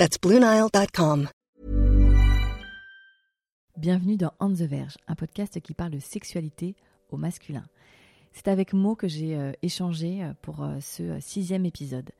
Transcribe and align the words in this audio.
That's 0.00 0.18
BlueNile.com. 0.18 1.28
Bienvenue 3.76 4.16
dans 4.16 4.32
On 4.40 4.48
the 4.48 4.62
Verge, 4.62 4.96
un 5.06 5.14
podcast 5.14 5.60
qui 5.60 5.74
parle 5.74 5.90
de 5.90 5.98
sexualité 5.98 6.74
au 7.10 7.18
masculin. 7.18 7.66
C'est 8.32 8.48
avec 8.48 8.72
Mo 8.72 8.96
que 8.96 9.08
j'ai 9.08 9.36
euh, 9.36 9.52
échangé 9.60 10.24
euh, 10.24 10.32
pour 10.40 10.64
euh, 10.64 10.78
ce 10.80 11.20
sixième 11.20 11.66
épisode. 11.66 12.12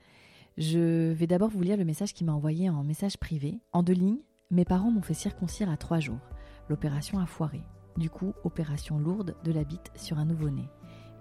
Je 0.59 1.11
vais 1.11 1.25
d'abord 1.25 1.49
vous 1.49 1.63
lire 1.63 1.75
le 1.75 1.83
message 1.83 2.13
qu'il 2.13 2.27
m'a 2.27 2.33
envoyé 2.33 2.69
en 2.69 2.83
message 2.83 3.17
privé. 3.17 3.57
En 3.73 3.81
deux 3.81 3.93
lignes, 3.93 4.21
mes 4.51 4.63
parents 4.63 4.91
m'ont 4.91 5.01
fait 5.01 5.15
circoncire 5.15 5.71
à 5.71 5.75
trois 5.75 5.99
jours. 5.99 6.21
L'opération 6.69 7.17
a 7.17 7.25
foiré. 7.25 7.63
Du 7.97 8.11
coup, 8.11 8.33
opération 8.43 8.99
lourde 8.99 9.35
de 9.43 9.51
la 9.51 9.63
bite 9.63 9.91
sur 9.95 10.19
un 10.19 10.25
nouveau-né. 10.25 10.69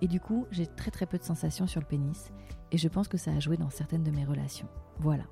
Et 0.02 0.08
du 0.08 0.20
coup, 0.20 0.44
j'ai 0.50 0.66
très 0.66 0.90
très 0.90 1.06
peu 1.06 1.16
de 1.16 1.24
sensations 1.24 1.66
sur 1.66 1.80
le 1.80 1.86
pénis 1.86 2.30
et 2.70 2.76
je 2.76 2.88
pense 2.88 3.08
que 3.08 3.16
ça 3.16 3.30
a 3.30 3.40
joué 3.40 3.56
dans 3.56 3.70
certaines 3.70 4.04
de 4.04 4.10
mes 4.10 4.26
relations. 4.26 4.68
Voilà. 4.98 5.24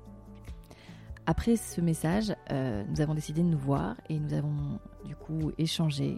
Après 1.29 1.57
ce 1.57 1.79
message, 1.79 2.33
euh, 2.49 2.83
nous 2.89 3.01
avons 3.01 3.13
décidé 3.13 3.43
de 3.43 3.47
nous 3.47 3.59
voir 3.59 3.95
et 4.09 4.19
nous 4.19 4.33
avons 4.33 4.79
du 5.05 5.15
coup 5.15 5.51
échangé. 5.59 6.17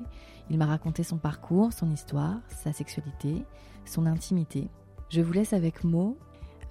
Il 0.49 0.57
m'a 0.57 0.65
raconté 0.65 1.03
son 1.03 1.17
parcours, 1.17 1.73
son 1.73 1.91
histoire, 1.91 2.39
sa 2.47 2.71
sexualité, 2.71 3.43
son 3.83 4.05
intimité. 4.05 4.69
Je 5.09 5.19
vous 5.19 5.33
laisse 5.33 5.51
avec 5.51 5.83
Mo. 5.83 6.17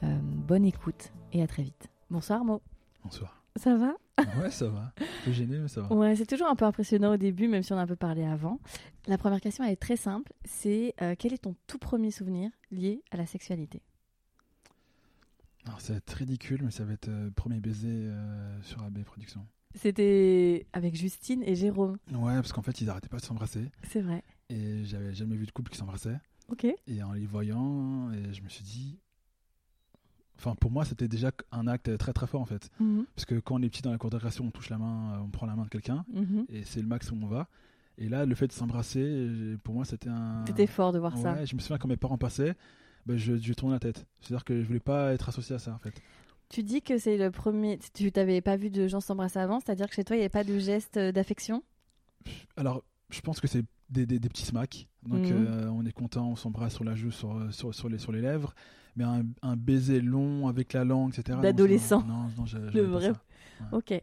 Euh, 0.02 0.18
bonne 0.22 0.64
écoute 0.64 1.12
et 1.34 1.42
à 1.42 1.46
très 1.46 1.64
vite. 1.64 1.90
Bonsoir 2.08 2.42
Mo. 2.42 2.62
Bonsoir. 3.04 3.44
Ça 3.56 3.76
va? 3.76 3.92
Ouais, 4.40 4.50
ça 4.50 4.68
va. 4.68 4.94
Un 4.98 5.24
peu 5.26 5.32
gêné, 5.32 5.58
mais 5.58 5.68
ça 5.68 5.82
va. 5.82 5.94
Ouais, 5.94 6.16
c'est 6.16 6.24
toujours 6.24 6.48
un 6.48 6.56
peu 6.56 6.64
impressionnant 6.64 7.12
au 7.12 7.18
début, 7.18 7.46
même 7.46 7.62
si 7.62 7.74
on 7.74 7.76
a 7.76 7.82
un 7.82 7.86
peu 7.86 7.94
parlé 7.94 8.24
avant. 8.24 8.58
La 9.06 9.18
première 9.18 9.42
question, 9.42 9.64
elle 9.64 9.72
est 9.72 9.76
très 9.76 9.96
simple. 9.96 10.32
C'est 10.46 10.94
euh, 11.02 11.14
quel 11.18 11.34
est 11.34 11.42
ton 11.42 11.56
tout 11.66 11.78
premier 11.78 12.10
souvenir 12.10 12.50
lié 12.70 13.02
à 13.10 13.18
la 13.18 13.26
sexualité? 13.26 13.82
Alors, 15.70 15.80
ça 15.80 15.92
va 15.92 15.98
être 15.98 16.10
ridicule, 16.10 16.62
mais 16.64 16.72
ça 16.72 16.84
va 16.84 16.92
être 16.94 17.08
euh, 17.08 17.30
premier 17.30 17.60
baiser 17.60 17.86
euh, 17.88 18.60
sur 18.62 18.82
AB 18.82 19.04
Productions. 19.04 19.46
C'était 19.76 20.66
avec 20.72 20.96
Justine 20.96 21.44
et 21.44 21.54
Jérôme. 21.54 21.96
Ouais, 22.12 22.34
parce 22.34 22.52
qu'en 22.52 22.62
fait, 22.62 22.80
ils 22.80 22.90
arrêtaient 22.90 23.08
pas 23.08 23.18
de 23.18 23.22
s'embrasser. 23.24 23.70
C'est 23.84 24.00
vrai. 24.00 24.24
Et 24.48 24.84
j'avais 24.84 25.14
jamais 25.14 25.36
vu 25.36 25.46
de 25.46 25.52
couple 25.52 25.70
qui 25.70 25.78
s'embrassait. 25.78 26.18
Ok. 26.48 26.66
Et 26.88 27.02
en 27.04 27.12
les 27.12 27.24
voyant, 27.26 28.10
et 28.10 28.32
je 28.34 28.42
me 28.42 28.48
suis 28.48 28.64
dit. 28.64 28.98
Enfin, 30.38 30.56
pour 30.56 30.72
moi, 30.72 30.84
c'était 30.84 31.06
déjà 31.06 31.30
un 31.52 31.68
acte 31.68 31.96
très 31.98 32.12
très 32.12 32.26
fort 32.26 32.40
en 32.40 32.46
fait. 32.46 32.68
Mhm. 32.80 33.04
Parce 33.14 33.26
que 33.26 33.38
quand 33.38 33.60
on 33.60 33.62
est 33.62 33.68
petit 33.68 33.82
dans 33.82 33.92
la 33.92 33.98
cour 33.98 34.10
de 34.10 34.16
récréation, 34.16 34.46
on 34.46 34.50
touche 34.50 34.70
la 34.70 34.78
main, 34.78 35.12
euh, 35.14 35.18
on 35.22 35.28
prend 35.30 35.46
la 35.46 35.54
main 35.54 35.64
de 35.64 35.68
quelqu'un, 35.68 36.04
Mhm. 36.12 36.46
et 36.48 36.64
c'est 36.64 36.80
le 36.80 36.88
max 36.88 37.12
où 37.12 37.18
on 37.22 37.26
va. 37.28 37.46
Et 37.96 38.08
là, 38.08 38.26
le 38.26 38.34
fait 38.34 38.48
de 38.48 38.52
s'embrasser, 38.52 39.56
pour 39.62 39.74
moi, 39.76 39.84
c'était 39.84 40.08
un. 40.08 40.44
C'était 40.48 40.66
fort 40.66 40.92
de 40.92 40.98
voir 40.98 41.16
ça. 41.16 41.44
Je 41.44 41.54
me 41.54 41.60
souviens 41.60 41.78
quand 41.78 41.86
mes 41.88 41.96
parents 41.98 42.18
passaient, 42.18 42.56
ben, 43.06 43.16
je, 43.16 43.36
je 43.36 43.52
tournais 43.54 43.74
la 43.74 43.80
tête. 43.80 44.06
C'est-à-dire 44.20 44.44
que 44.44 44.60
je 44.60 44.66
voulais 44.66 44.80
pas 44.80 45.12
être 45.12 45.28
associé 45.28 45.56
à 45.56 45.58
ça 45.58 45.72
en 45.72 45.78
fait. 45.78 46.00
Tu 46.48 46.62
dis 46.64 46.82
que 46.82 46.98
c'est 46.98 47.16
le 47.16 47.30
premier. 47.30 47.78
Tu 47.94 48.10
t'avais 48.10 48.40
pas 48.40 48.56
vu 48.56 48.70
de 48.70 48.88
gens 48.88 49.00
s'embrasser 49.00 49.38
avant, 49.38 49.60
c'est-à-dire 49.60 49.88
que 49.88 49.94
chez 49.94 50.02
toi, 50.04 50.16
il 50.16 50.18
n'y 50.18 50.24
avait 50.24 50.28
pas 50.30 50.42
de 50.44 50.58
geste 50.58 50.96
euh, 50.96 51.12
d'affection? 51.12 51.62
Alors, 52.56 52.82
je 53.10 53.20
pense 53.20 53.38
que 53.40 53.46
c'est 53.46 53.64
des, 53.88 54.04
des- 54.04 54.18
des 54.18 54.28
petits 54.28 54.44
smacks. 54.44 54.88
Donc, 55.04 55.28
Mhm. 55.30 55.46
euh, 55.46 55.68
on 55.70 55.84
est 55.86 55.92
content, 55.92 56.28
on 56.28 56.36
s'embrasse 56.36 56.74
sur 56.74 56.82
la 56.84 56.94
joue, 56.96 57.10
sur, 57.12 57.40
sur, 57.54 57.72
sur 57.74 57.88
les, 57.88 57.98
sur 57.98 58.10
les 58.12 58.20
lèvres. 58.20 58.52
Mais 58.96 59.04
un, 59.04 59.22
un 59.42 59.56
baiser 59.56 60.00
long 60.00 60.48
avec 60.48 60.72
la 60.72 60.84
langue, 60.84 61.16
etc. 61.16 61.38
D'adolescent. 61.40 62.02
Non, 62.02 62.28
non, 62.36 62.44
non, 62.52 62.70
Le 62.74 62.82
vrai. 62.82 63.12
ça. 63.12 63.22
Ok. 63.72 63.94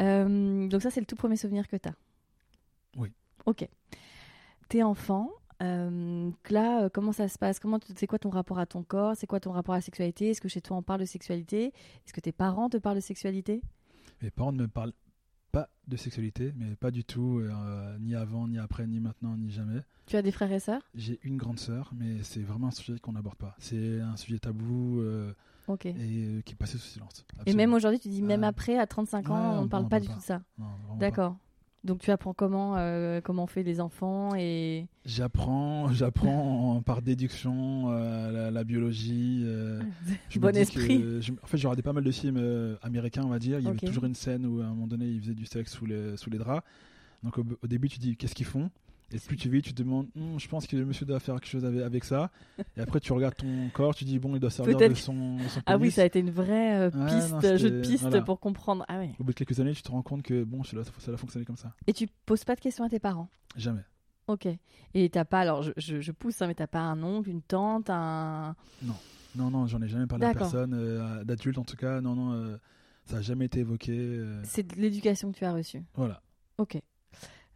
Euh, 0.00 0.66
donc 0.68 0.82
ça, 0.82 0.90
c'est 0.90 1.00
le 1.00 1.06
tout 1.06 1.14
premier 1.16 1.36
souvenir 1.36 1.68
que 1.68 1.76
tu 1.76 1.88
as 1.88 1.94
Oui. 2.96 3.12
Ok. 3.46 3.68
T'es 4.68 4.82
enfant. 4.82 5.30
Euh, 5.62 6.30
là, 6.50 6.84
euh, 6.84 6.88
comment 6.92 7.12
ça 7.12 7.28
se 7.28 7.38
passe? 7.38 7.58
Comment 7.58 7.78
C'est 7.96 8.06
quoi 8.06 8.18
ton 8.18 8.30
rapport 8.30 8.58
à 8.58 8.66
ton 8.66 8.82
corps? 8.82 9.14
C'est 9.16 9.26
quoi 9.26 9.40
ton 9.40 9.52
rapport 9.52 9.74
à 9.74 9.78
la 9.78 9.82
sexualité? 9.82 10.30
Est-ce 10.30 10.40
que 10.40 10.48
chez 10.48 10.60
toi 10.60 10.76
on 10.76 10.82
parle 10.82 11.00
de 11.00 11.04
sexualité? 11.06 11.66
Est-ce 12.04 12.12
que 12.12 12.20
tes 12.20 12.32
parents 12.32 12.68
te 12.68 12.76
parlent 12.76 12.96
de 12.96 13.00
sexualité? 13.00 13.62
Mes 14.22 14.30
parents 14.30 14.52
ne 14.52 14.62
me 14.62 14.68
parlent 14.68 14.92
pas 15.52 15.68
de 15.88 15.96
sexualité, 15.96 16.52
mais 16.56 16.76
pas 16.76 16.90
du 16.90 17.04
tout, 17.04 17.38
euh, 17.40 17.98
ni 17.98 18.14
avant, 18.14 18.48
ni 18.48 18.58
après, 18.58 18.86
ni 18.86 19.00
maintenant, 19.00 19.36
ni 19.36 19.50
jamais. 19.50 19.80
Tu 20.06 20.16
as 20.16 20.22
des 20.22 20.30
frères 20.30 20.52
et 20.52 20.60
sœurs? 20.60 20.82
J'ai 20.94 21.18
une 21.22 21.36
grande 21.36 21.58
sœur, 21.58 21.92
mais 21.94 22.22
c'est 22.22 22.42
vraiment 22.42 22.68
un 22.68 22.72
sujet 22.72 22.98
qu'on 22.98 23.12
n'aborde 23.12 23.36
pas. 23.36 23.54
C'est 23.58 24.00
un 24.00 24.16
sujet 24.16 24.38
tabou 24.38 25.00
euh, 25.00 25.32
Ok. 25.68 25.86
et 25.86 26.42
qui 26.44 26.52
est 26.52 26.56
passé 26.58 26.76
sous 26.78 26.86
silence. 26.86 27.24
Et 27.46 27.54
même 27.54 27.72
aujourd'hui, 27.72 27.98
tu 27.98 28.08
dis 28.08 28.22
même 28.22 28.44
après, 28.44 28.78
à 28.78 28.86
35 28.86 29.30
ans, 29.30 29.52
ouais, 29.52 29.58
on 29.58 29.62
ne 29.62 29.68
parle 29.68 29.84
pas 29.84 29.88
parle 29.90 30.02
du 30.02 30.08
pas. 30.08 30.14
tout 30.14 30.20
de 30.20 30.24
ça. 30.24 30.42
Pas. 30.58 30.64
D'accord. 30.98 31.36
Donc 31.86 32.00
tu 32.00 32.10
apprends 32.10 32.34
comment, 32.34 32.74
euh, 32.76 33.20
comment 33.22 33.44
on 33.44 33.46
fait 33.46 33.62
les 33.62 33.80
enfants 33.80 34.34
et 34.36 34.86
J'apprends, 35.04 35.92
j'apprends 35.92 36.82
par 36.84 37.00
déduction 37.00 37.90
euh, 37.92 38.30
la, 38.32 38.50
la 38.50 38.64
biologie. 38.64 39.42
euh, 39.46 39.80
je 40.28 40.38
bon 40.38 40.48
esprit. 40.56 41.00
que- 41.00 41.20
je- 41.20 41.32
en 41.32 41.46
fait, 41.46 41.56
j'ai 41.56 41.66
regardé 41.68 41.82
pas 41.82 41.92
mal 41.92 42.04
de 42.04 42.10
films 42.10 42.36
euh, 42.38 42.76
américains, 42.82 43.22
on 43.24 43.28
va 43.30 43.38
dire. 43.38 43.58
Il 43.58 43.64
y 43.64 43.68
avait 43.68 43.76
toujours 43.86 44.04
une 44.04 44.14
scène 44.14 44.44
où 44.46 44.60
à 44.60 44.64
un 44.64 44.68
moment 44.70 44.86
donné, 44.86 45.06
ils 45.06 45.20
faisaient 45.20 45.34
du 45.34 45.46
sexe 45.46 45.72
sous 45.72 45.86
les, 45.86 46.16
sous 46.16 46.28
les 46.28 46.38
draps. 46.38 46.66
Donc 47.22 47.38
au, 47.38 47.44
au 47.62 47.66
début, 47.66 47.88
tu 47.88 47.98
dis 47.98 48.16
qu'est-ce 48.16 48.34
qu'ils 48.34 48.46
font? 48.46 48.68
Et 49.12 49.18
plus 49.20 49.36
tu 49.36 49.48
vis, 49.48 49.62
tu 49.62 49.72
te 49.72 49.82
demandes, 49.82 50.08
Hum, 50.16 50.38
je 50.38 50.48
pense 50.48 50.66
que 50.66 50.76
le 50.76 50.84
monsieur 50.84 51.06
doit 51.06 51.20
faire 51.20 51.36
quelque 51.36 51.48
chose 51.48 51.64
avec, 51.64 51.80
avec 51.80 52.04
ça. 52.04 52.30
Et 52.76 52.80
après, 52.80 52.98
tu 52.98 53.12
regardes 53.12 53.36
ton 53.36 53.68
corps, 53.72 53.94
tu 53.94 54.04
dis 54.04 54.18
bon, 54.18 54.34
il 54.34 54.40
doit 54.40 54.50
servir 54.50 54.76
de 54.76 54.94
son, 54.94 55.38
son 55.48 55.60
Ah 55.64 55.76
oui, 55.78 55.90
ça 55.92 56.02
a 56.02 56.04
été 56.06 56.18
une 56.18 56.30
vraie 56.30 56.76
euh, 56.76 56.90
Ouais, 56.90 57.06
piste, 57.06 57.30
non, 57.32 57.56
jeu 57.56 57.70
de 57.70 57.80
piste 57.82 58.02
voilà. 58.02 58.22
pour 58.22 58.40
comprendre. 58.40 58.84
Ah. 58.88 59.00
Au 59.20 59.24
bout 59.24 59.32
de 59.32 59.36
quelques 59.36 59.60
années, 59.60 59.74
tu 59.74 59.82
te 59.82 59.90
rends 59.92 60.02
compte 60.02 60.22
que 60.22 60.42
bon, 60.42 60.64
ça, 60.64 60.76
ça 60.98 61.12
a 61.12 61.16
fonctionné 61.16 61.46
comme 61.46 61.56
ça. 61.56 61.72
Et 61.86 61.92
tu 61.92 62.08
poses 62.26 62.42
pas 62.44 62.56
de 62.56 62.60
questions 62.60 62.84
à 62.84 62.88
tes 62.88 62.98
parents? 62.98 63.28
Jamais. 63.54 63.84
Ok. 64.26 64.48
Et 64.94 65.08
t'as 65.08 65.24
pas, 65.24 65.40
alors 65.40 65.62
je, 65.62 65.70
je, 65.76 66.00
je 66.00 66.10
pousse, 66.12 66.42
hein, 66.42 66.48
mais 66.48 66.54
t'as 66.54 66.66
pas 66.66 66.80
un 66.80 67.00
oncle, 67.04 67.30
une 67.30 67.42
tante, 67.42 67.88
un. 67.90 68.56
Non, 69.36 69.50
non, 69.50 69.66
j'en 69.68 69.80
ai 69.82 69.88
jamais 69.88 70.06
parlé 70.06 70.24
à 70.26 70.34
personne, 70.34 70.74
euh, 70.74 71.22
d'adulte 71.22 71.58
en 71.58 71.64
tout 71.64 71.76
cas. 71.76 72.00
Non, 72.00 72.16
non, 72.16 72.32
euh, 72.32 72.56
ça 73.04 73.18
a 73.18 73.20
jamais 73.20 73.44
été 73.44 73.60
évoqué. 73.60 74.20
C'est 74.42 74.66
de 74.66 74.80
l'éducation 74.80 75.30
que 75.30 75.38
tu 75.38 75.44
as 75.44 75.52
reçue? 75.52 75.82
voilà. 75.94 76.22
Ok. 76.58 76.80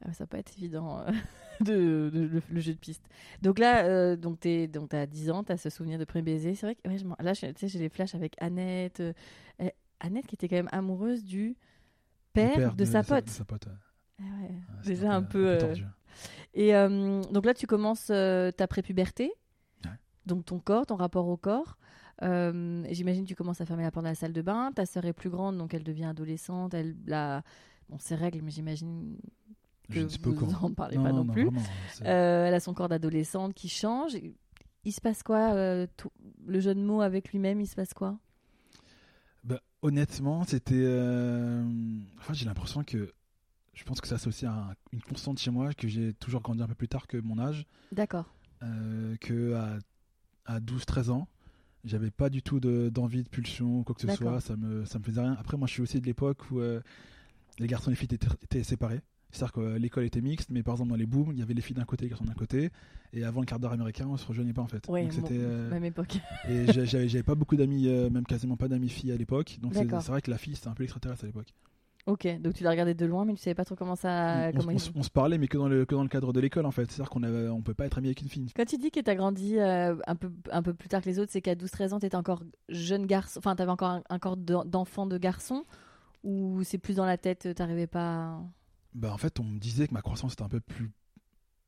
Ah, 0.04 0.12
ça 0.14 0.24
va 0.24 0.28
pas 0.28 0.38
être 0.38 0.52
évident 0.56 1.00
euh, 1.00 1.10
de, 1.60 2.10
de- 2.12 2.26
le, 2.26 2.42
le 2.50 2.60
jeu 2.60 2.72
de 2.72 2.78
piste. 2.78 3.04
Donc 3.42 3.58
là, 3.58 3.84
euh, 3.84 4.16
donc 4.16 4.40
t'es, 4.40 4.66
donc 4.66 4.88
t'as 4.90 5.06
10 5.06 5.30
ans, 5.30 5.44
t'as 5.44 5.56
ce 5.58 5.68
souvenir 5.70 5.98
de 5.98 6.04
premier 6.04 6.22
baiser. 6.22 6.54
C'est 6.54 6.66
vrai 6.66 6.74
que 6.74 6.88
ouais, 6.88 6.96
je 6.98 7.04
m'en- 7.04 7.16
là, 7.20 7.34
tu 7.34 7.46
sais, 7.56 7.68
j'ai 7.68 7.78
les 7.78 7.88
flashs 7.90 8.14
avec 8.14 8.34
Annette. 8.40 9.00
euh, 9.00 9.12
eh, 9.58 9.72
Annette 10.00 10.26
qui 10.26 10.34
était 10.36 10.48
quand 10.48 10.56
même 10.56 10.68
amoureuse 10.72 11.22
du 11.24 11.56
père, 12.32 12.74
de, 12.74 12.84
sa 12.86 13.02
pote. 13.02 13.24
de 13.26 13.30
sa 13.30 13.44
pote. 13.44 13.68
Ah 13.68 14.22
ouais, 14.22 14.48
Ouais, 14.48 14.54
c'est 14.82 14.90
déjà 14.90 15.12
un 15.12 15.22
peu. 15.22 15.48
euh. 15.48 15.74
Et 16.54 16.72
donc 17.32 17.44
là, 17.44 17.52
tu 17.54 17.66
commences 17.66 18.06
ta 18.06 18.66
prépuberté. 18.68 19.32
Donc 20.26 20.44
ton 20.44 20.60
corps, 20.60 20.86
ton 20.86 20.96
rapport 20.96 21.26
au 21.28 21.36
corps. 21.36 21.76
J'imagine 22.22 23.24
que 23.24 23.28
tu 23.28 23.34
commences 23.34 23.60
à 23.60 23.66
fermer 23.66 23.82
la 23.82 23.90
porte 23.90 24.04
de 24.04 24.10
la 24.10 24.14
salle 24.14 24.32
de 24.32 24.42
bain. 24.42 24.70
Ta 24.74 24.86
sœur 24.86 25.04
est 25.04 25.12
plus 25.12 25.30
grande, 25.30 25.58
donc 25.58 25.74
elle 25.74 25.82
devient 25.84 26.04
adolescente. 26.06 26.72
Elle 26.74 26.94
a 27.12 27.42
bon, 27.88 27.98
ses 27.98 28.14
règles, 28.14 28.40
mais 28.42 28.50
j'imagine 28.50 29.16
que 29.90 29.98
Je 30.00 30.04
ne 30.04 30.08
suis 30.08 30.18
pas 30.18 30.30
au 30.30 30.32
vous 30.32 30.46
courant. 30.46 30.66
en 30.68 30.72
parlez 30.74 30.96
pas 30.96 31.12
non, 31.12 31.26
plus. 31.26 31.44
vraiment, 31.44 31.60
c'est- 31.92 32.06
Euh, 32.06 32.46
elle 32.46 32.54
a 32.54 32.60
son 32.60 32.72
corps 32.74 32.88
d'adolescente 32.88 33.54
qui 33.54 33.68
change. 33.68 34.12
Il 34.84 34.92
se 34.92 35.00
passe 35.00 35.22
quoi 35.22 35.52
euh, 35.54 35.86
tout- 35.96 36.12
Le 36.46 36.58
jeune 36.60 36.82
mot 36.82 37.00
avec 37.02 37.30
lui-même, 37.32 37.60
il 37.60 37.66
se 37.66 37.74
passe 37.76 37.92
quoi? 37.92 38.18
Bah, 39.44 39.60
honnêtement, 39.82 40.44
c'était. 40.44 40.74
euh, 40.76 41.64
Enfin, 42.18 42.32
j'ai 42.34 42.44
l'impression 42.46 42.84
que. 42.84 43.12
Je 43.74 43.84
pense 43.84 44.00
que 44.00 44.08
ça 44.08 44.16
à 44.46 44.50
un- 44.50 44.74
une 44.92 45.00
constante 45.00 45.38
chez 45.38 45.50
moi, 45.50 45.72
que 45.72 45.88
j'ai 45.88 46.12
toujours 46.14 46.42
grandi 46.42 46.60
un 46.62 46.66
peu 46.66 46.74
plus 46.74 46.88
tard 46.88 47.06
que 47.06 47.16
mon 47.16 47.38
âge, 47.38 47.66
D'accord. 47.92 48.26
euh, 48.62 49.16
que 49.20 49.54
à, 49.54 49.78
à 50.44 50.60
12-13 50.60 51.08
ans, 51.08 51.28
j'avais 51.84 52.10
pas 52.10 52.28
du 52.28 52.42
tout 52.42 52.60
de- 52.60 52.90
d'envie, 52.90 53.22
de, 53.22 53.28
pulsion 53.28 53.78
ou 53.78 53.82
quoi 53.84 53.94
que 53.94 54.02
ce 54.02 54.08
soit, 54.14 54.40
ça 54.42 54.56
me, 54.56 54.84
ça 54.84 54.98
me 54.98 55.04
faisait 55.04 55.20
rien. 55.22 55.32
Après, 55.38 55.56
moi, 55.56 55.66
je 55.66 55.72
suis 55.74 55.82
aussi 55.82 55.98
de 56.00 56.04
l'époque 56.04 56.50
où 56.50 56.60
euh, 56.60 56.82
les 57.58 57.66
garçons 57.68 57.90
et 57.90 57.92
les 57.92 57.96
filles 57.96 58.08
étaient, 58.12 58.26
étaient 58.42 58.62
séparés. 58.64 59.00
C'est-à-dire 59.32 59.52
que 59.52 59.60
euh, 59.60 59.78
l'école 59.78 60.04
était 60.04 60.20
mixte, 60.20 60.50
mais 60.50 60.62
par 60.62 60.74
exemple, 60.74 60.90
dans 60.90 60.96
les 60.96 61.06
booms, 61.06 61.30
il 61.32 61.38
y 61.38 61.42
avait 61.42 61.54
les 61.54 61.62
filles 61.62 61.76
d'un 61.76 61.84
côté 61.84 62.04
et 62.04 62.06
les 62.06 62.10
garçons 62.10 62.24
d'un 62.24 62.34
côté. 62.34 62.70
Et 63.12 63.24
avant 63.24 63.40
le 63.40 63.46
quart 63.46 63.58
d'heure 63.58 63.72
américain, 63.72 64.06
on 64.08 64.16
se 64.16 64.26
rejoignait 64.26 64.52
pas 64.52 64.62
en 64.62 64.66
fait. 64.68 64.88
Donc, 65.04 65.12
c'était, 65.12 65.38
euh, 65.40 65.70
même 65.70 65.84
époque. 65.84 66.18
Et 66.48 66.72
j'a- 66.72 66.84
j'avais 66.84 67.22
pas 67.22 67.34
beaucoup 67.34 67.56
d'amis, 67.56 67.86
euh, 67.88 68.08
même 68.10 68.24
quasiment 68.24 68.56
pas 68.56 68.68
d'amis 68.68 68.88
filles 68.88 69.12
à 69.12 69.16
l'époque. 69.16 69.58
Donc 69.60 69.74
c'est 70.02 70.10
vrai 70.10 70.20
que 70.22 70.30
la 70.30 70.38
fille, 70.38 70.54
c'était 70.56 70.68
un 70.68 70.74
peu 70.74 70.82
l'extraterrestre 70.82 71.24
à 71.24 71.26
l'époque. 71.26 71.48
Ok, 72.06 72.26
donc 72.40 72.54
tu 72.54 72.64
l'as 72.64 72.70
regardé 72.70 72.94
de 72.94 73.04
loin, 73.04 73.26
mais 73.26 73.34
tu 73.34 73.40
savais 73.40 73.54
pas 73.54 73.64
trop 73.66 73.74
comment 73.76 73.94
ça. 73.94 74.48
on, 74.48 74.52
comment 74.56 74.68
on 74.68 74.70
il- 74.70 74.80
se- 74.80 74.90
on 74.94 75.02
se 75.02 75.10
parlait, 75.10 75.36
mais 75.36 75.48
que 75.48 75.58
dans 75.58 75.68
le, 75.68 75.84
que 75.84 75.94
dans 75.94 76.02
le 76.02 76.08
cadre 76.08 76.32
de 76.32 76.40
l'école 76.40 76.64
en 76.64 76.70
fait. 76.70 76.90
C'est-à-dire 76.90 77.10
qu'on 77.10 77.22
on 77.22 77.60
peut 77.62 77.74
pas 77.74 77.84
être 77.86 77.98
ami 77.98 78.08
avec 78.08 78.22
une 78.22 78.28
fille. 78.28 78.50
Quand 78.56 78.64
tu 78.64 78.78
dis 78.78 78.90
que 78.90 79.00
tu 79.00 79.10
as 79.10 79.14
grandi 79.14 79.58
euh, 79.58 79.94
un, 80.06 80.16
peu, 80.16 80.32
un 80.50 80.62
peu 80.62 80.72
plus 80.72 80.88
tard 80.88 81.02
que 81.02 81.08
les 81.10 81.18
autres, 81.18 81.30
c'est 81.30 81.42
qu'à 81.42 81.54
12-13 81.54 81.92
ans, 81.92 82.00
tu 82.00 82.06
étais 82.06 82.16
encore 82.16 82.42
jeune 82.70 83.04
garçon, 83.06 83.38
enfin, 83.38 83.54
tu 83.54 83.62
avais 83.62 83.70
encore 83.70 83.90
un, 83.90 84.02
un 84.08 84.18
corps 84.18 84.36
d'en- 84.38 84.64
d'enfant 84.64 85.06
de 85.06 85.18
garçon 85.18 85.64
Ou 86.24 86.62
c'est 86.64 86.78
plus 86.78 86.96
dans 86.96 87.04
la 87.06 87.18
tête, 87.18 87.48
t'arrivais 87.54 87.86
pas. 87.86 88.30
à- 88.30 88.42
Bah, 88.94 89.12
en 89.12 89.18
fait, 89.18 89.40
on 89.40 89.44
me 89.44 89.58
disait 89.58 89.86
que 89.88 89.94
ma 89.94 90.02
croissance 90.02 90.32
était 90.32 90.42
un 90.42 90.48
peu 90.48 90.60
plus 90.60 90.92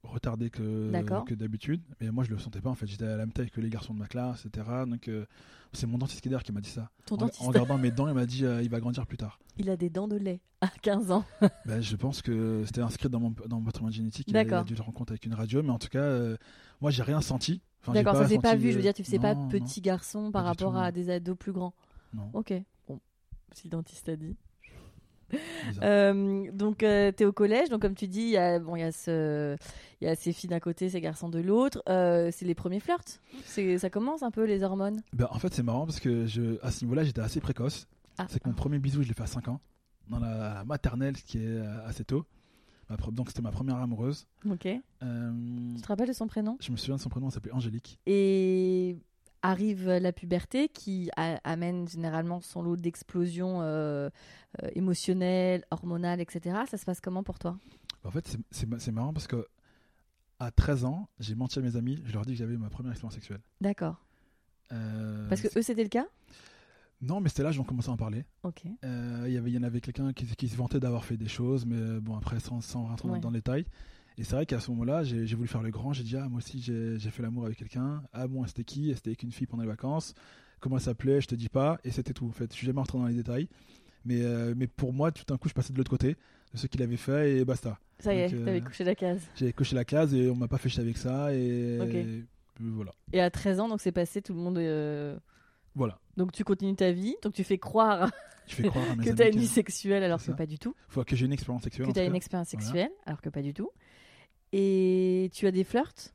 retardée 0.02 0.50
que, 0.50 0.90
d'habitude. 1.34 1.82
Mais 2.00 2.10
moi, 2.10 2.24
je 2.24 2.30
le 2.30 2.38
sentais 2.38 2.60
pas. 2.60 2.70
En 2.70 2.74
fait, 2.74 2.86
j'étais 2.86 3.04
à 3.04 3.10
la 3.10 3.18
même 3.18 3.32
taille 3.32 3.50
que 3.50 3.60
les 3.60 3.70
garçons 3.70 3.94
de 3.94 3.98
ma 3.98 4.06
classe, 4.06 4.44
etc. 4.46 4.66
Donc, 4.86 5.08
euh, 5.08 5.26
c'est 5.72 5.86
mon 5.86 5.98
dentiste 5.98 6.20
qui 6.20 6.28
d'ailleurs 6.28 6.42
qui 6.42 6.52
m'a 6.52 6.60
dit 6.60 6.70
ça. 6.70 6.90
Ton 7.06 7.14
En, 7.14 7.18
dentiste, 7.18 7.42
en 7.42 7.46
regardant 7.46 7.78
mes 7.78 7.90
dents, 7.90 8.08
il 8.08 8.14
m'a 8.14 8.26
dit 8.26 8.44
euh, 8.44 8.62
il 8.62 8.68
va 8.68 8.80
grandir 8.80 9.06
plus 9.06 9.16
tard. 9.16 9.38
il 9.56 9.70
a 9.70 9.76
des 9.76 9.90
dents 9.90 10.08
de 10.08 10.16
lait 10.16 10.40
à 10.60 10.68
15 10.68 11.10
ans. 11.10 11.24
Ben, 11.66 11.80
je 11.80 11.96
pense 11.96 12.22
que 12.22 12.64
c'était 12.66 12.80
inscrit 12.80 13.08
dans 13.08 13.20
mon, 13.20 13.30
dans 13.30 13.58
mon 13.58 13.64
patrimoine 13.64 13.92
génétique. 13.92 14.26
Il 14.28 14.36
a 14.36 14.64
dû 14.64 14.74
le 14.74 14.92
compte 14.92 15.10
avec 15.10 15.24
une 15.24 15.34
radio. 15.34 15.62
Mais 15.62 15.70
en 15.70 15.78
tout 15.78 15.88
cas, 15.88 16.00
euh, 16.00 16.36
moi, 16.80 16.90
j'ai 16.90 17.02
rien 17.02 17.20
senti. 17.20 17.62
Enfin, 17.82 17.92
D'accord, 17.92 18.16
ça 18.16 18.28
s'est 18.28 18.38
pas 18.38 18.56
vu. 18.56 18.70
Je 18.70 18.76
veux 18.76 18.82
dire, 18.82 18.94
tu 18.94 19.04
faisais 19.04 19.18
pas 19.18 19.34
non, 19.34 19.48
petit 19.48 19.80
garçon 19.80 20.30
par 20.30 20.42
Pas 20.42 20.48
rapport 20.48 20.72
tout, 20.72 20.78
à 20.78 20.92
des 20.92 21.10
ados 21.10 21.36
plus 21.36 21.52
grands. 21.52 21.74
Non, 22.14 22.30
Ok, 22.32 22.52
bon, 22.86 23.00
si 23.52 23.68
le 23.68 23.70
dentiste 23.70 24.08
a 24.08 24.16
dit. 24.16 24.36
Euh, 25.82 26.50
donc, 26.52 26.78
tu 26.78 26.84
es 26.86 27.24
au 27.24 27.32
collège, 27.32 27.68
donc 27.68 27.80
comme 27.82 27.94
tu 27.94 28.06
dis, 28.08 28.20
il 28.22 28.28
y 28.30 28.36
a, 28.36 28.58
bon, 28.58 28.76
il 28.76 28.80
y, 28.80 28.84
a 28.84 28.92
ce- 28.92 29.56
il 30.00 30.04
y 30.06 30.08
a 30.08 30.14
ces 30.14 30.32
filles 30.32 30.50
d'un 30.50 30.60
côté, 30.60 30.88
ces 30.90 31.00
garçons 31.00 31.28
de 31.28 31.38
l'autre. 31.40 31.82
Euh, 31.88 32.30
c'est 32.32 32.44
les 32.44 32.54
premiers 32.54 32.80
flirts. 32.80 33.20
Ça 33.44 33.90
commence 33.90 34.22
un 34.22 34.30
peu 34.30 34.44
les 34.44 34.62
hormones. 34.62 35.00
Ben, 35.12 35.28
en 35.30 35.38
fait, 35.38 35.52
c'est 35.54 35.62
marrant 35.62 35.86
parce 35.86 36.00
que 36.00 36.26
je, 36.26 36.58
à 36.64 36.70
ce 36.70 36.84
niveau-là, 36.84 37.04
j'étais 37.04 37.20
assez 37.20 37.40
précoce. 37.40 37.86
Ah, 38.18 38.26
C'est 38.28 38.40
que 38.42 38.48
mon 38.48 38.54
premier 38.54 38.78
bisou, 38.78 39.02
je 39.02 39.08
l'ai 39.08 39.14
fait 39.14 39.22
à 39.22 39.26
5 39.26 39.48
ans, 39.48 39.60
dans 40.08 40.18
la 40.18 40.64
maternelle, 40.64 41.16
ce 41.16 41.24
qui 41.24 41.38
est 41.38 41.46
euh, 41.46 41.86
assez 41.86 42.04
tôt. 42.04 42.24
Donc, 43.10 43.28
c'était 43.30 43.40
ma 43.40 43.52
première 43.52 43.76
amoureuse. 43.76 44.26
ok. 44.50 44.66
Euh, 45.02 45.32
Tu 45.76 45.80
te 45.80 45.86
rappelles 45.88 46.08
de 46.08 46.12
son 46.12 46.26
prénom? 46.26 46.58
Je 46.60 46.70
me 46.70 46.76
souviens 46.76 46.96
de 46.96 47.00
son 47.00 47.08
prénom, 47.08 47.28
elle 47.28 47.32
s'appelait 47.32 47.52
Angélique. 47.54 47.98
Et 48.04 48.98
arrive 49.42 49.88
la 49.88 50.12
puberté 50.12 50.68
qui 50.68 51.10
amène 51.16 51.88
généralement 51.88 52.40
son 52.40 52.62
lot 52.62 52.76
d'explosions 52.76 53.60
euh, 53.62 54.08
euh, 54.62 54.68
émotionnelles, 54.74 55.64
hormonales, 55.70 56.20
etc. 56.20 56.60
Ça 56.68 56.78
se 56.78 56.84
passe 56.84 57.00
comment 57.00 57.22
pour 57.22 57.38
toi? 57.38 57.56
En 58.04 58.10
fait, 58.10 58.26
c'est- 58.26 58.38
c'est 58.50 58.66
ma- 58.68 58.78
c'est 58.78 58.92
marrant 58.92 59.12
parce 59.12 59.26
que 59.26 59.46
à 60.38 60.50
13 60.50 60.84
ans, 60.84 61.08
j'ai 61.20 61.34
menti 61.34 61.58
à 61.58 61.62
mes 61.62 61.76
amis, 61.76 62.02
je 62.04 62.12
leur 62.12 62.22
ai 62.22 62.26
dit 62.26 62.32
que 62.32 62.38
j'avais 62.38 62.56
ma 62.56 62.68
première 62.70 62.92
expérience 62.92 63.14
sexuelle. 63.14 63.40
D'accord. 63.60 63.96
Euh, 64.72 65.28
Parce 65.28 65.40
que 65.40 65.48
eux, 65.58 65.62
c'était 65.62 65.82
le 65.84 65.88
cas? 65.88 66.06
Non, 67.00 67.20
mais 67.20 67.28
c'était 67.28 67.42
là, 67.42 67.50
j'en 67.52 67.64
commençais 67.64 67.90
à 67.90 67.92
en 67.92 67.96
parler. 67.96 68.24
Ok. 68.42 68.62
Il 68.64 69.28
y 69.48 69.58
en 69.58 69.62
avait 69.62 69.80
quelqu'un 69.80 70.12
qui, 70.12 70.24
qui 70.26 70.48
se 70.48 70.56
vantait 70.56 70.80
d'avoir 70.80 71.04
fait 71.04 71.16
des 71.16 71.28
choses, 71.28 71.66
mais 71.66 72.00
bon, 72.00 72.16
après, 72.16 72.38
sans, 72.40 72.60
sans 72.60 72.84
rentrer 72.86 73.08
Ouais. 73.08 73.20
dans 73.20 73.30
le 73.30 73.34
détail. 73.38 73.66
Et 74.18 74.24
c'est 74.24 74.34
vrai 74.36 74.46
qu'à 74.46 74.60
ce 74.60 74.70
moment-là, 74.70 75.02
j'ai 75.04 75.34
voulu 75.34 75.48
faire 75.48 75.62
le 75.62 75.70
grand. 75.70 75.92
J'ai 75.92 76.04
dit, 76.04 76.16
ah, 76.16 76.28
moi 76.28 76.38
aussi, 76.38 76.60
j'ai 76.60 76.98
fait 77.10 77.22
l'amour 77.22 77.46
avec 77.46 77.58
quelqu'un. 77.58 78.02
Ah, 78.12 78.26
bon, 78.26 78.46
c'était 78.46 78.64
qui? 78.64 78.92
C'était 78.94 79.10
avec 79.10 79.22
une 79.22 79.32
fille 79.32 79.46
pendant 79.46 79.62
les 79.62 79.68
vacances. 79.68 80.14
Comment 80.60 80.76
elle 80.76 80.82
s'appelait? 80.82 81.20
Je 81.20 81.26
te 81.28 81.34
dis 81.34 81.48
pas. 81.48 81.78
Et 81.84 81.90
c'était 81.90 82.12
tout, 82.12 82.26
en 82.26 82.32
fait. 82.32 82.50
Je 82.52 82.56
suis 82.56 82.66
jamais 82.66 82.78
rentré 82.78 82.98
dans 82.98 83.06
les 83.06 83.14
détails. 83.14 83.48
Mais, 84.04 84.22
euh, 84.22 84.54
mais 84.56 84.66
pour 84.66 84.92
moi, 84.92 85.12
tout 85.12 85.24
d'un 85.26 85.36
coup, 85.38 85.48
je 85.48 85.54
passais 85.54 85.72
de 85.72 85.78
l'autre 85.78 85.90
côté 85.90 86.16
de 86.52 86.58
ce 86.58 86.66
qu'il 86.66 86.82
avait 86.82 86.96
fait 86.96 87.38
et 87.38 87.44
basta. 87.44 87.78
Ça 87.98 88.12
y 88.14 88.18
est, 88.18 88.34
euh, 88.34 88.44
t'avais 88.44 88.60
couché 88.60 88.84
la 88.84 88.94
case. 88.94 89.20
J'ai 89.36 89.52
coché 89.52 89.74
la 89.76 89.84
case 89.84 90.12
et 90.12 90.28
on 90.28 90.34
m'a 90.34 90.48
pas 90.48 90.58
fait 90.58 90.68
chier 90.68 90.82
avec 90.82 90.98
ça. 90.98 91.32
Et 91.34 91.78
voilà. 92.60 92.92
Et 93.12 93.20
à 93.20 93.30
13 93.30 93.60
ans, 93.60 93.68
donc 93.68 93.80
c'est 93.80 93.92
passé, 93.92 94.20
tout 94.22 94.34
le 94.34 94.40
monde. 94.40 94.58
euh, 94.58 95.16
Voilà. 95.74 95.98
Donc 96.16 96.32
tu 96.32 96.44
continues 96.44 96.74
ta 96.76 96.92
vie, 96.92 97.16
donc 97.22 97.32
tu 97.32 97.44
fais 97.44 97.58
croire 97.58 98.10
Je 98.46 98.54
fais 98.56 98.68
croire 98.68 98.90
à 98.90 98.96
mes 98.96 99.04
que 99.04 99.10
tu 99.14 99.22
as 99.22 99.28
une 99.28 99.38
vie 99.38 99.46
sexuelle 99.46 100.02
alors 100.02 100.22
que 100.22 100.32
pas 100.32 100.46
du 100.46 100.58
tout. 100.58 100.74
faut 100.88 101.04
que 101.04 101.14
j'ai 101.16 101.26
une 101.26 101.32
expérience 101.32 101.62
sexuelle. 101.62 101.86
Que 101.86 101.92
tu 101.92 102.00
as 102.00 102.04
une 102.04 102.14
expérience 102.14 102.48
Voilà. 102.52 102.64
sexuelle 102.66 102.90
alors 103.06 103.20
que 103.20 103.28
pas 103.30 103.40
du 103.42 103.54
tout. 103.54 103.70
Et 104.52 105.30
tu 105.32 105.46
as 105.46 105.50
des 105.50 105.64
flirts? 105.64 106.12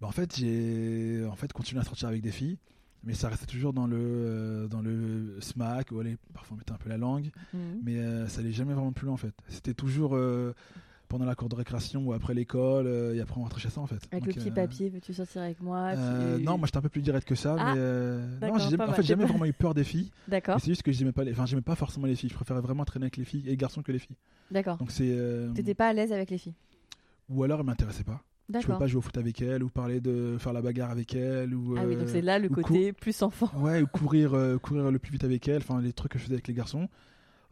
Bah, 0.00 0.08
en 0.08 0.12
fait, 0.12 0.36
j'ai 0.36 1.24
en 1.30 1.36
fait 1.36 1.52
continué 1.52 1.80
à 1.80 1.84
sortir 1.84 2.08
avec 2.08 2.20
des 2.20 2.30
filles, 2.32 2.58
mais 3.02 3.14
ça 3.14 3.28
restait 3.30 3.46
toujours 3.46 3.72
dans 3.72 3.86
le 3.86 3.96
euh, 3.98 4.68
dans 4.68 4.82
le 4.82 5.38
smack 5.40 5.90
où 5.92 6.00
allez, 6.00 6.16
parfois 6.34 6.56
on 6.56 6.58
mettait 6.58 6.72
un 6.72 6.76
peu 6.76 6.90
la 6.90 6.98
langue, 6.98 7.30
Mhm. 7.54 7.80
mais 7.82 7.96
euh, 7.96 8.28
ça 8.28 8.40
allait 8.40 8.52
jamais 8.52 8.74
vraiment 8.74 8.92
plus 8.92 9.06
loin 9.06 9.14
en 9.14 9.18
fait. 9.18 9.34
C'était 9.48 9.72
toujours 9.74 10.14
euh, 10.16 10.52
pendant 11.08 11.24
la 11.24 11.34
cour 11.34 11.48
de 11.48 11.54
récréation 11.54 12.04
ou 12.04 12.12
après 12.12 12.34
l'école 12.34 12.86
euh, 12.86 13.14
et 13.14 13.20
après 13.20 13.38
on 13.38 13.42
rentrait 13.42 13.60
chez 13.60 13.70
ça 13.70 13.80
en 13.80 13.86
fait. 13.86 14.00
Avec 14.12 14.24
Donc, 14.24 14.34
le 14.34 14.40
petit 14.40 14.48
euh, 14.50 14.54
papier, 14.54 14.88
veux-tu 14.90 15.12
sortir 15.14 15.42
avec 15.42 15.60
moi 15.60 15.92
euh, 15.96 16.38
Tu- 16.38 16.44
Non, 16.44 16.58
moi 16.58 16.66
j'étais 16.66 16.78
un 16.78 16.82
peu 16.82 16.88
plus 16.88 17.02
direct 17.02 17.26
que 17.26 17.34
ça, 17.34 17.56
Ah, 17.58 17.74
mais 17.74 18.48
non, 18.48 18.58
j'ai 18.58 18.70
jamais- 18.70 18.84
en 18.84 18.92
fait 18.92 19.02
j'ai 19.02 19.14
vraiment 19.14 19.44
eu 19.44 19.52
peur 19.52 19.74
des 19.74 19.84
filles. 19.84 20.10
D'accord, 20.28 20.60
C'est 20.60 20.66
juste 20.66 20.82
que 20.82 20.92
j'aimais 20.92 21.12
pas 21.12 21.24
les, 21.24 21.32
enfin 21.32 21.46
j'aimais 21.46 21.62
pas 21.62 21.74
forcément 21.76 22.06
les 22.06 22.16
filles. 22.16 22.30
Je 22.30 22.34
préférais 22.34 22.60
vraiment 22.60 22.84
traîner 22.84 23.04
avec 23.04 23.16
les 23.16 23.24
filles 23.24 23.42
et 23.46 23.50
les 23.50 23.56
garçons 23.56 23.82
que 23.82 23.92
les 23.92 23.98
filles. 23.98 24.16
d'accord. 24.50 24.76
Donc 24.78 24.90
c'est 24.90 25.16
T'étais 25.54 25.74
pas 25.74 25.88
à 25.88 25.92
l'aise 25.92 26.12
avec 26.12 26.30
les 26.30 26.38
filles? 26.38 26.54
Ou 27.28 27.42
alors 27.42 27.60
elles 27.60 27.66
m'intéressaient 27.66 28.04
pas. 28.04 28.22
Je 28.48 28.64
pouvais 28.64 28.78
pas 28.78 28.86
jouer 28.86 28.98
au 28.98 29.02
foot 29.02 29.16
avec 29.18 29.42
elles 29.42 29.64
ou 29.64 29.68
parler 29.68 30.00
de 30.00 30.36
faire 30.38 30.52
la 30.52 30.62
bagarre 30.62 30.90
avec 30.92 31.14
elles 31.16 31.52
ou 31.52 31.74
Ah 31.76 31.82
oui, 31.84 31.96
donc 31.96 32.08
c'est 32.08 32.22
là 32.22 32.38
le 32.38 32.48
côté 32.48 32.92
plus 32.92 33.20
enfant. 33.22 33.50
Ouais, 33.56 33.82
ou 33.82 33.86
courir, 33.88 34.36
courir 34.62 34.90
le 34.92 34.98
plus 35.00 35.10
vite 35.12 35.24
avec 35.24 35.48
elle, 35.48 35.58
enfin 35.62 35.80
les 35.80 35.92
trucs 35.92 36.12
que 36.12 36.18
je 36.18 36.24
faisais 36.24 36.34
avec 36.34 36.46
les 36.46 36.54
garçons. 36.54 36.88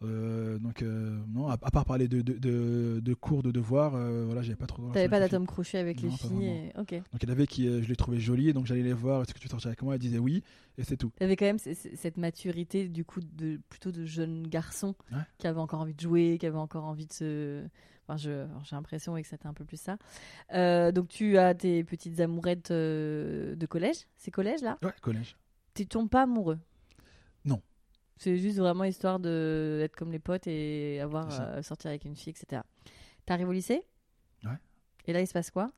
Euh, 0.02 0.58
donc 0.58 0.82
euh, 0.82 1.18
non, 1.32 1.48
à, 1.48 1.52
à 1.52 1.70
part 1.70 1.84
parler 1.84 2.08
de, 2.08 2.20
de, 2.20 2.32
de, 2.34 3.00
de 3.00 3.14
cours, 3.14 3.42
de 3.42 3.50
devoirs, 3.50 3.94
euh, 3.94 4.24
voilà, 4.26 4.42
j'avais 4.42 4.56
pas 4.56 4.66
trop. 4.66 4.90
T'avais 4.92 5.08
pas 5.08 5.18
les 5.18 5.26
d'atome 5.26 5.46
crochet 5.46 5.78
avec 5.78 6.00
les 6.02 6.08
Non, 6.08 6.16
pas 6.16 6.28
filles. 6.28 6.44
et- 6.46 6.72
Ok. 6.78 6.90
Donc 6.92 7.22
il 7.22 7.28
y 7.28 7.30
en 7.30 7.32
avait 7.32 7.46
qui, 7.46 7.64
je 7.82 7.88
les 7.88 7.96
trouvais 7.96 8.18
jolies, 8.18 8.52
donc 8.52 8.66
j'allais 8.66 8.82
les 8.82 8.92
voir. 8.92 9.22
Est-ce 9.22 9.32
que 9.32 9.38
tu 9.38 9.48
sortir 9.48 9.68
avec 9.68 9.82
moi? 9.82 9.94
Elle 9.94 10.00
disait 10.00 10.18
oui, 10.18 10.42
et 10.76 10.84
c'est 10.84 10.96
tout. 10.96 11.10
T'avais 11.16 11.36
quand 11.36 11.46
même 11.46 11.58
cette 11.58 12.16
maturité 12.18 12.88
du 12.88 13.04
coup 13.04 13.20
de 13.20 13.60
plutôt 13.70 13.92
de 13.92 14.04
jeunes 14.04 14.46
garçons 14.46 14.94
Ouais. 15.12 15.18
qui 15.38 15.46
avaient 15.46 15.60
encore 15.60 15.80
envie 15.80 15.94
de 15.94 16.00
jouer, 16.00 16.36
qui 16.38 16.46
avaient 16.46 16.56
encore 16.58 16.84
envie 16.84 17.06
de 17.06 17.12
se. 17.12 17.64
Enfin, 18.06 18.18
je- 18.18 18.46
j'ai 18.64 18.76
l'impression 18.76 19.14
oui, 19.14 19.22
que 19.22 19.28
c'était 19.28 19.46
un 19.46 19.54
peu 19.54 19.64
plus 19.64 19.80
ça. 19.80 19.96
Donc 20.92 21.08
tu 21.08 21.38
as 21.38 21.54
tes 21.54 21.82
petites 21.84 22.20
amourettes 22.20 22.70
de 22.72 23.66
collège, 23.66 24.06
c'est 24.18 24.30
collège 24.30 24.60
là 24.60 24.76
Ouais, 24.82 24.92
collège. 25.00 25.36
Tu 25.74 25.86
tombes 25.86 26.10
pas 26.10 26.22
amoureux? 26.22 26.58
C'est 28.16 28.36
juste 28.36 28.58
vraiment 28.58 28.84
histoire 28.84 29.18
de 29.18 29.78
d'être 29.80 29.96
comme 29.96 30.12
les 30.12 30.18
potes 30.18 30.46
et 30.46 31.00
avoir 31.00 31.28
euh, 31.40 31.62
sortir 31.62 31.90
avec 31.90 32.04
une 32.04 32.16
fille, 32.16 32.32
etc. 32.32 32.62
T'arrives 33.26 33.48
au 33.48 33.52
lycée? 33.52 33.82
Ouais. 34.44 34.58
Et 35.06 35.12
là, 35.12 35.20
il 35.20 35.26
se 35.26 35.32
passe 35.32 35.50
quoi? 35.50 35.72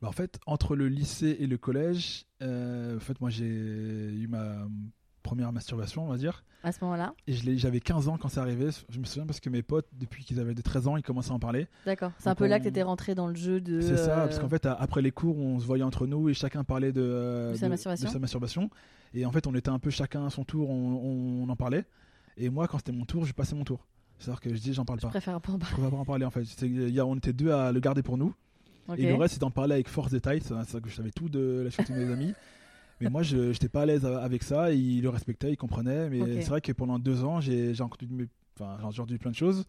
Bah, 0.00 0.08
en 0.08 0.12
fait, 0.12 0.40
entre 0.46 0.74
le 0.74 0.88
lycée 0.88 1.36
et 1.38 1.46
le 1.46 1.58
collège, 1.58 2.26
euh, 2.42 2.96
en 2.96 3.00
fait, 3.00 3.20
moi 3.20 3.30
j'ai 3.30 3.44
eu 3.44 4.26
ma 4.28 4.66
première 5.22 5.52
masturbation, 5.52 6.04
on 6.04 6.08
va 6.08 6.16
dire. 6.16 6.44
à 6.64 6.72
ce 6.72 6.78
moment-là 6.84 7.14
Et 7.26 7.32
je 7.32 7.56
j'avais 7.56 7.80
15 7.80 8.08
ans 8.08 8.18
quand 8.18 8.28
c'est 8.28 8.40
arrivé. 8.40 8.68
Je 8.88 8.98
me 8.98 9.04
souviens 9.04 9.26
parce 9.26 9.40
que 9.40 9.48
mes 9.50 9.62
potes, 9.62 9.86
depuis 9.98 10.24
qu'ils 10.24 10.38
avaient 10.40 10.54
des 10.54 10.62
13 10.62 10.88
ans, 10.88 10.96
ils 10.96 11.02
commençaient 11.02 11.30
à 11.32 11.34
en 11.34 11.38
parler. 11.38 11.66
D'accord. 11.86 12.12
C'est 12.18 12.28
un 12.28 12.34
peu 12.34 12.46
là 12.46 12.58
que 12.58 12.64
t'étais 12.64 12.82
rentré 12.82 13.14
dans 13.14 13.26
le 13.26 13.34
jeu 13.34 13.60
de. 13.60 13.80
C'est 13.80 13.96
ça, 13.96 14.20
euh, 14.20 14.26
parce 14.26 14.38
qu'en 14.38 14.48
fait, 14.48 14.66
à- 14.66 14.74
après 14.74 15.02
les 15.02 15.10
cours, 15.12 15.38
on 15.38 15.58
se 15.60 15.66
voyait 15.66 15.84
entre 15.84 16.06
nous 16.06 16.28
et 16.28 16.34
chacun 16.34 16.64
parlait 16.64 16.92
de, 16.92 17.00
euh, 17.02 17.52
De 17.52 17.56
sa 17.56 17.68
masturbation. 17.68 18.08
sa 18.10 18.18
masturbation. 18.18 18.70
Et 19.14 19.26
en 19.26 19.32
fait, 19.32 19.46
on 19.46 19.54
était 19.54 19.68
un 19.70 19.78
peu 19.78 19.90
chacun 19.90 20.24
à 20.26 20.30
son 20.30 20.44
tour, 20.44 20.70
on, 20.70 21.44
on 21.44 21.48
en 21.48 21.56
parlait. 21.56 21.84
Et 22.36 22.48
moi, 22.50 22.66
quand 22.68 22.78
c'était 22.78 22.92
mon 22.92 23.04
tour, 23.04 23.24
je 23.24 23.32
passais 23.34 23.54
mon 23.54 23.64
tour. 23.64 23.86
C'est-à-dire 24.18 24.40
que 24.40 24.54
je 24.54 24.60
dis, 24.60 24.72
j'en 24.72 24.84
parle 24.84 25.00
Je 25.00 25.06
pas. 25.06 25.10
préfère 25.10 25.40
pas 25.40 25.52
en 25.52 25.54
Je 25.56 25.58
parler. 25.58 25.72
préfère 25.74 25.90
pas 25.90 25.96
en 25.96 26.04
parler 26.04 26.24
en 26.24 26.30
fait. 26.30 26.44
Y 26.62 27.00
a- 27.00 27.04
on 27.06 27.16
était 27.16 27.32
deux 27.32 27.50
à 27.50 27.72
le 27.72 27.80
garder 27.80 28.02
pour 28.02 28.16
nous. 28.16 28.32
Et 28.96 29.06
le 29.08 29.14
reste, 29.14 29.34
c'est 29.34 29.40
d'en 29.40 29.50
parler 29.50 29.74
avec 29.74 29.88
force 29.88 30.10
détail. 30.10 30.40
C'est 30.42 30.54
ça 30.64 30.80
que 30.80 30.88
je 30.88 30.94
savais 30.96 31.10
tout 31.12 31.28
de 31.28 31.62
la 31.64 31.70
suite 31.70 31.90
de 31.92 31.96
mes 31.96 32.12
amis. 32.12 32.34
Mais 33.02 33.10
moi, 33.10 33.22
je 33.22 33.36
n'étais 33.36 33.68
pas 33.68 33.82
à 33.82 33.86
l'aise 33.86 34.04
avec 34.04 34.42
ça. 34.42 34.72
Il 34.72 35.02
le 35.02 35.08
respectait, 35.08 35.50
il 35.50 35.56
comprenait. 35.56 36.08
Mais 36.08 36.42
c'est 36.42 36.50
vrai 36.50 36.60
que 36.60 36.72
pendant 36.72 36.98
deux 36.98 37.24
ans, 37.24 37.40
j'ai 37.40 37.80
entendu, 37.80 38.28
enfin, 38.58 38.78
plein 39.18 39.30
de 39.30 39.36
choses. 39.36 39.64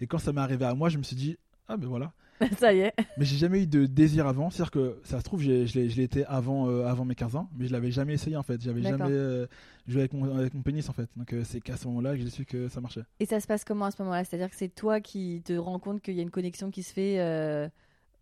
Et 0.00 0.06
quand 0.06 0.18
ça 0.18 0.32
m'est 0.32 0.40
arrivé 0.40 0.64
à 0.64 0.74
moi, 0.74 0.88
je 0.88 0.98
me 0.98 1.02
suis 1.02 1.16
dit, 1.16 1.36
ah 1.68 1.76
ben 1.76 1.86
voilà. 1.86 2.12
ça 2.58 2.72
y 2.72 2.80
est. 2.80 2.94
Mais 3.18 3.24
j'ai 3.24 3.36
jamais 3.36 3.62
eu 3.62 3.66
de 3.66 3.86
désir 3.86 4.26
avant. 4.26 4.50
C'est-à-dire 4.50 4.70
que 4.70 4.98
ça 5.04 5.18
se 5.18 5.24
trouve, 5.24 5.42
je 5.42 5.78
l'ai 5.78 6.02
été 6.02 6.24
avant, 6.24 6.68
euh, 6.68 6.86
avant 6.86 7.04
mes 7.04 7.14
15 7.14 7.36
ans, 7.36 7.50
mais 7.56 7.66
je 7.66 7.72
l'avais 7.72 7.90
jamais 7.90 8.14
essayé 8.14 8.36
en 8.36 8.42
fait. 8.42 8.60
J'avais 8.62 8.82
jamais 8.82 9.10
euh, 9.10 9.46
joué 9.86 10.00
avec 10.00 10.12
mon, 10.14 10.36
avec 10.36 10.54
mon 10.54 10.62
pénis 10.62 10.88
en 10.88 10.92
fait. 10.92 11.08
Donc 11.16 11.32
euh, 11.32 11.42
c'est 11.44 11.60
qu'à 11.60 11.76
ce 11.76 11.86
moment-là 11.88 12.16
que 12.16 12.22
j'ai 12.22 12.30
su 12.30 12.46
que 12.46 12.68
ça 12.68 12.80
marchait. 12.80 13.02
Et 13.18 13.26
ça 13.26 13.40
se 13.40 13.46
passe 13.46 13.64
comment 13.64 13.84
à 13.84 13.90
ce 13.90 14.00
moment-là? 14.02 14.24
C'est-à-dire 14.24 14.48
que 14.48 14.56
c'est 14.56 14.74
toi 14.74 15.00
qui 15.00 15.42
te 15.44 15.52
rends 15.52 15.78
compte 15.78 16.00
qu'il 16.00 16.14
y 16.14 16.20
a 16.20 16.22
une 16.22 16.30
connexion 16.30 16.70
qui 16.70 16.82
se 16.82 16.92
fait 16.92 17.70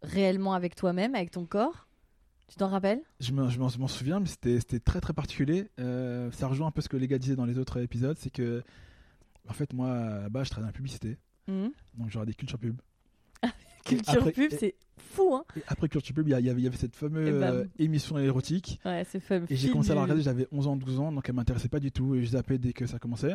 réellement 0.02 0.54
avec 0.54 0.74
toi-même, 0.74 1.14
avec 1.14 1.30
ton 1.30 1.44
corps? 1.44 1.87
Tu 2.48 2.56
t'en 2.56 2.68
rappelles? 2.68 3.00
Je 3.20 3.32
m'en 3.32 3.88
souviens, 3.88 4.20
mais 4.20 4.26
c'était 4.26 4.80
très 4.80 5.00
très 5.00 5.12
particulier. 5.12 5.68
Euh, 5.78 6.30
ça 6.32 6.48
rejoint 6.48 6.68
un 6.68 6.70
peu 6.70 6.80
ce 6.80 6.88
que 6.88 6.96
les 6.96 7.06
gars 7.06 7.18
disaient 7.18 7.36
dans 7.36 7.44
les 7.44 7.58
autres 7.58 7.80
épisodes. 7.80 8.16
C'est 8.18 8.30
que, 8.30 8.62
en 9.48 9.52
fait, 9.52 9.72
moi, 9.72 10.22
je 10.24 10.30
travaillais 10.30 10.60
dans 10.60 10.66
la 10.66 10.72
publicité. 10.72 11.18
Mhm. 11.46 11.70
Donc 11.94 12.10
j'aurais 12.10 12.26
des 12.26 12.34
cultures 12.34 12.58
pub. 12.58 12.80
Culture 13.84 14.18
après- 14.18 14.32
pub, 14.32 14.52
c'est 14.58 14.74
fou, 14.98 15.34
hein 15.34 15.44
Et 15.56 15.62
après 15.66 15.88
culture 15.88 16.14
pub, 16.14 16.28
il 16.28 16.38
y, 16.38 16.50
avait, 16.50 16.70
cette 16.76 16.94
fameuse 16.94 17.42
euh, 17.42 17.64
émission 17.78 18.18
érotique. 18.18 18.80
Ouais, 18.84 19.02
c'est 19.08 19.20
fun. 19.20 19.44
Et 19.48 19.56
j'ai 19.56 19.70
commencé 19.70 19.92
à 19.92 19.94
la 19.94 20.02
regarder, 20.02 20.22
j'avais 20.22 20.46
11 20.52 20.66
ans, 20.66 20.76
12 20.76 21.00
ans, 21.00 21.12
donc 21.12 21.26
elle 21.28 21.34
m'intéressait 21.34 21.70
pas 21.70 21.80
du 21.80 21.90
tout. 21.90 22.14
Et 22.14 22.22
je 22.22 22.30
zappais 22.30 22.58
dès 22.58 22.74
que 22.74 22.86
ça 22.86 22.98
commençait. 22.98 23.34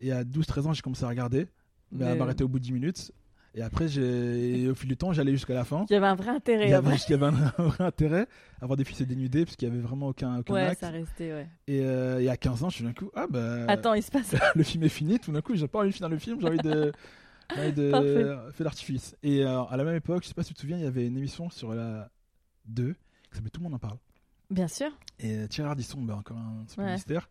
Et 0.00 0.10
à 0.10 0.24
12-13 0.24 0.66
ans, 0.66 0.72
j'ai 0.72 0.82
commencé 0.82 1.04
à 1.04 1.08
regarder. 1.08 1.46
Mais 1.92 2.06
à 2.06 2.14
m'arrêter 2.16 2.42
au 2.42 2.48
bout 2.48 2.58
de 2.58 2.64
10 2.64 2.72
minutes. 2.72 3.12
Et 3.56 3.62
après, 3.62 3.86
j'ai 3.86 4.68
au 4.68 4.74
fil 4.74 4.88
du 4.88 4.96
temps, 4.96 5.12
j'allais 5.12 5.30
jusqu'à 5.32 5.54
la 5.54 5.64
fin. 5.64 5.86
Il 5.88 5.92
y 5.92 5.96
avait 5.96 6.06
un 6.08 6.16
vrai 6.16 6.32
Il 6.32 6.36
intérêt. 6.36 6.68
y 6.70 6.72
après. 6.74 6.90
avait, 6.92 7.00
il 7.06 7.10
y 7.10 7.14
avait 7.14 7.26
un, 7.26 7.52
un 7.58 7.62
vrai 7.68 7.84
intérêt 7.84 8.26
à 8.60 8.66
voir 8.66 8.76
des 8.76 8.82
filles 8.84 8.96
se 8.96 9.04
dénuder, 9.04 9.44
parce 9.44 9.56
qu'il 9.56 9.68
y 9.68 9.70
avait 9.70 9.80
vraiment 9.80 10.08
aucun, 10.08 10.38
aucun 10.40 10.54
Ouais, 10.54 10.62
acte. 10.62 10.80
ça 10.80 10.90
restait, 10.90 11.32
ouais. 11.32 11.48
Et, 11.68 11.80
euh, 11.82 12.20
et 12.20 12.28
à 12.28 12.36
15 12.36 12.64
ans, 12.64 12.68
je 12.70 12.76
suis 12.76 12.84
d'un 12.84 12.92
coup, 12.92 13.10
ah 13.14 13.26
bah. 13.28 13.64
Attends, 13.68 13.94
il 13.94 14.02
se 14.02 14.10
passe. 14.10 14.34
le 14.56 14.62
film 14.64 14.82
est 14.82 14.88
fini, 14.88 15.20
tout 15.20 15.30
d'un 15.30 15.40
coup, 15.40 15.54
j'ai 15.54 15.68
pas 15.68 15.78
envie 15.80 15.90
de 15.90 15.94
finir 15.94 16.08
le 16.08 16.18
film, 16.18 16.40
j'ai 16.40 16.48
envie 16.48 16.58
de. 16.58 16.92
envie 17.56 17.72
de 17.72 17.90
faire 18.52 18.64
l'artifice. 18.64 19.14
Et 19.22 19.44
euh, 19.44 19.62
à 19.62 19.76
la 19.76 19.84
même 19.84 19.94
époque, 19.96 20.24
je 20.24 20.28
sais 20.28 20.34
pas 20.34 20.42
si 20.42 20.48
tu 20.48 20.54
te 20.54 20.60
souviens, 20.60 20.76
il 20.78 20.82
y 20.82 20.86
avait 20.86 21.06
une 21.06 21.16
émission 21.16 21.48
sur 21.50 21.74
la 21.74 22.10
2 22.66 22.92
qui 22.94 22.96
s'appelait 23.36 23.50
Tout 23.50 23.60
le 23.60 23.64
monde 23.64 23.74
en 23.74 23.78
parle. 23.78 23.98
Bien 24.50 24.66
sûr. 24.68 24.90
Et 25.20 25.36
euh, 25.36 25.46
Thierry 25.46 25.68
Ardisson, 25.70 26.02
bah, 26.02 26.16
encore 26.16 26.36
un 26.38 26.64
Ouais. 26.82 26.92
mystère. 26.92 27.28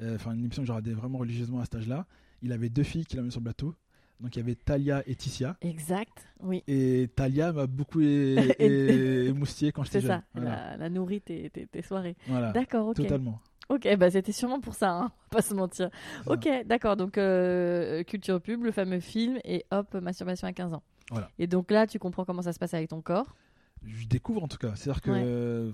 Euh, 0.00 0.14
Enfin, 0.14 0.32
une 0.32 0.44
émission 0.44 0.62
que 0.62 0.66
j'ai 0.66 0.72
regardée 0.72 0.94
vraiment 0.94 1.18
religieusement 1.18 1.60
à 1.60 1.64
cet 1.64 1.74
âge-là. 1.74 2.06
il 2.40 2.52
avait 2.52 2.68
deux 2.70 2.84
filles 2.84 3.04
qu'il 3.04 3.18
a 3.18 3.22
mis 3.22 3.30
sur 3.32 3.40
le 3.40 3.44
bateau. 3.44 3.74
Donc 4.20 4.34
il 4.34 4.40
y 4.40 4.42
avait 4.42 4.54
Talia 4.56 5.02
et 5.06 5.14
Ticia. 5.14 5.56
Exact, 5.60 6.26
oui. 6.40 6.64
Et 6.66 7.08
Talia 7.14 7.52
m'a 7.52 7.66
beaucoup 7.66 8.00
émoustillé 8.58 9.72
quand 9.72 9.84
j'étais 9.84 10.00
C'est 10.00 10.06
jeune. 10.06 10.18
ça, 10.20 10.24
Voilà. 10.34 10.70
la, 10.72 10.76
la 10.76 10.90
nourrit 10.90 11.20
tes, 11.20 11.50
tes- 11.50 11.66
tes 11.66 11.82
soirées. 11.82 12.16
Voilà. 12.26 12.52
D'accord, 12.52 12.88
ok. 12.88 12.96
Totalement. 12.96 13.40
Ok, 13.68 13.86
bah 13.98 14.10
c'était 14.10 14.32
sûrement 14.32 14.60
pour 14.60 14.74
ça, 14.74 14.90
hein, 14.92 15.12
pas 15.30 15.42
se 15.42 15.52
mentir. 15.54 15.90
Ok, 16.26 16.48
d'accord, 16.64 16.96
donc 16.96 17.18
euh, 17.18 18.02
culture 18.02 18.40
pub, 18.40 18.64
le 18.64 18.72
fameux 18.72 18.98
film, 19.00 19.38
et 19.44 19.66
hop, 19.70 19.92
masturbation 19.94 20.48
à 20.48 20.52
15 20.54 20.72
ans. 20.72 20.82
Voilà. 21.10 21.30
Et 21.38 21.46
donc 21.46 21.70
là, 21.70 21.86
tu 21.86 21.98
comprends 21.98 22.24
comment 22.24 22.40
ça 22.42 22.52
se 22.54 22.58
passe 22.58 22.72
avec 22.74 22.88
ton 22.88 23.02
corps? 23.02 23.36
Je 23.84 24.06
découvre 24.06 24.42
en 24.42 24.48
tout 24.48 24.56
cas. 24.58 24.74
C'est-à-dire 24.74 25.02
que 25.02 25.10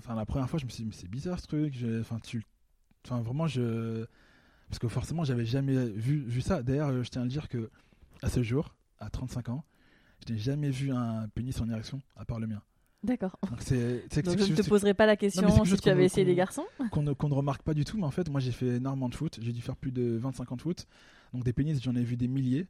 Ouais. 0.07 0.15
la 0.15 0.25
première 0.25 0.49
fois, 0.49 0.59
je 0.59 0.65
me 0.65 0.69
suis 0.69 0.83
dit, 0.83 0.89
mais 0.89 0.95
c'est 0.95 1.09
bizarre 1.09 1.39
ce 1.39 1.47
truc. 1.47 1.73
Enfin, 2.01 2.19
tu... 2.19 2.43
enfin 3.05 3.21
vraiment, 3.21 3.47
je. 3.47 4.05
Parce 4.69 4.79
que 4.79 4.87
forcément, 4.89 5.23
j'avais 5.23 5.45
jamais 5.45 5.85
vu, 5.89 6.17
vu 6.27 6.41
ça. 6.41 6.63
D'ailleurs, 6.63 7.01
je 7.03 7.09
tiens 7.09 7.21
à 7.21 7.25
le 7.25 7.29
dire 7.31 7.47
que 7.47 7.69
à 8.25 8.29
ce 8.29 8.41
jour, 8.43 8.75
à 8.99 9.09
35 9.09 9.49
ans, 9.49 9.63
je 10.27 10.33
n'ai 10.33 10.39
jamais 10.39 10.71
vu 10.71 10.91
un 10.91 11.27
pénis 11.29 11.59
en 11.61 11.69
érection 11.69 12.01
à 12.15 12.25
part 12.25 12.39
le 12.39 12.47
mien. 12.47 12.61
D'accord. 13.03 13.37
Donc 13.49 13.59
c'est 13.61 14.03
c'est 14.11 14.23
Donc 14.23 14.35
quelque 14.37 14.47
je 14.47 14.51
ne 14.53 14.57
te 14.57 14.67
poserai 14.67 14.95
pas 14.95 15.05
la 15.05 15.15
question 15.15 15.47
quelque 15.47 15.65
si 15.67 15.77
tu 15.77 15.89
avais 15.89 16.05
essayé 16.05 16.25
des 16.25 16.33
garçons. 16.33 16.65
qu'on 16.91 17.03
ne, 17.03 17.13
qu'on 17.13 17.29
ne 17.29 17.35
remarque 17.35 17.61
pas 17.61 17.75
du 17.75 17.85
tout. 17.85 17.97
Mais 17.97 18.03
en 18.05 18.09
fait, 18.11 18.27
moi, 18.29 18.39
j'ai 18.39 18.51
fait 18.51 18.77
énormément 18.77 19.09
de 19.09 19.15
foot. 19.15 19.37
J'ai 19.41 19.53
dû 19.53 19.61
faire 19.61 19.75
plus 19.75 19.91
de 19.91 20.17
25 20.17 20.51
ans 20.51 20.55
de 20.55 20.61
foot. 20.63 20.87
Donc 21.33 21.43
des 21.43 21.53
pénis, 21.53 21.79
j'en 21.83 21.95
ai 21.95 22.03
vu 22.03 22.17
des 22.17 22.27
milliers. 22.27 22.67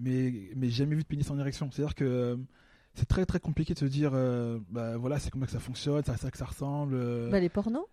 Mais, 0.00 0.50
mais 0.56 0.70
jamais 0.70 0.96
vu 0.96 1.02
de 1.02 1.06
pénis 1.06 1.30
en 1.30 1.38
érection. 1.38 1.70
C'est-à-dire 1.70 1.94
que 1.94 2.04
euh, 2.04 2.36
c'est 2.94 3.06
très 3.06 3.24
très 3.26 3.38
compliqué 3.38 3.74
de 3.74 3.78
se 3.78 3.84
dire, 3.84 4.10
euh, 4.14 4.58
bah 4.70 4.96
voilà, 4.96 5.20
c'est 5.20 5.30
comme 5.30 5.42
ça 5.42 5.46
que 5.46 5.52
ça 5.52 5.60
fonctionne, 5.60 6.02
c'est 6.04 6.10
à 6.10 6.16
ça 6.16 6.32
que 6.32 6.38
ça 6.38 6.46
ressemble. 6.46 6.94
euh, 6.96 7.30
Bah, 7.30 7.38
les 7.38 7.48
pornos? 7.48 7.86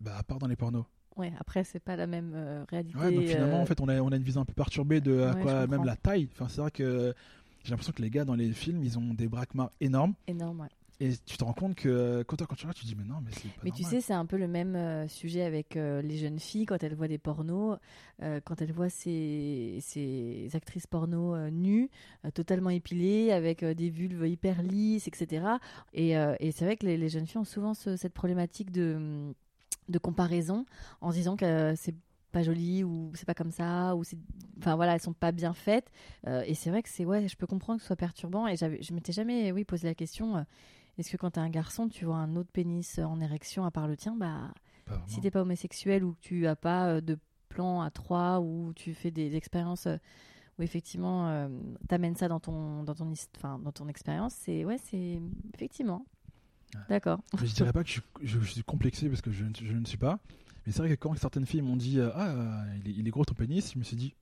Bah, 0.00 0.16
à 0.18 0.22
part 0.22 0.38
dans 0.38 0.46
les 0.48 0.56
pornos. 0.56 0.84
Ouais, 1.16 1.32
après, 1.38 1.62
c'est 1.64 1.78
pas 1.80 1.96
la 1.96 2.06
même 2.06 2.32
euh, 2.34 2.64
réalité. 2.68 2.98
Ouais, 2.98 3.12
donc 3.12 3.24
finalement, 3.26 3.58
euh, 3.58 3.62
en 3.62 3.66
fait, 3.66 3.80
on 3.80 3.88
a, 3.88 4.00
on 4.00 4.08
a 4.10 4.16
une 4.16 4.22
vision 4.24 4.40
un 4.40 4.44
peu 4.44 4.54
perturbée 4.54 5.00
de 5.00 5.22
à 5.22 5.34
Ouais, 5.34 5.42
quoi 5.42 5.62
je 5.62 5.70
même 5.70 5.84
la 5.84 5.96
taille. 5.96 6.28
Enfin, 6.32 6.48
c'est 6.48 6.60
vrai 6.60 6.70
que 6.70 7.14
j'ai 7.62 7.70
l'impression 7.70 7.92
que 7.92 8.02
les 8.02 8.10
gars 8.10 8.24
dans 8.24 8.34
les 8.34 8.52
films, 8.52 8.82
ils 8.82 8.98
ont 8.98 9.14
des 9.14 9.28
braquements 9.28 9.70
énormes. 9.80 10.14
énorme, 10.26 10.60
ouais. 10.60 10.68
Et 11.00 11.10
tu 11.26 11.36
te 11.36 11.42
rends 11.44 11.52
compte 11.52 11.74
que 11.74 12.22
quand, 12.22 12.36
toi, 12.36 12.46
quand 12.48 12.54
tu 12.54 12.62
regardes, 12.66 12.76
tu 12.76 12.84
te 12.84 12.88
dis, 12.88 12.94
mais 12.96 13.04
non, 13.04 13.16
mais 13.24 13.30
c'est 13.32 13.48
pas 13.52 13.62
Mais 13.64 13.72
tu 13.72 13.82
sais, 13.82 14.00
c'est 14.00 14.12
un 14.12 14.26
peu 14.26 14.36
le 14.36 14.46
même 14.46 14.76
euh, 14.76 15.08
sujet 15.08 15.42
avec 15.42 15.76
euh, 15.76 16.00
les 16.02 16.16
jeunes 16.18 16.38
filles 16.38 16.66
quand 16.66 16.82
elles 16.84 16.94
voient 16.94 17.08
des 17.08 17.18
pornos, 17.18 17.78
euh, 18.22 18.40
quand 18.44 18.62
elles 18.62 18.72
voient 18.72 18.88
ces, 18.88 19.78
ces 19.80 20.48
actrices 20.54 20.86
porno 20.86 21.34
euh, 21.34 21.50
nues, 21.50 21.90
euh, 22.24 22.30
totalement 22.30 22.70
épilées, 22.70 23.32
avec 23.32 23.64
euh, 23.64 23.74
des 23.74 23.90
vulves 23.90 24.24
hyper 24.26 24.62
lisses, 24.62 25.08
etc. 25.08 25.58
Et, 25.94 26.16
euh, 26.16 26.36
et 26.38 26.52
c'est 26.52 26.64
vrai 26.64 26.76
que 26.76 26.86
les, 26.86 26.96
les 26.96 27.08
jeunes 27.08 27.26
filles 27.26 27.38
ont 27.40 27.44
souvent 27.44 27.74
ce- 27.74 27.96
cette 27.96 28.14
problématique 28.14 28.70
de, 28.70 29.34
de 29.88 29.98
comparaison 29.98 30.64
en 31.00 31.10
se 31.10 31.16
disant 31.16 31.36
que 31.36 31.74
c'est 31.76 31.94
pas 32.32 32.42
joli 32.42 32.82
ou 32.82 33.12
c'est 33.14 33.26
pas 33.26 33.34
comme 33.34 33.52
ça 33.52 33.94
ou 33.94 34.02
c'est 34.02 34.18
enfin 34.58 34.74
voilà 34.74 34.94
elles 34.94 35.00
sont 35.00 35.12
pas 35.12 35.30
bien 35.32 35.52
faites 35.54 35.90
Euh, 36.26 36.42
et 36.46 36.54
c'est 36.54 36.70
vrai 36.70 36.82
que 36.82 36.88
c'est 36.88 37.04
ouais 37.04 37.28
je 37.28 37.36
peux 37.36 37.46
comprendre 37.46 37.78
que 37.78 37.82
ce 37.82 37.86
soit 37.88 37.96
perturbant 37.96 38.48
et 38.48 38.56
j'avais 38.56 38.82
je 38.82 38.92
m'étais 38.92 39.12
jamais 39.12 39.52
oui 39.52 39.64
posé 39.64 39.86
la 39.86 39.94
question 39.94 40.36
euh, 40.36 40.42
est-ce 40.98 41.10
que 41.10 41.16
quand 41.16 41.32
t'es 41.32 41.40
un 41.40 41.50
garçon, 41.50 41.88
tu 41.88 42.04
vois 42.04 42.16
un 42.16 42.36
autre 42.36 42.50
pénis 42.52 42.98
en 43.00 43.20
érection 43.20 43.64
à 43.64 43.70
part 43.70 43.88
le 43.88 43.96
tien, 43.96 44.14
bah 44.16 44.52
si 45.06 45.20
t'es 45.20 45.30
pas 45.30 45.42
homosexuel 45.42 46.04
ou 46.04 46.12
que 46.14 46.20
tu 46.20 46.46
as 46.46 46.56
pas 46.56 46.86
euh, 46.88 47.00
de 47.00 47.18
plan 47.48 47.80
à 47.82 47.90
trois 47.90 48.40
ou 48.40 48.72
tu 48.74 48.94
fais 48.94 49.10
des 49.10 49.34
expériences 49.36 49.86
où 50.58 50.62
effectivement 50.62 51.28
euh, 51.28 51.48
t'amènes 51.88 52.16
ça 52.16 52.28
dans 52.28 52.40
ton 52.40 52.82
dans 52.84 52.94
ton 52.94 53.12
enfin 53.36 53.58
dans 53.58 53.72
ton 53.72 53.88
expérience, 53.88 54.34
c'est 54.34 54.64
ouais 54.64 54.78
c'est 54.78 55.20
effectivement. 55.54 56.04
D'accord. 56.88 57.20
Je 57.38 57.44
dirais 57.52 57.72
pas 57.72 57.84
que 57.84 57.90
je, 57.90 58.00
je- 58.22 58.40
je 58.40 58.50
suis 58.52 58.62
complexé 58.64 59.08
parce 59.08 59.20
que 59.22 59.30
je, 59.32 59.44
ne- 59.44 59.54
je 59.54 59.72
ne 59.72 59.84
suis 59.84 59.98
pas. 59.98 60.18
Mais 60.66 60.72
c'est 60.72 60.78
vrai 60.78 60.88
que 60.88 60.94
quand 60.94 61.14
certaines 61.16 61.46
filles 61.46 61.62
m'ont 61.62 61.76
dit 61.76 61.98
euh, 62.00 62.10
Ah, 62.14 62.28
euh, 62.30 62.62
il 62.84 62.90
est, 62.90 62.94
il 62.98 63.06
est 63.08 63.10
gros 63.10 63.24
ton 63.24 63.34
pénis, 63.34 63.72
je 63.74 63.78
me 63.78 63.84
suis 63.84 63.96
dit 63.96 64.14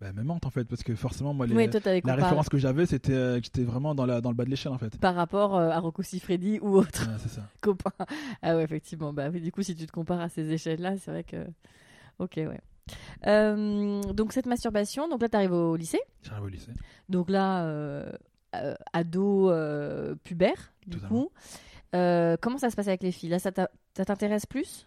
Bah, 0.00 0.12
me 0.12 0.22
mente 0.22 0.46
en 0.46 0.50
fait. 0.50 0.64
Parce 0.64 0.82
que 0.82 0.94
forcément, 0.94 1.34
moi, 1.34 1.46
les- 1.46 1.54
Oui, 1.54 1.68
toi 1.70 1.80
t'avais 1.80 1.96
la 1.96 2.00
comparé 2.02 2.22
référence 2.22 2.48
que 2.48 2.58
j'avais, 2.58 2.86
c'était 2.86 3.12
euh, 3.12 3.38
que 3.38 3.44
j'étais 3.44 3.62
vraiment 3.64 3.94
dans, 3.94 4.06
la, 4.06 4.20
dans 4.20 4.30
le 4.30 4.34
bas 4.36 4.44
de 4.44 4.50
l'échelle 4.50 4.72
en 4.72 4.78
fait. 4.78 4.98
par 4.98 5.14
rapport 5.14 5.54
euh, 5.56 5.68
à 5.70 5.78
Rocco 5.80 6.02
Siffredi 6.02 6.58
ou 6.62 6.76
autre 6.78 7.04
ça. 7.28 7.48
copain. 7.60 7.90
Ah 8.40 8.56
ouais 8.56 8.62
effectivement 8.64 9.12
bah 9.12 9.28
du 9.30 9.52
coup 9.52 9.62
si 9.62 9.74
tu 9.76 9.86
te 9.86 9.92
compares 9.92 10.20
à 10.20 10.28
ces 10.28 10.50
échelles 10.50 10.80
là, 10.80 10.96
c'est 10.98 11.10
vrai 11.10 11.24
que 11.24 11.46
ok 12.18 12.34
ouais. 12.36 12.60
Euh, 13.28 14.00
donc 14.12 14.32
cette 14.32 14.46
masturbation, 14.46 15.08
donc 15.08 15.22
là 15.22 15.28
t'arrives 15.28 15.52
au 15.52 15.76
lycée. 15.76 16.00
J'arrive 16.22 16.44
au 16.44 16.48
lycée. 16.48 16.72
Donc 17.08 17.30
là, 17.30 17.64
ado 18.92 19.52
pubère, 20.24 20.72
du 20.86 20.96
Totalement. 20.96 21.22
coup. 21.24 21.30
Euh, 21.94 22.36
comment 22.40 22.58
ça 22.58 22.70
se 22.70 22.76
passe 22.76 22.88
avec 22.88 23.02
les 23.02 23.12
filles? 23.12 23.28
Là, 23.30 23.38
ça 23.38 23.52
t'intéresse 23.94 24.46
plus? 24.46 24.86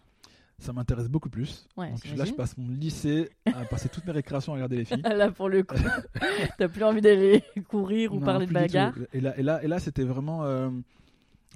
Ça 0.58 0.72
m'intéresse 0.72 1.08
beaucoup 1.08 1.28
plus. 1.28 1.66
Ouais, 1.76 1.90
Donc 1.90 2.04
là, 2.16 2.24
je 2.24 2.32
passe 2.32 2.56
mon 2.56 2.68
lycée 2.70 3.28
à 3.44 3.64
passer 3.66 3.90
toutes 3.90 4.06
mes 4.06 4.12
récréations 4.12 4.52
à 4.52 4.54
regarder 4.56 4.76
les 4.78 4.84
filles. 4.86 5.02
Là, 5.04 5.30
pour 5.30 5.50
le 5.50 5.62
coup, 5.62 5.76
t'as 6.58 6.68
plus 6.68 6.82
envie 6.82 7.02
d'aller 7.02 7.42
courir 7.68 8.14
ou 8.14 8.20
Non, 8.20 8.24
parler 8.24 8.46
de 8.46 8.52
bagarre 8.52 8.94
Et 9.12 9.20
là, 9.20 9.38
et 9.38 9.42
là, 9.42 9.62
et 9.62 9.68
là 9.68 9.78
c'était 9.78 10.04
vraiment. 10.04 10.44
euh, 10.44 10.70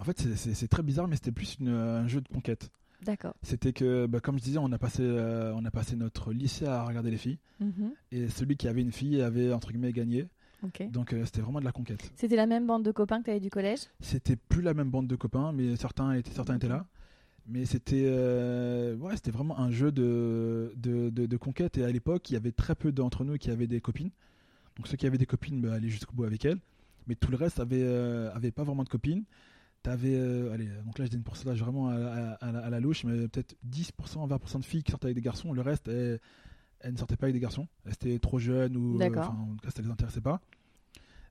En 0.01 0.05
fait, 0.05 0.21
c'est- 0.37 0.69
très 0.69 0.83
bizarre, 0.83 1.09
mais 1.09 1.17
c'était 1.17 1.33
plus 1.33 1.57
une- 1.61 1.69
un 1.69 2.09
jeu 2.09 2.21
de 2.21 2.29
conquête. 2.29 2.71
D'accord. 3.03 3.33
C'était 3.43 3.73
que, 3.73 4.05
bah, 4.07 4.21
comme 4.21 4.39
je 4.39 4.45
disais, 4.45 4.59
on 4.59 4.71
a, 4.73 4.79
passé, 4.79 5.03
euh, 5.03 5.53
on 5.57 5.65
a 5.65 5.71
passé 5.71 5.97
notre 5.97 6.33
lycée 6.35 6.67
à 6.67 6.85
regarder 6.85 7.11
les 7.11 7.17
filles. 7.17 7.39
Mhm. 7.61 7.93
Et 8.13 8.29
celui 8.29 8.57
qui 8.59 8.69
avait 8.69 8.83
une 8.83 8.93
fille 8.93 9.21
avait, 9.23 9.53
entre 9.53 9.71
guillemets, 9.73 9.93
gagné. 9.93 10.29
Donc 10.93 11.13
euh, 11.13 11.25
c'était 11.25 11.41
vraiment 11.41 11.61
de 11.61 11.65
la 11.65 11.73
conquête. 11.73 12.11
C'était 12.17 12.37
la 12.37 12.47
même 12.47 12.67
bande 12.67 12.83
de 12.85 12.93
copains 12.93 13.21
que 13.21 13.27
t'avais 13.27 13.41
du 13.41 13.51
collège? 13.51 13.81
C'était 14.01 14.37
plus 14.37 14.63
la 14.63 14.75
même 14.75 14.91
bande 14.91 15.07
de 15.07 15.17
copains, 15.17 15.53
mais 15.53 15.77
certains 15.77 16.13
étaient, 16.13 16.31
certains 16.33 16.57
étaient 16.57 16.69
là. 16.69 16.87
Mais 17.47 17.65
c'était 17.65 18.05
euh, 18.07 18.97
ouais, 18.97 19.17
c'était 19.17 19.31
vraiment 19.31 19.59
un 19.59 19.71
jeu 19.71 19.91
de, 19.93 20.73
de, 20.77 21.11
de- 21.11 21.27
de 21.27 21.37
conquête. 21.37 21.79
Et 21.79 21.85
à 21.85 21.91
l'époque, 21.91 22.31
il 22.31 22.35
y 22.35 22.37
avait 22.37 22.53
très 22.53 22.75
peu 22.75 22.93
d'entre 22.93 23.25
nous 23.25 23.37
qui 23.39 23.51
avaient 23.51 23.67
des 23.67 23.81
copines. 23.81 24.11
Donc 24.77 24.87
ceux 24.87 24.97
qui 24.97 25.07
avaient 25.07 25.19
des 25.19 25.27
copines 25.27 25.61
bah, 25.61 25.73
allaient 25.75 25.89
jusqu'au 25.89 26.13
bout 26.15 26.25
avec 26.25 26.45
elles. 26.45 26.59
Mais 27.07 27.15
tout 27.17 27.31
le 27.31 27.37
reste 27.37 27.59
avait, 27.59 27.83
euh, 27.83 28.31
avait 28.35 28.51
pas 28.53 28.63
vraiment 28.63 28.85
de 28.85 28.89
copines. 28.89 29.25
T'avais, 29.83 30.15
allez, 30.53 30.69
donc 30.85 30.99
là 30.99 31.07
je 31.07 31.11
dis 31.11 31.17
une 31.17 31.23
pourcentage 31.23 31.59
vraiment 31.61 31.89
à, 31.89 31.95
à- 31.95 32.33
à 32.35 32.53
la, 32.53 32.59
à 32.61 32.71
la 32.71 32.81
louche, 32.81 33.05
mais 33.05 33.27
peut-être 33.29 33.57
10%, 33.65 34.29
20% 34.29 34.59
de 34.61 34.65
filles 34.65 34.83
qui 34.83 34.91
sortaient 34.91 35.07
avec 35.07 35.17
des 35.17 35.23
garçons. 35.23 35.55
Le 35.55 35.63
reste, 35.63 35.89
elles, 36.81 36.93
ne 36.93 36.99
sortaient 36.99 37.17
pas 37.17 37.27
avec 37.27 37.35
des 37.35 37.41
garçons. 37.41 37.67
Elles 37.85 37.93
étaient 37.93 38.19
trop 38.19 38.39
jeunes 38.39 38.77
ou. 38.77 39.01
euh, 39.01 39.11
enfin, 39.19 39.37
en 39.39 39.55
tout 39.57 39.67
cas, 39.67 39.71
ça 39.71 39.83
les 39.83 39.91
intéressait 39.91 40.21
pas. 40.21 40.41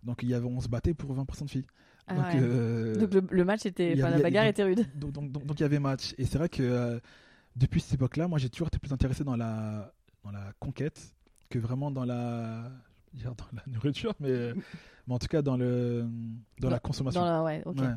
Donc 0.03 0.24
il 0.24 0.29
y 0.29 0.34
avait, 0.34 0.46
on 0.46 0.62
se 0.62 0.70
battait 0.70 0.94
pour 0.94 1.13
20% 1.13 1.46
de 1.46 1.50
filles. 1.50 1.65
Ah 2.08 2.15
donc, 2.15 2.25
ouais. 2.25 2.39
euh, 2.41 2.96
Donc 2.96 3.13
le, 3.13 3.22
le 3.29 3.46
match 3.46 3.65
était, 3.65 3.96
la 3.96 4.18
bagarre 4.20 4.46
était 4.46 4.63
rude. 4.63 4.86
donc, 4.96 5.12
donc, 5.13 5.60
il 5.60 5.62
y 5.62 5.63
avait 5.63 5.79
match. 5.79 6.15
Et 6.18 6.25
c'est 6.25 6.38
vrai 6.38 6.50
que 6.50 6.63
euh, 6.63 7.00
depuis 7.56 7.82
cette 7.82 7.94
époque-là, 7.96 8.27
moi 8.27 8.39
j'ai 8.39 8.50
toujours 8.50 8.68
été 8.68 8.79
plus 8.79 8.94
intéressé 8.94 9.24
dans 9.24 9.36
la, 9.36 9.94
dans 10.24 10.32
la 10.32 10.53
conquête 10.60 11.13
que 11.50 11.60
vraiment 11.60 11.91
dans 11.91 12.06
la, 12.06 12.72
dans 13.24 13.36
la 13.53 13.63
nourriture, 13.68 14.13
mais, 14.20 14.53
mais 15.08 15.13
en 15.13 15.20
tout 15.20 15.27
cas 15.27 15.41
dans, 15.41 15.58
le, 15.58 16.08
dans, 16.60 16.70
la 16.70 16.79
consommation. 16.79 17.22
Dans 17.22 17.27
la- 17.27 17.44
ouais, 17.44 17.62
ok. 17.65 17.79
Ouais, 17.79 17.94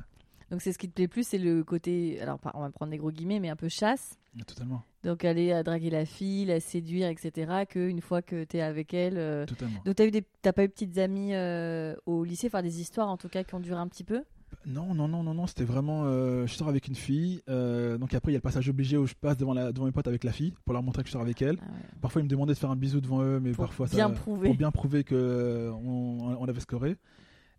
Donc 0.50 0.60
c'est 0.62 0.72
ce 0.72 0.78
qui 0.78 0.88
te 0.88 0.94
plaît 0.94 1.08
plus, 1.08 1.26
c'est 1.26 1.38
le 1.38 1.62
côté, 1.64 2.20
alors 2.20 2.38
on 2.54 2.60
va 2.60 2.70
prendre 2.70 2.90
des 2.90 2.98
gros 2.98 3.12
guillemets, 3.12 3.38
mais 3.40 3.48
un 3.50 3.56
peu 3.56 3.68
chasse. 3.68 4.18
Totalement. 4.46 4.82
Donc 5.04 5.24
aller 5.24 5.52
à 5.52 5.62
draguer 5.62 5.90
la 5.90 6.04
fille, 6.06 6.44
la 6.46 6.58
séduire, 6.60 7.08
etc. 7.08 7.64
Qu'une 7.68 8.00
fois 8.00 8.22
que 8.22 8.44
t'es 8.44 8.60
avec 8.60 8.94
elle. 8.94 9.18
euh, 9.18 9.44
totalement. 9.46 9.80
Donc 9.84 9.96
t'as 9.96 10.06
eu 10.06 10.10
des, 10.10 10.24
t'as 10.42 10.52
pas 10.52 10.64
eu 10.64 10.68
de 10.68 10.72
petites 10.72 10.96
amies 10.98 11.34
euh, 11.34 11.94
au 12.06 12.24
lycée, 12.24 12.46
enfin 12.46 12.62
des 12.62 12.80
histoires 12.80 13.08
en 13.08 13.16
tout 13.16 13.28
cas 13.28 13.44
qui 13.44 13.54
ont 13.54 13.60
duré 13.60 13.78
un 13.80 13.88
petit 13.88 14.04
peu? 14.04 14.22
Non, 14.66 14.94
non, 14.94 15.08
non, 15.08 15.22
non, 15.22 15.34
non, 15.34 15.46
c'était 15.46 15.64
vraiment. 15.64 16.02
euh, 16.04 16.46
je 16.46 16.54
sors 16.54 16.68
avec 16.68 16.86
une 16.86 16.94
fille, 16.94 17.42
euh, 17.48 17.96
donc 17.98 18.14
après 18.14 18.30
il 18.30 18.34
y 18.34 18.36
a 18.36 18.38
le 18.38 18.42
passage 18.42 18.68
obligé 18.68 18.96
où 18.98 19.06
je 19.06 19.14
passe 19.14 19.36
devant, 19.38 19.54
la, 19.54 19.72
devant 19.72 19.86
mes 19.86 19.92
potes 19.92 20.06
avec 20.08 20.24
la 20.24 20.30
fille 20.32 20.54
pour 20.64 20.72
leur 20.74 20.82
montrer 20.82 21.02
que 21.02 21.08
je 21.08 21.12
sors 21.12 21.22
avec 21.22 21.40
elle. 21.42 21.56
Ah 21.62 21.64
ouais. 21.72 21.78
Parfois 22.00 22.20
ils 22.20 22.24
me 22.24 22.28
demandaient 22.28 22.52
de 22.52 22.58
faire 22.58 22.70
un 22.70 22.76
bisou 22.76 23.00
devant 23.00 23.22
eux, 23.22 23.40
mais 23.40 23.52
Pour 23.52 23.64
parfois 23.64 23.86
ça. 23.88 23.96
bien 23.96 24.10
prouver. 24.10 24.48
Pour 24.48 24.56
bien 24.56 24.70
prouver 24.70 25.04
que 25.04 25.70
on, 25.72 26.36
on 26.38 26.44
avait 26.44 26.60
scoré. 26.60 26.96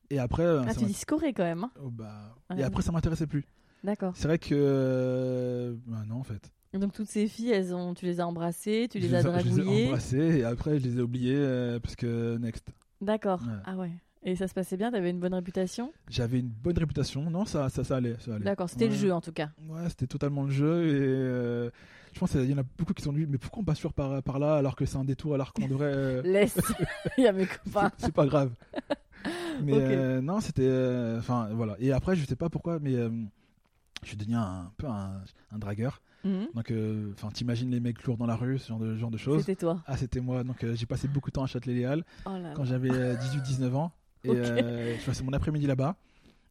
Et 0.09 0.19
après. 0.19 0.45
Ah 0.45 0.67
ça 0.73 0.79
tu 0.79 0.85
dis 0.85 0.93
scorer 0.93 1.33
quand 1.33 1.43
même. 1.43 1.63
hein? 1.63 1.71
oh, 1.83 1.89
bah, 1.89 2.35
Ouais. 2.51 2.59
Et 2.59 2.63
après 2.63 2.83
ça 2.83 2.91
m'intéressait 2.91 3.27
plus. 3.27 3.43
D'accord. 3.83 4.13
C'est 4.15 4.27
vrai 4.27 4.37
que. 4.39 5.77
Bah 5.87 6.03
non, 6.07 6.15
en 6.17 6.23
fait. 6.23 6.51
Donc 6.73 6.93
toutes 6.93 7.07
ces 7.09 7.27
filles, 7.27 7.51
elles 7.51 7.73
ont, 7.75 7.93
tu 7.93 8.05
les 8.05 8.19
as 8.19 8.27
embrassées, 8.27 8.87
tu 8.89 8.99
je 8.99 9.07
les 9.07 9.15
as 9.15 9.19
ai- 9.19 9.21
je 9.21 9.27
les 9.27 9.37
ai 9.37 9.63
dragouillées. 9.63 9.85
embrassées 9.87 10.37
et 10.39 10.43
après 10.43 10.79
je 10.79 10.83
les 10.87 10.97
ai 10.97 11.01
oubliées 11.01 11.35
euh, 11.37 11.79
parce 11.79 11.95
que 11.95 12.37
next. 12.37 12.67
D'accord. 13.01 13.41
Ouais. 13.43 13.53
Ah 13.65 13.75
ouais. 13.75 13.91
Et 14.25 14.35
ça 14.37 14.47
se 14.47 14.53
passait 14.53 14.77
bien, 14.77 14.89
t'avais 14.91 15.09
une 15.09 15.19
bonne 15.19 15.33
réputation? 15.33 15.91
J'avais 16.09 16.39
une 16.39 16.47
bonne 16.47 16.77
réputation. 16.77 17.29
Non, 17.29 17.43
ça, 17.45 17.67
ça, 17.69 17.83
ça 17.83 17.97
allait. 17.97 18.15
ça 18.19 18.35
allait. 18.35 18.45
D'accord, 18.45 18.69
c'était 18.69 18.87
le 18.87 18.93
jeu 18.95 19.11
en 19.13 19.19
tout 19.21 19.33
cas. 19.33 19.49
Ouais, 19.67 19.87
c'était 19.89 20.07
totalement 20.07 20.43
le 20.43 20.51
jeu 20.51 20.87
et 20.87 20.91
euh, 20.95 21.69
je 22.13 22.19
pense 22.19 22.31
qu'il 22.31 22.49
y 22.49 22.53
en 22.53 22.57
a 22.57 22.63
beaucoup 22.77 22.93
qui 22.93 23.03
sont 23.03 23.11
dit 23.13 23.25
mais 23.29 23.37
pourquoi 23.37 23.61
on 23.61 23.65
passe 23.65 23.79
sur 23.79 23.91
par, 23.93 24.23
par 24.23 24.39
là 24.39 24.55
alors 24.55 24.75
que 24.77 24.85
c'est 24.85 24.97
un 24.97 25.03
détour 25.03 25.33
alors 25.35 25.51
qu'on 25.53 25.67
devrait. 25.67 25.91
euh, 25.93 26.21
Laisse. 26.23 26.57
Il 27.17 27.25
y 27.25 27.27
a 27.27 27.33
mes 27.33 27.45
copains. 27.45 27.91
c'est 27.97 28.13
pas 28.13 28.25
grave. 28.25 28.51
Mais 29.61 29.73
euh, 29.75 30.21
non, 30.21 30.39
c'était. 30.41 30.63
euh, 30.65 31.19
Enfin 31.19 31.49
voilà. 31.53 31.75
Et 31.79 31.91
après, 31.91 32.15
je 32.15 32.25
sais 32.25 32.35
pas 32.35 32.49
pourquoi, 32.49 32.79
mais 32.79 32.93
je 32.93 34.07
suis 34.07 34.17
devenu 34.17 34.35
un, 34.35 34.71
peu 34.77 34.87
un, 34.87 35.21
un 35.51 35.57
dragueur. 35.59 36.01
Mhm. 36.23 36.47
Donc, 36.53 36.71
euh, 36.71 37.11
enfin, 37.13 37.29
t'imagines 37.31 37.69
les 37.71 37.79
mecs 37.79 38.03
lourds 38.03 38.17
dans 38.17 38.25
la 38.25 38.35
rue, 38.35 38.57
ce 38.57 38.67
genre 38.69 38.79
de, 38.79 38.95
genre 38.95 39.11
de 39.11 39.17
choses. 39.17 39.41
C'était 39.41 39.55
toi. 39.57 39.81
Ah, 39.87 39.97
c'était 39.97 40.21
moi. 40.21 40.43
Donc, 40.43 40.63
euh, 40.63 40.75
j'ai 40.75 40.85
passé 40.85 41.07
beaucoup 41.07 41.29
de 41.29 41.33
temps 41.33 41.43
à 41.43 41.47
Châtelet-Léal 41.47 42.03
Oh 42.25 42.31
quand 42.55 42.63
j'avais 42.65 42.89
18-19 43.15 43.75
ans. 43.75 43.91
Et 44.23 44.29
Ok. 44.29 44.35
euh, 44.37 44.95
je 44.99 45.05
passais 45.05 45.23
mon 45.23 45.33
après-midi 45.33 45.67
là-bas. 45.67 45.95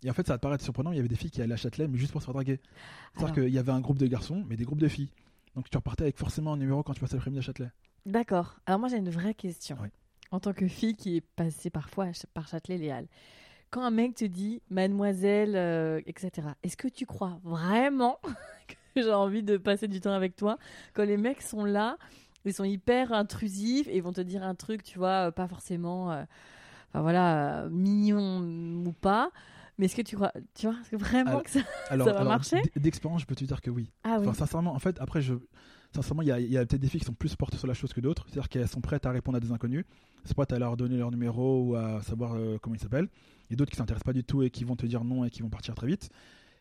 Et 0.04 0.10
en 0.10 0.14
fait, 0.14 0.26
ça 0.26 0.34
va 0.34 0.38
te 0.38 0.42
paraître 0.42 0.62
surprenant, 0.64 0.90
mais 0.90 0.96
il 0.96 0.98
y 0.98 1.00
avait 1.00 1.08
des 1.08 1.14
filles 1.16 1.30
qui 1.30 1.40
allaient 1.40 1.54
à 1.54 1.56
Châtelet, 1.56 1.86
mais 1.88 1.96
juste 1.96 2.12
pour 2.12 2.20
se 2.20 2.26
faire 2.26 2.34
draguer. 2.34 2.60
C'est-à-dire 3.14 3.32
Alors. 3.34 3.34
qu'il 3.46 3.54
y 3.54 3.58
avait 3.58 3.72
un 3.72 3.80
groupe 3.80 3.98
de 3.98 4.06
garçons, 4.06 4.44
mais 4.48 4.56
des 4.56 4.64
groupes 4.64 4.80
de 4.80 4.88
filles. 4.88 5.08
Donc, 5.54 5.70
tu 5.70 5.76
repartais 5.76 6.02
avec 6.04 6.18
forcément 6.18 6.52
un 6.54 6.56
numéro 6.56 6.82
quand 6.82 6.92
tu 6.92 7.00
passais 7.00 7.14
l'après-midi 7.16 7.38
à 7.38 7.42
Châtelet. 7.42 7.70
D'accord. 8.04 8.56
Alors 8.66 8.80
moi 8.80 8.88
j'ai 8.88 8.96
une 8.96 9.10
vraie 9.10 9.32
question. 9.34 9.76
Oui. 9.80 9.88
en 10.32 10.40
tant 10.40 10.52
que 10.52 10.66
fille 10.66 10.96
qui 10.96 11.18
est 11.18 11.20
passée 11.20 11.70
parfois 11.70 12.08
par 12.34 12.48
Châtelet-Léal, 12.48 13.06
quand 13.70 13.82
un 13.82 13.92
mec 13.92 14.16
te 14.16 14.24
dit 14.24 14.60
mademoiselle, 14.70 15.54
euh, 15.54 16.00
etc., 16.06 16.48
est-ce 16.64 16.76
que 16.76 16.88
tu 16.88 17.06
crois 17.06 17.38
vraiment 17.44 18.18
que 18.68 18.74
j'ai 18.96 19.12
envie 19.12 19.42
de 19.42 19.56
passer 19.56 19.88
du 19.88 20.00
temps 20.00 20.12
avec 20.12 20.36
toi 20.36 20.58
Quand 20.94 21.04
les 21.04 21.16
mecs 21.16 21.42
sont 21.42 21.64
là, 21.64 21.96
ils 22.44 22.52
sont 22.54 22.64
hyper 22.64 23.12
intrusifs 23.12 23.88
et 23.88 23.96
ils 23.96 24.02
vont 24.02 24.12
te 24.12 24.20
dire 24.20 24.42
un 24.42 24.54
truc, 24.54 24.82
tu 24.82 24.98
vois, 24.98 25.28
euh, 25.28 25.30
pas 25.30 25.46
forcément, 25.48 26.10
euh, 26.12 26.22
enfin 26.90 27.02
voilà, 27.02 27.66
mignon 27.70 28.40
ou 28.86 28.92
pas. 28.92 29.30
Mais 29.78 29.86
est-ce 29.86 29.96
que 29.96 30.02
tu 30.02 30.16
crois, 30.16 30.32
tu 30.54 30.66
vois, 30.66 30.76
que 30.90 30.96
vraiment 30.96 31.30
Alors- 31.30 31.42
que 31.42 31.50
ça, 31.50 31.60
Alors, 31.90 32.06
ça 32.06 32.12
va 32.12 32.20
alors, 32.20 32.32
marcher 32.32 32.60
D'expérience, 32.76 33.22
je 33.22 33.26
peux 33.26 33.34
te 33.34 33.44
dire 33.44 33.60
que 33.60 33.70
oui. 33.70 33.90
Ah 34.04 34.16
oui, 34.20 34.26
Enfin, 34.26 34.34
sincèrement, 34.46 34.74
en 34.74 34.78
fait, 34.78 35.00
après, 35.00 35.22
je. 35.22 35.34
Sincèrement, 35.94 36.22
il 36.22 36.28
y 36.28 36.32
a, 36.32 36.40
y 36.40 36.56
a 36.56 36.64
peut-être 36.64 36.80
des 36.80 36.88
filles 36.88 37.00
qui 37.00 37.06
sont 37.06 37.12
plus 37.12 37.36
portées 37.36 37.58
sur 37.58 37.66
la 37.66 37.74
chose 37.74 37.92
que 37.92 38.00
d'autres. 38.00 38.24
C'est-à-dire 38.26 38.48
qu'elles 38.48 38.68
sont 38.68 38.80
prêtes 38.80 39.04
à 39.04 39.10
répondre 39.10 39.36
à 39.36 39.40
des 39.40 39.52
inconnus. 39.52 39.84
C'est 40.24 40.34
pas 40.36 40.44
à 40.50 40.58
leur 40.58 40.76
donner 40.76 40.96
leur 40.96 41.10
numéro 41.10 41.64
ou 41.64 41.74
à 41.74 42.00
savoir 42.02 42.32
euh, 42.34 42.56
comment 42.62 42.74
ils 42.74 42.80
s'appellent. 42.80 43.08
Et 43.50 43.56
d'autres 43.56 43.70
qui 43.70 43.76
s'intéressent 43.76 44.04
pas 44.04 44.14
du 44.14 44.24
tout 44.24 44.42
et 44.42 44.48
qui 44.48 44.64
vont 44.64 44.74
te 44.76 44.86
dire 44.86 45.04
non 45.04 45.24
et 45.24 45.30
qui 45.30 45.42
vont 45.42 45.50
partir 45.50 45.74
très 45.74 45.86
vite. 45.86 46.08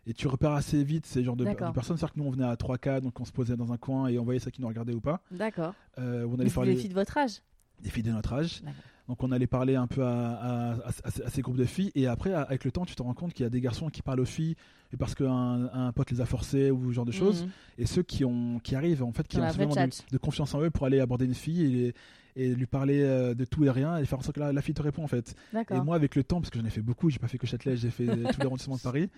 Et 0.08 0.14
tu 0.14 0.28
repères 0.28 0.52
assez 0.54 0.84
vite 0.84 1.06
ces 1.06 1.24
genres 1.24 1.36
de, 1.36 1.44
personnes. 1.46 1.96
C'est-à-dire 1.98 2.14
que 2.14 2.20
nous, 2.20 2.26
on 2.26 2.32
venait 2.32 2.44
à 2.46 2.56
3K, 2.56 3.02
donc 3.02 3.20
on 3.20 3.26
se 3.26 3.32
posait 3.32 3.56
dans 3.56 3.72
un 3.72 3.78
coin 3.78 4.08
et 4.08 4.18
on 4.18 4.24
voyait 4.24 4.40
ceux 4.40 4.50
qui 4.52 4.60
nous 4.62 4.68
regardaient 4.68 4.94
ou 4.96 5.02
pas. 5.02 5.22
d'accord. 5.32 5.74
Euh, 6.00 6.26
on 6.30 6.40
allait 6.40 6.50
parler 6.50 6.74
des 6.74 6.80
filles 6.80 6.90
de 6.90 6.94
votre 6.96 7.18
âge. 7.18 7.42
des 7.84 7.90
filles 7.90 8.04
de 8.04 8.12
notre 8.12 8.34
âge. 8.34 8.64
Donc 9.08 9.24
on 9.24 9.32
allait 9.32 9.48
parler 9.48 9.76
un 9.76 9.88
peu 9.88 10.04
à, 10.04 10.32
à- 10.32 10.72
à- 10.74 10.88
à 11.26 11.30
ces- 11.30 11.42
groupes 11.42 11.58
de 11.58 11.66
filles 11.66 11.92
et 11.96 12.08
après 12.08 12.34
avec 12.34 12.64
le 12.64 12.72
temps 12.72 12.86
tu 12.86 12.96
te 12.96 13.02
rends 13.04 13.14
compte 13.16 13.34
qu'il 13.34 13.44
y 13.44 13.48
a 13.48 13.50
des 13.50 13.60
garçons 13.60 13.90
qui 13.90 14.02
parlent 14.02 14.22
aux 14.22 14.26
filles 14.26 14.56
et 14.94 14.98
parce 14.98 15.16
qu'un 15.16 15.70
un 15.74 15.92
pote 15.92 16.12
les 16.12 16.22
a 16.22 16.26
forcés 16.26 16.72
ou 16.72 16.90
ce 16.90 16.94
genre 16.96 17.06
de 17.06 17.12
choses 17.12 17.44
Mhm. 17.44 17.50
et 17.80 17.86
ceux 17.88 18.04
qui 18.04 18.24
ont 18.24 18.60
qui 18.60 18.74
arrivent 18.76 19.04
en 19.04 19.12
fait 19.12 19.28
qui 19.28 19.36
Dans 19.38 19.44
ont 19.44 19.52
suffisamment 19.52 19.88
de, 19.88 19.92
de 20.12 20.18
confiance 20.18 20.54
en 20.54 20.62
eux 20.62 20.70
pour 20.70 20.86
aller 20.86 21.00
aborder 21.02 21.26
une 21.26 21.34
fille 21.34 21.76
et, 21.88 21.94
et 22.36 22.54
lui 22.56 22.66
parler 22.66 23.02
euh, 23.02 23.34
de 23.34 23.46
tout 23.46 23.64
et 23.66 23.70
rien 23.70 23.98
et 23.98 24.06
faire 24.06 24.20
en 24.20 24.22
sorte 24.22 24.36
que 24.36 24.40
la, 24.42 24.54
la 24.54 24.62
fille 24.62 24.74
te 24.74 24.82
répond 24.82 25.04
en 25.04 25.08
fait. 25.08 25.36
Et 25.72 25.80
moi 25.82 25.96
avec 25.96 26.16
le 26.16 26.24
temps 26.24 26.40
parce 26.42 26.50
que 26.50 26.60
j'en 26.60 26.66
ai 26.66 26.70
fait 26.70 26.82
beaucoup, 26.82 27.10
j'ai 27.10 27.20
pas 27.20 27.28
fait 27.28 27.38
que 27.38 27.48
Châtelet, 27.48 27.76
j'ai 27.78 27.90
fait 27.90 28.06
tous 28.34 28.40
les 28.40 28.46
arrondissements 28.46 28.78
de 28.78 28.82
Paris 28.82 29.10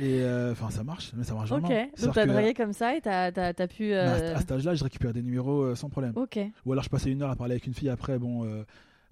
et 0.00 0.20
euh, 0.22 0.52
enfin 0.52 0.70
ça 0.70 0.84
marche 0.84 1.12
mais 1.16 1.24
ça 1.24 1.34
marche 1.34 1.50
Ok. 1.50 1.60
vraiment. 1.60 1.68
Donc 1.68 1.86
C'est-à-dire 1.96 2.14
t'as 2.14 2.26
dragué 2.26 2.54
comme 2.54 2.72
ça 2.72 2.96
et 2.96 3.00
t'as 3.00 3.32
t'as 3.32 3.66
pu. 3.68 3.92
à, 3.92 3.96
euh, 3.96 4.34
à 4.36 4.40
cet 4.40 4.52
âge-là, 4.52 4.74
je 4.74 4.84
récupérais 4.84 5.12
des 5.12 5.22
numéros 5.22 5.62
euh, 5.62 5.74
sans 5.74 5.88
problème. 5.88 6.12
Ok. 6.16 6.38
Ou 6.66 6.72
alors 6.72 6.84
je 6.84 6.90
passais 6.90 7.10
une 7.10 7.22
heure 7.22 7.30
à 7.30 7.36
parler 7.36 7.52
avec 7.52 7.66
une 7.66 7.74
fille 7.74 7.88
après, 7.90 8.18
bon, 8.18 8.44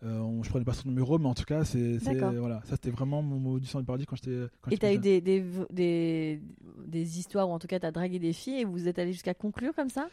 on- 0.05 0.43
je 0.43 0.49
prenais 0.49 0.65
pas 0.65 0.73
son 0.73 0.89
numéro, 0.89 1.17
mais 1.19 1.29
en 1.29 1.35
tout 1.35 1.45
cas, 1.45 1.65
c'est, 1.65 1.99
voilà, 2.39 2.61
ça 2.65 2.73
c'était 2.73 2.91
vraiment 2.91 3.23
mon 3.23 3.39
mot 3.39 3.61
du 3.61 3.67
sang 3.67 3.79
du 3.81 3.85
paradis 3.87 4.07
quand 4.07 4.17
j'étais. 4.17 4.49
Et 4.71 4.77
t'as 4.77 4.93
eu 4.93 4.99
des, 4.99 5.21
des, 5.21 5.45
des, 5.71 6.41
des 6.87 7.19
histoires 7.19 7.49
où 7.49 7.53
en 7.53 7.59
tout 7.59 7.69
cas 7.69 7.79
t'as 7.79 7.91
dragué 7.93 8.19
des 8.19 8.33
filles 8.33 8.61
et 8.61 8.65
vous 8.65 8.89
êtes 8.89 8.99
allé 8.99 9.13
jusqu'à 9.13 9.35
conclure 9.35 9.75
comme 9.75 9.91
ça? 9.91 10.09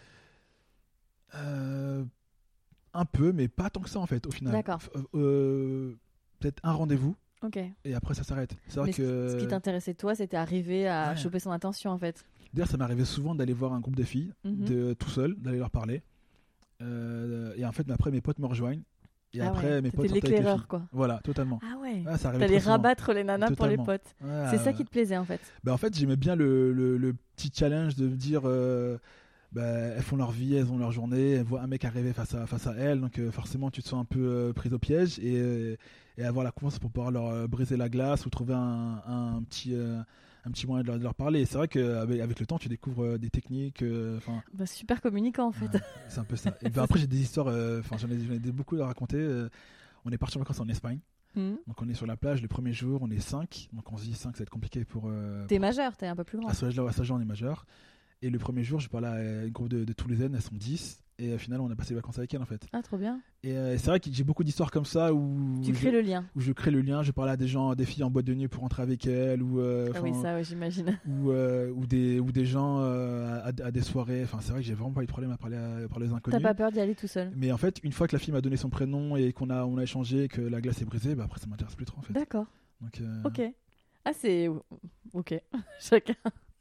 Un 2.93 3.05
peu, 3.05 3.31
mais 3.31 3.47
pas 3.47 3.69
tant 3.69 3.81
que 3.81 3.89
ça 3.89 3.99
en 3.99 4.05
fait, 4.05 4.25
au 4.27 4.31
final. 4.31 4.53
D'accord. 4.53 4.79
F- 4.79 4.89
euh, 5.15 5.93
peut-être 6.39 6.59
un 6.63 6.71
rendez-vous 6.71 7.15
Ok. 7.43 7.57
et 7.85 7.93
après 7.95 8.13
ça 8.13 8.23
s'arrête. 8.23 8.55
C'est 8.67 8.79
vrai 8.79 8.91
que. 8.91 9.29
ce 9.29 9.37
qui 9.39 9.47
t'intéressait 9.47 9.93
toi, 9.93 10.15
c'était 10.15 10.37
arriver 10.37 10.87
à 10.87 11.11
Ouais. 11.11 11.17
choper 11.17 11.39
son 11.39 11.51
attention 11.51 11.91
en 11.91 11.97
fait. 11.97 12.25
D'ailleurs, 12.53 12.67
ça 12.69 12.77
m'arrivait 12.77 13.05
souvent 13.05 13.35
d'aller 13.35 13.53
voir 13.53 13.73
un 13.73 13.79
groupe 13.79 13.95
de 13.95 14.03
filles, 14.03 14.33
Mhm. 14.43 14.65
de 14.65 14.93
tout 14.93 15.09
seul, 15.09 15.35
d'aller 15.35 15.59
leur 15.59 15.69
parler. 15.69 16.01
Euh, 16.81 17.53
et 17.57 17.65
en 17.65 17.71
fait, 17.71 17.89
après, 17.91 18.11
mes 18.11 18.21
potes 18.21 18.39
me 18.39 18.45
rejoignent. 18.47 18.81
Et 19.33 19.41
Ah 19.41 19.49
après, 19.49 19.67
ouais, 19.73 19.81
mes 19.81 19.91
potes 19.91 20.09
l'éclaireur 20.09 20.67
quoi. 20.67 20.81
Voilà, 20.91 21.19
totalement. 21.23 21.59
Ah 21.61 21.77
ouais. 21.79 22.03
Ah, 22.07 22.17
T'allais 22.17 22.57
rabattre 22.57 23.13
les 23.13 23.23
nanas 23.23 23.51
pour 23.51 23.67
les 23.67 23.77
potes. 23.77 24.15
C'est 24.49 24.57
ça 24.57 24.69
euh, 24.69 24.73
qui 24.73 24.83
te 24.83 24.89
plaisait 24.89 25.17
en 25.17 25.25
fait. 25.25 25.39
Bah, 25.63 25.71
en 25.71 25.77
fait, 25.77 25.95
j'aimais 25.95 26.15
bien 26.15 26.35
le, 26.35 26.73
le- 26.73 26.97
le 26.97 27.13
petit 27.35 27.51
challenge 27.53 27.95
de 27.95 28.07
me 28.07 28.15
dire 28.15 28.41
euh, 28.45 28.97
bah, 29.51 29.63
elles 29.63 30.03
font 30.03 30.15
leur 30.15 30.31
vie, 30.31 30.55
elles 30.55 30.71
ont 30.71 30.77
leur 30.77 30.91
journée, 30.91 31.31
elles 31.31 31.43
voient 31.43 31.61
un 31.61 31.67
mec 31.67 31.83
arriver 31.85 32.13
face 32.13 32.35
à, 32.35 32.45
face 32.45 32.67
à 32.67 32.73
elles, 32.75 33.01
donc 33.01 33.17
euh, 33.17 33.31
forcément 33.31 33.71
tu 33.71 33.81
te 33.81 33.87
sens 33.87 33.99
un 34.01 34.05
peu 34.05 34.19
euh, 34.19 34.53
prise 34.53 34.73
au 34.73 34.79
piège 34.79 35.17
et, 35.19 35.37
euh, 35.39 35.75
et 36.17 36.23
avoir 36.23 36.43
la 36.45 36.51
confiance 36.51 36.77
pour 36.79 36.91
pouvoir 36.91 37.11
leur 37.11 37.47
briser 37.47 37.75
la 37.77 37.89
glace 37.89 38.25
ou 38.25 38.29
trouver 38.29 38.53
un, 38.53 39.01
un 39.07 39.41
petit, 39.43 39.73
un 39.73 40.51
petit 40.51 40.67
moyen 40.67 40.83
de 40.83 40.87
leur, 40.87 40.97
de 40.99 41.03
leur 41.03 41.15
parler. 41.15 41.45
C'est 41.45 41.57
vrai 41.57 41.67
qu'avec 41.67 42.19
avec 42.21 42.39
le 42.39 42.45
temps, 42.45 42.59
tu 42.59 42.69
découvres 42.69 43.17
des 43.17 43.29
techniques. 43.29 43.81
euh, 43.81 44.19
Bah, 44.53 44.65
super 44.65 45.01
communicant 45.01 45.47
en 45.47 45.51
fait. 45.51 45.77
c'est 46.09 46.19
un 46.19 46.23
peu 46.25 46.35
ça. 46.35 46.55
Et 46.61 46.69
ben, 46.69 46.83
après, 46.83 46.99
j'ai 46.99 47.07
des 47.07 47.19
histoires, 47.21 47.47
euh, 47.47 47.81
j'en 47.97 48.09
ai, 48.09 48.37
beaucoup 48.51 48.79
à 48.81 48.85
raconter. 48.85 49.17
on 50.05 50.11
est 50.11 50.17
parti 50.17 50.37
en 50.37 50.41
vacances 50.41 50.59
en 50.59 50.67
Espagne. 50.67 50.99
Mhm. 51.35 51.57
Donc 51.67 51.81
on 51.81 51.87
est 51.89 51.93
sur 51.93 52.05
la 52.07 52.17
plage 52.17 52.41
le 52.41 52.47
premier 52.47 52.73
jour, 52.73 52.99
on 53.01 53.09
est 53.09 53.19
5. 53.19 53.69
Donc 53.73 53.91
on 53.91 53.97
se 53.97 54.03
dit 54.03 54.13
5, 54.13 54.35
ça 54.35 54.39
va 54.39 54.43
être 54.43 54.49
compliqué 54.49 54.83
pour, 54.85 55.11
T'es 55.47 55.59
majeur, 55.59 55.95
t'es 55.97 56.07
un 56.07 56.15
peu 56.15 56.23
plus 56.23 56.37
grand. 56.37 56.49
à 56.49 56.53
ce 56.53 56.65
âge-là, 56.65 56.83
on 57.15 57.21
est 57.21 57.25
majeur. 57.25 57.65
Et 58.21 58.29
le 58.29 58.37
premier 58.39 58.63
jour, 58.63 58.79
je 58.79 58.89
parlais 58.89 59.07
à 59.07 59.43
une 59.45 59.51
groupe 59.51 59.69
de, 59.69 59.85
de 59.85 59.93
Toulousaines, 59.93 60.35
elles 60.35 60.41
sont 60.41 60.55
10. 60.55 61.03
Et 61.21 61.33
au 61.33 61.37
final, 61.37 61.59
on 61.59 61.69
a 61.69 61.75
passé 61.75 61.89
les 61.89 61.95
vacances 61.97 62.17
avec 62.17 62.33
elles 62.33 62.41
en 62.41 62.45
fait. 62.45 62.65
Ah 62.71 62.81
trop 62.81 62.97
bien. 62.97 63.19
Et 63.43 63.51
euh, 63.51 63.77
c'est 63.77 63.87
vrai 63.87 63.99
que 63.99 64.09
j'ai 64.09 64.23
beaucoup 64.23 64.45
d'histoires 64.45 64.71
comme 64.71 64.85
ça 64.85 65.13
où, 65.13 65.59
Tu 65.65 65.73
je, 65.73 65.79
crées 65.79 65.91
le 65.91 65.99
lien. 65.99 66.25
où 66.33 66.39
je 66.39 66.53
crée 66.53 66.71
le 66.71 66.79
lien. 66.79 67.03
Je 67.03 67.11
parlais 67.11 67.33
à 67.33 67.37
des 67.37 67.47
gens, 67.47 67.75
des 67.75 67.83
filles 67.85 68.03
en 68.03 68.09
boîte 68.09 68.23
de 68.25 68.33
nuit 68.33 68.47
pour 68.47 68.61
rentrer 68.63 68.83
avec 68.83 69.05
elles, 69.05 69.43
ou, 69.43 69.59
euh, 69.59 69.91
Ah 69.95 70.01
oui 70.01 70.13
ça 70.21 70.35
ouais, 70.35 70.45
j'imagine. 70.45 70.97
ou, 71.07 71.31
euh, 71.31 71.71
ou, 71.75 71.85
des, 71.85 72.21
ou 72.21 72.31
des 72.31 72.45
gens 72.45 72.79
à, 72.79 73.51
à 73.63 73.71
des 73.71 73.81
soirées. 73.81 74.23
Enfin, 74.23 74.39
c'est 74.41 74.51
vrai 74.53 74.61
que 74.61 74.67
j'ai 74.67 74.73
vraiment 74.75 74.93
pas 74.93 75.03
eu 75.03 75.07
de 75.07 75.11
problème 75.11 75.31
à 75.31 75.37
parler 75.37 75.57
à, 75.57 75.75
à 75.83 75.87
parler 75.89 76.05
aux 76.07 76.11
T'as 76.11 76.15
inconnus. 76.17 76.41
pas 76.41 76.53
peur 76.53 76.71
d'y 76.71 76.79
aller 76.79 76.95
tout 76.95 77.07
seul? 77.07 77.31
Mais 77.35 77.51
en 77.51 77.57
fait, 77.57 77.79
une 77.83 77.91
fois 77.91 78.07
que 78.07 78.15
la 78.15 78.19
fille 78.19 78.33
m'a 78.33 78.41
donné 78.41 78.55
son 78.55 78.69
prénom 78.69 79.17
et 79.17 79.33
qu'on 79.33 79.49
a, 79.49 79.65
on 79.65 79.77
a 79.77 79.83
échangé, 79.83 80.29
que 80.29 80.39
la 80.41 80.61
glace 80.61 80.81
est 80.81 80.85
brisée, 80.85 81.15
bah 81.15 81.23
après 81.25 81.39
ça 81.41 81.47
m'intéresse 81.47 81.75
plus 81.75 81.85
trop 81.85 81.99
en 81.99 82.01
fait. 82.01 82.13
D'accord. 82.13 82.45
Donc, 82.79 83.01
Ok. 83.25 83.41
Ah 84.05 84.11
c'est 84.13 84.49
ok. 85.13 85.41
Chacun. 85.81 86.13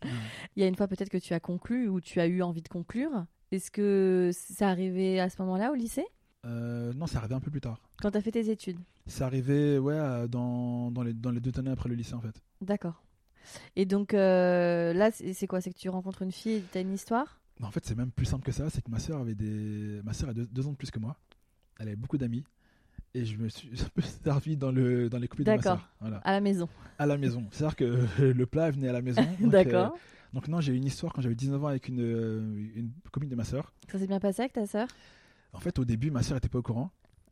Il 0.56 0.62
y 0.62 0.64
a 0.64 0.68
une 0.68 0.76
fois 0.76 0.88
peut-être 0.88 1.11
que 1.11 1.18
tu 1.18 1.34
as 1.34 1.40
conclu 1.40 1.88
ou 1.88 2.00
tu 2.00 2.20
as 2.20 2.26
eu 2.26 2.42
envie 2.42 2.62
de 2.62 2.68
conclure. 2.68 3.26
Est-ce 3.50 3.70
que 3.70 4.30
ça 4.32 4.68
arrivait 4.68 5.20
à 5.20 5.30
ce 5.30 5.40
moment-là 5.42 5.70
au 5.72 5.74
lycée? 5.74 6.06
Euh, 6.44 6.92
non, 6.94 7.06
ça 7.06 7.18
arrivait 7.18 7.34
un 7.34 7.40
peu 7.40 7.50
plus 7.50 7.61
tard. 7.61 7.80
Quand 8.00 8.11
tu 8.11 8.18
as 8.18 8.20
fait 8.20 8.32
tes 8.32 8.50
études? 8.50 8.78
C'est 9.06 9.24
arrivé 9.24 9.78
ouais, 9.78 10.28
dans, 10.28 10.90
dans, 10.90 11.02
les, 11.02 11.14
dans 11.14 11.30
les 11.30 11.40
deux 11.40 11.58
années 11.58 11.70
après 11.70 11.88
le 11.88 11.94
lycée 11.94 12.14
en 12.14 12.20
fait. 12.20 12.42
D'accord. 12.61 13.02
Et 13.76 13.87
donc 13.87 14.14
euh, 14.14 14.92
là, 14.92 15.11
c'est 15.11 15.46
quoi? 15.46 15.61
C'est 15.61 15.72
que 15.72 15.78
tu 15.78 15.88
rencontres 15.88 16.22
une 16.22 16.32
fille 16.32 16.56
et 16.56 16.64
tu 16.70 16.78
as 16.78 16.80
une 16.82 16.92
histoire? 16.92 17.40
En 17.62 17.70
fait, 17.70 17.84
c'est 17.84 17.96
même 17.96 18.11
plus 18.11 18.26
simple 18.26 18.44
que 18.44 18.52
ça. 18.52 18.70
C'est 18.70 18.82
que 18.82 18.90
ma 18.90 18.98
sœur 18.98 19.20
avait 19.20 19.34
des. 19.34 20.00
Ma 20.04 20.12
a 20.12 20.32
deux, 20.34 20.46
deux 20.46 20.66
ans 20.66 20.72
de 20.72 20.76
plus 20.76 20.90
que 20.90 20.98
moi. 20.98 21.16
Elle 21.78 21.88
avait 21.88 21.96
beaucoup 21.96 22.18
d'amis. 22.18 22.44
Et 23.14 23.24
je 23.24 23.36
me 23.36 23.48
suis 23.48 23.70
un 23.82 23.88
peu 23.94 24.02
servi 24.02 24.56
dans, 24.56 24.70
le, 24.70 25.08
dans 25.08 25.18
les 25.18 25.28
copines 25.28 25.44
de 25.46 25.50
ma 25.50 25.62
sœur. 25.62 25.88
Voilà. 26.00 26.18
à 26.18 26.32
la 26.32 26.40
maison. 26.40 26.68
À 26.98 27.06
la 27.06 27.16
maison. 27.16 27.44
C'est-à-dire 27.50 27.76
que 27.76 28.06
le 28.22 28.46
plat 28.46 28.70
venait 28.70 28.88
à 28.88 28.92
la 28.92 29.02
maison. 29.02 29.22
D'accord. 29.40 29.94
euh, 29.94 29.98
donc, 30.34 30.46
non, 30.48 30.60
j'ai 30.60 30.72
eu 30.74 30.76
une 30.76 30.84
histoire 30.84 31.12
quand 31.14 31.22
j'avais 31.22 31.34
19 31.34 31.64
ans 31.64 31.68
avec 31.68 31.88
une, 31.88 32.00
euh, 32.00 32.68
une 32.76 32.90
copine 33.10 33.30
de 33.30 33.34
ma 33.36 33.44
sœur. 33.44 33.72
Ça 33.90 33.98
s'est 33.98 34.06
bien 34.06 34.20
passé 34.20 34.42
avec 34.42 34.52
ta 34.52 34.66
sœur? 34.66 34.86
En 35.54 35.58
fait, 35.60 35.78
au 35.78 35.84
début, 35.86 36.10
ma 36.10 36.22
sœur 36.22 36.36
était 36.36 36.50
pas 36.50 36.58
au 36.58 36.62
courant. 36.62 36.90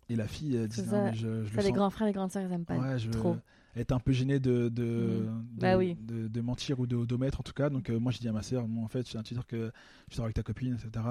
Et 0.09 0.17
la 0.17 0.27
fille 0.29 0.57
euh, 0.57 0.67
disait 0.67 0.85
ça. 0.85 1.07
non, 1.07 1.13
je, 1.13 1.45
je 1.45 1.49
Ça, 1.51 1.57
le 1.57 1.57
les 1.57 1.63
sens. 1.65 1.73
grands 1.73 1.91
frères 1.91 2.07
et 2.07 2.11
les 2.11 2.15
grandes 2.15 2.31
sœurs, 2.33 2.45
ils 2.49 2.53
aiment 2.53 2.65
pas 2.65 2.77
Ouais, 2.79 2.99
je- 2.99 3.11
trop. 3.11 3.37
Elle 3.75 3.83
était 3.83 3.93
un 3.93 3.99
peu 4.01 4.13
gênée 4.13 4.41
de, 4.41 4.71
de, 4.71 4.83
Mhm. 5.27 5.47
de, 5.57 5.61
Bah 5.61 5.77
oui. 5.77 5.95
de- 6.01 6.29
de 6.29 6.41
mentir 6.41 6.81
ou 6.81 6.87
de- 6.87 7.05
d'omettre 7.05 7.41
en 7.41 7.43
tout 7.43 7.53
cas. 7.53 7.69
Donc 7.69 7.91
euh, 7.91 7.99
moi 7.99 8.11
j'ai 8.11 8.21
dit 8.21 8.29
à 8.29 8.33
ma 8.33 8.41
sœur, 8.41 8.65
en 8.65 8.89
fait 8.89 9.01
je 9.05 9.11
tiens 9.11 9.21
à 9.21 9.23
te 9.23 9.35
dire 9.35 9.47
que 9.47 9.71
je 10.09 10.15
sors 10.17 10.25
avec 10.25 10.35
ta 10.35 10.43
copine, 10.43 10.79
etc. 10.83 11.05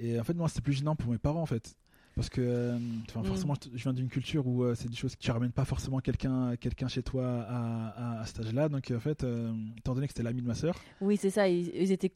Et 0.00 0.18
en 0.18 0.24
fait 0.24 0.34
moi 0.34 0.48
c'était 0.48 0.62
plus 0.62 0.72
gênant 0.72 0.96
pour 0.96 1.12
mes 1.12 1.18
parents 1.18 1.42
en 1.42 1.46
fait. 1.46 1.76
Parce 2.16 2.28
que 2.28 2.40
euh, 2.40 2.78
Mhm. 2.78 3.24
forcément 3.24 3.54
je, 3.62 3.76
je 3.76 3.82
viens 3.82 3.92
d'une 3.92 4.08
culture 4.08 4.46
où 4.46 4.62
euh, 4.62 4.74
c'est 4.76 4.88
des 4.88 4.94
choses 4.96 5.16
que 5.16 5.20
tu 5.20 5.30
ramènes 5.30 5.50
pas 5.52 5.64
forcément 5.64 5.98
quelqu'un 6.00 6.54
quelqu'un 6.56 6.86
chez 6.88 7.02
toi 7.02 7.26
à, 7.42 7.88
à, 7.88 8.20
à 8.20 8.26
cet 8.26 8.40
âge-là. 8.40 8.68
Donc 8.68 8.92
en 8.94 9.00
fait, 9.00 9.24
euh, 9.24 9.52
étant 9.78 9.94
donné 9.94 10.06
que 10.06 10.12
c'était 10.12 10.22
l'ami 10.22 10.40
de 10.42 10.46
ma 10.46 10.54
sœur, 10.54 10.76
Oui, 11.00 11.16
c'est 11.16 11.30
ça. 11.30 11.48
Ils, 11.48 11.68
ils 11.74 11.90
étaient 11.92 12.12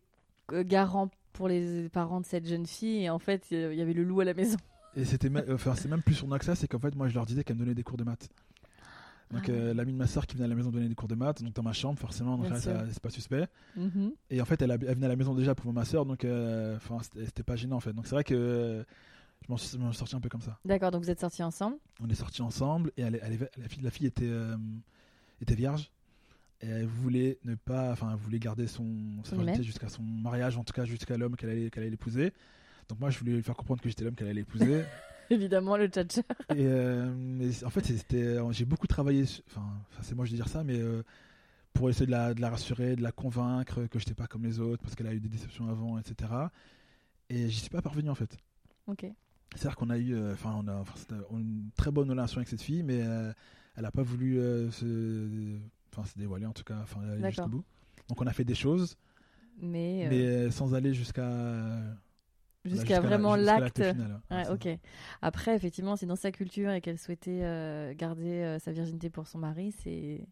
euh, 0.53 0.63
garants 0.65 1.11
pour 1.33 1.49
les 1.49 1.89
parents 1.89 2.21
de 2.21 2.27
cette 2.27 2.47
jeune 2.47 2.67
fille 2.67 3.03
et 3.05 3.11
en 3.11 3.19
fait, 3.19 3.47
il 3.51 3.75
y 3.75 3.81
avait 3.83 3.93
le 3.93 4.05
loup 4.05 4.21
à 4.21 4.25
la 4.25 4.35
maison. 4.35 4.57
et 4.97 5.05
c'était 5.05 5.31
enfin 5.53 5.75
c'est 5.75 5.89
même 5.89 6.03
plus 6.03 6.21
que 6.23 6.45
ça, 6.45 6.55
c'est 6.55 6.69
qu'en 6.69 6.79
fait 6.79 6.95
moi 6.95 7.09
je 7.09 7.15
leur 7.15 7.27
disais 7.27 7.43
qu'elle 7.45 7.57
me 7.57 7.61
donnait 7.63 7.75
des 7.75 7.83
cours 7.85 7.99
de 7.99 8.05
maths. 8.05 8.29
Donc 9.31 9.43
Ah. 9.49 9.53
euh, 9.53 9.75
l'ami 9.75 9.93
de 9.93 9.99
ma 9.99 10.07
sœur 10.07 10.27
qui 10.27 10.37
venait 10.37 10.47
à 10.47 10.49
la 10.49 10.55
maison 10.55 10.71
donner 10.71 10.89
des 10.89 10.95
cours 10.95 11.07
de 11.09 11.15
maths, 11.15 11.43
donc 11.43 11.53
dans 11.55 11.63
ma 11.63 11.75
chambre 11.75 11.99
forcément, 11.99 12.39
donc 12.39 12.47
c'est 12.57 13.01
pas 13.03 13.11
suspect. 13.11 13.47
Mhm. 13.77 14.13
Et 14.31 14.41
en 14.41 14.45
fait, 14.47 14.63
elle, 14.63 14.71
a- 14.71 14.75
elle 14.81 14.95
venait 14.95 15.05
à 15.07 15.11
la 15.11 15.17
maison 15.17 15.35
déjà 15.35 15.55
pour 15.55 15.65
voir 15.65 15.75
ma 15.75 15.85
soeur, 15.85 16.07
donc 16.07 16.25
euh, 16.25 16.77
enfin, 16.77 16.99
c'était 17.03 17.27
c'était 17.27 17.43
pas 17.43 17.55
gênant 17.57 17.77
en 17.77 17.81
fait. 17.81 17.93
Donc 17.93 18.07
c'est 18.07 18.15
vrai 18.15 18.25
que 18.25 18.35
euh, 18.35 18.85
je 19.47 19.51
m'en 19.51 19.57
suis, 19.57 19.99
sorti 19.99 20.17
un 20.17 20.21
peu 20.21 20.29
comme 20.29 20.41
ça. 20.43 20.59
D'accord, 20.65 20.91
donc 20.91 21.03
vous 21.03 21.11
êtes 21.11 21.21
sortis 21.21 21.43
ensemble. 21.43 21.77
On 22.01 22.09
est 22.09 22.15
sortis 22.15 22.43
ensemble 22.43 22.93
et 22.97 23.03
elle, 23.03 23.19
elle 23.23 23.35
est- 23.35 23.57
la, 23.59 23.69
fille, 23.69 23.83
la 23.83 23.91
fille 23.91 24.07
était, 24.07 24.25
euh, 24.29 24.57
était 25.41 25.55
vierge. 25.55 25.91
Et 26.61 26.67
elle 26.67 26.87
voulait 26.87 27.39
ne 27.45 27.55
pas, 27.55 27.93
enfin, 27.93 28.11
elle 28.13 28.19
voulait 28.19 28.41
garder 28.41 28.67
son, 28.67 29.23
sa 29.23 29.37
virginité 29.37 29.63
jusqu'à 29.63 29.89
son 29.89 30.03
mariage, 30.03 30.57
en 30.59 30.65
tout 30.65 30.73
cas 30.73 30.85
jusqu'à 30.85 31.17
l'homme 31.17 31.37
qu'elle 31.37 31.51
allait, 31.51 31.71
qu'elle 31.71 31.85
allait 31.85 31.93
épouser. 31.95 32.33
Donc 32.89 32.99
moi, 33.01 33.11
je 33.11 33.19
voulais 33.19 33.33
lui 33.33 33.43
faire 33.43 33.55
comprendre 33.55 33.81
que 33.81 33.89
j'étais 33.89 34.03
l'homme 34.05 34.17
qu'elle 34.17 34.29
allait 34.29 34.41
épouser. 34.41 34.85
Évidemment, 35.31 35.77
le 35.77 35.87
tchatcher. 35.89 36.23
et 36.51 36.67
euh, 36.67 37.13
mais 37.15 37.63
en 37.65 37.71
fait, 37.71 37.85
c'était, 37.85 38.39
j'ai 38.51 38.65
beaucoup 38.65 38.87
travaillé, 38.87 39.25
enfin, 39.49 39.63
enfin, 39.91 40.03
c'est 40.03 40.15
moi 40.15 40.25
je 40.25 40.31
vais 40.31 40.37
dire 40.37 40.49
ça, 40.49 40.65
mais 40.65 40.79
euh, 40.81 41.03
pour 41.75 41.91
essayer 41.91 42.07
de 42.07 42.11
la, 42.11 42.33
de 42.35 42.41
la 42.41 42.51
rassurer, 42.51 42.97
de 42.97 43.03
la 43.03 43.13
convaincre 43.13 43.85
que 43.87 43.99
j'étais 43.99 44.15
pas 44.15 44.27
comme 44.27 44.43
les 44.45 44.59
autres, 44.59 44.83
parce 44.83 44.95
qu'elle 44.95 45.07
a 45.07 45.13
eu 45.13 45.21
des 45.21 45.29
déceptions 45.29 45.69
avant, 45.69 45.99
etc. 45.99 46.33
Et 47.29 47.49
j'y 47.51 47.61
suis 47.61 47.71
pas 47.71 47.83
parvenu 47.83 48.09
en 48.09 48.15
fait. 48.15 48.37
Ok. 48.87 49.05
C'est-à-dire 49.55 49.77
qu'on 49.77 49.91
a 49.91 49.99
eu, 49.99 50.15
euh, 50.15 50.35
enfin, 50.35 50.61
on 50.63 50.69
a 50.69 50.85
une 51.39 51.71
très 51.77 51.91
bonne 51.91 52.11
relation 52.11 52.39
avec 52.39 52.49
cette 52.49 52.63
fille, 52.63 52.83
mais 52.83 53.03
euh, 53.03 53.33
elle 53.77 53.85
a 53.85 53.91
pas 53.91 54.03
voulu 54.03 54.39
euh, 54.39 54.71
se, 54.71 55.59
enfin, 55.93 56.05
se 56.05 56.19
dévoiler 56.19 56.47
en 56.47 56.53
tout 56.53 56.65
cas, 56.65 56.79
enfin, 56.83 57.01
aller 57.03 57.23
D'accord. 57.23 57.31
jusqu'au 57.31 57.49
bout. 57.49 57.65
Donc 58.09 58.21
on 58.21 58.27
a 58.27 58.33
fait 58.33 58.45
des 58.45 58.55
choses, 58.55 58.97
Mais, 59.61 60.05
euh, 60.05 60.09
mais 60.11 60.23
euh, 60.23 60.51
sans 60.51 60.75
aller 60.75 60.95
jusqu'à 60.95 61.29
Jusqu'à 62.65 63.01
vraiment 63.01 63.37
l'acte. 63.37 63.79
Ouais, 63.79 64.45
c'est 64.45 64.51
ok. 64.51 64.69
Après, 65.23 65.55
effectivement, 65.55 65.97
si 65.97 66.07
dans 66.07 66.17
sa 66.17 66.31
culture 66.33 66.71
et 66.71 66.81
qu'elle 66.81 66.99
souhaitait 66.99 67.41
euh, 67.43 67.95
garder 67.95 68.43
euh, 68.43 68.59
sa 68.59 68.73
virginité 68.73 69.11
pour 69.11 69.27
son 69.27 69.39
mari, 69.39 69.73
c'est. 69.83 70.27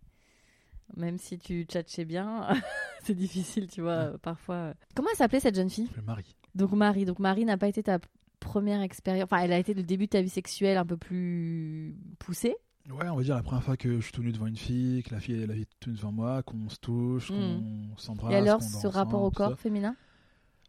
Même 0.97 1.19
si 1.19 1.37
tu 1.39 1.65
tchatchais 1.65 2.05
bien, 2.05 2.47
c'est 3.03 3.15
difficile, 3.15 3.67
tu 3.67 3.81
vois, 3.81 4.19
parfois. 4.19 4.75
Comment 4.95 5.09
elle 5.11 5.17
s'appelait 5.17 5.41
cette 5.41 5.57
jeune 5.57 5.71
fille? 5.71 5.89
Le 5.97 6.03
mari. 6.03 6.37
Donc 6.55 6.73
Marie. 6.73 7.05
Donc 7.05 7.19
Marie 7.19 7.45
n'a 7.45 7.57
pas 7.57 7.69
été 7.69 7.83
ta 7.83 7.99
première 8.41 8.81
expérience. 8.81 9.25
Enfin, 9.25 9.39
elle 9.43 9.53
a 9.53 9.59
été 9.59 9.75
le 9.75 9.83
début 9.83 10.05
de 10.07 10.11
ta 10.11 10.23
vie 10.23 10.29
sexuelle 10.29 10.77
un 10.79 10.87
peu 10.87 10.97
plus 10.97 11.97
poussée. 12.19 12.57
Ouais, 12.91 13.09
on 13.09 13.17
va 13.17 13.23
dire 13.23 13.35
la 13.35 13.43
première 13.43 13.65
fois 13.65 13.77
que 13.77 13.97
je 13.97 14.01
suis 14.01 14.13
tout 14.13 14.23
nu 14.23 14.31
devant 14.31 14.47
une 14.47 14.57
fille, 14.57 15.03
que 15.03 15.13
la 15.13 15.19
fille 15.21 15.43
elle 15.43 15.51
est 15.51 15.67
tout 15.81 15.91
nue 15.91 15.97
devant 15.97 16.13
moi, 16.13 16.43
qu'on 16.45 16.69
se 16.69 16.79
touche, 16.79 17.31
qu'on 17.31 17.97
s'embrasse. 17.97 18.33
et 18.33 18.37
alors, 18.37 18.63
ce 18.63 18.87
rapport 18.87 19.21
au 19.23 19.27
ensemble, 19.27 19.35
corps 19.37 19.59
féminin? 19.59 19.97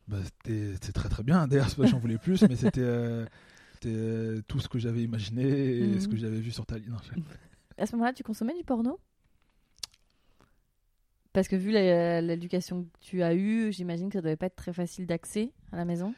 Bah, 0.07 0.17
c'était 0.23 0.91
très 0.93 1.09
très 1.09 1.21
bien. 1.23 1.47
D'ailleurs, 1.47 1.69
c'est 1.69 1.75
pas 1.77 1.85
j'en 1.85 1.99
voulais 1.99 2.17
plus, 2.17 2.41
mais 2.43 2.55
c'était 2.55 2.81
euh, 2.83 3.25
euh, 3.85 4.41
tout 4.47 4.59
ce 4.59 4.67
que 4.67 4.79
j'avais 4.79 5.03
imaginé 5.03 5.43
et 5.47 5.81
Mhm. 5.93 5.99
ce 5.99 6.07
que 6.07 6.17
j'avais 6.17 6.39
vu 6.39 6.51
sur 6.51 6.65
ta 6.65 6.77
ligne. 6.79 6.95
À 7.77 7.85
ce 7.85 7.95
moment-là, 7.95 8.13
tu 8.13 8.23
consommais 8.23 8.55
du 8.55 8.63
porno? 8.63 8.99
Parce 11.33 11.47
que 11.47 11.55
vu 11.55 11.69
l'éducation 11.71 12.85
que 12.85 12.89
tu 12.99 13.21
as 13.21 13.35
eue, 13.35 13.71
j'imagine 13.71 14.09
que 14.09 14.13
ça 14.13 14.21
devait 14.21 14.35
pas 14.37 14.47
être 14.47 14.55
très 14.55 14.73
facile 14.73 15.05
d'accès 15.05 15.51
à 15.71 15.77
la 15.77 15.85
maison. 15.85 16.15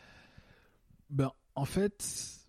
Ben, 1.09 1.31
en 1.55 1.65
fait, 1.65 2.39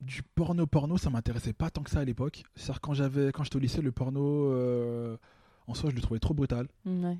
du 0.00 0.22
porno 0.22 0.66
porno, 0.66 0.96
ça 0.96 1.10
m'intéressait 1.10 1.52
pas 1.52 1.70
tant 1.70 1.82
que 1.82 1.90
ça 1.90 2.00
à 2.00 2.04
l'époque. 2.04 2.44
C'est-à-dire 2.54 2.80
quand 2.80 2.94
j'avais 2.94 3.32
quand 3.32 3.44
j'étais 3.44 3.56
au 3.56 3.60
lycée, 3.60 3.82
le 3.82 3.92
porno 3.92 4.52
euh, 4.52 5.16
en 5.66 5.74
soi, 5.74 5.90
je 5.90 5.94
le 5.94 6.00
trouvais 6.00 6.20
trop 6.20 6.34
brutal. 6.34 6.68
Ouais. 6.86 7.18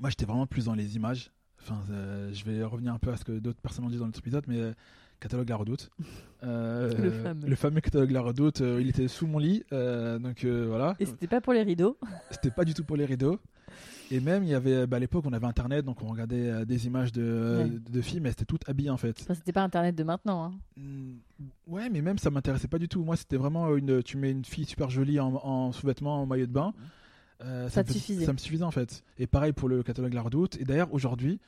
Moi, 0.00 0.10
j'étais 0.10 0.26
vraiment 0.26 0.46
plus 0.46 0.66
dans 0.66 0.74
les 0.74 0.96
images. 0.96 1.32
Enfin, 1.60 1.80
euh, 1.90 2.32
je 2.32 2.44
vais 2.44 2.62
revenir 2.62 2.94
un 2.94 2.98
peu 2.98 3.10
à 3.10 3.16
ce 3.16 3.24
que 3.24 3.38
d'autres 3.38 3.60
personnes 3.60 3.84
ont 3.84 3.90
dit 3.90 3.98
dans 3.98 4.06
notre 4.06 4.20
épisode, 4.20 4.44
mais 4.46 4.60
euh, 4.60 4.72
catalogue 5.20 5.48
La 5.48 5.56
Redoute. 5.56 5.90
Euh, 6.44 7.34
Le 7.44 7.56
fameux. 7.56 7.80
catalogue 7.80 8.12
La 8.12 8.20
Redoute, 8.20 8.60
euh, 8.60 8.80
il 8.80 8.88
était 8.88 9.08
sous 9.08 9.26
mon 9.26 9.40
lit, 9.40 9.64
euh, 9.72 10.20
donc 10.20 10.44
euh, 10.44 10.66
voilà. 10.68 10.94
Et 11.00 11.04
c'était 11.04 11.26
pas 11.26 11.40
pour 11.40 11.52
les 11.52 11.64
rideaux. 11.64 11.98
C'était 12.30 12.52
pas 12.52 12.64
du 12.64 12.74
tout 12.74 12.84
pour 12.84 12.96
les 12.96 13.04
rideaux. 13.06 13.40
Et 14.12 14.20
même, 14.20 14.44
il 14.44 14.50
y 14.50 14.54
avait, 14.54 14.86
bah, 14.86 14.98
à 14.98 15.00
l'époque, 15.00 15.24
on 15.26 15.32
avait 15.32 15.48
internet, 15.48 15.84
donc 15.84 16.00
on 16.00 16.06
regardait 16.06 16.48
euh, 16.48 16.64
des 16.64 16.86
images 16.86 17.10
de, 17.10 17.64
Ouais. 17.64 17.80
de, 17.90 18.00
films, 18.00 18.26
et 18.26 18.30
c'était 18.30 18.44
tout 18.44 18.58
habillé 18.68 18.88
en 18.88 18.96
fait. 18.96 19.18
Enfin, 19.20 19.34
c'était 19.34 19.50
pas 19.52 19.64
Internet 19.64 19.96
de 19.96 20.04
maintenant. 20.04 20.44
hein. 20.44 20.52
Mm, 20.76 21.16
Ouais, 21.66 21.90
mais 21.90 22.02
même 22.02 22.18
ça 22.18 22.30
m'intéressait 22.30 22.68
pas 22.68 22.78
du 22.78 22.86
tout. 22.88 23.02
Moi, 23.02 23.16
c'était 23.16 23.36
vraiment 23.36 23.74
une. 23.74 24.00
Tu 24.04 24.16
mets 24.16 24.30
une 24.30 24.44
fille 24.44 24.64
super 24.64 24.90
jolie 24.90 25.18
en, 25.18 25.34
en 25.44 25.72
sous-vêtements, 25.72 26.22
en 26.22 26.26
maillot 26.26 26.46
de 26.46 26.52
bain. 26.52 26.72
euh, 27.42 27.68
Ça 27.68 27.82
me 27.82 27.88
suffisait. 27.88 28.24
Ça 28.26 28.32
me 28.32 28.38
suffisait 28.38 28.62
en 28.62 28.70
fait. 28.70 29.02
Et 29.18 29.26
pareil 29.26 29.52
pour 29.52 29.68
le 29.68 29.82
catalogue 29.82 30.14
La 30.14 30.22
Redoute. 30.22 30.56
Et 30.60 30.64
d'ailleurs, 30.64 30.94
aujourd'hui, 30.94 31.40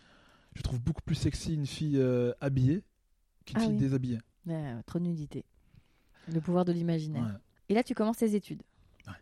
je 0.57 0.63
trouve 0.63 0.81
beaucoup 0.81 1.03
plus 1.03 1.15
sexy 1.15 1.55
une 1.55 1.67
fille 1.67 1.97
euh, 1.97 2.33
habillée 2.41 2.83
qu'une 3.51 3.59
Ah 3.63 3.65
fille 3.65 3.75
oui. 3.75 3.79
déshabillée. 3.79 4.19
Ouais, 4.47 4.83
trop 4.87 4.99
de 4.99 5.05
nudité. 5.05 5.45
Le 6.33 6.41
pouvoir 6.41 6.65
de 6.65 6.73
l'imaginaire. 6.73 7.25
Ouais. 7.25 7.39
Et 7.69 7.75
là, 7.75 7.83
tu 7.83 7.95
commences 7.95 8.19
tes 8.19 8.35
études. 8.35 8.63
Ouais. 9.07 9.13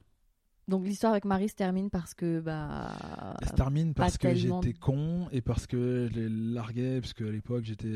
Donc 0.68 0.84
l'histoire 0.86 1.12
avec 1.12 1.24
Marie 1.24 1.48
se 1.48 1.54
termine 1.54 1.90
parce 1.90 2.14
que 2.14 2.40
bah. 2.40 2.92
Elle 3.40 3.48
se 3.48 3.52
termine 3.54 3.94
parce 3.94 4.18
que 4.18 4.34
j'étais 4.34 4.72
con 4.74 5.28
et 5.32 5.40
parce 5.40 5.66
que 5.66 6.08
je 6.12 6.18
les 6.20 6.28
larguais, 6.28 7.00
parce 7.00 7.14
qu'à 7.14 7.24
l'époque, 7.30 7.64
j'étais. 7.64 7.88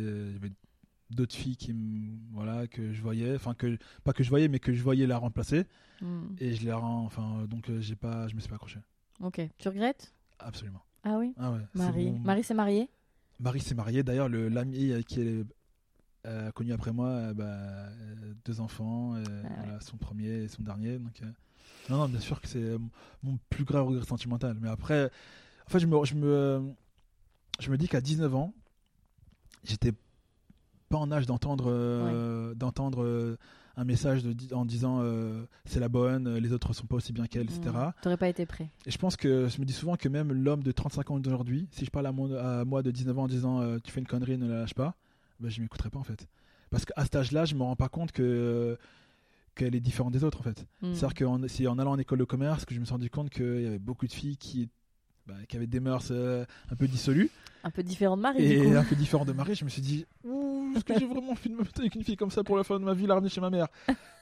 d'autres 1.11 1.35
filles 1.35 1.57
qui 1.57 1.75
me 1.75 2.17
voilà 2.33 2.67
que 2.67 2.93
je 2.95 3.03
voyais 3.03 3.35
enfin 3.35 3.53
que 3.53 3.77
pas 4.03 4.15
que 4.15 4.23
je 4.25 4.31
voyais 4.31 4.49
mais 4.49 4.59
que 4.61 4.73
je 4.73 4.83
voyais 4.83 5.07
la 5.07 5.19
remplacer 5.19 5.65
hmm, 6.01 6.25
et 6.39 6.55
je 6.55 6.65
les 6.65 6.73
rends 6.73 7.05
enfin 7.05 7.45
donc 7.51 7.69
euh, 7.69 7.83
j'ai 7.83 7.97
pas 7.97 8.29
je 8.29 8.35
me 8.35 8.41
suis 8.41 8.49
pas 8.49 8.55
accroché 8.57 8.81
Ok. 9.21 9.43
Tu 9.59 9.69
regrettes? 9.69 10.15
Absolument 10.39 10.81
Ah 11.05 11.19
oui? 11.19 11.35
ah 11.37 11.53
ouais 11.53 11.61
Marie. 11.75 12.13
Marie 12.25 12.43
s'est 12.43 12.55
mariée? 12.55 12.89
Marie 13.41 13.61
s'est 13.61 13.75
mariée. 13.75 14.03
D'ailleurs, 14.03 14.29
le- 14.31 14.49
l'ami 14.49 15.05
qui 15.05 15.21
est 15.21 15.45
euh, 16.27 16.51
connue 16.53 16.73
après 16.73 16.93
moi, 16.93 17.09
euh, 17.09 17.35
bah, 17.35 17.45
euh, 17.45 18.35
deux 18.45 18.61
enfants, 18.61 19.15
euh, 19.15 19.23
Ah 19.27 19.49
ouais. 19.49 19.55
voilà, 19.65 19.81
son 19.81 19.97
premier 19.97 20.29
et 20.45 20.49
son 20.49 20.63
dernier. 20.63 20.99
Donc, 20.99 21.21
non, 21.91 21.97
non, 21.99 22.09
bien 22.09 22.21
sûr 22.21 22.41
que 22.41 22.49
c'est 22.49 22.77
mon 23.23 23.39
plus 23.51 23.65
grand 23.65 23.85
regret 23.85 24.05
sentimental. 24.05 24.57
Mais 24.61 24.69
après, 24.69 25.11
en 25.67 25.71
fait, 25.71 25.81
je 25.81 25.87
me, 25.87 26.05
je 26.05 26.15
me, 26.15 26.73
je 27.61 27.71
me 27.71 27.77
dis 27.77 27.89
qu'à 27.89 28.01
19 28.01 28.35
ans, 28.35 28.55
j'étais 29.65 29.93
pas 30.89 30.99
en 30.99 31.11
âge 31.11 31.27
d'entendre, 31.27 32.55
d'entendre 32.55 33.37
un 33.77 33.85
message 33.85 34.23
de, 34.23 34.55
en 34.55 34.65
disant 34.67 35.03
c'est 35.65 35.81
la 35.81 35.89
bonne, 35.89 36.37
les 36.37 36.53
autres 36.53 36.73
sont 36.75 36.87
pas 36.87 36.97
aussi 36.97 37.13
bien 37.13 37.27
qu'elle, 37.27 37.45
etc. 37.45 37.61
Hmm, 37.75 37.91
T'aurais 38.03 38.17
pas 38.19 38.29
été 38.29 38.45
prêt. 38.47 38.69
Et 38.87 38.91
je 38.91 38.99
pense 38.99 39.17
que 39.17 39.49
je 39.49 39.61
me 39.61 39.65
dis 39.65 39.73
souvent 39.73 39.97
que 39.97 40.09
même 40.09 40.33
l'homme 40.33 40.63
de 40.63 40.73
35 40.73 41.11
ans 41.11 41.19
d'aujourd'hui, 41.19 41.69
si 41.73 41.85
je 41.87 41.91
parle 41.91 42.07
à, 42.07 42.13
mon- 42.13 42.35
à 42.37 42.65
moi 42.65 42.83
de 42.83 42.91
19 42.91 43.19
ans 43.19 43.23
en 43.25 43.29
disant 43.29 43.79
tu 43.81 43.91
fais 43.91 44.01
une 44.01 44.07
connerie, 44.07 44.37
ne 44.37 44.47
la 44.49 44.61
lâche 44.61 44.75
pas, 44.75 44.95
ben, 45.43 45.51
je 45.51 45.61
m'écouterai 45.61 45.91
pas 45.91 45.99
en 45.99 46.05
fait. 46.05 46.27
Parce 46.71 46.85
qu'à 46.85 47.03
cet 47.03 47.17
âge-là, 47.17 47.45
je 47.45 47.55
me 47.55 47.63
rends 47.63 47.77
pas 47.77 47.89
compte 47.89 48.13
que 48.13 48.79
qu'elle 49.55 49.75
est 49.75 49.81
différente 49.81 50.13
des 50.13 50.25
autres 50.25 50.41
en 50.41 50.43
fait. 50.43 50.67
Hmm. 50.81 50.95
C'est-à-dire 50.95 51.15
que 51.15 51.49
c'est 51.49 51.67
en 51.67 51.79
allant 51.79 51.93
en 51.93 51.99
école 51.99 52.19
de 52.19 52.25
commerce 52.25 52.65
que 52.65 52.75
je 52.75 52.81
me 52.81 52.85
suis 52.85 52.93
rendu 52.93 53.11
compte 53.11 53.29
qu'il 53.31 53.61
y 53.61 53.67
avait 53.67 53.79
beaucoup 53.79 54.07
de 54.07 54.13
filles 54.13 54.39
qui, 54.39 54.71
bah, 55.27 55.35
qui 55.49 55.57
avaient 55.57 55.67
des 55.67 55.81
mœurs 55.81 56.09
euh, 56.11 56.45
un 56.71 56.77
peu 56.77 56.89
dissolues 56.89 57.31
Un 57.63 57.71
peu 57.71 57.83
différent 57.83 58.17
de 58.17 58.23
Marie. 58.23 58.43
et 58.43 58.75
un 58.75 58.85
peu 58.85 58.97
différentes 58.97 59.29
de 59.29 59.33
Marie. 59.33 59.55
Je 59.55 59.65
me 59.65 59.71
suis 59.71 59.83
dit, 59.83 60.07
est-ce 60.75 60.85
que 60.85 60.99
j'ai 60.99 61.07
vraiment 61.07 61.33
envie 61.33 61.51
de 61.51 61.55
me 61.55 61.59
mettre 61.63 61.81
avec 61.81 61.95
une 61.95 62.03
fille 62.03 62.17
comme 62.17 62.31
ça 62.31 62.43
pour 62.43 62.57
la 62.57 62.65
fin 62.65 62.79
de 62.81 62.85
ma 62.85 62.95
vie, 62.95 63.07
la 63.07 63.15
ramener 63.15 63.29
chez 63.31 63.41
ma 63.41 63.51
mère? 63.51 63.69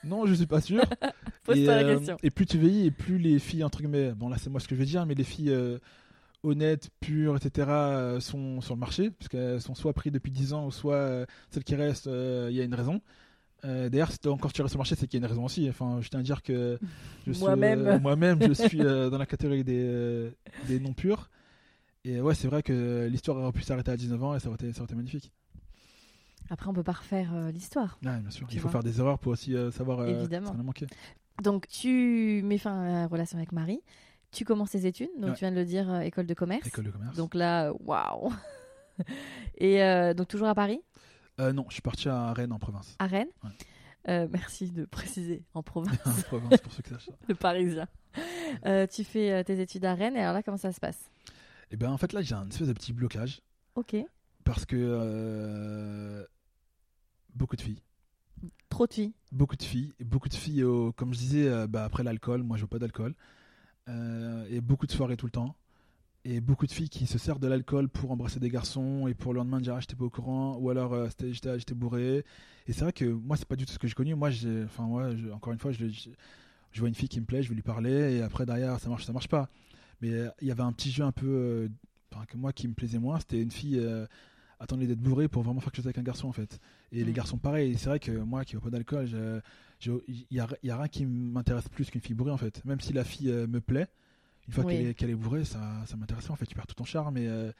Non, 0.04 0.26
je 0.26 0.34
suis 0.34 0.46
pas 0.46 0.60
sûr. 0.60 0.82
Pose-toi 1.44 1.56
et, 1.56 1.64
la 1.64 1.88
euh, 1.88 1.96
question. 1.96 2.16
et 2.22 2.30
plus 2.30 2.46
tu 2.46 2.58
vieillis, 2.58 2.86
et 2.86 2.90
plus 2.90 3.18
les 3.18 3.38
filles, 3.38 3.64
entre 3.64 3.78
guillemets, 3.78 4.12
bon 4.12 4.28
là 4.28 4.36
c'est 4.38 4.50
moi 4.50 4.60
ce 4.60 4.68
que 4.68 4.74
je 4.74 4.80
veux 4.80 4.86
dire, 4.86 5.06
mais 5.06 5.14
les 5.14 5.24
filles 5.24 5.50
euh, 5.50 5.78
honnêtes, 6.42 6.90
pures, 7.00 7.36
etc., 7.36 7.68
euh, 7.70 8.20
sont 8.20 8.60
sur 8.60 8.74
le 8.74 8.80
marché, 8.80 9.10
parce 9.10 9.28
qu'elles 9.28 9.60
sont 9.60 9.74
soit 9.74 9.92
prises 9.92 10.12
depuis 10.12 10.32
10 10.32 10.52
ans, 10.54 10.66
ou 10.66 10.70
soit 10.70 10.94
euh, 10.94 11.26
celles 11.50 11.64
qui 11.64 11.74
restent, 11.74 12.06
euh, 12.06 12.48
il 12.50 12.56
y 12.56 12.60
a 12.60 12.64
une 12.64 12.74
raison. 12.74 13.00
Euh, 13.64 13.88
D'ailleurs, 13.90 14.10
si 14.10 14.18
t'es 14.18 14.28
encore 14.28 14.52
tiré 14.52 14.68
sur 14.68 14.78
le 14.78 14.80
marché, 14.80 14.94
c'est 14.94 15.06
qu'il 15.06 15.20
y 15.20 15.22
a 15.22 15.26
une 15.26 15.30
raison 15.30 15.44
aussi. 15.44 15.68
Enfin, 15.68 15.98
je 16.00 16.08
tiens 16.08 16.20
à 16.20 16.22
dire 16.22 16.42
que 16.42 16.78
Moi-même. 17.26 18.40
euh, 18.42 18.46
je 18.48 18.52
suis 18.54 18.80
euh, 18.80 19.10
dans 19.10 19.18
la 19.18 19.26
catégorie 19.26 19.64
des, 19.64 20.30
des 20.66 20.80
non 20.80 20.94
purs. 20.94 21.30
Et 22.04 22.20
ouais, 22.22 22.34
c'est 22.34 22.48
vrai 22.48 22.62
que 22.62 23.06
l'histoire 23.10 23.36
aurait 23.36 23.52
pu 23.52 23.62
s'arrêter 23.62 23.90
à 23.90 23.96
19 23.96 24.24
ans 24.24 24.34
et 24.34 24.40
ça 24.40 24.48
aurait 24.48 24.54
été, 24.56 24.72
ça 24.72 24.78
aurait 24.80 24.86
été 24.86 24.94
magnifique. 24.94 25.30
Après, 26.48 26.68
on 26.68 26.72
peut 26.72 26.82
pas 26.82 26.92
refaire 26.92 27.32
l'histoire. 27.52 27.98
Ouais, 28.02 28.18
bien 28.18 28.30
sûr. 28.30 28.46
Tu 28.48 28.54
Il 28.54 28.60
faut 28.60 28.70
faire 28.70 28.82
des 28.82 28.98
erreurs 28.98 29.18
pour 29.18 29.32
aussi 29.32 29.54
savoir 29.72 30.08
Évidemment. 30.08 30.46
ce 30.48 30.52
qu'on 30.52 30.60
a 30.60 30.62
manqué. 30.62 30.86
Donc, 31.42 31.68
tu 31.68 32.40
mets 32.44 32.58
fin 32.58 32.80
à 32.80 32.92
la 33.02 33.06
relation 33.06 33.36
avec 33.36 33.52
Marie. 33.52 33.82
Tu 34.32 34.44
commences 34.44 34.70
tes 34.70 34.86
études. 34.86 35.10
Donc, 35.18 35.30
Ouais. 35.30 35.34
tu 35.34 35.40
viens 35.40 35.50
de 35.50 35.56
le 35.56 35.64
dire, 35.64 35.90
euh, 35.90 36.00
école 36.00 36.26
de 36.26 36.34
commerce. 36.34 36.66
École 36.66 36.84
de 36.84 36.90
commerce. 36.90 37.16
Donc 37.16 37.34
là, 37.34 37.72
waouh. 37.80 38.32
Et 39.58 39.82
euh, 39.82 40.14
donc, 40.14 40.28
toujours 40.28 40.48
à 40.48 40.54
Paris, 40.54 40.80
Euh, 41.40 41.52
non, 41.52 41.64
je 41.68 41.74
suis 41.74 41.82
parti 41.82 42.08
à 42.08 42.32
Rennes 42.32 42.52
en 42.52 42.58
province. 42.58 42.94
à 42.98 43.06
Rennes? 43.06 43.28
Ouais. 43.44 44.28
Merci 44.30 44.70
de 44.70 44.84
préciser 44.86 45.42
en 45.54 45.62
province, 45.62 45.98
en 46.06 46.22
province 46.22 46.60
pour 46.60 46.72
ceux 46.72 46.82
qui 46.82 46.90
sachent 46.90 47.10
le 47.28 47.34
parisien. 47.34 47.86
Tu 48.90 49.04
fais 49.04 49.42
tes 49.44 49.60
études 49.60 49.84
à 49.84 49.94
Rennes. 49.94 50.16
Et 50.16 50.20
alors 50.20 50.32
là, 50.34 50.42
comment 50.42 50.56
ça 50.56 50.72
se 50.72 50.80
passe? 50.80 51.10
Et 51.70 51.76
ben 51.76 51.90
en 51.92 51.96
fait 51.98 52.12
là 52.12 52.20
j'ai 52.20 52.34
un 52.34 52.48
espèce 52.48 52.66
de 52.66 52.72
petit 52.72 52.92
blocage 52.92 53.42
Ok. 53.76 53.94
parce 54.42 54.66
que 54.66 56.26
beaucoup 57.34 57.54
de 57.56 57.60
filles, 57.62 57.80
Trop 58.68 58.86
de 58.88 58.92
filles. 58.92 59.12
beaucoup 59.30 59.54
de 59.56 59.62
filles, 59.62 59.92
beaucoup 60.00 60.28
de 60.28 60.34
filles 60.34 60.64
au- 60.64 60.92
comme 60.92 61.14
je 61.14 61.18
disais 61.18 61.66
bah, 61.68 61.84
après 61.84 62.02
l'alcool, 62.02 62.42
moi 62.42 62.56
je 62.56 62.62
veux 62.62 62.68
pas 62.68 62.78
d'alcool, 62.80 63.14
et 64.50 64.60
beaucoup 64.60 64.86
de 64.86 64.92
soirées 64.92 65.16
tout 65.16 65.26
le 65.26 65.32
temps. 65.32 65.56
Et 66.24 66.40
beaucoup 66.40 66.66
de 66.66 66.72
filles 66.72 66.90
qui 66.90 67.06
se 67.06 67.16
servent 67.16 67.38
de 67.38 67.46
l'alcool 67.46 67.88
pour 67.88 68.10
embrasser 68.10 68.40
des 68.40 68.50
garçons 68.50 69.06
et 69.08 69.14
pour 69.14 69.32
le 69.32 69.38
lendemain 69.38 69.58
dire 69.58 69.74
ah, 69.76 69.80
j'étais 69.80 69.96
pas 69.96 70.04
au 70.04 70.10
courant 70.10 70.56
ou 70.58 70.68
alors 70.68 70.92
euh, 70.92 71.08
j'étais 71.32 71.74
bourré. 71.74 72.24
Et 72.66 72.72
c'est 72.74 72.82
vrai 72.82 72.92
que 72.92 73.06
moi 73.06 73.38
c'est 73.38 73.48
pas 73.48 73.56
du 73.56 73.64
tout 73.64 73.72
ce 73.72 73.78
que 73.78 73.88
j'ai 73.88 73.94
connu. 73.94 74.14
Moi 74.14 74.28
enfin 74.66 75.16
je- 75.16 75.30
encore 75.30 75.54
une 75.54 75.58
fois 75.58 75.72
je, 75.72 75.86
vois 76.76 76.88
une 76.88 76.94
fille 76.94 77.08
qui 77.08 77.20
me 77.20 77.24
plaît, 77.24 77.42
je 77.42 77.48
vais 77.48 77.54
lui 77.54 77.62
parler 77.62 78.16
et 78.16 78.22
après 78.22 78.44
derrière 78.44 78.78
ça 78.80 78.90
marche 78.90 79.06
ça 79.06 79.14
marche 79.14 79.28
pas. 79.28 79.48
Mais 80.02 80.10
euh, 80.12 80.28
il 80.42 80.48
y 80.48 80.50
avait 80.50 80.62
un 80.62 80.72
petit 80.72 80.90
jeu 80.90 81.04
un 81.04 81.12
peu, 81.12 81.26
euh, 81.26 81.68
que 82.28 82.36
moi 82.36 82.52
qui 82.52 82.68
me 82.68 82.74
plaisait 82.74 82.98
moins, 82.98 83.18
c'était 83.18 83.40
une 83.40 83.50
fille 83.50 83.80
attendait 84.60 84.86
d'être 84.86 85.00
bourrée 85.00 85.26
pour 85.28 85.42
vraiment 85.42 85.58
faire 85.60 85.72
quelque 85.72 85.78
chose 85.82 85.86
avec 85.86 85.98
un 85.98 86.02
garçon 86.02 86.28
en 86.28 86.32
fait. 86.32 86.60
Et 86.92 87.02
les 87.02 87.10
Mm. 87.10 87.14
garçons 87.14 87.36
pareil. 87.38 87.76
C'est 87.78 87.88
vrai 87.88 87.98
que 87.98 88.12
moi 88.12 88.44
qui 88.44 88.54
n'ai 88.56 88.62
pas 88.62 88.70
d'alcool, 88.70 89.08
il 89.08 90.24
y 90.30 90.38
a, 90.40 90.46
il 90.62 90.66
y 90.68 90.70
a 90.70 90.76
rien 90.76 90.88
qui 90.88 91.06
m'intéresse 91.06 91.68
plus 91.68 91.90
qu'une 91.90 92.00
fille 92.00 92.14
bourrée 92.14 92.30
en 92.32 92.36
fait. 92.36 92.64
Même 92.64 92.80
si 92.80 92.92
la 92.92 93.02
fille 93.04 93.30
euh, 93.30 93.46
me 93.46 93.60
plaît, 93.60 93.88
une 94.46 94.54
fois 94.54 94.64
Oui. 94.64 94.94
qu'elle 94.94 95.10
est, 95.10 95.14
bourrée, 95.14 95.44
ça, 95.44 95.60
ça 95.86 95.96
m'intéresse 95.96 96.26
pas 96.26 96.32
en 96.34 96.36
fait. 96.36 96.46
Tu 96.46 96.54
perds 96.54 96.66
tout 96.66 96.74
ton 96.74 96.84
charme. 96.84 97.16
Et, 97.16 97.26
euh, 97.26 97.50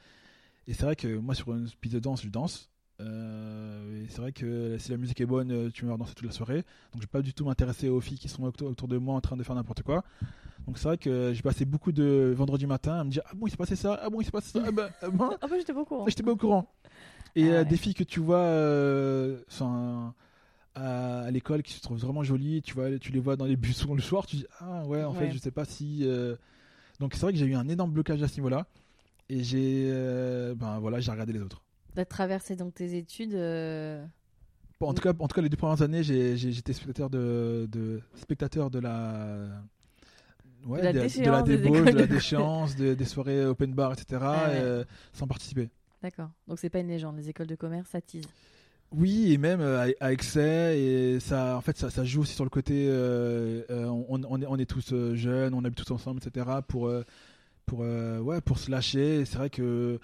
et 0.67 0.73
c'est 0.73 0.83
vrai 0.83 0.95
que 0.95 1.17
moi 1.17 1.33
sur 1.35 1.53
une 1.53 1.67
piste 1.81 1.95
de 1.95 1.99
danse, 1.99 2.21
je 2.23 2.29
danse. 2.29 2.69
Euh, 2.99 4.03
et 4.03 4.07
c'est 4.09 4.21
vrai 4.21 4.31
que 4.31 4.77
si 4.77 4.91
la 4.91 4.97
musique 4.97 5.19
est 5.21 5.25
bonne, 5.25 5.51
euh, 5.51 5.69
tu 5.73 5.85
me 5.85 5.89
vas 5.91 5.97
danser 5.97 6.13
toute 6.13 6.25
la 6.27 6.31
soirée. 6.31 6.57
Donc 6.93 6.97
je 6.97 7.01
vais 7.01 7.07
pas 7.07 7.21
du 7.23 7.33
tout 7.33 7.45
m'intéresser 7.45 7.89
aux 7.89 7.99
filles 7.99 8.19
qui 8.19 8.29
sont 8.29 8.43
autour, 8.43 8.69
autour 8.69 8.87
de 8.87 8.97
moi 8.97 9.15
en 9.15 9.21
train 9.21 9.35
de 9.37 9.41
faire 9.43 9.55
n'importe 9.55 9.81
quoi. 9.81 10.03
Donc 10.67 10.77
c'est 10.77 10.83
vrai 10.87 10.97
que 10.99 11.31
j'ai 11.33 11.41
passé 11.41 11.65
beaucoup 11.65 11.91
de 11.91 12.31
vendredi 12.37 12.67
matin 12.67 12.99
à 12.99 13.03
me 13.03 13.09
dire 13.09 13.23
ah 13.25 13.31
bon 13.35 13.47
il 13.47 13.49
s'est 13.49 13.57
passé 13.57 13.75
ça, 13.75 13.99
ah 14.03 14.09
bon 14.11 14.21
il 14.21 14.25
s'est 14.25 14.31
passé 14.31 14.51
ça, 14.51 14.63
ah 14.67 14.71
ben, 14.71 14.89
ah 15.01 15.09
bon, 15.09 15.31
Ah 15.41 15.47
bah 15.47 15.55
j'étais 15.57 15.73
pas 15.73 15.79
au 15.81 15.85
courant. 15.85 16.05
J'étais 16.07 16.21
pas 16.21 16.31
au 16.31 16.35
courant. 16.37 16.71
Et 17.35 17.49
Ah 17.49 17.53
euh, 17.53 17.63
ouais. 17.63 17.65
des 17.65 17.77
filles 17.77 17.93
que 17.93 18.03
tu 18.03 18.19
vois 18.19 18.37
euh, 18.39 19.41
enfin, 19.49 20.13
à, 20.75 21.21
à 21.21 21.31
l'école 21.31 21.63
qui 21.63 21.73
se 21.73 21.81
trouvent 21.81 21.99
vraiment 21.99 22.23
jolies, 22.23 22.61
tu, 22.63 22.73
vois, 22.75 22.97
tu 22.99 23.11
les 23.11 23.19
vois 23.21 23.35
dans 23.37 23.45
les 23.45 23.57
buissons 23.57 23.93
le 23.95 24.01
soir, 24.01 24.25
tu 24.27 24.37
dis 24.37 24.45
Ah 24.59 24.85
ouais, 24.85 25.03
en 25.03 25.13
Ouais. 25.13 25.19
fait, 25.19 25.31
je 25.31 25.37
sais 25.39 25.51
pas 25.51 25.65
si. 25.65 26.01
euh, 26.03 26.35
Donc 26.99 27.13
c'est 27.15 27.21
vrai 27.21 27.33
que 27.33 27.39
j'ai 27.39 27.45
eu 27.47 27.55
un 27.55 27.69
énorme 27.69 27.91
blocage 27.91 28.23
à 28.23 28.27
ce 28.29 28.35
niveau-là. 28.37 28.67
Et 29.29 29.43
j'ai 29.43 29.89
ben, 30.57 30.79
voilà, 30.79 30.99
j'ai 31.01 31.11
regardé 31.11 31.33
les 31.33 31.41
autres. 31.41 31.61
T'as 31.95 32.05
traversé 32.05 32.55
donc 32.55 32.73
tes 32.73 32.95
études. 32.97 33.35
en, 34.81 34.93
tout 34.93 35.01
cas, 35.01 35.13
en 35.19 35.27
tout 35.27 35.35
cas, 35.35 35.41
les 35.41 35.49
deux 35.49 35.57
premières 35.57 35.81
années, 35.81 36.03
j'étais 36.03 36.73
spectateur 36.73 37.09
de, 37.09 37.67
de, 37.71 38.01
spectateur 38.15 38.69
de 38.69 38.79
la. 38.79 39.61
Ouais, 40.65 40.79
De 40.79 40.83
la 40.83 40.93
de, 40.93 40.99
de 40.99 41.03
déchéance 41.07 41.31
la 41.31 41.41
des 41.43 41.57
débauche, 41.57 41.89
de 41.89 41.97
la 41.97 42.07
déchéance, 42.07 42.75
de- 42.75 42.93
des 42.93 43.05
soirées 43.05 43.45
open 43.45 43.73
bar, 43.73 43.93
etc. 43.93 44.21
Ah 44.33 44.49
ouais. 44.49 44.53
euh, 44.53 44.83
sans 45.13 45.27
participer. 45.27 45.69
D'accord. 46.01 46.29
Donc 46.47 46.59
c'est 46.59 46.69
pas 46.69 46.79
une 46.79 46.87
légende. 46.87 47.17
Les 47.17 47.29
écoles 47.29 47.47
de 47.47 47.55
commerce, 47.55 47.89
ça 47.89 48.01
tease. 48.01 48.27
Oui, 48.91 49.31
et 49.31 49.37
même 49.37 49.61
euh, 49.61 49.89
à, 50.01 50.11
excès, 50.11 50.77
et 50.79 51.19
ça, 51.21 51.55
en 51.55 51.61
fait, 51.61 51.77
ça, 51.77 51.89
ça 51.89 52.03
joue 52.03 52.21
aussi 52.21 52.33
sur 52.35 52.43
le 52.43 52.49
côté. 52.49 52.87
euh, 52.89 53.63
euh, 53.69 53.85
on, 53.85 54.21
on 54.27 54.41
est, 54.41 54.45
on 54.45 54.57
est 54.57 54.65
tous 54.65 54.93
jeunes, 55.15 55.53
on 55.53 55.63
habite 55.63 55.77
tous 55.85 55.93
ensemble, 55.93 56.19
etc. 56.21 56.61
Pour, 56.67 56.91
pour, 57.65 57.79
ouais, 57.79 58.41
pour 58.41 58.59
se 58.59 58.69
lâcher. 58.71 59.23
C'est 59.25 59.37
vrai 59.37 59.49
que 59.49 59.99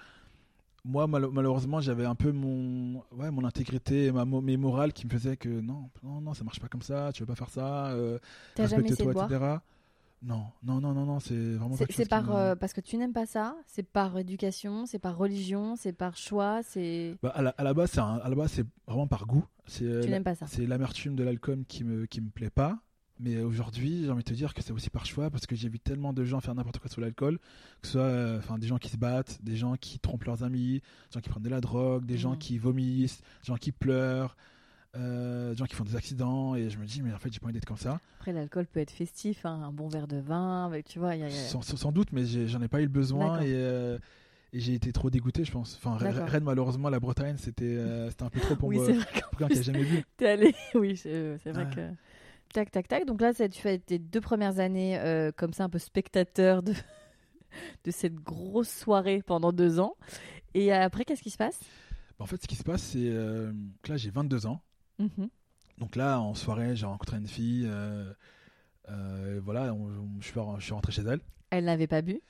moi, 0.84 1.06
mal- 1.06 1.28
malheureusement, 1.32 1.80
j'avais 1.80 2.06
un 2.06 2.14
peu 2.14 2.32
mon, 2.32 3.02
ouais, 3.12 3.30
mon 3.30 3.44
intégrité, 3.44 4.06
et 4.06 4.12
ma, 4.12 4.24
mes 4.24 4.56
morales 4.56 4.92
qui 4.94 5.06
me 5.06 5.10
faisaient 5.10 5.36
que 5.36 5.48
non, 5.48 5.90
non, 6.02 6.20
non, 6.22 6.34
ça 6.34 6.44
marche 6.44 6.60
pas 6.60 6.68
comme 6.68 6.82
ça. 6.82 7.10
Tu 7.12 7.22
veux 7.22 7.26
pas 7.26 7.34
faire 7.36 7.50
ça. 7.50 7.94
respecte-toi, 8.58 9.12
boire? 9.12 9.26
etc. 9.30 9.44
Non, 10.22 10.46
non, 10.64 10.80
non, 10.80 10.92
non, 10.94 11.04
non, 11.06 11.20
c'est 11.20 11.54
vraiment. 11.54 11.76
C'est 11.90 12.08
par 12.08 12.34
euh, 12.34 12.56
parce 12.56 12.72
que 12.72 12.80
tu 12.80 12.96
n'aimes 12.96 13.12
pas 13.12 13.26
ça. 13.26 13.56
C'est 13.66 13.84
par 13.84 14.18
éducation. 14.18 14.84
C'est 14.86 14.98
par 14.98 15.16
religion. 15.16 15.76
C'est 15.76 15.92
par 15.92 16.16
choix. 16.16 16.60
C'est 16.64 17.16
Bah, 17.22 17.30
à, 17.34 17.42
la, 17.42 17.50
à 17.50 17.62
la 17.62 17.72
base, 17.74 17.90
c'est 17.92 18.00
à 18.00 18.20
la 18.28 18.34
base, 18.34 18.50
c'est 18.52 18.66
vraiment 18.86 19.06
par 19.06 19.26
goût. 19.26 19.44
Euh, 19.82 20.02
tu 20.02 20.08
n'aimes 20.10 20.24
pas 20.24 20.34
ça. 20.34 20.46
C'est 20.48 20.66
l'amertume 20.66 21.14
de 21.14 21.22
l'alcool 21.22 21.64
qui 21.68 21.84
me, 21.84 22.06
qui 22.06 22.20
me 22.20 22.30
plaît 22.30 22.50
pas. 22.50 22.78
Mais 23.20 23.42
aujourd'hui, 23.42 24.04
j'ai 24.04 24.10
envie 24.10 24.22
de 24.22 24.28
te 24.28 24.34
dire 24.34 24.54
que 24.54 24.62
c'est 24.62 24.72
aussi 24.72 24.90
par 24.90 25.04
choix 25.04 25.28
parce 25.28 25.44
que 25.46 25.56
j'ai 25.56 25.68
vu 25.68 25.80
tellement 25.80 26.12
de 26.12 26.24
gens 26.24 26.40
faire 26.40 26.54
n'importe 26.54 26.78
quoi 26.78 26.88
sur 26.88 27.00
l'alcool, 27.00 27.38
que 27.82 27.86
ce 27.88 27.92
soit 27.94 28.02
euh, 28.02 28.38
enfin, 28.38 28.58
des 28.58 28.68
gens 28.68 28.78
qui 28.78 28.88
se 28.90 28.96
battent, 28.96 29.38
des 29.42 29.56
gens 29.56 29.74
qui 29.74 29.98
trompent 29.98 30.22
leurs 30.24 30.44
amis, 30.44 30.74
des 31.10 31.14
gens 31.14 31.20
qui 31.20 31.28
prennent 31.28 31.42
de 31.42 31.48
la 31.48 31.60
drogue, 31.60 32.06
des 32.06 32.16
gens 32.16 32.32
Mhm. 32.32 32.38
qui 32.38 32.58
vomissent, 32.58 33.18
des 33.42 33.46
gens 33.48 33.56
qui 33.56 33.72
pleurent, 33.72 34.36
euh, 34.96 35.50
des 35.50 35.56
gens 35.56 35.64
qui 35.66 35.74
font 35.74 35.84
des 35.84 35.96
accidents. 35.96 36.54
Et 36.54 36.70
je 36.70 36.78
me 36.78 36.86
dis, 36.86 37.02
mais 37.02 37.12
en 37.12 37.18
fait, 37.18 37.32
j'ai 37.32 37.40
pas 37.40 37.46
envie 37.46 37.54
d'être 37.54 37.64
comme 37.66 37.76
ça. 37.76 38.00
Après, 38.18 38.32
l'alcool 38.32 38.66
peut 38.66 38.80
être 38.80 38.90
festif. 38.90 39.44
hein, 39.46 39.62
Un 39.64 39.72
bon 39.72 39.88
verre 39.88 40.08
de 40.08 40.18
vin, 40.18 40.66
avec 40.66 40.86
tu 40.86 40.98
vois. 40.98 41.14
Y 41.16 41.24
a, 41.24 41.30
Sans, 41.30 41.92
doute, 41.92 42.12
mais 42.12 42.24
j'en 42.26 42.60
ai 42.62 42.68
pas 42.68 42.80
eu 42.80 42.84
le 42.84 42.88
besoin 42.88 43.40
et, 43.40 43.52
euh, 43.54 43.98
et 44.52 44.60
j'ai 44.60 44.74
été 44.74 44.92
trop 44.92 45.10
dégoûté, 45.10 45.44
je 45.44 45.52
pense. 45.52 45.76
Enfin, 45.76 45.96
Rennes, 45.96 46.44
malheureusement, 46.44 46.88
la 46.90 47.00
Bretagne, 47.00 47.36
c'était 47.38 47.64
euh, 47.64 48.08
c'était 48.10 48.22
un 48.24 48.30
peu 48.30 48.40
trop 48.40 48.56
pour 48.56 48.68
Oui, 48.68 48.76
moi. 48.76 48.86
quelqu'un 48.86 49.48
qui 49.48 49.58
a 49.58 49.62
jamais 49.62 49.82
vu. 49.84 50.02
T'es 50.16 50.28
allé. 50.28 50.54
oui, 50.74 50.96
c'est 50.96 51.36
vrai 51.46 51.64
Ouais. 51.64 51.74
que. 51.74 51.90
Tac, 52.54 52.70
tac, 52.70 52.88
tac. 52.88 53.04
Donc 53.04 53.20
là, 53.20 53.34
tu 53.34 53.60
fais 53.60 53.78
tes 53.78 53.98
deux 53.98 54.22
premières 54.22 54.58
années 54.58 54.98
comme 55.36 55.52
ça, 55.52 55.64
un 55.64 55.68
peu 55.68 55.78
spectateur 55.78 56.62
de, 56.62 56.72
de 57.84 57.90
cette 57.90 58.14
grosse 58.14 58.70
soirée 58.70 59.22
pendant 59.22 59.52
deux 59.52 59.80
ans. 59.80 59.96
Et 60.54 60.72
après, 60.72 61.04
qu'est-ce 61.04 61.22
qui 61.22 61.28
se 61.30 61.36
passe? 61.36 61.60
Bah, 62.18 62.24
En 62.24 62.26
fait, 62.26 62.40
ce 62.42 62.48
qui 62.48 62.56
se 62.56 62.64
passe, 62.64 62.82
c'est 62.82 62.98
euh, 63.10 63.52
que 63.82 63.92
là, 63.92 63.96
j'ai 63.98 64.08
22 64.10 64.46
ans. 64.46 64.62
Mhm. 64.98 65.28
Donc 65.78 65.94
là, 65.96 66.20
en 66.20 66.34
soirée, 66.34 66.74
j'ai 66.76 66.86
rencontré 66.86 67.16
une 67.18 67.26
fille. 67.28 67.66
euh, 67.70 68.12
euh, 68.90 69.40
voilà, 69.44 69.72
on- 69.74 69.86
on- 69.86 70.20
je, 70.20 70.26
suis, 70.26 70.40
je 70.58 70.64
suis 70.64 70.72
rentré 70.72 70.92
chez 70.92 71.02
elle. 71.02 71.20
Elle 71.50 71.64
n'avait 71.66 71.86
pas 71.86 72.02
bu? 72.02 72.20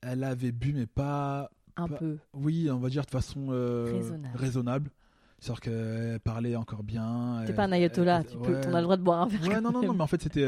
Elle 0.00 0.24
avait 0.24 0.52
bu, 0.52 0.72
mais 0.72 0.86
pas. 0.86 1.50
Un 1.76 1.88
Pas- 1.88 1.96
peu. 1.96 2.18
Oui, 2.34 2.68
on 2.70 2.78
va 2.78 2.88
dire 2.90 3.04
de 3.04 3.10
façon 3.10 3.46
euh, 3.50 3.92
Raisonnable. 3.94 4.36
raisonnable. 4.38 4.90
C'est-à-dire 5.38 5.60
qu'elle 5.60 6.20
parlait 6.20 6.54
encore 6.56 6.82
bien. 6.82 7.42
T'es 7.46 7.52
pas 7.54 7.64
un 7.64 7.72
ayatollah, 7.72 8.20
elle- 8.20 8.26
tu 8.26 8.36
peux, 8.38 8.52
ouais. 8.54 8.66
as 8.66 8.76
le 8.78 8.82
droit 8.82 8.96
de 8.96 9.02
boire 9.02 9.22
un 9.22 9.26
verre. 9.28 9.40
Ouais, 9.48 9.60
non, 9.60 9.72
non, 9.72 9.82
non, 9.82 9.94
mais 9.94 10.02
en 10.02 10.06
fait, 10.06 10.22
c'était. 10.22 10.46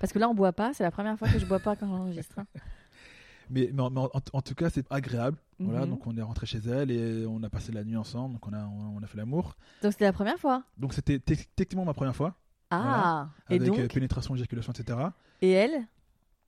Parce 0.00 0.12
que 0.12 0.18
là, 0.18 0.28
on 0.28 0.34
boit 0.34 0.52
pas. 0.52 0.72
C'est 0.74 0.84
la 0.84 0.90
première 0.90 1.18
fois 1.18 1.28
que 1.28 1.38
je 1.38 1.46
bois 1.46 1.58
pas 1.58 1.74
quand 1.76 1.86
j'enregistre. 1.88 2.38
hein. 2.38 2.46
Mais, 3.50 3.70
mais 3.72 3.82
en, 3.82 3.90
mais 3.90 4.00
en- 4.00 4.10
en 4.32 4.42
tout 4.42 4.54
cas, 4.54 4.70
c'est 4.70 4.84
agréable. 4.90 5.38
Voilà, 5.58 5.80
Mhm. 5.86 5.90
donc 5.90 6.06
on 6.06 6.16
est 6.16 6.22
rentré 6.22 6.44
chez 6.46 6.58
elle 6.58 6.90
et 6.90 7.24
on 7.26 7.42
a 7.42 7.48
passé 7.48 7.72
la 7.72 7.82
nuit 7.84 7.96
ensemble. 7.96 8.34
Donc 8.34 8.46
on 8.46 8.52
a, 8.52 8.64
on 8.66 9.02
a 9.02 9.06
fait 9.06 9.16
l'amour. 9.16 9.56
Donc 9.82 9.92
c'était 9.92 10.04
la 10.04 10.12
première 10.12 10.38
fois. 10.38 10.64
Donc 10.76 10.92
c'était 10.92 11.18
te- 11.18 11.34
techniquement 11.54 11.84
ma 11.84 11.94
première 11.94 12.14
fois. 12.16 12.34
Ah. 12.70 13.28
Et 13.48 13.54
avec 13.56 13.68
donc 13.68 13.78
euh, 13.78 13.86
pénétration, 13.88 14.34
éjaculation, 14.34 14.72
etc. 14.72 14.98
Et 15.40 15.50
elle 15.52 15.86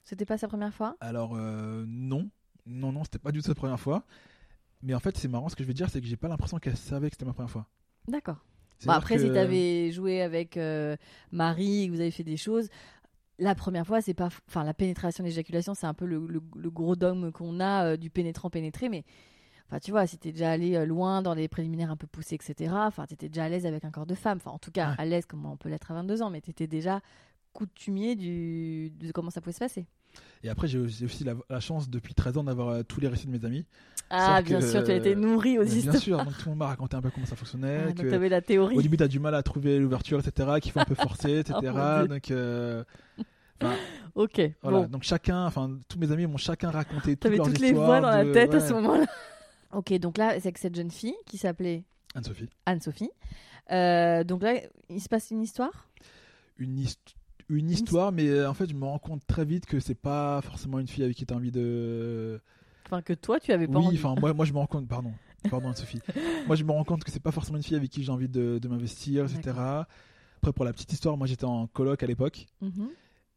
C'était 0.05 0.25
pas 0.27 0.37
sa 0.39 0.49
première 0.49 0.75
fois 0.75 0.97
Alors 1.01 1.35
euh, 1.37 1.85
non, 1.87 2.29
non, 2.67 2.93
non, 2.93 3.05
c'était 3.05 3.19
pas 3.19 3.31
du 3.33 3.41
tout 3.41 3.49
la 3.49 3.55
première 3.55 3.79
fois. 3.81 4.05
Mais 4.83 4.95
en 4.95 5.01
fait, 5.01 5.17
c'est 5.17 5.29
marrant. 5.29 5.49
Ce 5.49 5.57
que 5.57 5.63
je 5.63 5.69
veux 5.69 5.75
dire, 5.75 5.89
c'est 5.91 6.01
que 6.01 6.07
j'ai 6.07 6.17
pas 6.17 6.29
l'impression 6.29 6.59
qu'elle 6.59 6.77
savait 6.77 7.09
que 7.11 7.15
c'était 7.17 7.25
ma 7.25 7.33
première 7.33 7.51
fois. 7.51 7.67
D'accord. 8.09 8.39
Bon, 8.87 8.93
après, 8.93 9.17
que- 9.17 9.23
si 9.23 9.33
t'avais 9.33 9.91
joué 9.91 10.23
avec 10.23 10.57
euh, 10.57 10.97
Marie 11.33 11.87
que 11.89 11.93
vous 11.95 12.01
avez 12.01 12.11
fait 12.13 12.23
des 12.25 12.37
choses, 12.37 12.69
la 13.38 13.55
première 13.55 13.87
fois, 13.87 14.01
c'est 14.01 14.14
pas. 14.14 14.29
Enfin, 14.48 14.64
la 14.64 14.74
pénétration, 14.74 15.22
l'éjaculation, 15.24 15.74
c'est 15.74 15.87
un 15.87 15.94
peu 15.94 16.07
le, 16.07 16.27
le- 16.27 16.42
le 16.57 16.70
gros 16.70 16.96
dogme 16.96 17.31
qu'on 17.33 17.61
a 17.61 17.92
euh, 17.92 17.96
du 17.96 18.11
pénétrant 18.11 18.51
pénétré, 18.51 18.88
mais. 18.88 19.05
Enfin, 19.70 19.81
tu 19.81 19.90
vois, 19.90 20.07
si 20.07 20.16
t'es 20.16 20.33
déjà 20.33 20.51
allé 20.51 20.77
euh, 20.77 20.87
loin 20.87 21.20
dans 21.20 21.35
les 21.35 21.46
préliminaires 21.46 21.90
un 21.90 21.96
peu 21.96 22.07
poussés, 22.07 22.37
etc., 22.37 22.72
enfin, 22.74 23.05
t'étais 23.07 23.29
déjà 23.29 23.44
à 23.44 23.48
l'aise 23.51 23.66
avec 23.66 23.85
un 23.85 23.90
corps 23.90 24.07
de 24.07 24.14
femme. 24.14 24.38
Enfin, 24.38 24.51
en 24.53 24.59
tout 24.59 24.70
cas, 24.70 24.90
Ouais. 24.90 24.94
à 24.98 25.05
l'aise 25.05 25.27
comme 25.27 25.44
on 25.44 25.57
peut 25.59 25.68
l'être 25.68 25.90
à 25.90 25.94
22 25.94 26.22
ans, 26.22 26.31
mais 26.31 26.40
t'étais 26.40 26.66
déjà 26.66 27.01
coutumier 27.53 28.14
du... 28.16 28.90
de 28.90 29.12
comment 29.12 29.31
ça 29.31 29.40
pouvait 29.42 29.53
se 29.53 29.59
passer. 29.59 29.87
Et 30.44 30.48
après, 30.48 30.68
j'ai 30.68 30.78
aussi 30.78 31.24
la, 31.24 31.35
la 31.50 31.61
chance 31.61 31.90
depuis 31.90 32.14
13 32.14 32.38
ans 32.38 32.44
d'avoir 32.44 32.68
euh, 32.68 32.83
tous 32.83 33.00
les 33.00 33.09
récits 33.09 33.26
de 33.26 33.33
mes 33.33 33.44
amis. 33.44 33.64
Ah, 34.11 34.37
Sauf 34.38 34.44
bien 34.46 34.61
que, 34.61 34.66
sûr, 34.70 34.85
tu 34.85 34.90
as 34.90 34.94
été 34.94 35.14
nourri 35.16 35.59
aux 35.59 35.62
Mais 35.64 35.68
bien 35.68 35.76
histoires. 35.78 35.96
sûr, 35.96 36.16
donc 36.18 36.33
tout 36.38 36.44
le 36.46 36.50
monde 36.50 36.59
m'a 36.59 36.66
raconté 36.68 36.96
un 36.96 37.02
peu 37.02 37.11
comment 37.11 37.26
ça 37.26 37.37
fonctionnait. 37.37 37.81
Ah, 37.88 37.92
que- 37.92 38.02
donc 38.02 38.11
t'avais 38.11 38.28
la 38.28 38.40
théorie. 38.40 38.76
au 38.76 38.83
début, 38.83 38.96
tu 38.96 39.02
as 39.02 39.09
du 39.09 39.18
mal 39.20 39.35
à 39.35 39.42
trouver 39.42 39.78
l'ouverture, 39.78 40.20
etc., 40.20 40.48
qu'il 40.62 40.72
faut 40.72 40.81
un 40.81 40.85
peu 40.85 40.94
forcer, 40.94 41.38
etc. 41.40 41.54
Oh, 42.02 42.07
donc, 42.07 42.31
euh, 42.31 42.85
Ok, 44.14 44.40
voilà. 44.62 44.78
bon. 44.81 44.87
donc 44.87 45.02
chacun, 45.02 45.44
enfin, 45.44 45.78
tous 45.88 45.98
mes 45.98 46.11
amis 46.12 46.26
m'ont 46.26 46.37
chacun 46.37 46.70
raconté 46.70 47.16
toutes 47.16 47.33
leurs 47.35 47.46
toutes 47.46 47.59
les 47.59 47.68
histoires 47.68 47.87
voix 47.87 48.00
dans 48.00 48.09
la 48.11 48.24
de- 48.24 48.33
tête 48.33 48.54
à 48.54 48.61
ce 48.61 48.72
moment-là. 48.74 49.07
Ok, 49.72 49.92
donc 49.98 50.16
là, 50.16 50.40
c'est 50.40 50.50
que 50.50 50.59
cette 50.61 50.74
jeune 50.74 50.90
fille 50.90 51.14
qui 51.26 51.37
s'appelait 51.37 51.85
Anne-Sophie. 52.14 52.48
Anne-Sophie. 52.64 53.11
Euh, 53.70 54.24
donc 54.24 54.42
là, 54.42 54.54
il 54.88 54.98
se 55.02 55.11
passe 55.11 55.31
une 55.31 55.42
histoire? 55.42 55.88
Une, 56.57 56.78
hist- 56.78 57.16
une 57.49 57.71
histoire, 57.71 58.13
mais 58.13 58.29
euh, 58.29 58.49
en 58.51 58.55
fait, 58.55 58.69
je 58.69 58.75
me 58.75 58.85
rends 58.85 58.99
compte 58.99 59.27
très 59.27 59.45
vite 59.45 59.67
que 59.67 59.81
c'est 59.81 59.95
pas 59.95 60.41
forcément 60.43 60.79
une 60.79 60.87
fille 60.87 61.05
avec 61.05 61.17
qui 61.17 61.25
tu 61.27 61.33
as 61.33 61.37
envie 61.37 61.51
de. 61.53 62.41
Enfin, 62.87 63.03
que 63.03 63.13
toi, 63.13 63.39
tu 63.41 63.53
avais 63.53 63.67
pas 63.67 63.79
Oui, 63.79 63.87
envie. 63.87 63.97
enfin, 63.99 64.15
moi, 64.21 64.33
moi, 64.35 64.45
je 64.45 64.53
me 64.53 64.59
rends 64.59 64.67
compte, 64.67 64.89
pardon, 64.89 65.13
pardon, 65.51 65.69
Anne-Sophie. 65.69 66.01
moi, 66.47 66.57
je 66.57 66.65
me 66.65 66.73
rends 66.73 66.85
compte 66.85 67.05
que 67.05 67.11
c'est 67.11 67.21
pas 67.23 67.33
forcément 67.33 67.57
une 67.59 67.63
fille 67.65 67.77
avec 67.77 67.91
qui 67.91 68.03
j'ai 68.03 68.13
envie 68.13 68.29
de, 68.29 68.59
de 68.59 68.69
m'investir, 68.69 69.25
etc. 69.25 69.57
Après, 70.39 70.53
pour 70.55 70.65
la 70.65 70.73
petite 70.73 70.93
histoire, 70.93 71.17
moi, 71.17 71.27
j'étais 71.27 71.45
en 71.45 71.67
coloc 71.67 72.03
à 72.03 72.07
l'époque. 72.07 72.47
Mhm. 72.61 72.89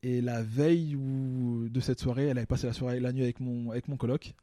Et 0.04 0.22
la 0.22 0.42
veille 0.42 0.96
où- 0.96 1.68
de 1.70 1.80
cette 1.80 2.00
soirée, 2.00 2.26
elle 2.28 2.38
avait 2.38 2.48
passé 2.48 2.66
la 2.68 2.74
soirée, 2.74 3.00
la 3.00 3.12
nuit 3.14 3.24
avec 3.24 3.40
mon, 3.40 3.70
avec 3.72 3.88
mon 3.88 3.98
coloc. 3.98 4.34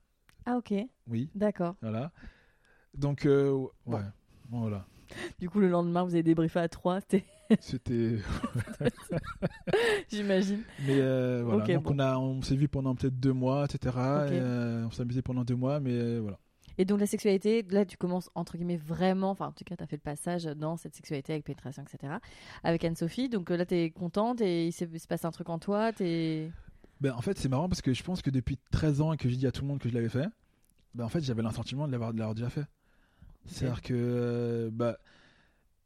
Ah, 0.47 0.57
ok, 0.57 0.73
Oui, 1.09 1.31
d'accord. 1.35 1.75
voilà. 1.83 2.11
Donc, 2.95 3.27
euh, 3.27 3.51
ouais, 3.53 3.69
Bon. 3.87 4.01
bon, 4.51 4.61
voilà. 4.61 4.87
Du 5.39 5.49
coup, 5.51 5.59
le 5.61 5.69
lendemain, 5.69 6.05
vous 6.05 6.15
avez 6.15 6.23
débriefé 6.23 6.61
à 6.61 6.69
trois, 6.69 7.01
c'était- 7.01 7.25
C'était. 7.61 8.19
j'imagine. 10.11 10.63
Mais 10.87 11.01
euh, 11.01 11.43
voilà. 11.45 11.65
Donc, 11.67 11.85
bon. 11.85 11.95
on, 11.95 11.99
a, 11.99 12.19
on 12.19 12.43
s'est 12.43 12.57
vu 12.57 12.69
pendant 12.69 12.95
peut-être 12.95 13.19
deux 13.19 13.33
mois, 13.33 13.65
etc. 13.65 13.97
Et, 13.97 14.01
euh, 14.33 14.87
on 14.87 14.91
s'est 14.91 15.03
amusé 15.03 15.23
pendant 15.23 15.45
deux 15.45 15.57
mois, 15.57 15.81
mais 15.81 15.93
euh, 15.93 16.19
voilà. 16.21 16.39
Et 16.77 16.85
donc, 16.85 17.01
la 17.01 17.07
sexualité, 17.07 17.65
là, 17.71 17.85
tu 17.85 17.97
commences, 17.97 18.31
entre 18.35 18.57
guillemets, 18.57 18.77
vraiment, 18.77 19.31
enfin, 19.31 19.47
en 19.47 19.53
tout 19.53 19.65
cas, 19.65 19.77
tu 19.77 19.83
as 19.83 19.87
fait 19.87 19.97
le 19.97 20.03
passage 20.03 20.45
dans 20.45 20.77
cette 20.77 20.95
sexualité 20.95 21.33
avec 21.33 21.45
pénétration, 21.45 21.83
etc. 21.83 22.15
Avec 22.63 22.85
Anne-Sophie. 22.85 23.29
Donc 23.29 23.51
là, 23.51 23.67
tu 23.67 23.75
es 23.75 23.91
contente 23.91 24.41
et 24.41 24.67
il 24.67 24.73
s'est 24.73 24.89
passe 25.09 25.25
un 25.25 25.33
truc 25.33 25.49
en 25.49 25.59
toi. 25.59 25.93
T'es... 25.93 26.51
Ben, 27.01 27.13
en 27.15 27.21
fait, 27.21 27.37
c'est 27.39 27.49
marrant 27.49 27.69
parce 27.69 27.83
que 27.83 27.95
je 27.95 28.03
pense 28.05 28.23
que 28.23 28.31
depuis 28.31 28.59
13 28.71 29.01
ans 29.01 29.13
et 29.13 29.17
que 29.17 29.29
j'ai 29.29 29.37
dit 29.37 29.47
à 29.47 29.53
tout 29.53 29.63
le 29.63 29.69
monde 29.69 29.81
que 29.81 29.89
je 29.89 29.95
l'avais 29.95 30.09
fait, 30.09 30.29
ben, 30.95 31.05
en 31.05 31.09
fait, 31.09 31.21
j'avais 31.21 31.43
l'insentiment 31.43 31.87
de 31.87 31.93
l'avoir 31.93 32.13
de 32.13 32.19
l'avoir 32.19 32.35
déjà 32.35 32.51
fait. 32.51 32.65
C'est-à-dire 33.47 33.83
que, 33.83 34.69
bah, 34.73 34.99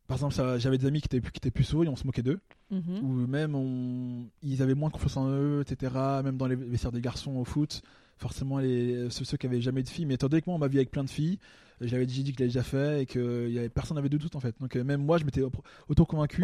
par 0.08 0.16
exemple, 0.16 0.58
j'avais 0.58 0.78
des 0.78 0.86
amis 0.86 1.00
qui 1.00 1.06
étaient, 1.06 1.20
qui 1.20 1.38
étaient 1.38 1.50
puceaux 1.50 1.84
et 1.84 1.88
on 1.88 1.96
se 1.96 2.06
moquait 2.06 2.22
d'eux. 2.22 2.40
Mhm. 2.70 3.00
ou 3.02 3.26
même 3.26 3.54
on... 3.54 4.26
ils 4.42 4.62
avaient 4.62 4.74
moins 4.74 4.90
confiance 4.90 5.16
en 5.16 5.28
eux, 5.28 5.62
etc. 5.62 5.92
Même 6.24 6.36
dans 6.36 6.46
les 6.46 6.56
vestiaires 6.56 6.92
des 6.92 7.00
garçons 7.00 7.36
au 7.36 7.44
foot, 7.44 7.82
forcément 8.16 8.58
les... 8.58 9.10
ceux, 9.10 9.24
ceux 9.24 9.36
qui 9.36 9.46
avaient 9.46 9.60
jamais 9.60 9.82
de 9.82 9.88
filles. 9.88 10.06
Mais 10.06 10.14
étant 10.14 10.28
donné 10.28 10.40
que 10.42 10.46
moi 10.48 10.56
on 10.56 10.58
m'a 10.58 10.68
vu 10.68 10.78
avec 10.78 10.90
plein 10.90 11.04
de 11.04 11.10
filles, 11.10 11.38
j'avais 11.82 12.06
déjà 12.06 12.22
dit 12.22 12.32
que 12.32 12.38
je 12.38 12.42
l'avais 12.42 12.48
déjà 12.48 12.62
fait 12.62 13.02
et 13.02 13.06
que 13.06 13.48
y 13.48 13.58
avait... 13.58 13.68
personne 13.68 13.96
n'avait 13.96 14.08
de 14.08 14.18
doute 14.18 14.36
en 14.36 14.40
fait. 14.40 14.54
Donc 14.60 14.76
euh, 14.76 14.84
même 14.84 15.04
moi 15.04 15.18
je 15.18 15.24
m'étais 15.24 15.42
auto-convaincu 15.88 16.42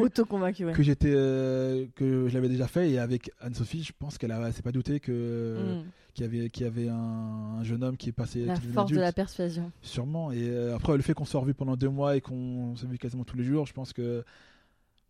ouais. 0.64 0.72
que 0.72 0.82
j'étais 0.82 1.12
euh, 1.14 1.86
que 1.94 2.28
je 2.28 2.34
l'avais 2.34 2.48
déjà 2.48 2.66
fait 2.66 2.90
et 2.90 2.98
avec 2.98 3.30
Anne-Sophie, 3.40 3.82
je 3.82 3.92
pense 3.98 4.18
qu'elle 4.18 4.34
s'est 4.52 4.62
pas 4.62 4.72
douté 4.72 5.00
que 5.00 5.58
Mm. 5.58 5.82
qu'il 6.14 6.24
y 6.24 6.28
avait 6.28 6.50
qu'il 6.50 6.64
y 6.64 6.66
avait 6.66 6.88
un... 6.88 7.58
un 7.58 7.62
jeune 7.62 7.82
homme 7.84 7.96
qui 7.96 8.08
est 8.08 8.12
passé 8.12 8.44
La 8.44 8.56
force 8.56 8.90
de 8.90 9.00
la 9.00 9.12
persuasion. 9.12 9.70
Sûrement. 9.82 10.32
Et 10.32 10.48
euh, 10.48 10.74
après, 10.74 10.96
le 10.96 11.02
fait 11.02 11.14
qu'on 11.14 11.24
soit 11.24 11.40
revu 11.40 11.54
pendant 11.54 11.76
deux 11.76 11.88
mois 11.88 12.16
et 12.16 12.20
qu'on 12.20 12.76
s'est 12.76 12.86
vu 12.86 12.98
quasiment 12.98 13.24
tous 13.24 13.36
les 13.36 13.44
jours, 13.44 13.66
je 13.66 13.72
pense 13.72 13.92
que. 13.92 14.24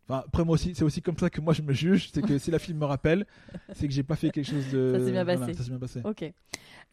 Enfin, 0.09 0.23
après, 0.27 0.45
moi 0.45 0.55
aussi, 0.55 0.75
c'est 0.75 0.85
aussi 0.85 1.03
comme 1.03 1.19
ça 1.19 1.29
que 1.29 1.41
moi 1.41 1.53
je 1.53 1.61
me 1.63 1.73
juge. 1.73 2.11
C'est 2.13 2.23
que 2.23 2.39
si 2.39 2.51
la 2.51 2.59
fille 2.59 2.75
me 2.75 2.85
rappelle, 2.87 3.27
c'est 3.75 3.87
que 3.87 3.93
j'ai 3.93 4.03
pas 4.03 4.17
fait 4.17 4.31
quelque 4.31 4.47
chose 4.47 4.71
de. 4.73 4.93
Ça 4.99 5.05
s'est 5.05 5.13
bien 5.13 5.25
Voilà, 5.25 5.41
passé. 5.41 5.55
ça 5.55 5.63
s'est 5.65 5.71
bien 5.71 5.79
passé. 5.79 6.01
Ok. 6.05 6.33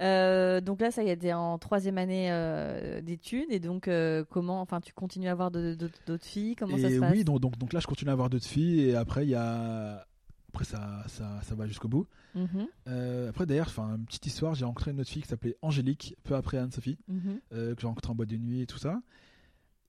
Euh, 0.01 0.59
donc 0.59 0.81
là, 0.81 0.91
ça 0.91 1.03
y 1.03 1.07
est, 1.09 1.15
t'es 1.15 1.31
en 1.31 1.57
troisième 1.57 1.97
année 1.97 2.27
euh, 2.29 2.99
d'études 3.01 3.45
et 3.49 3.59
donc 3.59 3.87
euh, 3.87 4.25
comment, 4.29 4.59
enfin, 4.59 4.81
tu 4.81 4.91
continues 4.91 5.29
à 5.29 5.31
avoir 5.31 5.51
d'autres 5.51 6.17
filles? 6.21 6.55
Comment 6.57 6.77
ça 6.77 6.89
se 6.89 6.99
passe? 6.99 7.11
oui, 7.13 7.23
donc, 7.23 7.39
donc, 7.39 7.57
donc 7.57 7.71
là, 7.71 7.79
je 7.79 7.87
continue 7.87 8.09
à 8.09 8.13
avoir 8.13 8.29
d'autres 8.29 8.45
filles. 8.45 8.89
Et 8.89 8.95
après, 8.95 9.25
il 9.25 9.29
y 9.29 9.35
a. 9.35 10.05
après, 10.49 10.65
ça, 10.65 11.03
ça, 11.07 11.39
ça 11.43 11.55
va 11.55 11.67
jusqu'au 11.67 11.87
bout. 11.87 12.07
Mhm, 12.35 12.67
Euh, 12.89 13.29
après, 13.29 13.45
d'ailleurs, 13.45 13.67
enfin, 13.67 13.95
une 13.95 14.05
petite 14.05 14.25
histoire, 14.25 14.55
j'ai 14.55 14.65
rencontré 14.65 14.91
une 14.91 14.99
autre 14.99 15.09
fille 15.09 15.21
qui 15.21 15.29
s'appelait 15.29 15.55
Angélique, 15.61 16.17
peu 16.25 16.35
après 16.35 16.57
Anne-Sophie, 16.57 16.97
mhm. 17.07 17.39
euh, 17.53 17.73
que 17.75 17.79
j'ai 17.81 17.87
rencontrée 17.87 18.11
en 18.11 18.15
boîte 18.15 18.29
de 18.29 18.35
nuit 18.37 18.61
et 18.61 18.65
tout 18.65 18.77
ça. 18.77 18.99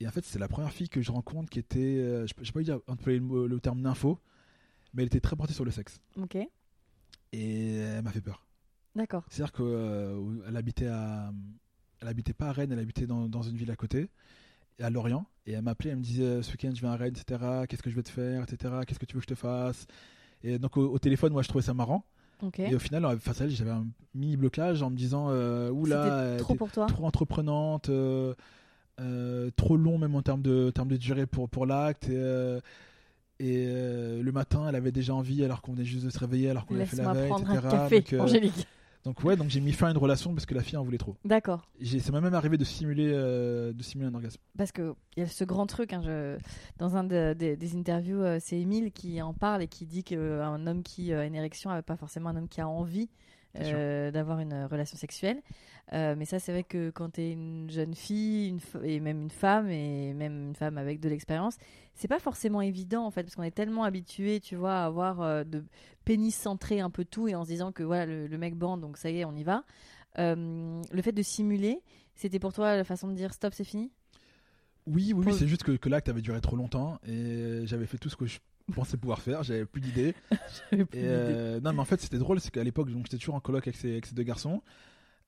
Et 0.01 0.07
en 0.07 0.11
fait, 0.11 0.25
c'est 0.25 0.39
la 0.39 0.49
première 0.49 0.73
fille 0.73 0.89
que 0.89 1.01
je 1.01 1.11
rencontre 1.11 1.49
qui 1.51 1.59
était, 1.59 1.79
euh, 1.79 2.27
je 2.27 2.35
ne 2.39 2.45
sais 2.45 2.53
pas 2.53 2.63
dire 2.63 2.81
employer 2.87 3.19
le, 3.19 3.47
le 3.47 3.61
terme 3.61 3.81
nympho, 3.81 4.19
mais 4.95 5.03
elle 5.03 5.07
était 5.09 5.21
très 5.21 5.37
portée 5.37 5.55
sur 5.55 5.65
le 5.65 5.71
sexe. 5.71 6.01
Ok, 6.21 6.37
Et 7.33 7.77
elle 7.77 8.03
m'a 8.03 8.11
fait 8.13 8.21
peur. 8.21 8.47
d'accord. 8.95 9.25
C'est-à-dire 9.31 9.53
qu'elle 9.53 10.57
habitait 10.57 10.89
à. 10.89 11.33
Elle 12.03 12.09
habitait 12.09 12.35
pas 12.35 12.49
à 12.49 12.53
Rennes, 12.53 12.73
elle 12.73 12.79
habitait 12.79 13.07
dans, 13.07 13.27
dans 13.27 13.41
une 13.43 13.57
ville 13.57 13.71
à 13.71 13.77
côté, 13.77 14.11
à 14.81 14.91
Lorient. 14.91 15.25
Et 15.47 15.53
elle 15.53 15.63
m'appelait, 15.63 15.91
elle 15.91 15.97
me 15.97 16.03
disait 16.03 16.43
ce 16.43 16.51
week-end 16.53 16.71
je 16.75 16.81
viens 16.81 16.93
à 16.93 16.97
Rennes, 16.97 17.15
etc. 17.17 17.43
Qu'est-ce 17.69 17.83
que 17.83 17.89
je 17.91 17.97
vais 17.97 18.03
te 18.03 18.11
faire, 18.11 18.43
etc. 18.43 18.75
Qu'est-ce 18.87 18.99
que 18.99 19.07
tu 19.07 19.15
veux 19.15 19.21
que 19.21 19.27
je 19.29 19.35
te 19.35 19.39
fasse? 19.39 19.87
Et 20.43 20.59
donc 20.59 20.77
au, 20.77 20.93
au 20.93 20.99
téléphone, 20.99 21.33
moi 21.33 21.41
je 21.41 21.49
trouvais 21.49 21.65
ça 21.65 21.73
marrant. 21.73 22.05
Et 22.59 22.75
au 22.75 22.79
final, 22.79 23.03
euh, 23.07 23.19
face 23.19 23.41
à 23.41 23.45
elle, 23.45 23.51
j'avais 23.51 23.71
un 23.71 23.87
mini 24.15 24.37
blocage 24.37 24.83
en 24.83 24.91
me 24.91 24.97
disant 24.97 25.29
euh, 25.31 25.71
Oula, 25.71 26.05
euh, 26.05 26.39
trop 26.39 26.55
pour 26.55 26.71
toi. 26.71 26.85
trop 26.85 27.07
entreprenante, 27.07 27.89
euh, 27.89 28.35
euh, 29.01 29.51
trop 29.57 29.77
long 29.77 29.99
même 29.99 30.15
en 30.15 30.23
termes 30.23 30.43
de, 30.43 30.71
termes 30.71 30.89
de 30.89 30.97
durée 30.97 31.27
pour, 31.27 31.49
pour 31.49 31.67
l'acte. 31.67 32.09
Et, 32.09 32.17
euh, 32.17 32.61
et, 33.39 33.67
euh, 33.69 34.23
le 34.23 34.33
matin, 34.33 34.67
elle 34.69 34.75
avait 34.77 34.93
déjà 34.93 35.15
envie 35.15 35.45
alors 35.45 35.61
qu'on 35.63 35.73
venait 35.73 35.85
juste 35.85 36.05
de 36.05 36.11
se 36.11 36.19
réveiller, 36.19 36.51
alors 36.51 36.65
qu'on 36.67 36.75
l'avait 36.75 36.87
fait 36.87 36.97
la 36.97 37.13
veille, 37.13 37.29
prendre 37.29 37.51
etc. 37.53 37.67
un 37.67 37.71
café, 37.71 38.01
Donc, 38.01 38.21
Angélique. 38.21 38.67
donc 39.05 39.23
ouais, 39.25 39.37
donc 39.37 39.51
j'ai 39.51 39.61
mis 39.61 39.73
fin 39.73 39.89
à 39.89 39.91
une 39.91 39.99
relation 39.99 40.33
parce 40.33 40.47
que 40.47 40.55
la 40.55 40.63
fille 40.63 40.79
en 40.79 40.85
voulait 40.85 40.97
trop. 40.97 41.17
D'accord. 41.25 41.69
Ça 41.85 42.13
m'a 42.13 42.23
même 42.23 42.33
arrivé 42.35 42.57
de 42.57 42.65
simuler, 42.65 43.09
de 43.13 43.83
simuler 43.83 44.09
un 44.09 44.15
orgasme. 44.15 44.41
Parce 44.57 44.73
qu'il 44.73 44.95
y 45.19 45.21
a 45.21 45.27
ce 45.27 45.45
grand 45.45 45.67
truc, 45.67 45.93
hein, 45.93 46.01
je- 46.03 46.39
dans 46.79 46.97
un 46.97 47.05
de- 47.05 47.35
de- 47.39 47.55
des 47.57 47.77
interviews, 47.77 48.23
c'est 48.41 48.59
Émile 48.59 48.91
qui 48.93 49.21
en 49.21 49.35
parle 49.35 49.63
et 49.63 49.69
qui 49.69 49.85
dit 49.85 50.03
qu'un 50.03 50.67
homme 50.67 50.83
qui 50.83 51.13
a 51.13 51.27
une 51.27 51.35
érection 51.35 51.71
n'est 51.75 51.83
pas 51.83 51.97
forcément 51.97 52.31
un 52.31 52.37
homme 52.37 52.49
qui 52.49 52.63
a 52.63 52.69
envie. 52.69 53.11
Euh, 53.61 54.11
d'avoir 54.11 54.40
une 54.40 54.64
relation 54.64 54.97
sexuelle. 54.97 55.42
Euh, 55.92 56.16
mais 56.19 56.25
ça, 56.25 56.38
c'est 56.38 56.53
vrai 56.53 56.64
que 56.64 56.90
quand 56.90 57.11
tu 57.11 57.21
es 57.21 57.33
une 57.33 57.71
jeune 57.71 57.95
fille 57.95 58.49
une 58.49 58.61
et 58.83 58.99
même 58.99 59.23
une 59.23 59.31
femme, 59.31 59.71
et 59.71 60.14
même 60.14 60.49
une 60.49 60.55
femme 60.55 60.79
avec 60.79 61.01
de 61.01 61.09
l'expérience, 61.09 61.57
c'est 61.95 62.09
pas 62.09 62.19
forcément 62.19 62.61
évident 62.61 63.05
en 63.07 63.11
fait, 63.11 63.23
parce 63.23 63.37
qu'on 63.37 63.45
est 63.45 63.55
tellement 63.55 63.85
habitué, 63.85 64.40
tu 64.40 64.57
vois, 64.57 64.75
à 64.75 64.87
avoir 64.87 65.21
euh, 65.21 65.45
de 65.45 65.64
pénis 66.05 66.35
centré 66.35 66.81
un 66.81 66.90
peu 66.90 67.05
tout 67.05 67.29
et 67.29 67.35
en 67.35 67.45
se 67.45 67.51
disant 67.51 67.71
que 67.71 67.85
voilà, 67.85 68.07
le, 68.07 68.27
le 68.27 68.38
mec 68.38 68.57
bande, 68.57 68.81
donc 68.81 68.97
ça 68.97 69.11
y 69.11 69.21
est, 69.21 69.25
on 69.25 69.37
y 69.37 69.45
va. 69.45 69.64
Euh, 70.19 70.83
le 70.90 71.03
fait 71.03 71.12
de 71.12 71.23
simuler, 71.23 71.81
c'était 72.14 72.38
pour 72.40 72.53
toi 72.53 72.77
la 72.77 72.85
façon 72.85 73.07
de 73.09 73.14
dire 73.14 73.33
stop, 73.33 73.55
c'est 73.55 73.64
fini? 73.64 73.92
Oui, 74.87 75.12
oui, 75.14 75.33
c'est 75.33 75.49
juste 75.49 75.64
que, 75.64 75.73
que 75.73 75.88
l'acte 75.88 76.09
avait 76.09 76.23
duré 76.23 76.40
trop 76.40 76.57
longtemps 76.57 76.99
et 77.07 77.62
j'avais 77.64 77.87
fait 77.87 77.99
tout 77.99 78.09
ce 78.09 78.16
que 78.16 78.27
je 78.27 78.38
pensais 78.72 78.96
pouvoir 78.96 79.20
faire, 79.20 79.42
j'avais 79.42 79.64
plus 79.64 79.81
d'idées. 79.83 80.14
Euh, 80.94 81.61
non, 81.61 81.72
mais 81.72 81.81
en 81.81 81.85
fait, 81.85 82.00
c'était 82.00 82.18
drôle, 82.18 82.40
c'est 82.40 82.50
qu'à 82.50 82.64
l'époque, 82.64 82.88
j'étais 82.88 83.18
toujours 83.18 83.35
en 83.35 83.40
coloc 83.40 83.66
avec 83.66 83.76
ces, 83.76 83.92
avec 83.92 84.07
ces 84.07 84.14
deux 84.14 84.22
garçons. 84.22 84.62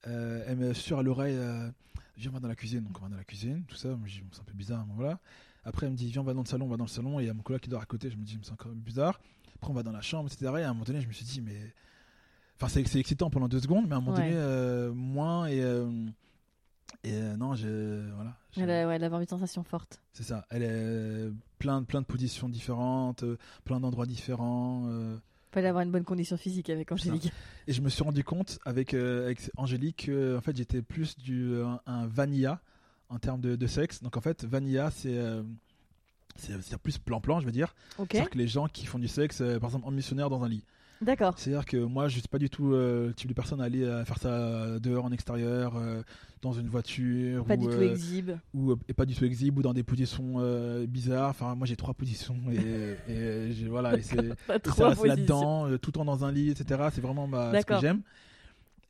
Euh, 0.06 0.44
elle 0.46 0.56
me 0.56 0.72
susurre 0.74 0.98
à 0.98 1.02
l'oreille, 1.02 1.36
euh, 1.36 1.68
viens, 2.16 2.30
on 2.30 2.34
va 2.34 2.40
dans 2.40 2.48
la 2.48 2.56
cuisine. 2.56 2.82
Donc 2.84 2.96
on 3.00 3.04
va 3.04 3.08
dans 3.10 3.16
la 3.16 3.24
cuisine, 3.24 3.64
tout 3.66 3.76
ça. 3.76 3.96
Je 4.06 4.12
dis, 4.14 4.20
Bon, 4.20 4.28
c'est 4.32 4.40
un 4.40 4.44
peu 4.44 4.52
bizarre, 4.54 4.84
mais 4.86 4.94
voilà. 4.96 5.18
Après, 5.64 5.86
elle 5.86 5.92
me 5.92 5.96
dit, 5.96 6.08
viens, 6.10 6.22
on 6.22 6.24
va 6.24 6.34
dans 6.34 6.42
le 6.42 6.46
salon, 6.46 6.66
on 6.66 6.68
va 6.68 6.76
dans 6.76 6.84
le 6.84 6.88
salon. 6.88 7.20
Et 7.20 7.24
il 7.24 7.26
y 7.26 7.30
a 7.30 7.34
mon 7.34 7.42
coloc 7.42 7.60
qui 7.62 7.68
dort 7.68 7.82
à 7.82 7.86
côté. 7.86 8.10
Je 8.10 8.16
me 8.16 8.22
dis, 8.24 8.38
c'est 8.42 8.52
encore 8.52 8.72
bizarre. 8.72 9.20
Après, 9.56 9.70
on 9.70 9.74
va 9.74 9.82
dans 9.82 9.92
la 9.92 10.00
chambre, 10.00 10.30
etc. 10.32 10.52
Et 10.58 10.62
à 10.62 10.70
un 10.70 10.72
moment 10.72 10.84
donné, 10.84 11.00
je 11.00 11.08
me 11.08 11.12
suis 11.12 11.24
dit, 11.24 11.40
mais. 11.40 11.74
Enfin, 12.60 12.68
c'est 12.86 12.98
excitant 12.98 13.30
pendant 13.30 13.46
deux 13.48 13.60
secondes, 13.60 13.86
mais 13.86 13.94
à 13.94 13.98
un 13.98 14.00
moment 14.00 14.16
Ouais. 14.16 14.24
donné, 14.24 14.36
euh, 14.36 14.92
moins. 14.92 15.46
Et, 15.46 15.60
et 17.04 17.12
euh, 17.12 17.36
non, 17.36 17.54
j'ai. 17.54 18.00
Voilà. 18.14 18.34
Elle, 18.56 18.70
a- 18.70 18.88
ouais, 18.88 18.96
elle 18.96 19.04
une 19.04 19.26
sensation 19.28 19.62
forte. 19.62 20.00
C'est 20.12 20.22
ça. 20.24 20.46
Elle 20.50 20.62
est 20.62 21.30
plein, 21.58 21.80
de- 21.80 21.86
plein 21.86 22.00
de 22.00 22.06
positions 22.06 22.48
différentes, 22.48 23.22
euh, 23.22 23.38
plein 23.64 23.80
d'endroits 23.80 24.06
différents. 24.06 24.84
euh, 24.88 25.16
Fallait 25.52 25.68
avoir 25.68 25.82
une 25.82 25.90
bonne 25.90 26.04
condition 26.04 26.36
physique 26.36 26.68
avec 26.70 26.92
Angélique. 26.92 27.32
Et 27.66 27.72
je 27.72 27.80
me 27.80 27.88
suis 27.88 28.02
rendu 28.02 28.22
compte 28.22 28.58
avec, 28.66 28.92
euh, 28.94 29.24
avec 29.24 29.50
Angélique 29.56 30.04
que 30.06 30.36
en 30.36 30.40
fait, 30.40 30.56
j'étais 30.56 30.82
plus 30.82 31.16
du, 31.18 31.52
euh, 31.52 31.66
un 31.86 32.06
vanilla 32.06 32.60
en 33.08 33.18
termes 33.18 33.40
de, 33.40 33.56
de 33.56 33.66
sexe. 33.66 34.02
Donc 34.02 34.16
en 34.16 34.20
fait, 34.20 34.44
vanilla, 34.44 34.90
c'est 34.90 35.16
euh, 35.16 35.42
c'est 36.36 36.78
plus 36.78 36.98
plan-plan, 36.98 37.40
je 37.40 37.46
veux 37.46 37.52
dire. 37.52 37.74
C'est-à-dire 38.12 38.30
que 38.30 38.38
les 38.38 38.46
gens 38.48 38.68
qui 38.68 38.86
font 38.86 38.98
du 38.98 39.08
sexe, 39.08 39.40
euh, 39.40 39.58
par 39.58 39.70
exemple, 39.70 39.86
en 39.88 39.90
missionnaire 39.90 40.30
dans 40.30 40.44
un 40.44 40.48
lit. 40.48 40.64
D'accord. 41.02 41.34
C'est-à-dire 41.38 41.64
que 41.66 41.76
moi, 41.76 42.08
je 42.08 42.18
suis 42.18 42.28
pas 42.28 42.38
du 42.38 42.50
tout 42.50 42.72
euh, 42.72 43.08
le 43.08 43.14
type 43.14 43.28
de 43.28 43.34
personne 43.34 43.60
à 43.60 43.64
aller 43.64 43.82
euh, 43.84 44.04
faire 44.04 44.18
ça 44.18 44.78
dehors, 44.80 45.04
en 45.04 45.12
extérieur, 45.12 45.76
euh, 45.76 46.02
dans 46.42 46.52
une 46.52 46.68
voiture. 46.68 47.44
Pas 47.44 47.54
ou, 47.54 47.58
du 47.58 47.66
tout 47.66 47.72
euh, 47.72 47.90
exhibe. 47.92 48.30
ou 48.54 48.74
et 48.88 48.92
pas 48.94 49.06
du 49.06 49.14
tout 49.14 49.24
exhibe 49.24 49.58
ou 49.58 49.62
dans 49.62 49.74
des 49.74 49.82
positions 49.82 50.36
bizarres. 50.86 51.30
Enfin, 51.30 51.54
moi, 51.54 51.66
j'ai 51.66 51.76
trois 51.76 51.94
positions 51.94 52.36
et, 52.50 52.96
et 53.12 53.52
j'ai- 53.52 53.68
voilà. 53.68 53.96
Et 53.96 54.02
c'est 54.02 54.16
là-dedans, 55.08 55.68
tout 55.78 55.88
le 55.90 55.92
temps 55.92 56.04
dans 56.04 56.24
un 56.24 56.32
lit, 56.32 56.50
etc. 56.50 56.88
C'est 56.92 57.00
vraiment 57.00 57.26
ma- 57.26 57.50
ce 57.60 57.66
que 57.66 57.74
j'aime. 57.80 58.00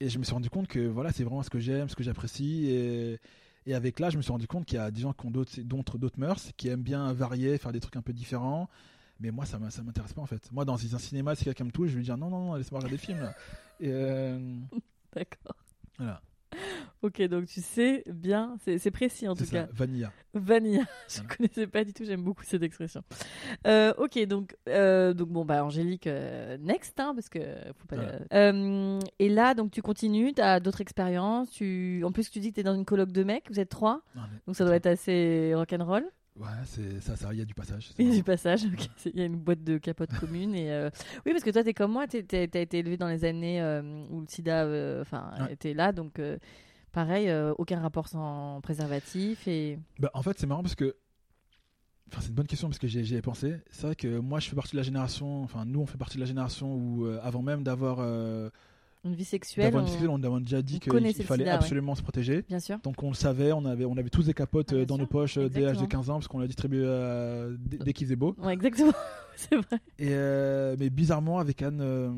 Et 0.01 0.09
je 0.09 0.19
me 0.19 0.25
suis 0.25 0.33
rendu 0.33 0.49
compte 0.49 0.69
que 0.69 0.79
voilà, 0.87 1.11
c'est 1.13 1.25
vraiment 1.25 1.43
ce 1.43 1.51
que 1.51 1.59
j'aime, 1.59 1.89
ce 1.89 1.97
que 1.97 2.05
j'apprécie. 2.05 2.67
Et, 2.69 3.19
et 3.67 3.75
avec 3.75 3.99
là, 3.99 4.11
je 4.11 4.17
me 4.17 4.23
suis 4.23 4.31
rendu 4.31 4.47
compte 4.47 4.65
qu'il 4.65 4.77
y 4.77 4.81
a 4.81 4.91
des 4.91 5.01
gens 5.01 5.13
qui 5.13 5.27
ont 5.27 5.31
d'autres 5.31 6.19
mœurs, 6.19 6.53
qui 6.57 6.69
aiment 6.69 6.83
bien 6.83 7.13
varier, 7.13 7.59
faire 7.59 7.73
des 7.73 7.81
trucs 7.81 7.97
un 7.97 8.03
peu 8.03 8.13
différents. 8.13 8.69
Mais 9.21 9.31
moi, 9.31 9.45
ça 9.47 9.59
ça 9.71 9.83
m'intéresse 9.83 10.13
pas 10.13 10.23
en 10.23 10.27
fait. 10.27 10.51
Moi, 10.53 10.65
dans 10.65 10.75
un 10.75 10.99
cinéma, 10.99 11.35
si 11.35 11.45
quelqu'un 11.45 11.65
me 11.65 11.71
touche, 11.73 11.89
je 11.89 11.93
vais 11.95 11.99
lui 11.99 12.05
dire 12.05 12.17
non, 12.17 12.31
non, 12.31 12.45
non, 12.47 12.55
laisse-moi 12.55 12.79
regarder 12.81 12.97
des 12.97 13.03
films. 13.03 13.21
là. 13.21 13.35
Et 13.81 13.91
euh, 13.93 14.39
D'accord. 15.13 15.57
voilà, 15.99 16.21
Ok, 17.03 17.23
donc 17.23 17.47
tu 17.47 17.61
sais 17.61 18.03
bien, 18.13 18.57
c'est 18.65 18.91
précis 18.91 19.29
en 19.29 19.37
tout 19.37 19.45
ça, 19.45 19.65
cas. 19.67 19.69
Vanilla. 19.73 20.13
Vanilla, 20.35 20.83
je 21.09 21.19
Voilà. 21.21 21.37
connaissais 21.37 21.67
pas 21.69 21.85
du 21.85 21.93
tout, 21.93 22.05
j'aime 22.05 22.23
beaucoup 22.25 22.43
cette 22.43 22.63
expression. 22.65 23.03
Euh, 23.69 23.93
ok, 23.99 24.19
donc, 24.27 24.57
euh, 24.69 25.15
donc 25.15 25.29
bon, 25.29 25.45
bah 25.45 25.65
Angélique, 25.65 26.09
euh, 26.09 26.57
next, 26.59 26.99
hein, 26.99 27.13
parce 27.15 27.29
que 27.29 27.39
faut 27.77 27.87
pas. 27.87 27.97
Voilà. 27.97 28.99
Et 29.21 29.29
là, 29.29 29.55
donc 29.55 29.71
tu 29.71 29.81
continues, 29.83 30.33
tu 30.35 30.43
as 30.43 30.59
d'autres 30.59 30.81
expériences. 30.81 31.51
Tu... 31.51 32.03
En 32.05 32.11
plus, 32.11 32.31
tu 32.31 32.41
dis 32.41 32.51
que 32.51 32.55
tu 32.57 32.61
es 32.61 32.65
dans 32.65 32.75
une 32.75 32.85
coloc 32.85 33.13
de 33.13 33.23
mecs, 33.23 33.49
vous 33.51 33.61
êtes 33.61 33.69
trois, 33.71 34.03
Non, 34.17 34.23
donc 34.47 34.57
ça 34.57 34.65
doit 34.65 34.75
être 34.77 34.87
assez 34.87 35.53
rock'n'roll. 35.55 36.05
Ouais, 36.39 36.47
c'est 36.67 37.01
ça, 37.01 37.17
ça, 37.17 37.33
il 37.33 37.39
y 37.39 37.43
a 37.43 37.45
du 37.45 37.55
passage. 37.55 37.91
Il 37.99 38.09
y 38.09 38.13
a 38.13 38.15
du 38.15 38.23
passage, 38.23 38.65
ok. 38.65 38.89
Il 39.07 39.19
y 39.19 39.23
a 39.23 39.25
une 39.25 39.37
boîte 39.37 39.65
de 39.65 39.77
capote 39.79 40.11
commune. 40.21 40.55
Et 40.55 40.71
euh, 40.71 40.89
Oui, 41.27 41.33
parce 41.33 41.43
que 41.43 41.51
toi, 41.51 41.65
tu 41.65 41.71
es 41.71 41.75
comme 41.75 41.93
moi, 41.93 42.07
tu 42.07 42.25
as 42.33 42.43
été 42.43 42.79
élevé 42.79 42.97
dans 42.97 43.09
les 43.09 43.25
années 43.25 43.61
euh, 43.61 43.83
où 44.11 44.21
le 44.21 44.27
sida 44.29 44.65
euh, 44.65 45.05
Ouais. 45.13 45.53
était 45.53 45.75
là, 45.75 45.91
donc 45.93 46.21
pareil, 46.93 47.33
aucun 47.59 47.81
rapport 47.81 48.09
sans 48.09 48.61
préservatif. 48.63 49.49
Et... 49.49 49.79
Bah, 49.99 50.11
en 50.15 50.23
fait, 50.23 50.39
c'est 50.39 50.47
marrant 50.47 50.63
parce 50.63 50.77
que. 50.77 50.97
Enfin, 52.11 52.23
c'est 52.23 52.29
une 52.29 52.35
bonne 52.35 52.47
question 52.47 52.69
parce 52.69 52.79
que 52.79 52.87
j'y 52.87 53.17
ai 53.17 53.21
pensé. 53.23 53.57
C'est 53.71 53.87
vrai 53.87 53.97
que 53.97 54.19
moi, 54.19 54.41
je 54.41 54.49
fais 54.49 54.57
partie 54.57 54.73
de 54.73 54.79
la 54.79 54.83
génération. 54.83 55.43
Enfin, 55.43 55.65
nous, 55.67 55.81
on 55.81 55.87
fait 55.87 55.99
partie 55.99 56.17
de 56.17 56.21
la 56.21 56.27
génération 56.27 56.75
où, 56.75 57.07
avant 57.23 57.43
même 57.43 57.63
d'avoir 57.65 57.99
Une 59.09 59.15
vie 59.15 59.25
sexuelle, 59.25 59.65
d'avoir 59.67 59.83
une 59.83 59.89
on- 59.89 59.93
sexualité, 59.93 60.27
on 60.29 60.33
avait 60.35 60.45
déjà 60.45 60.63
dit 60.63 60.77
on 60.77 60.79
qu'il 60.79 60.93
fallait 60.93 61.13
sida, 61.13 61.35
ouais. 61.35 61.49
absolument 61.51 61.95
se 61.95 62.03
protéger. 62.03 62.43
bien 62.49 62.61
sûr. 62.61 62.79
Donc, 62.81 63.03
on 63.03 63.09
le 63.09 63.15
savait, 63.15 63.53
on 63.53 63.65
avait, 63.65 63.85
on 63.85 63.97
avait 63.97 64.11
tous 64.11 64.27
des 64.27 64.35
capotes 64.35 64.73
Ah, 64.73 64.77
euh, 64.77 64.85
dans 64.87 64.97
sûr, 64.97 65.03
nos 65.03 65.07
poches 65.09 65.39
euh, 65.39 65.49
dès 65.49 65.61
l'âge 65.61 65.77
de 65.79 65.85
exactement. 65.85 66.01
15 66.03 66.11
ans 66.11 66.15
parce 66.15 66.29
qu'on 66.29 66.39
l'a 66.39 66.47
distribué 66.47 66.83
euh, 66.85 67.57
dès, 67.59 67.79
dès 67.79 67.93
qu'il 67.93 68.07
faisait 68.07 68.17
beau. 68.17 68.35
Ouais, 68.39 68.53
exactement, 68.53 68.93
c'est 69.37 69.57
vrai. 69.57 69.79
Et, 69.99 70.09
euh, 70.11 70.77
mais 70.79 70.91
bizarrement, 70.91 71.39
avec 71.39 71.63
Anne, 71.63 71.81
euh, 71.81 72.11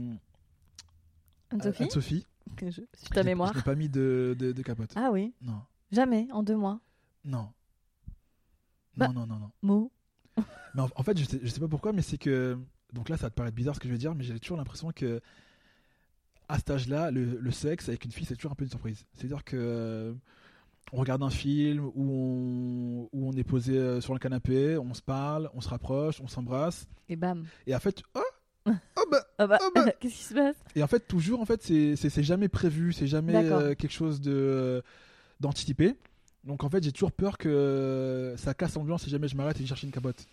Anne-Sophie, 1.50 1.83
Anne-Sophie, 1.85 2.26
je 2.61 2.70
suis 2.70 2.85
ta 3.12 3.22
mémoire. 3.22 3.53
je 3.53 3.59
n'ai 3.59 3.64
pas 3.64 3.74
mis 3.74 3.88
de, 3.88 4.37
de, 4.38 4.53
de 4.53 4.62
capote. 4.62 4.90
Ah 4.96 5.11
oui, 5.12 5.33
Non, 5.42 5.61
jamais, 5.92 6.26
en 6.33 6.42
deux 6.42 6.57
mois. 6.57 6.81
non. 7.24 7.48
Bah- 8.96 9.09
Non, 9.09 9.20
non, 9.20 9.26
non, 9.26 9.38
non. 9.38 9.50
Mot. 9.62 9.92
Mais 10.74 10.83
en, 10.83 10.88
en 10.94 11.03
fait, 11.03 11.16
je 11.18 11.24
sais, 11.24 11.40
je 11.42 11.48
sais 11.48 11.61
pas 11.61 11.68
pourquoi, 11.68 11.92
mais 11.92 12.03
c'est 12.03 12.18
que. 12.18 12.59
Donc 12.92 13.09
là, 13.09 13.16
ça 13.16 13.26
va 13.26 13.31
te 13.31 13.35
paraître 13.37 13.55
bizarre 13.55 13.74
ce 13.74 13.81
que 13.81 13.87
je 13.87 13.92
vais 13.92 13.98
dire, 13.98 14.14
mais 14.14 14.24
j'ai 14.24 14.38
toujours 14.40 14.57
l'impression 14.59 14.90
que. 14.92 15.20
À 16.50 16.56
cet 16.58 16.70
âge-là, 16.70 17.10
le, 17.10 17.24
le 17.24 17.50
sexe 17.50 17.88
avec 17.88 18.04
une 18.04 18.10
fille, 18.12 18.26
c'est 18.26 18.34
toujours 18.36 18.52
un 18.52 18.54
peu 18.56 18.64
une 18.64 18.70
surprise. 18.70 19.04
C'est-à-dire 19.14 19.44
que. 19.44 19.56
euh, 19.56 20.12
on 20.92 20.96
regarde 20.96 21.22
un 21.22 21.30
film 21.30 21.84
où 21.94 22.10
on, 22.10 23.08
où 23.12 23.28
on 23.28 23.32
est 23.34 23.44
posé 23.44 23.78
euh, 23.78 24.00
sur 24.00 24.12
le 24.12 24.18
canapé, 24.18 24.76
on 24.76 24.92
se 24.92 25.02
parle, 25.02 25.48
on 25.54 25.60
se 25.60 25.68
rapproche, 25.68 26.20
on 26.20 26.26
s'embrasse. 26.26 26.88
Et 27.08 27.14
bam. 27.14 27.44
Et 27.68 27.74
en 27.76 27.78
fait, 27.78 28.02
oh, 28.14 28.20
oh 28.66 28.72
bah, 29.08 29.24
Ah 29.38 29.46
bah, 29.46 29.58
Ah 29.60 29.68
bah. 29.72 29.92
qu'est-ce 30.00 30.14
qui 30.16 30.24
se 30.24 30.34
passe? 30.34 30.56
Et 30.74 30.82
en 30.82 30.88
fait, 30.88 31.06
toujours, 31.06 31.40
en 31.40 31.44
fait, 31.46 31.62
c'est 31.62 32.22
jamais 32.24 32.48
prévu, 32.48 32.92
c'est 32.92 33.06
jamais 33.06 33.36
euh, 33.36 33.74
quelque 33.76 33.92
chose 33.92 34.20
de 34.20 34.82
d'anticipé. 35.38 35.94
Donc 36.42 36.64
en 36.64 36.68
fait, 36.70 36.82
j'ai 36.82 36.90
toujours 36.92 37.12
peur 37.12 37.38
que 37.38 38.34
ça 38.36 38.52
casse 38.54 38.74
l'ambiance 38.74 39.04
si 39.04 39.10
jamais 39.10 39.29
je 39.29 39.37
m'arrête 39.37 39.56
et 39.56 39.60
que 39.60 39.64
je 39.64 39.68
cherche 39.68 39.83
une 39.85 39.92
capote. 39.92 40.27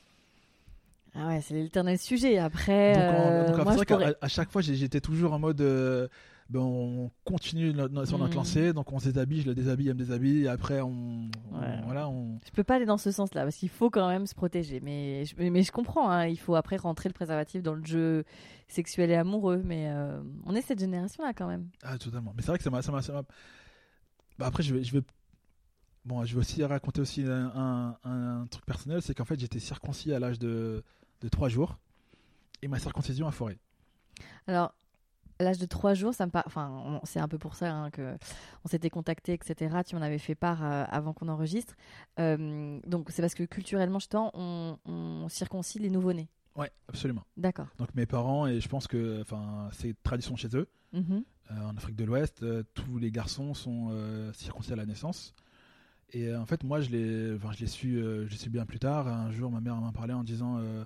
Ah 1.20 1.28
ouais, 1.30 1.42
c'est 1.42 1.56
l'éternel 1.56 1.98
sujet. 1.98 2.38
Après, 2.38 2.94
Donc, 2.94 3.02
en- 3.04 3.28
euh, 3.32 3.48
donc, 3.48 3.64
moi, 3.64 3.74
c'est 3.74 3.80
je 3.80 3.84
pourrais... 3.86 4.16
à 4.22 4.28
chaque 4.28 4.52
fois, 4.52 4.62
j'étais 4.62 5.02
toujours 5.02 5.34
en 5.34 5.40
mode. 5.40 5.62
euh, 5.62 6.08
ben, 6.50 6.62
on 6.62 7.12
continue 7.26 7.74
notre- 7.74 8.06
sur 8.06 8.18
notre 8.18 8.30
Mhm. 8.32 8.38
lancée, 8.38 8.72
donc 8.72 8.90
on 8.94 9.00
se 9.00 9.10
déshabille, 9.10 9.42
je 9.42 9.48
le 9.48 9.54
déshabille, 9.56 9.90
elle 9.90 9.96
me 9.96 10.00
déshabille, 10.00 10.44
et 10.44 10.48
après 10.48 10.80
on, 10.80 11.30
on- 11.52 11.60
Ouais. 11.60 11.82
voilà, 11.84 12.08
on. 12.08 12.40
Je 12.46 12.52
peux 12.52 12.64
pas 12.64 12.76
aller 12.76 12.86
dans 12.86 12.98
ce 12.98 13.12
sens-là 13.12 13.44
parce 13.44 13.58
qu'il 13.58 13.68
faut 13.68 13.90
quand 13.90 14.08
même 14.08 14.26
se 14.28 14.34
protéger. 14.34 14.80
Mais 14.80 15.26
je, 15.26 15.36
mais, 15.38 15.64
je 15.64 15.72
comprends, 15.74 16.10
hein, 16.10 16.28
il 16.28 16.38
faut 16.40 16.56
après 16.56 16.78
rentrer 16.78 17.10
le 17.10 17.14
préservatif 17.14 17.62
dans 17.64 17.74
le 17.74 17.84
jeu 17.84 18.24
sexuel 18.70 19.12
et 19.12 19.16
amoureux. 19.16 19.62
Mais 19.66 19.90
euh, 19.90 20.22
on 20.46 20.56
est 20.56 20.62
cette 20.62 20.80
génération-là 20.80 21.34
quand 21.34 21.48
même. 21.48 21.68
Ah 21.84 21.98
totalement. 21.98 22.32
Mais 22.34 22.42
c'est 22.42 22.48
vrai 22.52 22.58
que 22.60 22.64
ça 22.64 22.70
m'a, 22.70 22.82
ça 22.82 23.24
Bah, 24.40 24.46
après, 24.48 24.64
je 24.64 24.74
vais, 24.74 24.84
je 24.86 24.94
vais, 24.94 25.02
bon, 26.06 26.24
je 26.24 26.34
vais 26.34 26.40
aussi 26.40 26.64
raconter 26.64 27.02
aussi 27.02 27.24
un, 27.24 27.52
un- 27.56 27.98
un 28.10 28.48
truc 28.48 28.66
personnel, 28.66 29.02
c'est 29.02 29.14
qu'en 29.14 29.26
fait, 29.26 29.38
j'étais 29.38 29.60
circoncis 29.60 30.14
à 30.14 30.20
l'âge 30.20 30.40
de 30.40 30.82
de 31.22 31.30
trois 31.30 31.50
jours, 31.50 31.78
et 32.62 32.68
ma 32.68 32.80
circoncision 32.80 33.28
a 33.28 33.32
foiré. 33.32 33.58
Alors, 34.48 34.74
à 35.40 35.44
l'âge 35.44 35.60
de 35.60 35.66
3 35.68 35.94
jours, 35.94 36.16
ça 36.16 36.26
me 36.26 36.32
par- 36.32 36.44
enfin, 36.48 36.72
on- 36.72 37.02
c'est 37.06 37.20
un 37.20 37.28
peu 37.28 37.38
pour 37.38 37.54
ça 37.56 37.72
hein, 37.72 37.92
que 37.92 38.18
on 38.66 38.68
s'était 38.68 38.90
contacté, 38.90 39.34
etc. 39.34 39.82
Tu 39.86 39.96
m'en 39.96 40.02
avais 40.02 40.18
fait 40.18 40.34
part 40.34 40.64
euh, 40.64 40.84
avant 40.90 41.14
qu'on 41.14 41.28
enregistre. 41.28 41.76
Euh, 42.20 42.80
donc, 42.88 43.12
c'est 43.12 43.22
parce 43.22 43.36
que 43.36 43.44
culturellement, 43.44 44.00
chez 44.00 44.08
toi, 44.08 44.32
on, 44.34 44.80
on 44.86 45.30
circoncie 45.30 45.78
les 45.78 45.92
nouveau-nés. 45.92 46.28
Ouais, 46.56 46.72
absolument. 46.90 47.22
D'accord. 47.38 47.68
Donc 47.78 47.94
mes 47.94 48.08
parents, 48.08 48.48
et 48.48 48.60
je 48.60 48.68
pense 48.68 48.88
que 48.88 49.22
enfin, 49.22 49.70
c'est 49.74 49.96
tradition 50.02 50.36
chez 50.36 50.56
eux, 50.58 50.68
Mhm. 50.94 51.24
euh, 51.52 51.66
en 51.68 51.78
Afrique 51.78 51.96
de 51.96 52.04
l'Ouest, 52.06 52.42
euh, 52.42 52.64
tous 52.74 52.98
les 52.98 53.12
garçons 53.12 53.54
sont 53.54 53.90
euh, 53.92 54.34
circoncis 54.34 54.74
à 54.74 54.76
la 54.76 54.88
naissance. 54.88 55.36
Et 56.14 56.28
euh, 56.30 56.40
en 56.40 56.46
fait, 56.46 56.64
moi, 56.64 56.80
je 56.82 56.90
l'ai 56.90 57.36
enfin, 57.36 57.52
je 57.54 57.60
l'ai 57.60 57.68
su, 57.68 57.98
euh, 57.98 58.26
je 58.28 58.32
l'ai 58.32 58.38
su 58.38 58.50
bien 58.50 58.66
plus 58.66 58.80
tard. 58.80 59.08
Un 59.08 59.32
jour, 59.32 59.52
ma 59.52 59.60
mère 59.62 59.76
m'a 59.76 59.92
parlé 59.92 60.14
en 60.14 60.24
disant 60.24 60.58
euh, 60.60 60.84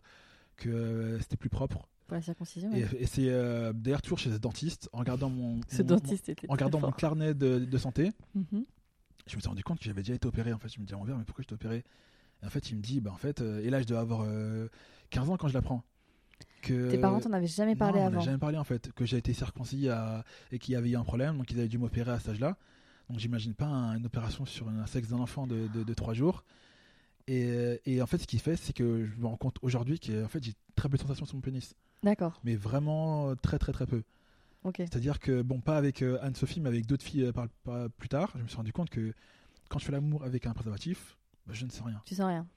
que 0.57 1.17
c'était 1.21 1.37
plus 1.37 1.49
propre. 1.49 1.87
Pour 2.07 2.15
la 2.15 2.21
circoncision. 2.21 2.71
Et, 2.73 2.83
ouais. 2.83 2.89
et 2.99 3.05
c'est 3.05 3.29
d'ailleurs 3.73 4.01
toujours 4.01 4.17
chez 4.19 4.31
ce 4.31 4.37
dentiste, 4.37 4.89
en 4.93 4.99
regardant 4.99 5.29
mon, 5.29 5.61
Ce 5.69 5.81
mon- 5.81 5.87
dentiste 5.89 6.29
était 6.29 6.49
en 6.49 6.53
regardant 6.53 6.79
mon 6.79 6.91
carnet 6.91 7.33
de, 7.33 7.59
de 7.59 7.77
santé, 7.77 8.11
Mhm. 8.35 8.65
je 9.27 9.35
me 9.35 9.41
suis 9.41 9.47
rendu 9.49 9.63
compte 9.63 9.79
que 9.79 9.85
j'avais 9.85 10.01
déjà 10.01 10.15
été 10.15 10.27
opéré. 10.27 10.51
En 10.53 10.57
fait, 10.59 10.69
je 10.69 10.79
me 10.79 10.85
dis 10.85 10.93
envers, 10.93 11.17
mais 11.17 11.23
pourquoi 11.23 11.43
je 11.43 11.47
t'ai 11.47 11.53
opéré? 11.55 11.83
Et 12.41 12.45
en 12.45 12.49
fait, 12.49 12.69
il 12.71 12.77
me 12.77 12.81
dit, 12.81 12.99
bah 12.99 13.11
en 13.13 13.17
fait, 13.17 13.41
et 13.41 13.69
là, 13.69 13.79
je 13.81 13.85
dois 13.87 13.99
avoir 13.99 14.21
euh, 14.25 14.67
15 15.11 15.29
ans 15.29 15.37
quand 15.37 15.47
je 15.47 15.53
l'apprends. 15.53 15.83
Que 16.63 16.89
Tes 16.91 16.97
parents 16.97 17.19
t'en 17.19 17.31
avaient 17.33 17.47
jamais 17.47 17.75
parlé 17.75 17.99
non, 17.99 18.05
on 18.05 18.07
avant. 18.07 18.19
jamais 18.21 18.37
parlé 18.39 18.57
en 18.57 18.63
fait, 18.63 18.91
que 18.93 19.05
j'ai 19.05 19.17
été 19.17 19.31
circoncis 19.33 19.89
à- 19.89 20.23
et 20.51 20.59
qu'il 20.59 20.73
y 20.73 20.75
avait 20.75 20.89
eu 20.89 20.95
un 20.95 21.03
problème, 21.03 21.37
donc 21.37 21.49
ils 21.51 21.59
avaient 21.59 21.67
dû 21.67 21.77
m'opérer 21.77 22.11
à 22.11 22.19
cet 22.19 22.29
âge-là. 22.29 22.57
Donc 23.11 23.19
j'imagine 23.19 23.53
pas 23.53 23.65
un- 23.65 23.97
une 23.97 24.05
opération 24.05 24.45
sur 24.45 24.69
un 24.69 24.87
sexe 24.87 25.09
d'un 25.09 25.19
enfant 25.19 25.45
de, 25.45 25.67
de, 25.67 25.83
de 25.83 25.93
3 25.93 26.13
jours. 26.13 26.43
Et, 27.27 27.79
et 27.85 28.01
en 28.01 28.05
fait, 28.07 28.17
ce 28.19 28.25
qui 28.27 28.39
fait, 28.39 28.55
c'est 28.55 28.73
que 28.73 29.05
je 29.05 29.15
me 29.17 29.27
rends 29.27 29.35
compte 29.37 29.57
aujourd'hui 29.61 29.99
que 29.99 30.23
en 30.23 30.27
fait, 30.29 30.41
j'ai 30.43 30.53
très 30.75 30.87
peu 30.89 30.95
de 30.97 31.01
sensations 31.01 31.25
sur 31.25 31.35
mon 31.35 31.41
pénis, 31.41 31.75
D'accord. 32.03 32.39
mais 32.43 32.55
vraiment 32.55 33.29
euh, 33.29 33.35
très 33.35 33.59
très 33.59 33.73
très 33.73 33.85
peu. 33.85 34.03
Ok. 34.63 34.77
C'est-à-dire 34.77 35.19
que, 35.19 35.41
bon, 35.41 35.59
pas 35.59 35.77
avec 35.77 36.01
euh, 36.01 36.17
Anne-Sophie, 36.21 36.61
mais 36.61 36.69
avec 36.69 36.85
d'autres 36.85 37.03
filles 37.03 37.25
euh, 37.25 37.31
par, 37.33 37.47
par- 37.63 37.89
plus 37.91 38.09
tard, 38.09 38.31
je 38.37 38.43
me 38.43 38.47
suis 38.47 38.57
rendu 38.57 38.71
compte 38.73 38.89
que 38.89 39.13
quand 39.69 39.77
je 39.79 39.85
fais 39.85 39.91
l'amour 39.91 40.23
avec 40.23 40.45
un 40.45 40.53
préservatif, 40.53 41.17
bah, 41.47 41.53
je 41.53 41.65
ne 41.65 41.69
sais 41.71 41.83
rien. 41.83 42.01
Tu 42.05 42.15
sens 42.15 42.27
rien. 42.27 42.47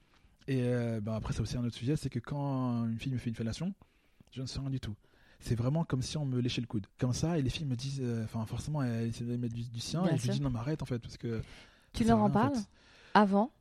Et 0.47 0.61
euh, 0.63 1.01
bah, 1.01 1.15
après, 1.15 1.33
c'est 1.33 1.41
aussi 1.41 1.57
un 1.57 1.65
autre 1.65 1.75
sujet, 1.75 1.95
c'est 1.97 2.09
que 2.09 2.19
quand 2.19 2.85
une 2.87 2.97
fille 2.99 3.11
me 3.13 3.17
fait 3.17 3.29
une 3.29 3.35
fellation, 3.35 3.73
je 4.31 4.41
ne 4.41 4.47
sais 4.47 4.59
rien 4.59 4.69
du 4.69 4.79
tout. 4.79 4.95
C'est 5.45 5.53
vraiment 5.55 5.83
comme 5.83 6.01
si 6.01 6.17
on 6.17 6.25
me 6.25 6.39
léchait 6.41 6.61
le 6.61 6.65
coude. 6.65 6.87
Comme 6.97 7.13
ça, 7.13 7.37
et 7.37 7.43
les 7.43 7.51
filles 7.51 7.67
me 7.67 7.75
disent, 7.75 8.01
euh, 8.01 8.23
enfin, 8.23 8.43
forcément, 8.47 8.81
elles 8.81 9.09
essaient 9.09 9.23
de 9.25 9.37
mettre 9.37 9.53
du, 9.53 9.61
du 9.63 9.79
sien, 9.79 10.01
Bien 10.01 10.13
et 10.13 10.17
je 10.17 10.23
sûr. 10.23 10.33
dis, 10.33 10.41
non, 10.41 10.49
mais 10.49 10.57
arrête, 10.57 10.81
en 10.81 10.85
fait, 10.85 10.97
parce 10.97 11.17
que. 11.17 11.41
Tu 11.93 12.03
leur 12.03 12.19
en 12.19 12.31
parles 12.31 12.55
fait. 12.55 12.67
avant? 13.13 13.51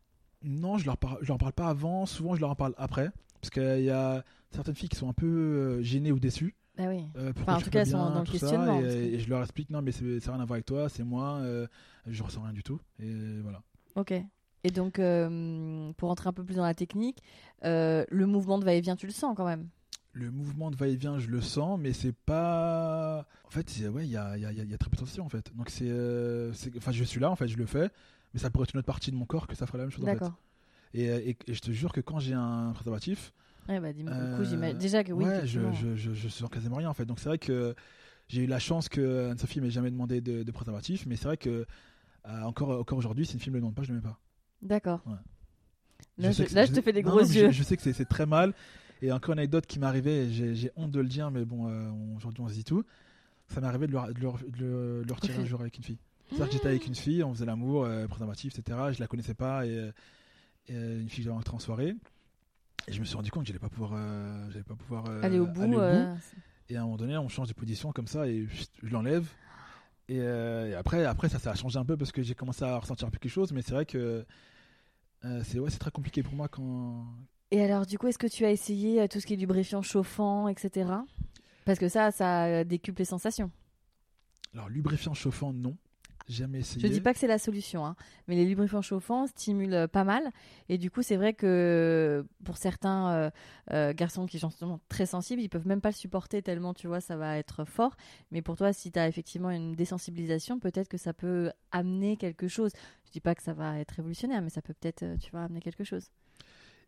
Non, 0.43 0.78
je 0.78 0.87
leur, 0.87 0.97
par- 0.97 1.18
je 1.20 1.28
leur 1.28 1.37
parle 1.37 1.53
pas 1.53 1.68
avant, 1.68 2.07
souvent, 2.07 2.35
je 2.35 2.41
leur 2.41 2.51
en 2.51 2.55
parle 2.55 2.74
après. 2.78 3.11
Parce 3.43 3.51
qu'il 3.51 3.85
y 3.85 3.91
a 3.91 4.24
certaines 4.51 4.74
filles 4.74 4.89
qui 4.89 4.97
sont 4.97 5.11
un 5.11 5.12
peu 5.12 5.26
euh, 5.26 5.82
gênées 5.82 6.11
ou 6.11 6.18
déçues. 6.18 6.55
Ah 6.78 6.85
oui. 6.89 7.05
Euh, 7.16 7.32
Enfin, 7.39 7.57
en 7.57 7.61
tout 7.61 7.68
cas, 7.70 7.80
elles 7.80 7.87
sont 7.87 7.99
dans 7.99 8.20
le 8.20 8.24
ça, 8.26 8.32
questionnement, 8.32 8.80
Et, 8.80 9.18
je 9.18 9.28
leur 9.28 9.43
explique, 9.43 9.68
non, 9.68 9.82
mais 9.82 9.93
c'est- 9.93 10.20
ça 10.20 10.30
n'a 10.30 10.37
rien 10.39 10.43
à 10.43 10.47
voir 10.47 10.55
avec 10.57 10.64
toi, 10.66 10.89
c'est 10.89 11.05
moi, 11.05 11.35
euh, 11.43 11.66
je 12.07 12.22
ressens 12.22 12.43
rien 12.43 12.55
du 12.55 12.62
tout. 12.62 12.80
Et 12.99 13.41
voilà. 13.43 13.61
Ok. 13.97 14.12
Et 14.66 14.70
donc, 14.70 14.99
euh, 14.99 15.93
pour 15.99 16.09
rentrer 16.09 16.30
un 16.30 16.32
peu 16.32 16.43
plus 16.45 16.55
dans 16.57 16.64
la 16.64 16.72
technique, 16.74 17.18
le 17.62 18.24
mouvement 18.24 18.59
de 18.59 18.64
va-et-vient, 18.64 18.97
tu 18.97 19.07
le 19.07 19.12
sens 19.12 19.35
quand 19.37 19.45
même? 19.45 19.68
Le 20.17 20.31
mouvement 20.31 20.71
de 20.71 20.77
va-et-vient, 20.77 21.19
je 21.19 21.27
le 21.29 21.41
sens, 21.41 21.79
mais 21.79 21.93
c'est 21.93 22.15
pas. 22.15 23.27
En 23.45 23.51
fait, 23.51 23.67
ouais, 23.93 24.07
il 24.07 24.11
y 24.12 24.17
a, 24.17 24.39
y, 24.39 24.47
a, 24.47 24.53
y 24.53 24.75
a 24.75 24.79
très 24.79 24.89
peu 24.89 24.95
de 24.95 25.01
sensations 25.01 25.25
en 25.27 25.29
fait. 25.29 25.51
Donc 25.57 25.71
c'est, 25.71 25.89
euh, 25.91 26.53
c'est- 26.53 26.77
enfin, 26.77 26.93
je 26.93 27.03
suis 27.03 27.19
là, 27.21 27.31
en 27.31 27.37
fait, 27.37 27.49
je 27.49 27.57
le 27.57 27.67
fais, 27.67 27.91
mais 28.33 28.39
ça 28.41 28.49
pourrait 28.49 28.62
être 28.65 28.75
une 28.75 28.79
autre 28.79 28.87
partie 28.87 29.11
de 29.11 29.17
mon 29.17 29.27
corps 29.27 29.49
que 29.49 29.57
ça 29.57 29.67
ferait 29.67 29.79
la 29.79 29.85
même 29.85 29.91
chose 29.91 30.05
en 30.05 30.07
fait. 30.07 30.12
D'accord. 30.15 30.39
Et, 30.95 31.07
et- 31.07 31.37
et 31.49 31.55
je 31.55 31.61
te 31.61 31.73
jure 31.73 31.93
que 31.93 32.01
quand 32.01 32.21
j'ai 32.21 32.35
un 32.35 32.71
préservatif, 32.75 33.33
Ouais, 33.69 33.81
bah, 33.81 33.93
dis-moi, 33.93 34.12
du 34.12 34.19
coup, 34.37 34.43
Euh, 34.43 34.45
j'imagine. 34.45 34.79
Déjà 34.79 35.03
que 35.03 35.12
oui, 35.12 35.25
ouais, 35.25 35.47
je, 35.47 35.59
je, 35.73 35.97
je, 35.97 36.12
je 36.15 36.29
sens 36.29 36.49
quasiment 36.51 36.77
rien 36.77 36.91
en 36.91 36.95
fait. 36.95 37.07
Donc 37.07 37.19
c'est 37.19 37.29
vrai 37.31 37.39
que 37.39 37.75
j'ai 38.29 38.43
eu 38.43 38.47
la 38.47 38.59
chance 38.61 38.89
que 38.89 39.31
Anne-Sophie 39.31 39.61
m'ait 39.61 39.71
jamais 39.71 39.91
demandé 39.91 40.21
de, 40.21 40.43
de 40.45 40.53
préservatif, 40.53 41.07
mais 41.07 41.17
c'est 41.17 41.25
vrai 41.25 41.37
que 41.39 41.67
euh, 42.29 42.43
encore, 42.43 42.71
encore 42.79 42.99
aujourd'hui, 42.99 43.27
si 43.27 43.35
une 43.35 43.41
fille 43.41 43.51
me 43.51 43.57
le 43.57 43.62
demande 43.62 43.75
pas, 43.75 43.83
je 43.83 43.89
le 43.89 43.95
mets 43.97 44.03
pas. 44.03 44.21
D'accord. 44.62 45.01
Ouais. 45.07 45.17
Là, 46.19 46.31
je, 46.31 46.55
là, 46.55 46.69
te 46.69 46.81
fais 46.81 46.93
des 46.93 47.03
gros 47.03 47.23
non, 47.23 47.27
yeux. 47.27 47.47
Je, 47.51 47.57
je 47.59 47.62
sais 47.65 47.77
que 47.77 47.83
c'est 47.93 48.05
très 48.05 48.27
mal. 48.27 48.53
Et 49.05 49.12
encore 49.12 49.34
une 49.34 49.38
anecdote 49.40 49.66
qui 49.66 49.78
m'est 49.78 49.86
arrivée, 49.86 50.24
et 50.24 50.55
j'ai 50.55 50.70
honte 50.76 50.90
de 50.90 51.00
le 51.00 51.09
dire, 51.09 51.30
mais 51.30 51.44
bon, 51.44 51.68
euh, 51.68 51.90
aujourd'hui 52.16 52.42
on 52.42 52.48
se 52.48 52.55
dit 52.55 52.64
tout. 52.64 52.84
Ça 53.48 53.61
m'est 53.61 53.66
arrivé 53.66 53.86
de 53.86 53.92
le, 53.92 54.14
de 54.14 54.20
le- 54.20 54.32
de 54.50 55.02
de 55.02 55.05
le 55.07 55.12
retirer 55.12 55.34
un 55.34 55.44
jour 55.44 55.61
avec 55.61 55.76
une 55.76 55.84
fille. 55.84 55.98
C'est-à-dire 56.28 56.46
que 56.46 56.52
j'étais 56.55 56.68
avec 56.68 56.86
une 56.86 56.94
fille, 56.94 57.22
on 57.22 57.34
faisait 57.34 57.44
l'amour, 57.44 57.84
euh, 57.84 58.07
préservatif, 58.07 58.59
etc. 58.59 58.78
Je 58.92 59.00
la 59.00 59.07
connaissais 59.07 59.34
pas, 59.34 59.66
et, 59.66 59.76
euh, 59.76 59.92
et, 60.68 60.72
une 61.02 61.09
fille 61.11 61.18
que 61.18 61.24
j'avais 61.24 61.32
rencontrée 61.34 61.57
en 61.57 61.59
soirée. 61.59 61.94
Et 62.88 62.92
je 62.92 63.00
me 63.00 63.05
suis 63.05 63.14
rendu 63.14 63.30
compte 63.30 63.42
que 63.42 63.48
j'allais 63.48 63.59
pas 63.59 63.68
pouvoir, 63.68 63.92
euh, 63.94 64.50
j'allais 64.50 64.64
pas 64.64 64.74
pouvoir 64.74 65.05
euh, 65.11 65.22
Aller 65.22 65.38
au 65.38 65.46
bout. 65.46 65.62
aller 65.62 65.76
au 65.76 65.80
Et 66.70 66.76
à 66.76 66.80
un 66.80 66.84
moment 66.84 66.96
donné, 66.96 67.18
on 67.18 67.28
change 67.28 67.48
de 67.48 67.52
position 67.55 67.92
comme 67.92 68.07
ça, 68.07 68.26
et 68.26 68.46
je 68.82 68.88
l'enlève. 68.90 69.28
Et, 70.09 70.16
et 70.16 70.74
après, 70.74 71.05
après 71.05 71.28
ça, 71.28 71.38
ça 71.38 71.50
a 71.50 71.55
changé 71.55 71.78
un 71.78 71.84
peu 71.84 71.98
parce 71.98 72.11
que 72.12 72.22
j'ai 72.22 72.34
commencé 72.34 72.64
à 72.64 72.78
ressentir 72.78 73.07
un 73.07 73.11
peu 73.11 73.18
quelque 73.18 73.30
chose, 73.32 73.52
mais 73.52 73.61
c'est 73.61 73.72
vrai 73.72 73.84
que 73.84 74.24
euh, 75.26 75.42
c'est 75.44 75.59
ouais, 75.59 75.70
c'est 75.70 75.78
très 75.78 75.90
compliqué 75.90 76.22
pour 76.22 76.34
moi 76.34 76.48
quand, 76.48 77.07
Et 77.55 77.62
alors, 77.62 77.86
du 77.86 77.98
coup, 77.98 78.09
est-ce 78.09 78.18
que 78.18 78.26
tu 78.26 78.44
as 78.44 78.50
essayé 78.50 79.00
euh, 79.00 79.07
tout 79.07 79.20
ce 79.20 79.26
qui 79.26 79.34
est 79.34 79.36
lubrifiant, 79.36 79.80
chauffant, 79.80 80.48
etc. 80.48 80.90
Parce 81.64 81.78
que 81.78 81.88
ça, 81.88 82.11
ça 82.11 82.46
euh, 82.46 82.64
décuple 82.64 82.98
les 82.98 83.05
sensations. 83.05 83.48
Alors, 84.55 84.68
lubrifiant 84.68 85.14
chauffant, 85.14 85.52
non. 85.52 85.76
Jamais 86.28 86.61
essayé. 86.61 86.80
Je 86.80 86.90
dis 86.90 87.02
pas 87.02 87.12
que 87.12 87.18
c'est 87.18 87.26
la 87.26 87.38
solution, 87.38 87.84
hein, 87.84 87.96
mais 88.28 88.34
les 88.34 88.46
lubrifiants 88.46 88.80
chauffants 88.80 89.26
stimulent 89.26 89.74
euh, 89.74 89.86
pas 89.86 90.05
mal. 90.05 90.30
Et 90.70 90.78
du 90.78 90.90
coup, 90.90 91.02
c'est 91.02 91.16
vrai 91.16 91.34
que 91.34 92.24
pour 92.44 92.57
certains 92.57 93.11
euh, 93.11 93.30
euh, 93.72 93.92
garçons 93.92 94.24
qui 94.24 94.38
sont 94.38 94.80
très 94.88 95.05
sensibles, 95.05 95.42
ils 95.42 95.50
peuvent 95.50 95.66
même 95.66 95.82
pas 95.82 95.90
le 95.90 95.94
supporter 95.94 96.40
tellement, 96.40 96.72
tu 96.72 96.86
vois, 96.86 97.02
ça 97.02 97.16
va 97.16 97.36
être 97.36 97.66
fort. 97.66 97.94
Mais 98.30 98.40
pour 98.40 98.57
toi, 98.57 98.72
si 98.72 98.90
tu 98.90 98.98
as 98.98 99.07
effectivement 99.07 99.50
une 99.50 99.74
désensibilisation, 99.74 100.59
peut-être 100.59 100.88
que 100.88 100.96
ça 100.98 101.12
peut 101.12 101.52
amener 101.72 102.16
quelque 102.16 102.48
chose. 102.48 102.72
Je 103.05 103.11
dis 103.11 103.20
pas 103.20 103.34
que 103.34 103.42
ça 103.42 103.52
va 103.52 103.78
être 103.78 103.92
révolutionnaire, 103.92 104.40
mais 104.40 104.50
ça 104.50 104.62
peut 104.62 104.74
peut-être, 104.74 105.05
tu 105.20 105.30
vois, 105.30 105.42
amener 105.42 105.61
quelque 105.61 105.84
chose. 105.84 106.09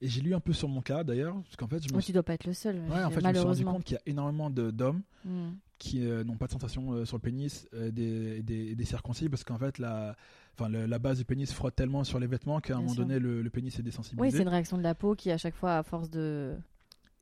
Et 0.03 0.09
j'ai 0.09 0.21
lu 0.21 0.35
un 0.35 0.41
peu 0.41 0.53
sur 0.53 0.69
mon 0.69 0.83
cas 0.83 1.05
d'ailleurs, 1.05 1.35
parce 1.43 1.57
qu'en 1.57 1.69
fait, 1.69 1.83
je 1.83 1.93
me 1.93 1.97
Oh, 1.97 2.01
suis... 2.01 2.07
tu 2.09 2.13
dois 2.13 2.23
pas 2.23 2.35
être 2.35 2.47
le 2.47 2.53
seul, 2.53 2.77
Ouais, 2.77 2.83
je- 2.99 3.05
en 3.05 3.11
fait, 3.11 3.21
je 3.21 3.27
me 3.29 3.33
suis 3.35 3.43
rendu 3.43 3.65
compte 3.65 3.85
qu'il 3.85 3.95
y 3.95 3.99
a 3.99 4.03
énormément 4.07 4.51
d'hommes 4.51 5.03
Hmm. 5.25 5.53
qui 5.79 6.07
euh, 6.07 6.23
n'ont 6.25 6.37
pas 6.37 6.47
de 6.47 6.53
sensation 6.53 6.93
euh, 6.93 7.05
sur 7.05 7.17
le 7.17 7.21
pénis 7.23 7.67
euh, 7.75 7.91
des, 7.91 8.43
des, 8.43 8.75
des 8.75 8.85
circoncis, 8.85 9.29
parce 9.29 9.43
qu'en 9.45 9.59
fait, 9.59 9.79
la, 9.79 10.15
enfin, 10.59 10.69
le- 10.69 10.87
la 10.87 10.99
base 10.99 11.19
du 11.19 11.25
pénis 11.25 11.53
frotte 11.53 11.75
tellement 11.75 12.05
sur 12.05 12.19
les 12.19 12.27
vêtements 12.27 12.61
qu'à 12.61 12.75
un 12.75 12.77
Bien 12.77 12.83
moment 12.85 12.95
sûr. 12.95 13.05
donné, 13.07 13.19
le, 13.19 13.43
le 13.43 13.51
pénis 13.51 13.75
est 13.75 13.79
Oui, 13.79 13.85
désensibilisé. 13.85 14.37
c'est 14.37 14.43
une 14.43 14.49
réaction 14.51 14.77
de 14.79 14.83
la 14.83 14.95
peau 14.95 15.15
qui, 15.15 15.31
à 15.31 15.39
chaque 15.39 15.55
fois, 15.55 15.79
à 15.79 15.83
force 15.83 16.11
de. 16.11 16.55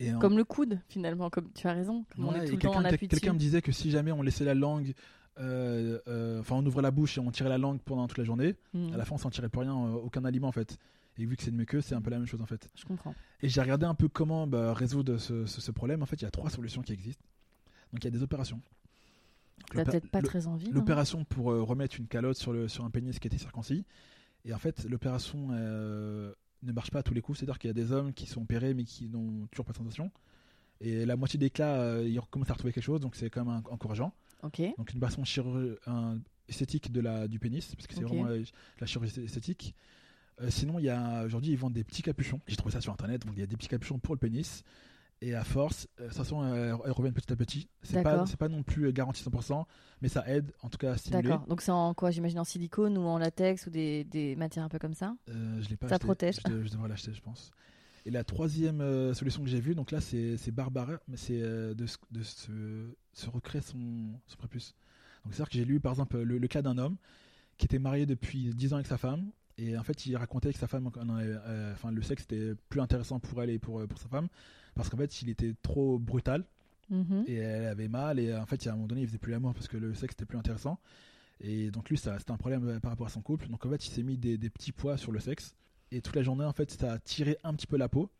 Et 0.01 0.13
en- 0.13 0.19
Comme 0.19 0.37
le 0.37 0.45
coude, 0.45 0.81
finalement, 0.89 1.31
comme 1.31 1.51
tu 1.55 1.69
as 1.69 1.73
raison. 1.73 2.05
Ouais, 2.19 2.45
quelqu'un 2.57 3.33
me 3.33 3.39
disait 3.39 3.63
que 3.63 3.71
si 3.73 3.91
jamais 3.93 4.11
on 4.11 4.23
laissait 4.23 4.45
la 4.45 4.55
langue, 4.55 4.93
euh, 5.39 5.99
euh, 6.09 6.41
enfin 6.41 6.57
on 6.57 6.67
ouvrait 6.67 6.83
la 6.83 6.91
bouche 6.91 7.17
et 7.19 7.21
on 7.21 7.31
tirait 7.31 7.49
la 7.49 7.59
langue 7.59 7.79
pendant 7.81 8.07
toute 8.09 8.19
la 8.19 8.25
journée, 8.25 8.55
Hmm. 8.73 8.93
à 8.93 8.97
la 8.97 9.05
fin 9.05 9.15
on 9.15 9.19
sentirait 9.19 9.49
plus 9.49 9.61
rien, 9.61 9.75
euh, 9.75 9.93
aucun 9.95 10.25
aliment 10.25 10.49
en 10.49 10.53
fait. 10.53 10.79
Et 11.19 11.27
vu 11.27 11.37
que 11.37 11.43
c'est 11.43 11.51
une 11.51 11.57
muqueuse, 11.57 11.85
c'est 11.85 11.95
un 11.95 12.03
peu 12.03 12.11
la 12.11 12.19
même 12.19 12.27
chose 12.27 12.41
en 12.43 12.47
fait. 12.47 12.69
Je 12.75 12.85
comprends. 12.85 13.15
Et 13.41 13.49
j'ai 13.49 13.61
regardé 13.61 13.87
un 13.87 13.95
peu 13.95 14.09
comment 14.09 14.47
bah, 14.47 14.75
résoudre 14.75 15.19
ce, 15.19 15.47
ce- 15.47 15.61
ce 15.61 15.71
problème. 15.71 16.03
En 16.03 16.07
fait, 16.07 16.17
il 16.17 16.23
y 16.23 16.27
a 16.27 16.31
trois 16.31 16.51
solutions 16.51 16.83
qui 16.83 16.93
existent. 16.93 17.23
Donc 17.93 18.03
il 18.03 18.07
y 18.07 18.09
a 18.09 18.11
des 18.11 18.23
opérations. 18.23 18.61
T'as 19.73 19.85
peut-être 19.93 20.11
pas 20.11 20.21
très 20.23 20.47
envie. 20.47 20.71
L'opération 20.73 21.25
pour 21.25 21.53
euh, 21.53 21.63
remettre 21.63 21.99
une 22.01 22.07
calotte 22.09 22.37
sur, 22.37 22.53
le, 22.53 22.67
sur 22.69 22.85
un 22.85 22.91
pénis 22.91 23.19
qui 23.19 23.29
était 23.29 23.39
circoncis. 23.39 23.85
Et 24.45 24.53
en 24.53 24.59
fait, 24.59 24.85
l'opération 24.91 25.49
euh, 25.53 26.33
ne 26.65 26.73
marche 26.73 26.91
pas 26.91 26.99
à 26.99 27.03
tous 27.03 27.15
les 27.15 27.21
coups. 27.23 27.39
C'est-à-dire 27.39 27.59
qu'il 27.59 27.69
y 27.69 27.71
a 27.71 27.75
des 27.75 27.93
hommes 27.93 28.13
qui 28.13 28.27
sont 28.27 28.43
opérés 28.43 28.75
mais 28.75 28.85
qui 28.85 29.09
n'ont 29.09 29.47
toujours 29.53 29.65
pas 29.65 29.73
de 29.73 29.79
sensation. 29.79 30.11
Et 30.81 31.07
la 31.07 31.17
moitié 31.17 31.39
des 31.39 31.51
cas, 31.51 31.77
euh, 31.77 32.07
ils 32.07 32.19
recommencent 32.19 32.51
à 32.51 32.55
retrouver 32.55 32.73
quelque 32.73 32.85
chose. 32.85 33.01
Donc 33.01 33.15
c'est 33.15 33.31
quand 33.31 33.45
même 33.45 33.63
en- 33.65 33.73
encourageant. 33.73 34.13
Ok. 34.43 34.61
Donc 34.77 34.93
une 34.93 35.01
façon 35.01 35.23
chirur- 35.25 35.79
un- 35.87 36.19
esthétique 36.49 36.93
de 36.93 37.01
la, 37.01 37.27
du 37.29 37.39
pénis, 37.39 37.75
parce 37.75 37.87
que 37.87 37.95
c'est 37.95 38.03
vraiment 38.03 38.25
la 38.81 38.87
chirurgie 38.87 39.19
esthétique. 39.25 39.75
Euh, 40.41 40.51
sinon, 40.51 40.79
il 40.79 40.85
y 40.85 40.91
a 40.91 41.25
aujourd'hui, 41.25 41.53
ils 41.53 41.59
vendent 41.59 41.75
des 41.75 41.85
petits 41.85 42.03
capuchons. 42.03 42.41
J'ai 42.47 42.57
trouvé 42.57 42.73
ça 42.73 42.81
sur 42.81 42.93
internet. 42.93 43.25
Donc 43.25 43.35
il 43.37 43.41
y 43.41 43.43
a 43.43 43.47
des 43.47 43.57
petits 43.57 43.69
capuchons 43.69 43.99
pour 43.99 44.15
le 44.15 44.19
pénis. 44.19 44.63
Et 45.21 45.35
à 45.35 45.45
force, 45.45 45.87
euh, 46.01 46.05
de 46.05 46.09
toute 46.09 46.19
façon, 46.19 46.45
elles, 46.55 46.73
reviennent 46.93 47.15
petit 47.15 47.33
à 47.33 47.37
petit. 47.37 47.69
C'est 47.83 48.03
pas, 48.03 48.27
c'est 48.27 48.37
pas 48.37 48.49
non 48.49 48.63
plus 48.63 48.87
euh, 48.87 48.91
garanti 48.93 49.23
100%, 49.23 49.65
mais 50.03 50.09
ça 50.09 50.29
aide 50.29 50.53
en 50.61 50.69
tout 50.69 50.77
cas 50.77 50.93
à 50.93 50.97
stimuler. 50.99 51.23
D'accord. 51.29 51.47
Donc 51.47 51.61
c'est 51.63 51.71
en 51.71 51.95
quoi 51.95 52.11
J'imagine 52.11 52.41
en 52.41 52.45
silicone 52.45 52.99
ou 52.99 53.03
en 53.03 53.17
latex 53.17 53.67
ou 53.67 53.71
des, 53.71 54.05
des 54.05 54.35
matières 54.37 54.65
un 54.65 54.69
peu 54.69 54.79
comme 54.81 54.93
ça? 54.93 55.17
Euh, 55.31 55.63
je 55.63 55.69
l'ai 55.71 55.77
pas 55.77 55.89
Ça 55.89 55.95
acheté. 55.95 56.05
protège. 56.07 56.37
Je, 56.47 56.53
de- 56.53 56.63
je 56.65 56.71
devrais 56.73 56.89
l'acheter, 56.89 57.15
je 57.15 57.23
pense. 57.23 57.53
Et 58.05 58.11
la 58.11 58.23
troisième 58.25 59.15
solution 59.15 59.43
que 59.43 59.49
j'ai 59.49 59.61
vue, 59.61 59.75
donc 59.75 59.91
là, 59.93 60.01
c'est 60.03 60.51
Barbara, 60.51 60.99
mais 61.09 61.17
c'est 61.17 61.41
de, 61.41 61.87
se- 61.87 61.97
de 62.11 62.23
se, 62.23 62.51
se 63.15 63.31
recréer 63.31 63.63
son, 63.63 64.11
son 64.27 64.37
prépuce. 64.37 64.75
Donc 65.25 65.33
c'est-à-dire 65.33 65.49
que 65.49 65.57
j'ai 65.57 65.65
lu, 65.65 65.81
par 65.81 65.93
exemple, 65.93 66.21
le, 66.21 66.37
le 66.37 66.49
cas 66.49 66.61
d'un 66.61 66.77
homme 66.77 66.97
qui 67.57 67.65
était 67.65 67.79
marié 67.79 68.05
depuis 68.05 68.51
10 68.53 68.73
ans 68.75 68.77
avec 68.77 68.89
sa 68.89 68.99
femme. 68.99 69.31
Et 69.59 69.77
en 69.79 69.83
fait, 69.85 70.07
il 70.07 70.17
racontait 70.17 70.53
que 70.53 70.59
sa 70.59 70.67
femme, 70.67 70.91
euh, 70.97 71.73
enfin, 71.73 71.91
le 71.93 72.03
sexe 72.03 72.25
était 72.25 72.55
plus 72.69 72.81
intéressant 72.81 73.21
pour 73.21 73.43
elle 73.43 73.51
et 73.51 73.59
pour, 73.59 73.81
euh, 73.81 73.87
pour 73.87 73.99
sa 73.99 74.09
femme, 74.09 74.29
parce 74.75 74.89
qu'en 74.89 74.97
fait, 74.97 75.23
il 75.23 75.29
était 75.31 75.55
trop 75.63 75.99
brutal 75.99 76.45
Mhm. 76.91 77.25
et 77.27 77.37
elle 77.37 77.67
avait 77.67 77.89
mal. 77.89 78.19
Et 78.19 78.35
en 78.37 78.45
fait, 78.47 78.67
à 78.67 78.71
un 78.71 78.75
moment 78.75 78.87
donné, 78.89 79.03
il 79.03 79.07
faisait 79.07 79.19
plus 79.19 79.33
l'amour 79.33 79.55
parce 79.55 79.69
que 79.69 79.77
le 79.77 79.95
sexe 79.95 80.15
était 80.15 80.27
plus 80.27 80.37
intéressant. 80.39 80.79
Et 81.41 81.71
donc 81.71 81.89
lui, 81.89 81.97
ça, 81.97 82.19
c'était 82.19 82.33
un 82.33 82.37
problème 82.37 82.69
euh, 82.69 82.81
par 82.81 82.91
rapport 82.91 83.07
à 83.07 83.11
son 83.11 83.23
couple. 83.23 83.49
Donc 83.49 83.65
en 83.65 83.71
fait, 83.71 83.87
il 83.87 83.91
s'est 83.91 84.03
mis 84.03 84.17
des, 84.19 84.37
des 84.37 84.51
petits 84.51 84.73
poids 84.73 84.97
sur 84.97 85.11
le 85.13 85.21
sexe. 85.21 85.55
Et 85.93 86.01
toute 86.03 86.15
la 86.17 86.23
journée, 86.23 86.45
en 86.45 86.53
fait, 86.53 86.71
ça 86.71 86.93
a 86.93 86.99
tiré 86.99 87.39
un 87.45 87.55
petit 87.55 87.67
peu 87.67 87.77
la 87.77 87.89
peau. 87.89 88.11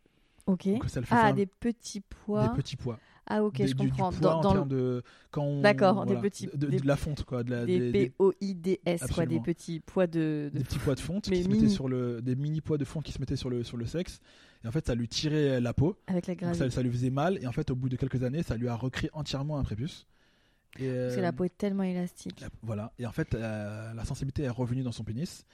Ok. 0.47 0.67
Donc 0.67 0.89
ça 0.89 0.99
le 0.99 1.05
fait 1.05 1.15
Ah, 1.17 1.23
faire 1.25 1.33
des 1.33 1.45
petits 1.47 2.01
pois. 2.01 2.47
des 2.47 2.53
petits 2.55 2.75
pois. 2.75 2.99
Ah, 3.27 3.43
ok, 3.43 3.55
Des- 3.57 3.67
je 3.69 3.73
du- 3.73 3.85
du 3.85 3.89
comprends. 3.89 4.11
poids 4.11 4.19
Dans, 4.19 4.39
en 4.49 4.53
termes 4.53 4.67
de 4.67 5.01
quand 5.31 5.43
on- 5.43 5.61
D'accord, 5.61 6.05
des 6.05 6.15
petits- 6.17 6.45
de, 6.53 6.67
de- 6.67 6.85
la 6.87 6.95
fonte 6.95 7.23
quoi, 7.23 7.43
de 7.43 7.49
la- 7.49 7.65
des 7.65 7.79
des, 7.79 7.91
des- 7.91 8.09
P-O-I-D-S, 8.11 9.01
quoi, 9.13 9.25
des 9.25 9.39
petits 9.39 9.79
pois 9.79 10.05
de. 10.05 10.51
de- 10.53 10.57
des 10.59 10.63
petits 10.63 10.77
pois 10.77 10.93
de 10.93 10.99
fonte 10.99 11.27
Mais 11.29 11.37
qui 11.37 11.43
se 11.43 11.49
mettaient 11.49 11.69
sur 11.69 11.87
le 11.89 12.21
des 12.21 12.35
mini 12.35 12.61
pois 12.61 12.77
de 12.77 12.85
fonte 12.85 13.03
qui 13.03 13.11
se 13.11 13.19
mettaient 13.19 13.35
sur 13.35 13.49
le 13.49 13.63
sur 13.63 13.77
le 13.77 13.87
sexe 13.87 14.19
et 14.63 14.67
en 14.67 14.71
fait 14.71 14.85
ça 14.85 14.93
lui 14.93 15.07
tirait 15.07 15.59
la 15.59 15.73
peau 15.73 15.97
Avec 16.05 16.27
la 16.27 16.53
ça, 16.53 16.69
ça 16.69 16.81
lui 16.83 16.91
faisait 16.91 17.09
mal 17.09 17.39
et 17.41 17.47
en 17.47 17.51
fait 17.51 17.71
au 17.71 17.75
bout 17.75 17.89
de 17.89 17.95
quelques 17.95 18.21
années 18.21 18.43
ça 18.43 18.55
lui 18.57 18.67
a 18.67 18.75
recréé 18.75 19.09
entièrement 19.13 19.57
un 19.57 19.63
prépuce 19.63 20.05
et 20.77 20.87
Parce 20.87 21.15
que 21.15 21.19
euh, 21.19 21.21
la 21.23 21.33
peau 21.33 21.45
est 21.45 21.57
tellement 21.57 21.83
élastique. 21.83 22.39
la- 22.41 22.49
voilà 22.61 22.93
et 22.99 23.07
en 23.07 23.11
fait 23.11 23.33
euh, 23.33 23.91
la 23.93 24.05
sensibilité 24.05 24.43
est 24.43 24.49
revenue 24.49 24.83
dans 24.83 24.91
son 24.91 25.03
pénis 25.03 25.45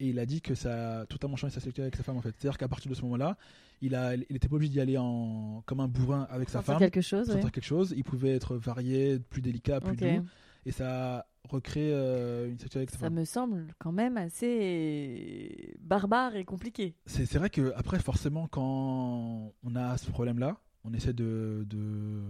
et 0.00 0.08
il 0.08 0.18
a 0.18 0.26
dit 0.26 0.40
que 0.40 0.54
ça 0.54 1.00
a 1.00 1.06
totalement 1.06 1.36
changé 1.36 1.52
sa 1.54 1.60
sexualité 1.60 1.82
avec 1.82 1.96
sa 1.96 2.02
femme 2.02 2.16
en 2.16 2.22
fait 2.22 2.34
c'est 2.38 2.48
à 2.48 2.50
dire 2.50 2.58
qu'à 2.58 2.68
partir 2.68 2.90
de 2.90 2.94
ce 2.94 3.02
moment 3.02 3.16
là 3.16 3.36
il 3.80 3.94
a 3.94 4.14
il 4.14 4.36
était 4.36 4.48
pas 4.48 4.56
obligé 4.56 4.72
d'y 4.72 4.80
aller 4.80 4.98
en 4.98 5.62
comme 5.66 5.80
un 5.80 5.88
bourrin 5.88 6.26
avec 6.30 6.48
sa 6.48 6.62
femme 6.62 6.78
quelque 6.78 7.00
chose, 7.00 7.26
sentir 7.26 7.44
ouais. 7.44 7.50
quelque 7.50 7.64
chose 7.64 7.94
il 7.96 8.04
pouvait 8.04 8.34
être 8.34 8.56
varié 8.56 9.18
plus 9.18 9.42
délicat 9.42 9.80
plus 9.80 9.92
Ok. 9.92 9.98
doux 9.98 10.26
et 10.64 10.70
ça 10.72 11.18
a 11.18 11.26
recréé 11.48 11.90
euh, 11.92 12.46
une 12.48 12.58
sexualité 12.58 12.78
avec 12.78 12.90
sa 12.90 12.98
Ça 12.98 13.06
femme 13.06 13.14
me 13.14 13.24
semble 13.24 13.74
quand 13.78 13.90
même 13.92 14.16
assez 14.16 15.74
barbare 15.80 16.36
et 16.36 16.44
compliqué. 16.44 16.94
C'est 17.06 17.34
vrai 17.34 17.50
que 17.50 17.72
après 17.74 17.98
forcément 17.98 18.46
quand 18.46 19.52
on 19.64 19.76
a 19.76 19.96
ce 19.98 20.08
problème-là, 20.10 20.56
on 20.84 20.92
essaie 20.94 21.12
de, 21.12 21.64
de 21.68 22.22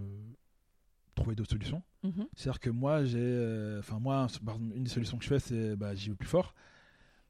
trouver 1.14 1.34
d'autres 1.34 1.50
solutions. 1.50 1.82
Mhm. 2.02 2.26
C'est-à-dire 2.34 2.60
que 2.60 2.70
moi 2.70 3.04
j'ai, 3.04 3.18
euh, 3.20 3.80
enfin 3.80 3.98
moi, 3.98 4.26
une 4.74 4.84
des 4.84 4.90
solutions 4.90 5.18
que 5.18 5.24
je 5.24 5.28
fais, 5.28 5.38
c'est 5.38 5.76
bah, 5.76 5.94
j'y 5.94 6.08
vais 6.08 6.16
plus 6.16 6.28
fort. 6.28 6.54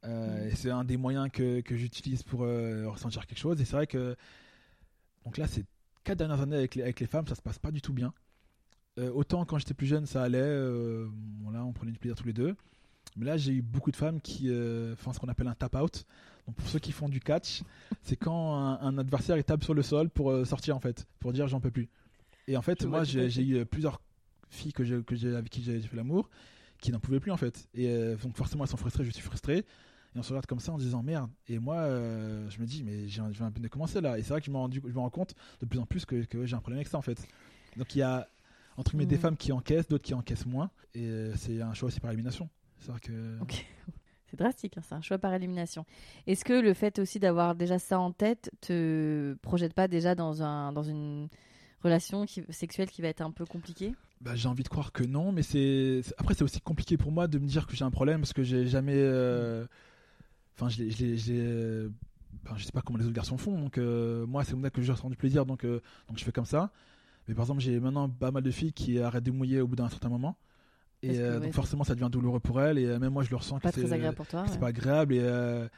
Euh, 0.04 0.50
c'est 0.54 0.70
un 0.70 0.84
des 0.84 0.96
moyens 0.96 1.30
que, 1.32 1.60
que 1.60 1.76
j'utilise 1.76 2.22
pour 2.22 2.42
euh, 2.42 2.88
ressentir 2.88 3.26
quelque 3.26 3.38
chose. 3.38 3.60
Et 3.60 3.64
c'est 3.64 3.76
vrai 3.76 3.86
que 3.86 4.16
donc 5.24 5.38
là, 5.38 5.46
ces 5.46 5.64
quatre 6.04 6.18
dernières 6.18 6.40
années 6.40 6.56
avec 6.56 6.74
les, 6.74 6.82
avec 6.82 7.00
les 7.00 7.06
femmes, 7.06 7.26
ça 7.26 7.34
se 7.34 7.42
passe 7.42 7.58
pas 7.58 7.70
du 7.70 7.80
tout 7.80 7.92
bien. 7.92 8.12
Euh, 8.98 9.10
autant 9.12 9.44
quand 9.44 9.58
j'étais 9.58 9.74
plus 9.74 9.86
jeune, 9.86 10.06
ça 10.06 10.22
allait. 10.22 10.38
euh, 10.40 11.08
bon, 11.10 11.50
là, 11.50 11.64
on 11.64 11.72
prenait 11.72 11.92
du 11.92 11.98
plaisir 11.98 12.16
tous 12.16 12.26
les 12.26 12.32
deux. 12.32 12.56
Mais 13.16 13.26
là, 13.26 13.36
j'ai 13.36 13.52
eu 13.52 13.62
beaucoup 13.62 13.90
de 13.90 13.96
femmes 13.96 14.20
qui 14.20 14.48
font 14.96 15.12
ce 15.12 15.20
qu'on 15.20 15.28
appelle 15.28 15.48
un 15.48 15.54
tap 15.54 15.74
out. 15.76 16.04
Donc 16.46 16.56
pour 16.56 16.66
ceux 16.66 16.78
qui 16.78 16.92
font 16.92 17.08
du 17.08 17.20
catch, 17.20 17.62
c'est 18.02 18.16
quand 18.16 18.56
un, 18.56 18.80
un 18.80 18.98
adversaire 18.98 19.36
il 19.36 19.44
tape 19.44 19.62
sur 19.62 19.74
le 19.74 19.82
sol 19.82 20.08
pour 20.08 20.46
sortir 20.46 20.76
en 20.76 20.80
fait, 20.80 21.06
pour 21.20 21.32
dire 21.32 21.46
j'en 21.46 21.60
peux 21.60 21.70
plus. 21.70 21.88
Et 22.48 22.56
en 22.56 22.62
fait, 22.62 22.82
Je 22.82 22.88
moi 22.88 23.04
j'ai 23.04 23.42
eu 23.42 23.64
plusieurs 23.66 24.00
filles 24.48 24.72
que 24.72 24.82
que 25.02 25.34
avec 25.36 25.50
qui 25.50 25.62
j'ai 25.62 25.78
fait 25.80 25.96
l'amour 25.96 26.30
qui 26.80 26.90
n'en 26.90 26.98
pouvaient 27.00 27.20
plus 27.20 27.30
en 27.30 27.36
fait. 27.36 27.68
Et 27.74 28.14
donc 28.22 28.36
forcément 28.36 28.64
elles 28.64 28.70
sont 28.70 28.76
frustrées, 28.78 29.04
je 29.04 29.10
suis 29.10 29.22
frustré. 29.22 29.64
Et 30.14 30.18
on 30.18 30.22
se 30.22 30.28
regarde 30.30 30.46
comme 30.46 30.60
ça 30.60 30.72
en 30.72 30.78
disant 30.78 31.02
merde. 31.02 31.30
Et 31.48 31.58
moi 31.58 31.76
euh, 31.76 32.48
je 32.50 32.60
me 32.60 32.66
dis 32.66 32.84
mais 32.84 33.08
j'ai 33.08 33.22
je 33.32 33.38
viens 33.38 33.46
à 33.46 33.50
peine 33.50 33.62
de 33.62 33.68
commencer 33.68 34.00
là. 34.00 34.18
Et 34.18 34.22
c'est 34.22 34.30
vrai 34.30 34.40
que 34.40 34.46
je 34.46 34.50
me, 34.50 34.56
rends, 34.56 34.70
je 34.70 34.80
me 34.80 34.98
rends 34.98 35.10
compte 35.10 35.34
de 35.60 35.66
plus 35.66 35.78
en 35.78 35.86
plus 35.86 36.04
que, 36.04 36.24
que 36.24 36.44
j'ai 36.46 36.54
un 36.56 36.60
problème 36.60 36.78
avec 36.78 36.88
ça 36.88 36.98
en 36.98 37.02
fait. 37.02 37.26
Donc 37.76 37.94
il 37.94 37.98
y 37.98 38.02
a 38.02 38.28
entre 38.76 38.90
guillemets 38.92 39.06
des 39.06 39.16
Mhm. 39.16 39.20
femmes 39.22 39.36
qui 39.36 39.52
encaissent, 39.52 39.88
d'autres 39.88 40.04
qui 40.04 40.14
encaissent 40.14 40.46
moins. 40.46 40.70
Et 40.94 41.06
euh, 41.06 41.34
c'est 41.36 41.60
un 41.62 41.74
choix 41.74 41.88
aussi 41.88 42.00
par 42.00 42.10
élimination. 42.10 42.48
C'est 42.78 42.90
vrai 42.90 43.00
que 43.00 43.38
Ok. 43.40 43.64
C'est 44.30 44.38
drastique, 44.38 44.78
hein, 44.78 44.82
c'est 44.82 44.94
un 44.94 45.02
choix 45.02 45.18
par 45.18 45.34
élimination. 45.34 45.84
Est-ce 46.26 46.42
que 46.42 46.54
le 46.54 46.72
fait 46.72 46.98
aussi 46.98 47.18
d'avoir 47.20 47.54
déjà 47.54 47.78
ça 47.78 47.98
en 48.00 48.12
tête 48.12 48.50
te 48.62 49.34
projette 49.42 49.74
pas 49.74 49.88
déjà 49.88 50.14
dans, 50.14 50.42
un, 50.42 50.72
dans 50.72 50.82
une 50.82 51.28
relation 51.82 52.24
qui- 52.24 52.42
sexuelle 52.48 52.88
qui 52.90 53.02
va 53.02 53.08
être 53.08 53.20
un 53.20 53.30
peu 53.30 53.44
compliquée? 53.44 53.94
Bah, 54.22 54.36
j'ai 54.36 54.48
envie 54.48 54.62
de 54.62 54.68
croire 54.68 54.92
que 54.92 55.02
non, 55.02 55.32
mais 55.32 55.42
c'est 55.42 56.00
c'est- 56.02 56.14
après 56.16 56.34
c'est 56.34 56.44
aussi 56.44 56.60
compliqué 56.60 56.96
pour 56.96 57.10
moi 57.10 57.26
de 57.26 57.38
me 57.38 57.46
dire 57.46 57.66
que 57.66 57.74
j'ai 57.74 57.84
un 57.84 57.90
problème 57.90 58.20
parce 58.20 58.32
que 58.32 58.44
j'ai 58.44 58.66
jamais, 58.66 58.94
euh, 58.96 59.66
enfin 60.56 60.68
je 60.68 60.82
l'ai- 60.82 61.18
euh, 61.30 61.88
enfin 62.44 62.56
je 62.56 62.64
sais 62.64 62.72
pas 62.72 62.82
comment 62.82 62.98
les 62.98 63.04
autres 63.04 63.14
garçons 63.14 63.38
font, 63.38 63.58
donc 63.58 63.78
euh, 63.78 64.26
moi 64.26 64.44
c'est 64.44 64.52
comme 64.52 64.62
ça 64.62 64.70
que 64.70 64.82
je 64.82 64.92
ressens 64.92 65.10
du 65.10 65.16
plaisir, 65.16 65.46
donc 65.46 65.64
euh, 65.64 65.80
donc 66.08 66.18
je 66.18 66.24
fais 66.24 66.32
comme 66.32 66.44
ça. 66.46 66.70
Mais 67.28 67.34
par 67.34 67.44
exemple 67.44 67.60
j'ai 67.60 67.78
maintenant 67.80 68.08
pas 68.08 68.30
mal 68.30 68.42
de 68.42 68.50
filles 68.50 68.72
qui 68.72 68.98
arrêtent 68.98 69.24
de 69.24 69.30
mouiller 69.30 69.60
au 69.60 69.66
bout 69.68 69.76
d'un 69.76 69.88
certain 69.88 70.08
moment, 70.08 70.36
et 71.02 71.08
que, 71.14 71.14
euh, 71.14 71.34
donc 71.36 71.44
c'est- 71.46 71.52
forcément 71.52 71.84
ça 71.84 71.94
devient 71.94 72.08
douloureux 72.10 72.40
pour 72.40 72.60
elles, 72.60 72.78
et 72.78 72.98
même 72.98 73.12
moi 73.12 73.22
je 73.22 73.30
le 73.30 73.36
ressens 73.36 73.58
que 73.58 73.62
Pas 73.64 73.72
c'est 73.72 73.82
très 73.82 73.92
agréable 73.92 74.16
pour 74.16 74.26
toi 74.26 74.42
que 74.42 74.48
c'est 74.48 74.54
ouais. 74.54 74.60
pas 74.60 74.68
agréable, 74.68 75.14
et 75.14 75.68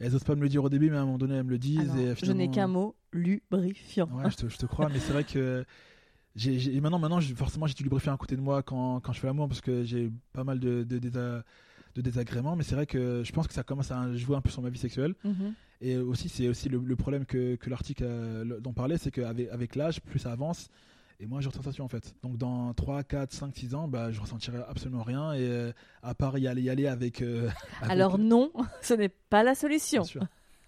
elles 0.00 0.14
osent 0.14 0.24
pas 0.24 0.34
me 0.34 0.42
le 0.42 0.48
dire 0.48 0.64
au 0.64 0.68
début, 0.68 0.90
mais 0.90 0.96
à 0.96 1.02
un 1.02 1.04
moment 1.06 1.18
donné 1.18 1.34
elles 1.36 1.44
me 1.44 1.50
le 1.50 1.58
disent. 1.58 1.90
Alors, 1.90 1.98
et 1.98 2.14
Je 2.22 2.32
n'ai 2.32 2.48
qu'un 2.50 2.66
mot, 2.66 2.94
lubrifiant. 3.12 4.08
Ouais, 4.12 4.30
je 4.30 4.36
te, 4.36 4.48
je 4.48 4.56
te 4.58 4.66
crois, 4.66 4.88
mais 4.88 4.98
c'est 4.98 5.12
vrai 5.12 5.24
que 5.24 5.64
j'ai- 6.36 6.80
maintenant, 6.80 6.98
maintenant, 6.98 7.20
forcément, 7.36 7.66
j'ai 7.66 7.74
du 7.74 7.84
lubrifiant 7.84 8.12
à 8.14 8.16
côté 8.16 8.34
de 8.36 8.40
moi 8.40 8.62
quand, 8.62 9.00
quand 9.00 9.12
je 9.12 9.20
fais 9.20 9.26
l'amour 9.28 9.48
parce 9.48 9.60
que 9.60 9.84
j'ai 9.84 10.10
pas 10.32 10.42
mal 10.44 10.58
de, 10.58 10.82
de, 10.82 10.98
de 10.98 11.42
désagréments. 12.02 12.56
Mais 12.56 12.62
c'est 12.64 12.74
vrai 12.74 12.86
que 12.86 13.22
je 13.24 13.32
pense 13.32 13.46
que 13.46 13.54
ça 13.54 13.62
commence 13.62 13.90
à 13.90 14.14
jouer 14.14 14.36
un 14.36 14.40
peu 14.40 14.50
sur 14.50 14.62
ma 14.62 14.70
vie 14.70 14.78
sexuelle. 14.78 15.14
Mhm. 15.24 15.54
Et 15.80 15.96
aussi, 15.96 16.28
c'est 16.28 16.48
aussi 16.48 16.68
le, 16.68 16.78
le 16.78 16.96
problème 16.96 17.26
que, 17.26 17.56
que 17.56 17.68
l'article 17.70 18.04
euh, 18.06 18.60
dont 18.60 18.72
parlait, 18.72 18.96
c'est 18.98 19.10
qu'avec 19.10 19.50
avec 19.50 19.76
l'âge, 19.76 20.00
plus 20.00 20.18
ça 20.18 20.32
avance. 20.32 20.68
Et 21.20 21.26
moi, 21.26 21.40
j'ai 21.40 21.50
sensation 21.50 21.84
en 21.84 21.88
fait. 21.88 22.14
Donc, 22.22 22.36
dans 22.38 22.74
3, 22.74 23.04
4, 23.04 23.32
5, 23.32 23.54
6 23.56 23.74
ans, 23.74 23.86
bah, 23.88 24.10
je 24.10 24.20
ressentirai 24.20 24.58
absolument 24.68 25.02
rien. 25.04 25.32
Et 25.34 25.46
euh, 25.48 25.72
à 26.02 26.14
part 26.14 26.38
y 26.38 26.48
aller, 26.48 26.62
y 26.62 26.70
aller 26.70 26.86
avec. 26.88 27.22
euh, 27.22 27.48
avec- 27.80 27.90
Alors 27.92 28.18
non, 28.18 28.50
ce 28.82 28.94
n'est 28.94 29.08
pas 29.08 29.42
la 29.42 29.52
bien 29.52 29.54
solution. 29.54 30.02
sûr. 30.04 30.22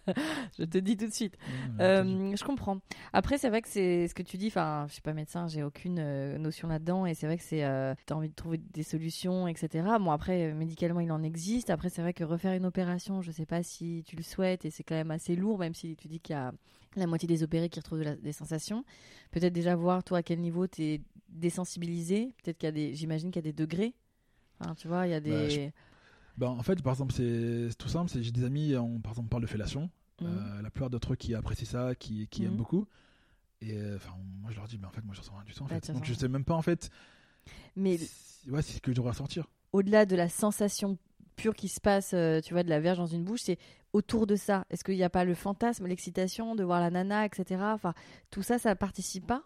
Je 0.58 0.64
te 0.64 0.78
dis 0.78 0.96
tout 0.96 1.06
de 1.06 1.12
suite. 1.12 1.36
Euh, 1.80 2.34
je 2.36 2.44
comprends. 2.44 2.78
Après, 3.12 3.38
c'est 3.38 3.48
vrai 3.48 3.62
que 3.62 3.68
c'est 3.68 4.08
ce 4.08 4.14
que 4.14 4.22
tu 4.22 4.36
dis. 4.36 4.46
Enfin, 4.48 4.84
je 4.88 4.92
suis 4.94 5.02
pas 5.02 5.12
médecin, 5.12 5.48
j'ai 5.48 5.62
aucune 5.62 5.98
euh, 5.98 6.38
notion 6.38 6.68
là-dedans, 6.68 7.06
et 7.06 7.14
c'est 7.14 7.26
vrai 7.26 7.36
que 7.36 7.42
c'est, 7.42 7.64
euh, 7.64 7.94
t'as 8.06 8.14
envie 8.14 8.28
de 8.28 8.34
trouver 8.34 8.58
des 8.58 8.82
solutions, 8.82 9.46
etc. 9.48 9.98
Bon, 9.98 10.10
après, 10.10 10.50
euh, 10.50 10.54
médicalement, 10.54 11.00
il 11.00 11.10
en 11.12 11.22
existe. 11.22 11.70
Après, 11.70 11.88
c'est 11.90 12.02
vrai 12.02 12.12
que 12.14 12.24
refaire 12.24 12.52
une 12.54 12.66
opération, 12.66 13.20
je 13.22 13.30
sais 13.32 13.46
pas 13.46 13.62
si 13.62 14.04
tu 14.06 14.16
le 14.16 14.22
souhaites, 14.22 14.64
et 14.64 14.70
c'est 14.70 14.84
quand 14.84 14.94
même 14.94 15.10
assez 15.10 15.36
lourd, 15.36 15.58
même 15.58 15.74
si 15.74 15.96
tu 15.96 16.08
dis 16.08 16.20
qu'il 16.20 16.34
y 16.34 16.38
a 16.38 16.52
la 16.96 17.06
moitié 17.06 17.26
des 17.28 17.42
opérés 17.42 17.68
qui 17.68 17.78
retrouvent 17.80 17.98
de 17.98 18.04
la- 18.04 18.16
des 18.16 18.32
sensations. 18.32 18.84
Peut-être 19.30 19.52
déjà 19.52 19.74
voir 19.76 20.02
toi 20.02 20.18
à 20.18 20.22
quel 20.22 20.40
niveau 20.40 20.66
tu 20.66 20.82
es 20.82 21.00
désensibilisé. 21.28 22.32
Peut-être 22.42 22.58
qu'il 22.58 22.66
y 22.66 22.68
a 22.68 22.72
des, 22.72 22.94
j'imagine 22.94 23.30
qu'il 23.30 23.44
y 23.44 23.48
a 23.48 23.50
des 23.52 23.52
degrés. 23.52 23.94
Enfin, 24.60 24.74
tu 24.74 24.88
vois, 24.88 25.06
il 25.06 25.10
y 25.10 25.14
a 25.14 25.20
des. 25.20 25.30
Bah, 25.30 25.48
je- 25.48 25.70
Ben, 26.38 26.48
en 26.48 26.62
fait, 26.62 26.82
par 26.82 26.92
exemple, 26.92 27.12
c'est 27.14 27.68
tout 27.78 27.88
simple. 27.88 28.10
J'ai 28.20 28.30
des 28.30 28.44
amis, 28.44 28.76
on, 28.76 29.00
par 29.00 29.12
exemple, 29.12 29.26
on 29.26 29.30
parle 29.30 29.42
de 29.42 29.48
fellation. 29.48 29.90
Mhm. 30.20 30.26
Euh, 30.28 30.62
la 30.62 30.70
plupart 30.70 30.90
d'entre 30.90 31.12
eux 31.12 31.16
qui 31.16 31.34
apprécient 31.34 31.66
ça, 31.66 31.94
qui, 31.94 32.26
qui 32.28 32.42
Mhm. 32.42 32.48
aiment 32.48 32.56
beaucoup. 32.56 32.86
Et 33.62 33.76
euh, 33.78 33.96
enfin, 33.96 34.12
moi 34.40 34.50
je 34.50 34.56
leur 34.56 34.66
dis, 34.68 34.78
mais 34.78 34.86
en 34.86 34.90
fait, 34.90 35.02
moi 35.04 35.14
je 35.14 35.20
ressens 35.20 35.34
rien 35.34 35.44
du 35.44 35.52
tout. 35.54 35.62
En 35.62 35.66
Bah, 35.66 35.80
fait. 35.80 35.92
Donc 35.92 36.04
je 36.04 36.12
sais 36.14 36.28
même 36.28 36.44
pas 36.44 36.54
en 36.54 36.62
fait. 36.62 36.90
Mais 37.74 37.98
Ouais, 38.48 38.62
c'est 38.62 38.74
ce 38.74 38.80
que 38.80 38.90
je 38.92 38.96
devrais 38.96 39.10
ressentir. 39.10 39.46
au-delà 39.72 40.06
de 40.06 40.14
la 40.16 40.28
sensation 40.28 40.98
pure 41.36 41.54
qui 41.54 41.68
se 41.68 41.80
passe, 41.80 42.12
euh, 42.14 42.40
tu 42.40 42.54
vois, 42.54 42.62
de 42.62 42.68
la 42.70 42.80
verge 42.80 42.98
dans 42.98 43.06
une 43.06 43.24
bouche, 43.24 43.40
c'est 43.42 43.58
autour 43.92 44.26
de 44.26 44.36
ça. 44.36 44.64
Est-ce 44.70 44.84
qu'il 44.84 44.94
n'y 44.94 45.02
a 45.02 45.10
pas 45.10 45.24
le 45.24 45.34
fantasme, 45.34 45.86
l'excitation 45.86 46.54
de 46.54 46.62
voir 46.64 46.80
la 46.80 46.90
nana, 46.90 47.26
etc. 47.26 47.60
Enfin, 47.74 47.92
tout 48.30 48.42
ça, 48.42 48.58
ça 48.58 48.74
participe 48.76 49.26
pas? 49.26 49.42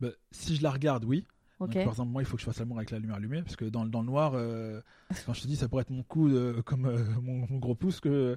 Bah, 0.00 0.08
si 0.32 0.56
je 0.56 0.62
la 0.62 0.70
regarde, 0.70 1.04
oui. 1.04 1.26
Donc, 1.66 1.74
par 1.74 1.92
exemple, 1.92 2.10
moi, 2.10 2.22
il 2.22 2.24
faut 2.26 2.36
que 2.36 2.40
je 2.40 2.46
fasse 2.46 2.58
l'amour 2.58 2.78
avec 2.78 2.90
la 2.90 2.98
lumière 2.98 3.16
allumée, 3.16 3.42
parce 3.42 3.56
que 3.56 3.64
dans, 3.66 3.84
dans 3.84 4.00
le 4.00 4.06
noir, 4.06 4.32
euh, 4.34 4.80
quand 5.26 5.32
je 5.34 5.42
te 5.42 5.46
dis, 5.46 5.56
ça 5.56 5.68
pourrait 5.68 5.82
être 5.82 5.90
mon 5.90 6.02
coup 6.02 6.28
de- 6.28 6.62
comme 6.64 6.86
euh, 6.86 7.04
mon, 7.22 7.46
mon 7.50 7.58
gros 7.58 7.74
pouce, 7.74 8.00
que 8.00 8.36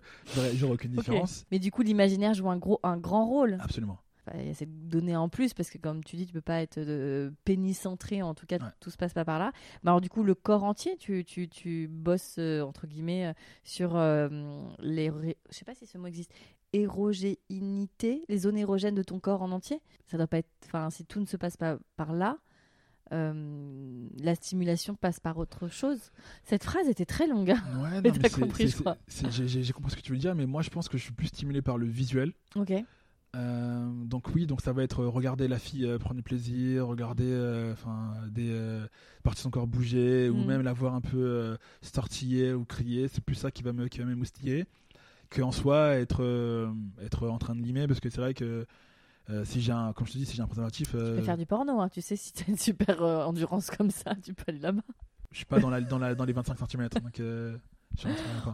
j'aurais 0.55 0.73
aucune 0.73 0.91
différence. 0.91 1.45
Mais 1.51 1.59
du 1.59 1.71
coup, 1.71 1.81
l'imaginaire 1.83 2.33
joue 2.33 2.49
un, 2.49 2.57
gros, 2.57 2.79
un 2.83 2.97
grand 2.97 3.25
rôle. 3.25 3.57
Absolument. 3.61 3.99
Enfin, 4.25 4.37
Il 4.39 4.47
y 4.47 4.51
a 4.51 4.53
cette 4.53 4.87
donnée 4.87 5.15
en 5.17 5.27
plus, 5.29 5.53
parce 5.53 5.69
que 5.69 5.77
comme 5.77 6.01
tu 6.03 6.15
dis, 6.15 6.25
tu 6.25 6.31
peux 6.33 6.39
pas 6.41 6.61
être 6.61 6.77
euh, 6.77 7.29
pénicentré, 7.43 8.21
en 8.21 8.33
tout 8.33 8.45
cas, 8.45 8.57
Ouais. 8.57 8.69
tout 8.79 8.89
se 8.89 8.95
passe 8.97 9.13
pas 9.13 9.25
par 9.25 9.37
là. 9.39 9.51
Mais 9.83 9.89
alors, 9.89 9.99
du 10.01 10.09
coup, 10.09 10.23
le 10.23 10.33
corps 10.35 10.63
entier, 10.63 10.95
tu, 10.97 11.25
tu, 11.25 11.49
tu 11.49 11.87
bosses, 11.89 12.35
euh, 12.39 12.61
entre 12.61 12.87
guillemets, 12.87 13.27
euh, 13.27 13.33
sur 13.65 13.95
euh, 13.97 14.29
les. 14.79 15.09
ré- 15.09 15.37
Je 15.49 15.55
sais 15.57 15.65
pas 15.65 15.75
si 15.75 15.85
ce 15.85 15.97
mot 15.97 16.07
existe. 16.07 16.31
Érogénité, 17.17 18.25
les 18.29 18.37
zones 18.37 18.57
érogènes 18.57 18.95
de 18.95 19.03
ton 19.03 19.19
corps 19.19 19.41
en 19.41 19.51
entier? 19.51 19.81
Ça 20.07 20.17
doit 20.17 20.27
pas 20.27 20.37
être. 20.39 20.49
Enfin, 20.65 20.89
si 20.89 21.05
tout 21.05 21.19
ne 21.19 21.25
se 21.25 21.37
passe 21.37 21.57
pas 21.57 21.77
par 21.95 22.13
là. 22.13 22.37
Euh, 23.11 24.07
la 24.21 24.35
stimulation 24.35 24.95
passe 24.95 25.19
par 25.19 25.37
autre 25.37 25.67
chose. 25.67 25.99
Cette 26.43 26.63
phrase 26.63 26.87
était 26.87 27.05
très 27.05 27.27
longue. 27.27 27.51
hein. 27.51 27.61
Ouais, 28.03 28.11
t'as 28.19 28.29
compris, 28.29 28.67
je 28.69 28.77
crois. 28.77 28.97
J'ai 29.29 29.73
compris 29.73 29.91
ce 29.91 29.95
que 29.97 30.01
tu 30.01 30.11
veux 30.13 30.17
dire, 30.17 30.35
mais 30.35 30.45
moi, 30.45 30.61
je 30.61 30.69
pense 30.69 30.89
que 30.89 30.97
je 30.97 31.03
suis 31.03 31.13
plus 31.13 31.27
stimulé 31.27 31.61
par 31.61 31.77
le 31.77 31.85
visuel. 31.87 32.33
Ok. 32.55 32.71
Euh, 33.35 33.89
donc 34.05 34.27
oui, 34.35 34.45
donc 34.45 34.61
ça 34.61 34.73
va 34.73 34.83
être 34.83 34.99
euh, 35.01 35.09
regarder 35.09 35.47
la 35.47 35.57
fille 35.57 35.87
euh, 35.87 35.97
prendre 35.97 36.17
du 36.17 36.21
plaisir, 36.21 36.85
regarder 36.85 37.33
enfin 37.73 38.13
des 38.29 38.55
parties 39.23 39.39
de 39.39 39.43
son 39.43 39.49
corps 39.49 39.65
bouger 39.65 40.29
ou 40.29 40.35
Mm. 40.37 40.45
même 40.45 40.61
la 40.61 40.73
voir 40.73 40.93
un 40.93 41.01
peu 41.01 41.57
se 41.81 41.91
tortiller 41.91 42.53
ou 42.53 42.63
crier. 42.63 43.07
C'est 43.07 43.23
plus 43.23 43.33
ça 43.35 43.49
qui 43.49 43.63
va 43.63 43.73
me 43.73 43.87
qui 43.87 43.97
va 43.99 44.05
m'émoustiller 44.05 44.65
que 45.31 45.41
en 45.41 45.51
soi 45.51 45.95
être 45.95 46.71
être 47.01 47.27
en 47.27 47.39
train 47.39 47.55
de 47.55 47.61
limer 47.63 47.87
parce 47.87 47.99
que 47.99 48.09
c'est 48.11 48.21
vrai 48.21 48.35
que 48.35 48.67
euh, 49.29 49.45
si 49.45 49.61
j'ai 49.61 49.71
un 49.71 49.93
comme 49.93 50.05
je 50.07 50.13
te 50.13 50.17
dis 50.17 50.25
si 50.25 50.35
j'ai 50.35 50.41
un 50.41 50.47
préservatif, 50.47 50.91
Tu 50.91 50.97
euh, 50.97 51.15
peux 51.17 51.21
faire 51.23 51.37
du 51.37 51.45
porno, 51.45 51.79
hein. 51.79 51.89
tu 51.89 52.01
sais, 52.01 52.15
si 52.15 52.33
t'as 52.33 52.45
une 52.47 52.57
super 52.57 53.01
euh, 53.01 53.25
endurance 53.25 53.69
comme 53.71 53.89
ça, 53.91 54.15
tu 54.15 54.33
peux 54.33 54.43
aller 54.47 54.59
là-bas. 54.59 54.81
je 55.31 55.37
suis 55.37 55.45
pas 55.45 55.59
dans 55.59 55.69
la 55.69 55.81
dans 55.81 55.97
la 55.99 56.13
dans 56.15 56.25
les 56.25 56.33
25 56.33 56.57
cm 56.69 56.89
donc 57.01 57.19
euh, 57.19 57.57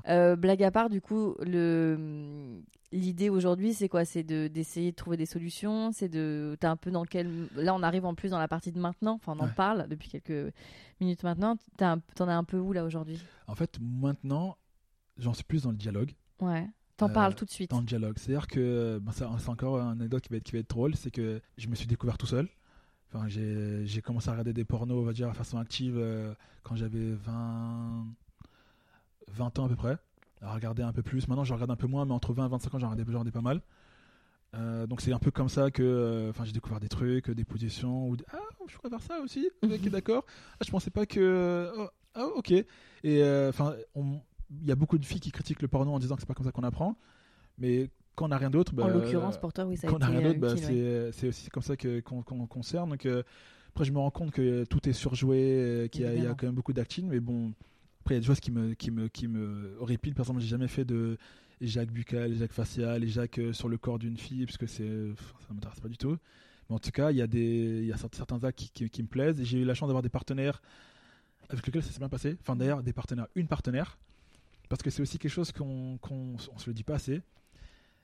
pas. 0.03 0.35
Blague 0.35 0.63
à 0.63 0.71
part, 0.71 0.89
du 0.89 1.01
coup, 1.01 1.35
le 1.39 2.61
l'idée 2.91 3.29
aujourd'hui, 3.29 3.73
c'est 3.73 3.87
quoi? 3.87 4.03
C'est 4.03 4.23
de 4.23 4.47
d'essayer 4.47 4.91
de 4.91 4.95
trouver 4.95 5.15
des 5.17 5.25
solutions. 5.25 5.91
C'est 5.91 6.09
de 6.09 6.57
t'es 6.59 6.67
un 6.67 6.75
peu 6.75 6.91
dans 6.91 7.05
quel 7.05 7.47
là 7.55 7.73
on 7.73 7.83
arrive 7.83 8.05
en 8.05 8.15
plus 8.15 8.29
dans 8.29 8.39
la 8.39 8.47
partie 8.47 8.71
de 8.71 8.79
maintenant. 8.79 9.13
Enfin, 9.13 9.33
on 9.37 9.39
en 9.43 9.47
Ouais. 9.47 9.53
parle 9.55 9.87
depuis 9.87 10.09
quelques 10.09 10.53
minutes 10.99 11.23
maintenant. 11.23 11.55
T'en 11.77 12.27
as 12.27 12.35
un 12.35 12.43
peu 12.43 12.57
où 12.57 12.73
là 12.73 12.83
aujourd'hui? 12.83 13.19
En 13.47 13.55
fait, 13.55 13.77
maintenant, 13.81 14.57
j'en 15.17 15.33
suis 15.33 15.43
plus 15.45 15.63
dans 15.63 15.71
le 15.71 15.77
dialogue. 15.77 16.13
Ouais. 16.41 16.67
T'en 16.99 17.09
Euh, 17.09 17.13
parles 17.13 17.33
tout 17.33 17.45
de 17.45 17.49
suite. 17.49 17.71
dans 17.71 17.79
le 17.79 17.85
dialogue. 17.85 18.17
C'est-à-dire 18.17 18.45
que 18.47 19.01
c'est 19.13 19.49
encore 19.49 19.79
une 19.79 19.91
anecdote 19.91 20.21
qui 20.21 20.29
va 20.29 20.37
être, 20.37 20.43
qui 20.43 20.51
va 20.51 20.59
être 20.59 20.69
drôle, 20.69 20.95
c'est 20.95 21.11
que 21.11 21.41
je 21.57 21.67
me 21.69 21.75
suis 21.75 21.87
découvert 21.87 22.17
tout 22.17 22.27
seul. 22.27 22.47
Enfin, 23.11 23.27
j'ai, 23.27 24.01
commencé 24.03 24.27
à 24.29 24.33
regarder 24.33 24.53
des 24.53 24.65
pornos, 24.65 24.97
on 25.01 25.05
va 25.05 25.13
dire, 25.13 25.29
de 25.29 25.33
façon 25.35 25.57
active 25.57 25.95
euh, 25.97 26.33
quand 26.63 26.75
j'avais 26.75 27.13
20, 27.13 28.05
20 29.29 29.59
ans 29.59 29.65
à 29.65 29.69
peu 29.69 29.75
près. 29.75 29.97
À 30.41 30.53
regarder 30.53 30.83
un 30.83 30.91
peu 30.93 31.01
plus. 31.01 31.27
Maintenant, 31.27 31.43
je 31.43 31.53
regarde 31.53 31.71
un 31.71 31.75
peu 31.75 31.87
moins, 31.87 32.05
mais 32.05 32.13
entre 32.13 32.33
20 32.33 32.45
et 32.45 32.49
25 32.49 32.73
ans, 32.75 32.79
j'en 32.79 32.89
regardais, 32.89 33.03
regardais 33.09 33.31
pas 33.31 33.41
mal. 33.41 33.61
Euh, 34.55 34.87
donc 34.87 35.01
c'est 35.01 35.13
un 35.13 35.19
peu 35.19 35.31
comme 35.31 35.49
ça 35.49 35.69
que 35.69 35.83
euh, 35.83 36.43
j'ai 36.43 36.51
découvert 36.51 36.79
des 36.79 36.89
trucs, 36.89 37.29
des 37.29 37.45
positions 37.45 38.09
ou 38.09 38.17
ah 38.33 38.37
je 38.67 38.75
pourrais 38.77 38.89
faire 38.89 39.01
ça 39.01 39.19
aussi. 39.21 39.47
Ok 39.63 39.89
d'accord. 39.89 40.25
Ah, 40.59 40.63
je 40.65 40.71
pensais 40.71 40.89
pas 40.89 41.05
que 41.05 41.71
oh, 41.77 41.87
ah 42.15 42.25
ok. 42.35 42.51
Et 43.03 43.23
enfin 43.49 43.75
on- 43.93 44.19
il 44.61 44.67
y 44.67 44.71
a 44.71 44.75
beaucoup 44.75 44.97
de 44.97 45.05
filles 45.05 45.19
qui 45.19 45.31
critiquent 45.31 45.61
le 45.61 45.67
porno 45.67 45.91
en 45.93 45.99
disant 45.99 46.15
que 46.15 46.21
c'est 46.21 46.27
pas 46.27 46.33
comme 46.33 46.45
ça 46.45 46.51
qu'on 46.51 46.63
apprend. 46.63 46.97
Mais 47.57 47.89
quand 48.15 48.25
on 48.25 48.29
n'a 48.29 48.37
rien 48.37 48.49
d'autre, 48.49 48.73
bah, 48.73 48.85
en 48.85 48.87
l'occurrence, 48.89 49.37
pour 49.39 49.53
toi, 49.53 49.65
oui, 49.65 49.77
ça 49.77 49.87
a 49.87 49.89
quand 49.89 49.97
on 49.97 49.99
n'a 49.99 50.07
rien 50.07 50.19
euh, 50.19 50.33
d'autre, 50.33 50.39
bah, 50.39 50.53
ouais. 50.53 51.11
c'est 51.13 51.27
aussi 51.29 51.49
comme 51.49 51.63
ça 51.63 51.75
qu'on 51.77 52.21
qu'on 52.23 52.63
sert. 52.63 52.87
Donc 52.87 53.05
euh, 53.05 53.23
après 53.69 53.85
je 53.85 53.91
me 53.91 53.99
rends 53.99 54.11
compte 54.11 54.31
que 54.31 54.63
tout 54.65 54.87
est 54.89 54.93
surjoué, 54.93 55.37
euh, 55.39 55.87
qu'il 55.87 56.01
y, 56.01 56.05
a- 56.05 56.15
y 56.15 56.35
quand 56.35 56.43
même 56.43 56.55
beaucoup 56.55 56.73
d'acting, 56.73 57.07
mais 57.07 57.19
bon 57.19 57.53
après 58.01 58.15
il 58.15 58.17
y 58.17 58.17
a 58.17 58.21
des 58.21 58.25
choses 58.27 58.39
qui 58.39 58.51
me 58.51 58.73
qui 58.73 58.91
me 58.91 59.07
qui 59.07 59.27
me 59.27 59.75
horripilent. 59.79 60.15
Par 60.15 60.25
exemple 60.25 60.41
j'ai 60.41 60.47
jamais 60.47 60.67
fait 60.67 60.85
de 60.85 61.17
éjac 61.61 61.91
buccal, 61.91 62.31
éjac 62.31 62.51
facial, 62.51 63.03
euh, 63.37 63.53
sur 63.53 63.69
le 63.69 63.77
corps 63.77 63.99
d'une 63.99 64.17
fille, 64.17 64.45
parce 64.45 64.57
que 64.57 64.65
c'est, 64.65 64.87
ça 65.47 65.53
m'intéresse 65.53 65.79
pas 65.79 65.89
du 65.89 65.97
tout. 65.97 66.17
Mais 66.69 66.75
en 66.75 66.79
tout 66.79 66.91
cas, 66.91 67.11
il 67.11 67.17
y 67.17 67.21
a 67.21 67.27
des, 67.27 67.79
il 67.81 67.85
y 67.85 67.91
a 67.91 67.97
certains 67.97 68.43
actes 68.43 68.57
qui, 68.59 68.69
qui- 68.69 68.89
qui 68.89 69.01
me 69.03 69.07
plaisent. 69.07 69.43
J'ai 69.43 69.59
eu 69.59 69.65
la 69.65 69.73
chance 69.73 69.87
d'avoir 69.89 70.03
des 70.03 70.09
partenaires 70.09 70.61
avec 71.49 71.65
lesquels 71.65 71.83
ça 71.83 71.91
s'est 71.91 71.99
bien 71.99 72.09
passé. 72.09 72.37
Enfin, 72.41 72.55
d'ailleurs, 72.55 72.83
des 72.83 72.93
partenaires, 72.93 73.27
une 73.35 73.47
partenaire, 73.47 73.97
parce 74.69 74.81
que 74.81 74.89
c'est 74.89 75.01
aussi 75.01 75.17
quelque 75.19 75.31
chose 75.31 75.51
qu'on, 75.51 75.99
on 76.09 76.37
se 76.57 76.69
le 76.69 76.73
dit 76.73 76.83
pas 76.83 76.95
assez. 76.95 77.21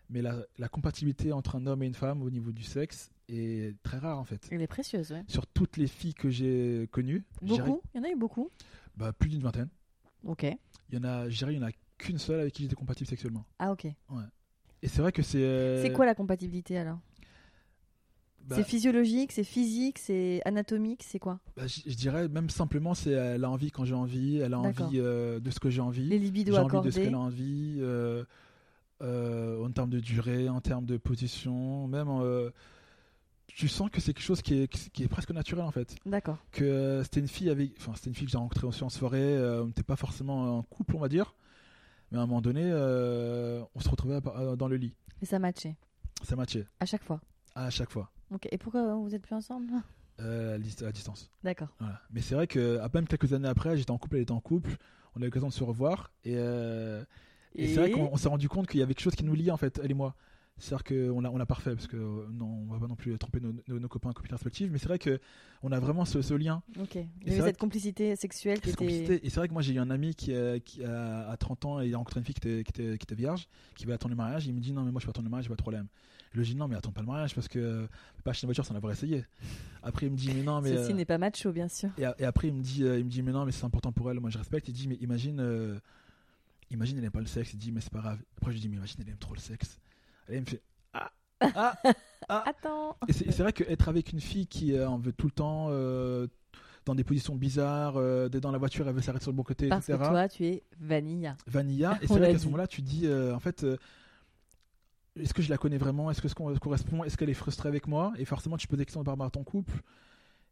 Mais 0.10 0.22
la, 0.22 0.36
la 0.60 0.68
compatibilité 0.68 1.32
entre 1.32 1.56
un 1.56 1.66
homme 1.66 1.82
et 1.82 1.88
une 1.88 1.96
femme 1.96 2.22
au 2.22 2.30
niveau 2.30 2.52
du 2.52 2.62
sexe 2.62 3.10
est 3.28 3.76
très 3.82 3.98
rare 3.98 4.20
en 4.20 4.24
fait. 4.24 4.48
Elle 4.52 4.62
est 4.62 4.68
précieuse, 4.68 5.12
ouais. 5.12 5.24
Sur 5.28 5.48
toutes 5.48 5.78
les 5.78 5.88
filles 5.88 6.14
que 6.14 6.30
j'ai 6.30 6.88
connues, 6.92 7.24
Beaucoup? 7.42 7.82
Il 7.94 7.98
y 7.98 8.02
en 8.02 8.04
a 8.04 8.10
eu 8.12 8.16
beaucoup? 8.16 8.52
Bah, 8.98 9.14
plus 9.14 9.30
d'une 9.30 9.42
vingtaine. 9.42 9.70
Ok. 10.24 10.44
Il 10.44 10.96
y 10.96 10.98
en 11.00 11.04
a, 11.06 11.28
il 11.28 11.52
y 11.54 11.58
en 11.58 11.64
a 11.68 11.72
qu'une 11.98 12.20
seule 12.20 12.40
avec 12.42 12.54
qui 12.54 12.64
j'étais 12.64 12.76
compatible 12.76 13.08
sexuellement. 13.10 13.46
Ah, 13.58 13.72
ok. 13.72 13.86
Et 13.86 14.88
c'est 14.88 15.02
vrai 15.02 15.12
que 15.12 15.24
c'est. 15.24 15.42
euh, 15.42 15.82
C'est 15.82 15.92
quoi 15.92 16.06
la 16.06 16.14
compatibilité 16.14 16.78
alors? 16.78 17.00
Bah, 18.48 18.56
C'est 18.58 18.64
physiologique, 18.64 19.32
c'est 19.32 19.44
physique, 19.44 19.98
c'est 20.00 20.42
anatomique, 20.46 21.04
c'est 21.04 21.20
quoi? 21.20 21.40
Bah, 21.58 21.68
je, 21.68 21.82
je 21.86 21.96
dirais 21.96 22.28
même 22.28 22.50
simplement, 22.50 22.94
c'est 22.94 23.12
elle 23.12 23.44
a 23.44 23.50
envie 23.50 23.72
quand 23.72 23.86
j'ai 23.86 23.96
envie, 23.96 24.38
elle 24.38 24.54
a 24.54 24.60
envie 24.60 25.00
euh, 25.00 25.40
de 25.40 25.50
ce 25.52 25.60
que 25.60 25.70
j'ai 25.70 25.82
envie, 25.82 26.06
Les 26.08 26.20
libidos 26.20 26.54
j'ai 26.54 26.60
envie 26.60 26.86
de 26.86 26.92
ce 26.92 27.00
qu'elle 27.00 27.14
a 27.16 27.20
envie, 27.20 27.78
euh, 27.80 28.24
euh, 29.02 29.64
en 29.66 29.72
termes 29.72 29.90
de 29.90 30.00
durée, 30.00 30.48
en 30.50 30.62
termes 30.62 30.86
de 30.86 30.98
position, 30.98 31.88
même. 31.88 32.10
tu 33.48 33.68
sens 33.68 33.90
que 33.90 34.00
c'est 34.02 34.14
quelque 34.14 34.24
chose 34.24 34.42
qui 34.42 34.62
est, 34.62 34.68
qui 34.92 35.04
est 35.04 35.08
presque 35.08 35.32
naturel 35.32 35.66
en 35.66 35.72
fait. 35.72 35.96
D'accord. 36.06 36.38
Que 36.52 37.02
c'était 37.04 37.22
une 37.22 37.28
fille 37.28 37.50
avec, 37.50 37.72
enfin 37.80 37.94
c'était 37.96 38.10
une 38.10 38.16
fille 38.16 38.26
que 38.26 38.32
j'ai 38.32 38.38
rencontrée 38.38 38.68
aussi 38.68 38.84
en 38.84 38.90
soirée, 38.90 39.38
on 39.62 39.68
n'était 39.68 39.84
pas 39.84 39.96
forcément 39.96 40.58
en 40.58 40.64
couple 40.64 40.96
on 40.96 41.00
va 41.00 41.10
dire, 41.10 41.34
mais 42.12 42.18
à 42.18 42.22
un 42.22 42.28
moment 42.28 42.42
donné, 42.42 42.64
on 42.72 43.80
se 43.80 43.90
retrouvait 43.90 44.20
dans 44.58 44.68
le 44.68 44.76
lit. 44.78 44.94
Et 45.22 45.26
ça 45.26 45.40
matchait 45.40 45.76
Ça 46.24 46.36
matchait 46.36 46.68
à 46.80 46.86
chaque 46.86 47.04
fois. 47.04 47.22
à 47.56 47.70
chaque 47.70 47.90
fois, 47.90 48.12
Et 48.52 48.58
pourquoi 48.58 48.96
vous 48.96 49.14
êtes 49.16 49.22
plus 49.22 49.36
ensemble? 49.36 49.72
Euh, 50.20 50.56
à 50.56 50.58
dist- 50.60 50.84
à 50.84 50.92
distance. 50.92 51.30
D'accord. 51.44 51.68
Voilà. 51.80 52.02
Mais 52.12 52.22
c'est 52.22 52.36
vrai 52.36 52.48
que 52.48 52.80
à 52.80 52.90
peine 52.90 53.06
quelques 53.06 53.34
années 53.34 53.48
après, 53.50 53.76
j'étais 53.78 53.92
en 53.92 53.98
couple, 53.98 54.16
elle 54.18 54.22
était 54.24 54.32
en 54.32 54.40
couple, 54.40 54.78
on 55.16 55.20
a 55.22 55.24
eu 55.24 55.26
l'occasion 55.26 55.48
de 55.50 55.54
se 55.54 55.64
revoir 55.64 56.12
et, 56.24 56.36
euh, 56.38 57.04
et 57.54 57.68
c'est 57.68 57.80
vrai 57.80 57.92
qu'on 57.92 58.10
on 58.12 58.18
s'est 58.18 58.30
rendu 58.30 58.48
compte 58.50 58.68
qu'il 58.68 58.80
y 58.80 58.84
avait 58.84 58.94
quelque 58.94 59.04
chose 59.04 59.16
qui 59.16 59.26
nous 59.26 59.34
liait 59.36 59.52
en 59.52 59.58
fait, 59.58 59.80
elle 59.84 59.92
et 59.92 59.94
moi. 59.94 60.16
C'est-à-dire 60.58 60.86
qu'on 60.86 61.20
l'a 61.20 61.30
on 61.32 61.38
l'a 61.38 61.46
parfait 61.46 61.76
parce 61.76 61.88
que 61.88 61.98
euh, 61.98 62.28
non, 62.32 62.46
on 62.46 62.72
va 62.74 62.80
pas 62.80 62.88
non 62.88 62.96
plus 62.96 63.18
tromper 63.18 63.42
nos, 63.42 63.52
nos, 63.68 63.78
nos 63.78 63.88
copains 63.90 64.12
et 64.12 64.14
copines 64.14 64.32
respectifs, 64.32 64.70
mais 64.72 64.78
c'est 64.78 64.88
vrai 64.88 65.00
que 65.00 65.20
on 65.64 65.74
a 65.74 65.80
vraiment 65.82 66.06
ce, 66.06 66.22
ce 66.22 66.34
lien. 66.34 66.64
Ok. 66.80 66.96
Il 66.96 67.28
y 67.28 67.32
avait 67.36 67.42
cette 67.50 67.58
complicité 67.58 68.16
sexuelle 68.16 68.62
qui 68.62 68.70
était. 68.70 68.78
complicité. 68.78 69.26
Et 69.26 69.30
c'est 69.30 69.42
vrai 69.42 69.50
que 69.50 69.54
moi 69.54 69.62
j'ai 69.62 69.74
eu 69.74 69.80
un 69.80 69.90
ami 69.90 70.16
qui, 70.16 70.34
qui 70.64 70.82
a, 70.86 71.28
à 71.30 71.36
30 71.36 71.66
ans 71.66 71.82
et 71.82 71.88
il 71.88 71.94
a 71.94 71.98
rencontré 71.98 72.22
une 72.22 72.26
fille 72.26 72.36
qui 72.36 72.48
était, 72.48 72.64
qui 72.64 72.70
était, 72.72 72.98
qui 72.98 73.04
était 73.04 73.16
vierge, 73.16 73.50
qui 73.76 73.86
va 73.86 73.96
attendre 73.96 74.12
le 74.12 74.16
mariage. 74.16 74.48
Il 74.48 74.54
me 74.56 74.62
dit 74.62 74.72
non 74.72 74.84
mais 74.84 74.92
moi 74.94 75.02
je 75.02 75.06
vais 75.08 75.10
attendre 75.10 75.26
le 75.26 75.30
mariage, 75.32 75.44
j'ai 75.46 75.50
pas 75.50 75.56
de 75.58 75.62
problème. 75.62 75.88
Je 76.36 76.40
lui 76.42 76.48
dis 76.54 76.56
non 76.56 76.68
mais 76.68 76.76
attends 76.76 76.92
pas 76.92 77.02
le 77.02 77.08
mariage 77.08 77.34
parce 77.34 77.48
que 77.48 77.60
euh, 77.60 77.88
pas 78.24 78.32
acheter 78.32 78.46
une 78.46 78.50
voiture 78.50 78.66
sans 78.66 78.74
l'avoir 78.74 78.92
essayé. 78.92 79.24
Après 79.84 80.08
il 80.08 80.12
me 80.12 80.18
dit 80.18 80.32
mais 80.34 80.44
non 80.44 80.60
mais 80.62 80.76
Ceci 80.76 80.92
euh, 80.92 80.96
n'est 80.96 81.06
pas 81.06 81.18
macho, 81.18 81.52
bien 81.52 81.70
sûr. 81.70 81.90
et, 81.98 82.26
après, 82.26 82.50
il 82.50 82.54
me 82.54 82.62
dit, 82.62 82.84
euh, 82.84 83.00
il 83.00 83.06
me 83.06 83.10
dit, 83.10 83.22
mais 83.22 83.32
non, 83.32 83.46
mais 83.46 83.52
c'est 83.52 83.66
important 83.66 83.92
pour 83.92 84.10
elle. 84.12 84.20
Moi, 84.20 84.30
je 84.30 84.38
respecte. 84.38 84.68
Il 84.68 84.74
dit, 84.74 84.88
mais 84.88 84.96
imagine, 84.96 85.40
euh, 85.40 85.80
imagine, 86.72 86.98
elle 86.98 87.06
aime 87.06 87.12
pas 87.12 87.20
le 87.20 87.26
sexe. 87.26 87.54
Il 87.54 87.58
dit, 87.60 87.72
mais 87.72 87.82
c'est 87.82 87.92
pas 87.92 88.00
grave. 88.00 88.20
Après, 88.38 88.52
je 88.52 88.56
lui 88.56 88.62
dis, 88.62 88.70
mais 88.70 88.78
imagine, 88.78 88.98
elle 89.02 89.10
aime 89.10 89.18
trop 89.18 89.34
le 89.34 89.40
sexe. 89.40 89.80
Elle 90.28 90.42
me 90.42 90.46
fait, 90.46 90.62
ah, 90.94 91.12
ah, 91.40 91.78
ah. 92.30 92.44
Attends. 92.48 92.98
Et 93.08 93.14
c'est 93.14 93.40
vrai 93.40 93.54
qu'être 93.54 93.88
avec 93.88 94.12
une 94.12 94.20
fille 94.22 94.48
qui 94.48 94.78
en 94.80 94.98
veut 94.98 95.14
tout 95.14 95.28
le 95.28 95.32
temps, 95.32 95.70
dans 96.86 96.96
des 96.96 97.04
positions 97.04 97.36
bizarres, 97.36 97.98
euh, 97.98 98.30
d'être 98.30 98.44
dans 98.44 98.52
la 98.52 98.58
voiture, 98.58 98.88
elle 98.88 98.94
veut 98.94 99.02
s'arrêter 99.02 99.24
sur 99.24 99.32
le 99.32 99.38
bon 99.38 99.44
côté, 99.44 99.68
Parce 99.68 99.88
que 99.88 99.94
etc. 99.94 100.10
toi, 100.10 100.30
tu 100.30 100.46
es 100.46 100.64
vanilla. 100.80 101.36
Vanilla. 101.48 101.98
Et 102.02 102.08
c'est 102.08 102.18
vrai 102.18 102.32
qu'à 102.32 102.40
ce 102.40 102.46
moment-là, 102.46 102.68
tu 102.68 102.82
dis, 102.82 103.06
euh, 103.06 103.36
en 103.36 103.40
fait. 103.40 103.64
euh, 103.64 103.78
est-ce 105.20 105.34
que 105.34 105.42
je 105.42 105.50
la 105.50 105.58
connais 105.58 105.78
vraiment? 105.78 106.12
Est-ce 106.12 106.22
que 106.22 106.28
ce 106.28 106.36
qu'on 106.36 106.54
correspond 106.56 107.04
Est-ce 107.04 107.18
qu'elle 107.18 107.30
est 107.30 107.34
frustrée 107.34 107.70
avec 107.70 107.88
moi? 107.88 108.14
Et 108.18 108.26
forcément, 108.26 108.58
tu 108.58 108.68
des 108.78 108.86
questions 108.86 109.04
par 109.04 109.14
rapport 109.14 109.28
à 109.28 109.32
ton 109.32 109.44
couple. 109.44 109.82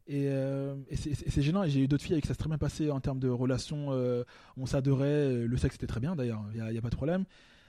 Et, 0.06 0.26
euh, 0.28 0.74
et 0.90 0.96
c'est- 0.96 1.14
gênant. 1.42 1.64
J'ai 1.66 1.80
eu 1.84 1.88
d'autres 1.88 2.04
filles 2.04 2.14
avec 2.14 2.24
qui 2.24 2.28
ça 2.28 2.34
s'est 2.34 2.38
très 2.38 2.48
bien 2.48 2.58
passé 2.58 2.90
en 2.90 3.00
termes 3.00 3.18
de 3.20 3.28
relations. 3.28 3.88
euh, 3.92 4.24
on 4.56 4.66
s'adorait. 4.66 5.06
euh, 5.06 5.46
Le 5.48 5.56
sexe 5.56 5.76
était 5.76 5.86
très 5.86 6.00
bien 6.00 6.14
d'ailleurs. 6.14 6.44
Il 6.54 6.62
n'y 6.62 6.78
a, 6.78 6.82
pas 6.82 6.90
de 6.90 6.96
problème. 6.96 7.24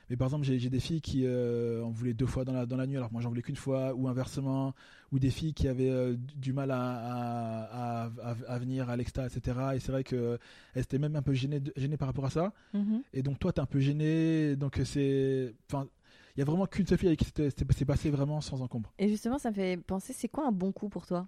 Mais 0.10 0.18
par 0.18 0.28
exemple, 0.28 0.46
j'ai 0.46 0.70
des 0.70 0.80
filles 0.80 1.02
qui 1.02 1.24
euh, 1.26 1.82
en 1.84 1.90
voulaient 1.90 2.14
deux 2.14 2.28
fois 2.28 2.46
dans 2.46 2.54
la, 2.54 2.66
dans 2.68 2.78
la 2.78 2.86
nuit, 2.86 2.96
alors 2.96 3.08
que 3.10 3.14
moi 3.14 3.22
j'en 3.24 3.30
voulais 3.30 3.42
qu'une 3.42 3.56
fois, 3.56 3.94
ou 3.96 4.08
inversement. 4.08 4.76
Ou 5.12 5.18
des 5.20 5.32
filles 5.32 5.54
qui 5.54 5.68
avaient 5.68 6.16
du 6.36 6.52
mal 6.54 6.70
à, 6.72 6.78
à, 6.80 8.04
à- 8.06 8.12
à- 8.22 8.36
à 8.48 8.60
venir 8.60 8.90
à 8.90 8.98
l'exta, 8.98 9.26
etc. 9.26 9.58
Et 9.76 9.80
c'est 9.80 9.92
vrai 9.92 10.04
qu'elles 10.04 10.38
étaient 10.76 11.00
même 11.00 11.16
un 11.16 11.22
peu 11.22 11.34
gênées, 11.34 11.60
par 11.98 12.08
rapport 12.10 12.26
à 12.26 12.30
ça. 12.30 12.54
Mhm. 12.74 13.02
Et 13.14 13.24
donc 13.24 13.40
toi, 13.40 13.52
t'es 13.54 13.62
un 13.62 13.66
peu 13.66 13.80
gêné. 13.80 14.56
Donc 14.58 14.80
c'est. 14.84 15.54
Enfin, 15.72 15.88
il 16.36 16.40
y 16.40 16.42
a 16.42 16.46
vraiment 16.46 16.66
qu'une 16.66 16.86
seule 16.86 16.98
fille 16.98 17.08
avec 17.08 17.20
qui 17.20 17.32
c'est 17.76 17.86
passé 17.86 18.10
vraiment 18.10 18.42
sans 18.42 18.62
encombre. 18.62 18.94
Et 19.00 19.08
justement, 19.08 19.38
ça 19.38 19.50
me 19.50 19.56
fait 19.56 19.78
penser, 19.78 20.14
c'est 20.14 20.28
quoi 20.28 20.48
un 20.48 20.52
bon 20.52 20.72
coup 20.72 20.90
pour 20.90 21.06
toi? 21.06 21.28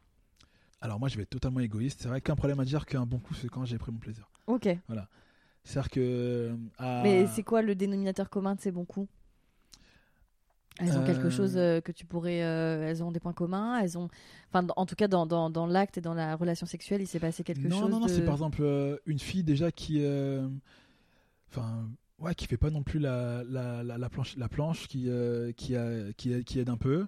Alors 0.82 1.00
moi, 1.00 1.10
je 1.10 1.16
vais 1.18 1.24
être 1.24 1.30
totalement 1.30 1.60
égoïste. 1.60 2.02
C'est 2.02 2.08
vrai 2.08 2.22
qu'un 2.22 2.36
problème 2.36 2.60
à 2.60 2.66
dire 2.66 2.86
qu'un 2.86 3.06
bon 3.06 3.20
coup, 3.20 3.34
c'est 3.34 3.48
quand 3.50 3.66
j'ai 3.66 3.78
pris 3.78 3.92
mon 3.92 4.00
plaisir. 4.00 4.30
Ok. 4.48 4.68
C'est-à-dire 5.64 5.90
que. 5.90 6.00
euh, 6.00 6.56
à- 6.78 7.02
Mais 7.04 7.26
c'est 7.28 7.44
quoi 7.44 7.62
le 7.62 7.76
dénominateur 7.76 8.30
commun 8.30 8.56
de 8.56 8.62
ces 8.62 8.72
bons 8.72 8.86
coups? 8.86 9.10
Elles 10.80 10.96
ont 10.98 11.04
quelque 11.04 11.28
Euh, 11.28 11.32
chose 11.32 11.58
euh, 11.58 11.82
que 11.82 11.92
tu 11.92 12.06
pourrais. 12.06 12.44
euh, 12.44 12.88
elles 12.88 13.04
ont 13.04 13.12
des 13.12 13.20
points 13.20 13.34
communs. 13.34 13.80
Elles 13.80 13.98
ont. 13.98 14.08
Enfin, 14.54 14.68
en 14.76 14.86
tout 14.86 14.94
cas, 14.96 15.08
dans, 15.08 15.26
dans, 15.26 15.50
dans 15.50 15.66
l'acte 15.66 15.98
et 15.98 16.02
dans 16.02 16.14
la 16.14 16.36
relation 16.36 16.68
sexuelle, 16.68 17.02
il 17.02 17.08
s'est 17.08 17.20
passé 17.20 17.44
quelque 17.44 17.68
non, 17.68 17.80
chose. 17.82 17.90
non, 17.90 18.00
non, 18.02 18.06
de- 18.06 18.12
c'est 18.12 18.22
par 18.24 18.36
exemple 18.36 18.62
euh, 18.62 18.98
une 19.08 19.18
fille 19.20 19.44
déjà 19.44 19.72
qui. 19.72 20.06
Enfin. 21.50 21.90
Ouais, 22.20 22.34
qui 22.34 22.48
fait 22.48 22.58
pas 22.58 22.72
non 22.72 22.82
plus 22.84 23.00
la, 23.00 23.44
la, 23.44 23.84
la, 23.84 23.98
la 23.98 24.10
planche, 24.10 24.36
la 24.38 24.50
planche 24.50 24.88
qui, 24.88 25.10
euh, 25.10 25.52
qui, 25.54 25.76
a- 25.76 26.12
qui, 26.14 26.34
a- 26.34 26.42
qui 26.44 26.60
aide 26.60 26.70
un 26.70 26.78
peu. 26.78 27.08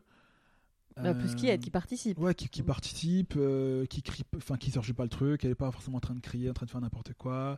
Bah, 1.01 1.13
plus 1.13 1.33
qui 1.35 1.47
Euh, 1.47 1.53
aide, 1.53 1.61
qui 1.61 1.71
participe. 1.71 2.17
Ouais, 2.17 2.35
qui, 2.35 2.49
qui 2.49 2.61
participe, 2.61 3.35
euh, 3.37 3.85
qui 3.85 4.01
crie, 4.03 4.23
enfin 4.35 4.57
qui 4.57 4.71
surjoue 4.71 4.93
pas 4.93 5.03
le 5.03 5.09
truc, 5.09 5.45
elle 5.45 5.51
est 5.51 5.55
pas 5.55 5.71
forcément 5.71 5.97
en 5.97 6.01
train 6.01 6.15
de 6.15 6.19
crier, 6.19 6.49
en 6.49 6.53
train 6.53 6.65
de 6.65 6.71
faire 6.71 6.81
n'importe 6.81 7.13
quoi. 7.13 7.57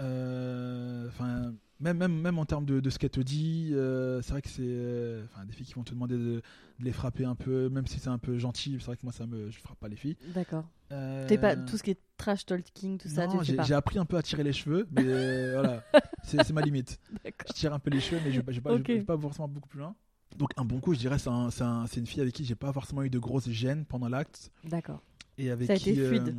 Euh, 0.00 1.08
Enfin, 1.08 1.54
même, 1.80 1.98
même, 1.98 2.14
même 2.20 2.38
en 2.38 2.44
termes 2.44 2.64
de, 2.64 2.80
de 2.80 2.90
ce 2.90 2.98
qu'elle 2.98 3.10
te 3.10 3.20
dit, 3.20 3.70
euh, 3.72 4.22
c'est 4.22 4.32
vrai 4.32 4.42
que 4.42 4.48
c'est, 4.48 4.62
euh, 4.64 5.24
enfin, 5.24 5.44
des 5.44 5.52
filles 5.52 5.66
qui 5.66 5.74
vont 5.74 5.84
te 5.84 5.92
demander 5.92 6.16
de, 6.16 6.42
de 6.78 6.84
les 6.84 6.92
frapper 6.92 7.24
un 7.24 7.34
peu, 7.34 7.68
même 7.68 7.86
si 7.86 7.98
c'est 7.98 8.08
un 8.08 8.18
peu 8.18 8.38
gentil. 8.38 8.76
C'est 8.78 8.86
vrai 8.86 8.96
que 8.96 9.02
moi, 9.04 9.12
ça 9.12 9.26
me, 9.26 9.50
je 9.50 9.58
frappe 9.58 9.78
pas 9.78 9.88
les 9.88 9.96
filles. 9.96 10.16
D'accord. 10.34 10.64
Euh, 10.92 11.26
T'es 11.28 11.38
pas 11.38 11.56
tout 11.56 11.76
ce 11.76 11.82
qui 11.82 11.90
est 11.90 12.00
trash 12.16 12.46
talking, 12.46 12.98
tout 12.98 13.08
ça, 13.08 13.26
tu 13.26 13.36
non, 13.36 13.42
fais 13.42 13.56
j'ai 13.64 13.74
appris 13.74 13.98
un 13.98 14.04
peu 14.04 14.16
à 14.16 14.22
tirer 14.22 14.44
les 14.44 14.52
cheveux, 14.52 14.86
mais 14.92 15.02
euh, 15.04 15.52
voilà, 15.60 15.82
c'est 16.22 16.50
ma 16.52 16.62
limite. 16.62 17.00
D'accord. 17.24 17.46
Je 17.48 17.52
tire 17.54 17.72
un 17.74 17.78
peu 17.78 17.90
les 17.90 18.00
cheveux, 18.00 18.20
mais 18.24 18.30
je 18.30 18.36
vais 18.36 18.42
pas, 18.42 18.52
je 18.52 18.58
vais 18.58 18.62
pas, 18.62 18.70
je 18.76 18.80
Ok. 18.80 18.88
vais 18.88 19.02
pas 19.02 19.18
forcément 19.18 19.48
beaucoup 19.48 19.68
plus 19.68 19.80
loin. 19.80 19.94
Donc 20.36 20.50
un 20.56 20.64
bon 20.64 20.80
coup, 20.80 20.94
je 20.94 20.98
dirais, 20.98 21.18
c'est 21.18 21.28
un- 21.30 21.48
un- 21.60 21.86
une 21.86 22.06
fille 22.06 22.20
avec 22.20 22.34
qui 22.34 22.44
j'ai 22.44 22.54
pas 22.54 22.72
forcément 22.72 23.02
eu 23.02 23.10
de 23.10 23.18
grosses 23.18 23.48
gênes 23.50 23.84
pendant 23.84 24.08
l'acte 24.08 24.50
D'accord. 24.64 25.02
et 25.38 25.50
avec 25.50 25.66
Ça 25.68 25.72
a 25.72 25.76
qui, 25.76 25.90
été 25.90 26.00
euh, 26.00 26.08
fluide. 26.08 26.36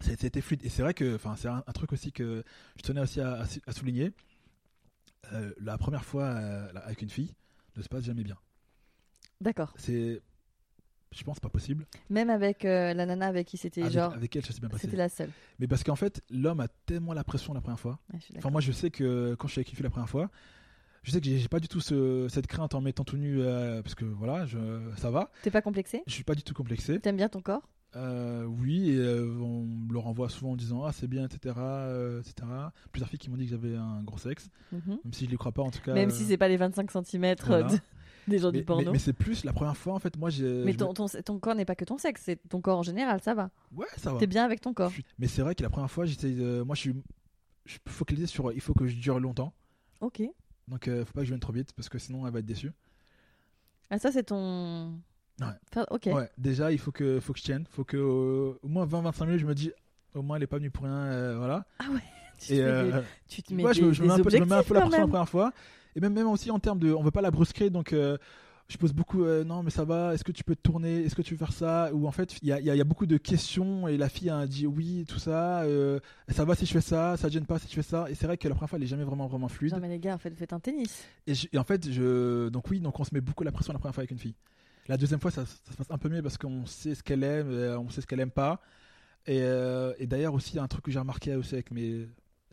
a- 0.00 0.04
ça 0.04 0.10
a 0.10 0.26
été 0.26 0.40
fluide. 0.40 0.64
Et 0.64 0.68
c'est 0.68 0.82
vrai 0.82 0.94
que, 0.94 1.14
enfin, 1.14 1.34
c'est 1.36 1.48
un, 1.48 1.62
un 1.66 1.72
truc 1.72 1.92
aussi 1.92 2.12
que 2.12 2.42
je 2.76 2.82
tenais 2.82 3.00
aussi 3.00 3.20
à 3.20 3.44
souligner. 3.72 4.12
Euh, 5.32 5.52
la 5.60 5.76
première 5.78 6.04
fois 6.04 6.24
euh, 6.24 6.68
avec 6.84 7.02
une 7.02 7.10
fille 7.10 7.34
ne 7.76 7.82
se 7.82 7.88
passe 7.88 8.04
jamais 8.04 8.22
bien. 8.22 8.36
D'accord. 9.40 9.74
C'est, 9.76 10.22
je 11.12 11.24
pense, 11.24 11.40
pas 11.40 11.48
possible. 11.48 11.86
Même 12.10 12.30
avec 12.30 12.64
euh, 12.64 12.94
la 12.94 13.06
nana 13.06 13.26
avec 13.26 13.46
qui 13.46 13.56
c'était 13.56 13.82
Avec, 13.82 13.92
genre. 13.92 14.12
avec 14.14 14.34
elle, 14.36 14.44
ça 14.44 14.52
s'est 14.52 14.60
bien 14.60 14.68
passé. 14.68 14.82
C'était 14.86 14.96
la 14.96 15.08
seule. 15.08 15.30
Mais 15.58 15.66
parce 15.66 15.82
qu'en 15.84 15.96
fait, 15.96 16.22
l'homme 16.30 16.60
a 16.60 16.68
tellement 16.86 17.12
la 17.12 17.24
pression 17.24 17.52
la 17.54 17.60
première 17.60 17.80
fois. 17.80 17.98
Ouais, 18.12 18.18
je 18.18 18.24
suis 18.26 18.34
Enfin, 18.38 18.50
moi, 18.50 18.60
je 18.60 18.72
sais 18.72 18.90
que 18.90 19.34
quand 19.38 19.46
je 19.48 19.52
suis 19.52 19.58
avec 19.60 19.70
une 19.70 19.76
fille 19.76 19.82
la 19.84 19.90
première 19.90 20.08
fois, 20.08 20.30
je 21.02 21.10
sais 21.12 21.20
que 21.20 21.26
j'ai 21.26 21.38
j'ai 21.38 21.48
pas 21.48 21.60
du 21.60 21.68
tout 21.68 21.80
ce- 21.80 22.26
cette 22.30 22.46
crainte 22.46 22.74
en 22.74 22.80
mettant 22.80 23.04
tout 23.04 23.16
nu, 23.16 23.40
euh, 23.40 23.82
parce 23.82 23.94
que 23.94 24.04
voilà, 24.04 24.46
je, 24.46 24.58
ça 24.96 25.10
va. 25.10 25.30
T'es 25.42 25.50
pas 25.50 25.62
complexé? 25.62 26.02
Je 26.06 26.12
suis 26.12 26.24
pas 26.24 26.34
du 26.34 26.42
tout 26.42 26.54
complexé. 26.54 26.98
T'aimes 27.00 27.16
bien 27.16 27.28
ton 27.28 27.40
corps? 27.42 27.68
Euh, 27.96 28.44
oui, 28.44 28.90
et 28.90 28.98
euh, 28.98 29.26
on 29.40 29.62
me 29.64 29.92
le 29.92 29.98
renvoie 29.98 30.28
souvent 30.28 30.52
en 30.52 30.56
disant 30.56 30.84
ah 30.84 30.92
c'est 30.92 31.06
bien, 31.06 31.24
etc., 31.24 31.54
euh, 31.58 32.20
etc. 32.20 32.46
Plusieurs 32.92 33.08
filles 33.08 33.18
qui 33.18 33.30
m'ont 33.30 33.36
dit 33.38 33.44
que 33.46 33.50
j'avais 33.52 33.74
un 33.74 34.02
gros 34.02 34.18
sexe, 34.18 34.48
Mhm. 34.72 34.98
même 35.02 35.12
si 35.12 35.24
je 35.24 35.30
les 35.30 35.36
crois 35.38 35.52
pas 35.52 35.62
en 35.62 35.70
tout 35.70 35.80
cas. 35.80 35.94
Même 35.94 36.10
si 36.10 36.24
c'est 36.24 36.36
pas 36.36 36.48
les 36.48 36.58
25 36.58 36.90
cm 36.90 37.36
voilà. 37.46 37.68
des 38.28 38.38
gens 38.38 38.52
mais, 38.52 38.58
du 38.58 38.64
porno. 38.64 38.84
mais- 38.84 38.92
mais 38.92 38.98
c'est 38.98 39.12
plus 39.14 39.44
la 39.44 39.52
première 39.54 39.76
fois 39.76 39.94
en 39.94 39.98
fait. 39.98 40.16
Moi, 40.18 40.28
j'ai. 40.30 40.62
Mais 40.64 40.74
ton, 40.74 40.92
ton, 40.92 41.06
ton 41.08 41.38
corps 41.38 41.54
n'est 41.54 41.64
pas 41.64 41.74
que 41.74 41.84
ton 41.86 41.96
sexe, 41.96 42.22
c'est 42.26 42.36
ton 42.48 42.60
corps 42.60 42.78
en 42.78 42.82
général, 42.82 43.22
ça 43.22 43.34
va. 43.34 43.50
Ouais, 43.74 43.86
ça 43.96 44.12
va. 44.12 44.18
T'es 44.18 44.26
bien 44.26 44.44
avec 44.44 44.60
ton 44.60 44.74
corps. 44.74 44.90
Suis- 44.90 45.04
Mais 45.18 45.26
c'est 45.26 45.40
vrai 45.42 45.54
que 45.54 45.62
la 45.62 45.70
première 45.70 45.90
fois, 45.90 46.04
j'étais. 46.04 46.28
moi, 46.64 46.74
je 46.74 46.80
suis. 46.80 46.94
Je 47.64 47.78
focalisé 47.88 48.26
sur. 48.26 48.52
Il 48.52 48.60
faut 48.60 48.74
que 48.74 48.86
je 48.86 48.94
dure 48.96 49.18
longtemps. 49.20 49.52
Ok. 50.00 50.22
Donc, 50.68 50.86
euh, 50.88 51.04
faut 51.04 51.12
pas 51.14 51.20
que 51.20 51.24
je 51.26 51.30
vienne 51.30 51.40
trop 51.40 51.52
vite 51.52 51.72
parce 51.72 51.88
que 51.88 51.98
sinon, 51.98 52.26
elle 52.26 52.32
va 52.32 52.40
être 52.40 52.46
déçue. 52.46 52.72
Ah, 53.90 53.98
ça, 53.98 54.12
c'est 54.12 54.24
ton. 54.24 55.00
Ouais. 55.40 55.46
Enfin, 55.70 55.86
ok. 55.90 56.06
Ouais, 56.06 56.30
déjà, 56.38 56.72
il 56.72 56.78
faut 56.78 56.92
que, 56.92 57.20
faut 57.20 57.32
que 57.32 57.38
je 57.38 57.44
tienne. 57.44 57.64
faut 57.70 57.84
que 57.84 57.96
euh, 57.96 58.58
au 58.62 58.68
moins 58.68 58.86
20-25 58.86 59.26
minutes, 59.26 59.40
je 59.40 59.46
me 59.46 59.54
dis, 59.54 59.70
au 60.14 60.22
moins, 60.22 60.36
elle 60.36 60.42
est 60.44 60.46
pas 60.46 60.56
venue 60.58 60.70
pour 60.70 60.84
rien. 60.84 60.94
euh, 60.94 61.36
voilà. 61.38 61.64
Ah 61.78 61.84
ouais. 61.92 62.00
Tu, 62.38 62.48
te 62.48 62.52
des- 62.54 62.60
euh, 62.60 63.02
tu 63.28 63.42
te 63.42 63.54
mets 63.54 63.64
ouais, 63.64 63.72
je, 63.72 63.80
des- 63.82 63.94
je 63.94 64.02
des 64.02 64.10
un 64.10 64.18
peu, 64.18 64.28
je 64.30 64.36
me 64.36 64.44
mets 64.44 64.54
un 64.56 64.62
peu 64.62 64.74
la 64.74 64.80
pression 64.82 65.00
la 65.00 65.08
première 65.08 65.28
fois. 65.28 65.52
Et 65.94 66.00
même, 66.00 66.12
même 66.12 66.26
aussi 66.28 66.50
en 66.50 66.58
termes 66.58 66.78
de. 66.78 66.92
On 66.92 67.02
veut 67.02 67.10
pas 67.10 67.22
la 67.22 67.30
brusquer, 67.30 67.70
donc. 67.70 67.92
euh, 67.92 68.18
je 68.68 68.76
pose 68.78 68.92
beaucoup, 68.92 69.22
euh, 69.24 69.44
non 69.44 69.62
mais 69.62 69.70
ça 69.70 69.84
va, 69.84 70.12
est-ce 70.12 70.24
que 70.24 70.32
tu 70.32 70.42
peux 70.42 70.56
te 70.56 70.60
tourner, 70.60 71.04
est-ce 71.04 71.14
que 71.14 71.22
tu 71.22 71.34
veux 71.34 71.38
faire 71.38 71.52
ça? 71.52 71.88
Ou 71.94 72.08
en 72.08 72.10
fait, 72.10 72.36
il 72.42 72.48
y 72.48 72.52
a, 72.52 72.58
il 72.58 72.66
y 72.66 72.70
a- 72.70 72.74
il 72.74 72.78
y 72.78 72.80
a 72.80 72.84
beaucoup 72.84 73.06
de 73.06 73.16
questions 73.16 73.86
et 73.86 73.96
la 73.96 74.08
fille 74.08 74.28
a 74.28 74.44
dit 74.48 74.66
oui, 74.66 75.04
tout 75.08 75.20
ça, 75.20 75.60
euh, 75.62 76.00
ça 76.28 76.44
va 76.44 76.56
si 76.56 76.66
je 76.66 76.72
fais 76.72 76.80
ça, 76.80 77.16
ça 77.16 77.28
te 77.28 77.32
gêne 77.32 77.46
pas 77.46 77.60
si 77.60 77.68
tu 77.68 77.76
fais 77.76 77.82
ça. 77.88 78.10
Et 78.10 78.16
c'est 78.16 78.26
vrai 78.26 78.36
que 78.36 78.48
la 78.48 78.56
première 78.56 78.68
fois, 78.68 78.76
elle 78.78 78.82
est 78.82 78.88
jamais 78.88 79.04
vraiment, 79.04 79.28
vraiment 79.28 79.46
fluide. 79.46 79.72
Non, 79.72 79.78
mais 79.80 79.88
les 79.88 80.00
gars, 80.00 80.14
en 80.14 80.18
fait, 80.18 80.30
vous 80.30 80.36
faites 80.36 80.52
un 80.52 80.58
tennis. 80.58 81.04
Et, 81.28 81.34
je- 81.34 81.46
et 81.52 81.58
en 81.58 81.62
fait, 81.64 81.88
je, 81.88 82.48
donc 82.48 82.68
oui, 82.68 82.80
donc 82.80 82.98
on 82.98 83.04
se 83.04 83.14
met 83.14 83.20
beaucoup 83.20 83.44
la 83.44 83.52
pression 83.52 83.72
la 83.72 83.78
première 83.78 83.94
fois 83.94 84.00
avec 84.02 84.10
une 84.10 84.18
fille. 84.18 84.34
La 84.88 84.96
deuxième 84.96 85.20
fois, 85.20 85.30
ça, 85.30 85.44
se 85.46 85.76
passe 85.76 85.90
un 85.90 85.98
peu 85.98 86.08
mieux 86.08 86.22
parce 86.22 86.38
qu'on 86.38 86.64
sait 86.66 86.94
ce 86.94 87.02
qu'elle 87.02 87.24
aime, 87.24 87.50
euh, 87.50 87.78
on 87.78 87.90
sait 87.90 88.00
ce 88.00 88.06
qu'elle 88.06 88.20
aime 88.20 88.30
pas. 88.30 88.60
Et, 89.26 89.40
euh, 89.40 89.92
et 89.98 90.06
d'ailleurs 90.06 90.34
aussi, 90.34 90.58
un 90.58 90.68
truc 90.68 90.84
que 90.84 90.90
j'ai 90.90 90.98
remarqué 90.98 91.34
aussi 91.34 91.54
avec 91.54 91.70
mes 91.72 92.06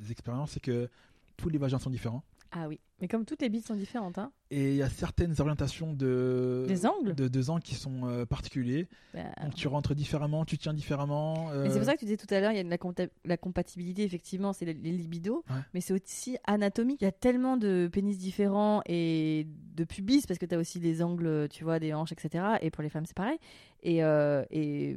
expériences, 0.10 0.52
c'est 0.52 0.60
que 0.60 0.90
tous 1.38 1.50
les 1.50 1.60
vagins 1.60 1.80
sont 1.80 1.92
différents. 1.92 2.24
Ah 2.56 2.68
oui. 2.68 2.80
Mais 3.02 3.08
comme 3.08 3.26
toutes 3.26 3.42
les 3.42 3.50
bites 3.50 3.66
sont 3.68 3.76
différentes, 3.76 4.18
hein. 4.18 4.32
Et 4.52 4.70
il 4.70 4.76
y 4.76 4.82
a 4.84 4.90
certaines 4.90 5.34
orientations 5.42 5.92
de, 5.94 6.64
Des 6.68 6.86
angles 6.86 7.16
de, 7.16 7.28
de 7.28 7.50
angles 7.50 7.64
qui 7.64 7.74
sont 7.76 8.08
euh, 8.08 8.26
particuliers. 8.26 8.88
Bah, 9.14 9.22
Donc 9.44 9.56
tu 9.56 9.68
rentres 9.68 9.94
différemment, 9.96 10.46
tu 10.46 10.58
tiens 10.58 10.74
différemment. 10.74 11.50
euh, 11.52 11.68
c'est 11.70 11.78
pour 11.80 11.86
ça 11.86 11.96
que 11.96 12.00
tu 12.00 12.06
disais 12.06 12.18
tout 12.18 12.32
à 12.34 12.40
l'heure, 12.40 12.52
il 12.52 12.58
y 12.58 12.60
a 12.60 12.64
la, 12.64 12.78
la 13.26 13.38
compatibilité, 13.38 14.04
effectivement, 14.04 14.54
c'est 14.54 14.66
les, 14.66 14.74
les 14.76 14.92
libidos, 14.92 15.44
Ouais. 15.50 15.56
mais 15.74 15.82
c'est 15.82 15.94
aussi 15.94 16.38
anatomique. 16.46 17.02
Il 17.02 17.06
y 17.06 17.08
a 17.08 17.12
tellement 17.12 17.58
de 17.58 17.90
pénis 17.92 18.18
différents 18.18 18.82
et 18.86 19.48
de 19.76 19.84
pubis, 19.84 20.26
parce 20.28 20.38
que 20.40 20.46
tu 20.46 20.54
as 20.56 20.60
aussi 20.60 20.80
des 20.80 21.02
angles, 21.02 21.48
tu 21.50 21.64
vois, 21.64 21.80
des 21.80 21.94
hanches, 21.94 22.12
etc. 22.14 22.46
Et 22.62 22.70
pour 22.70 22.84
les 22.84 22.90
femmes, 22.90 23.06
c'est 23.08 23.18
pareil. 23.18 23.40
Et 23.82 24.04
euh, 24.04 24.46
et 24.52 24.96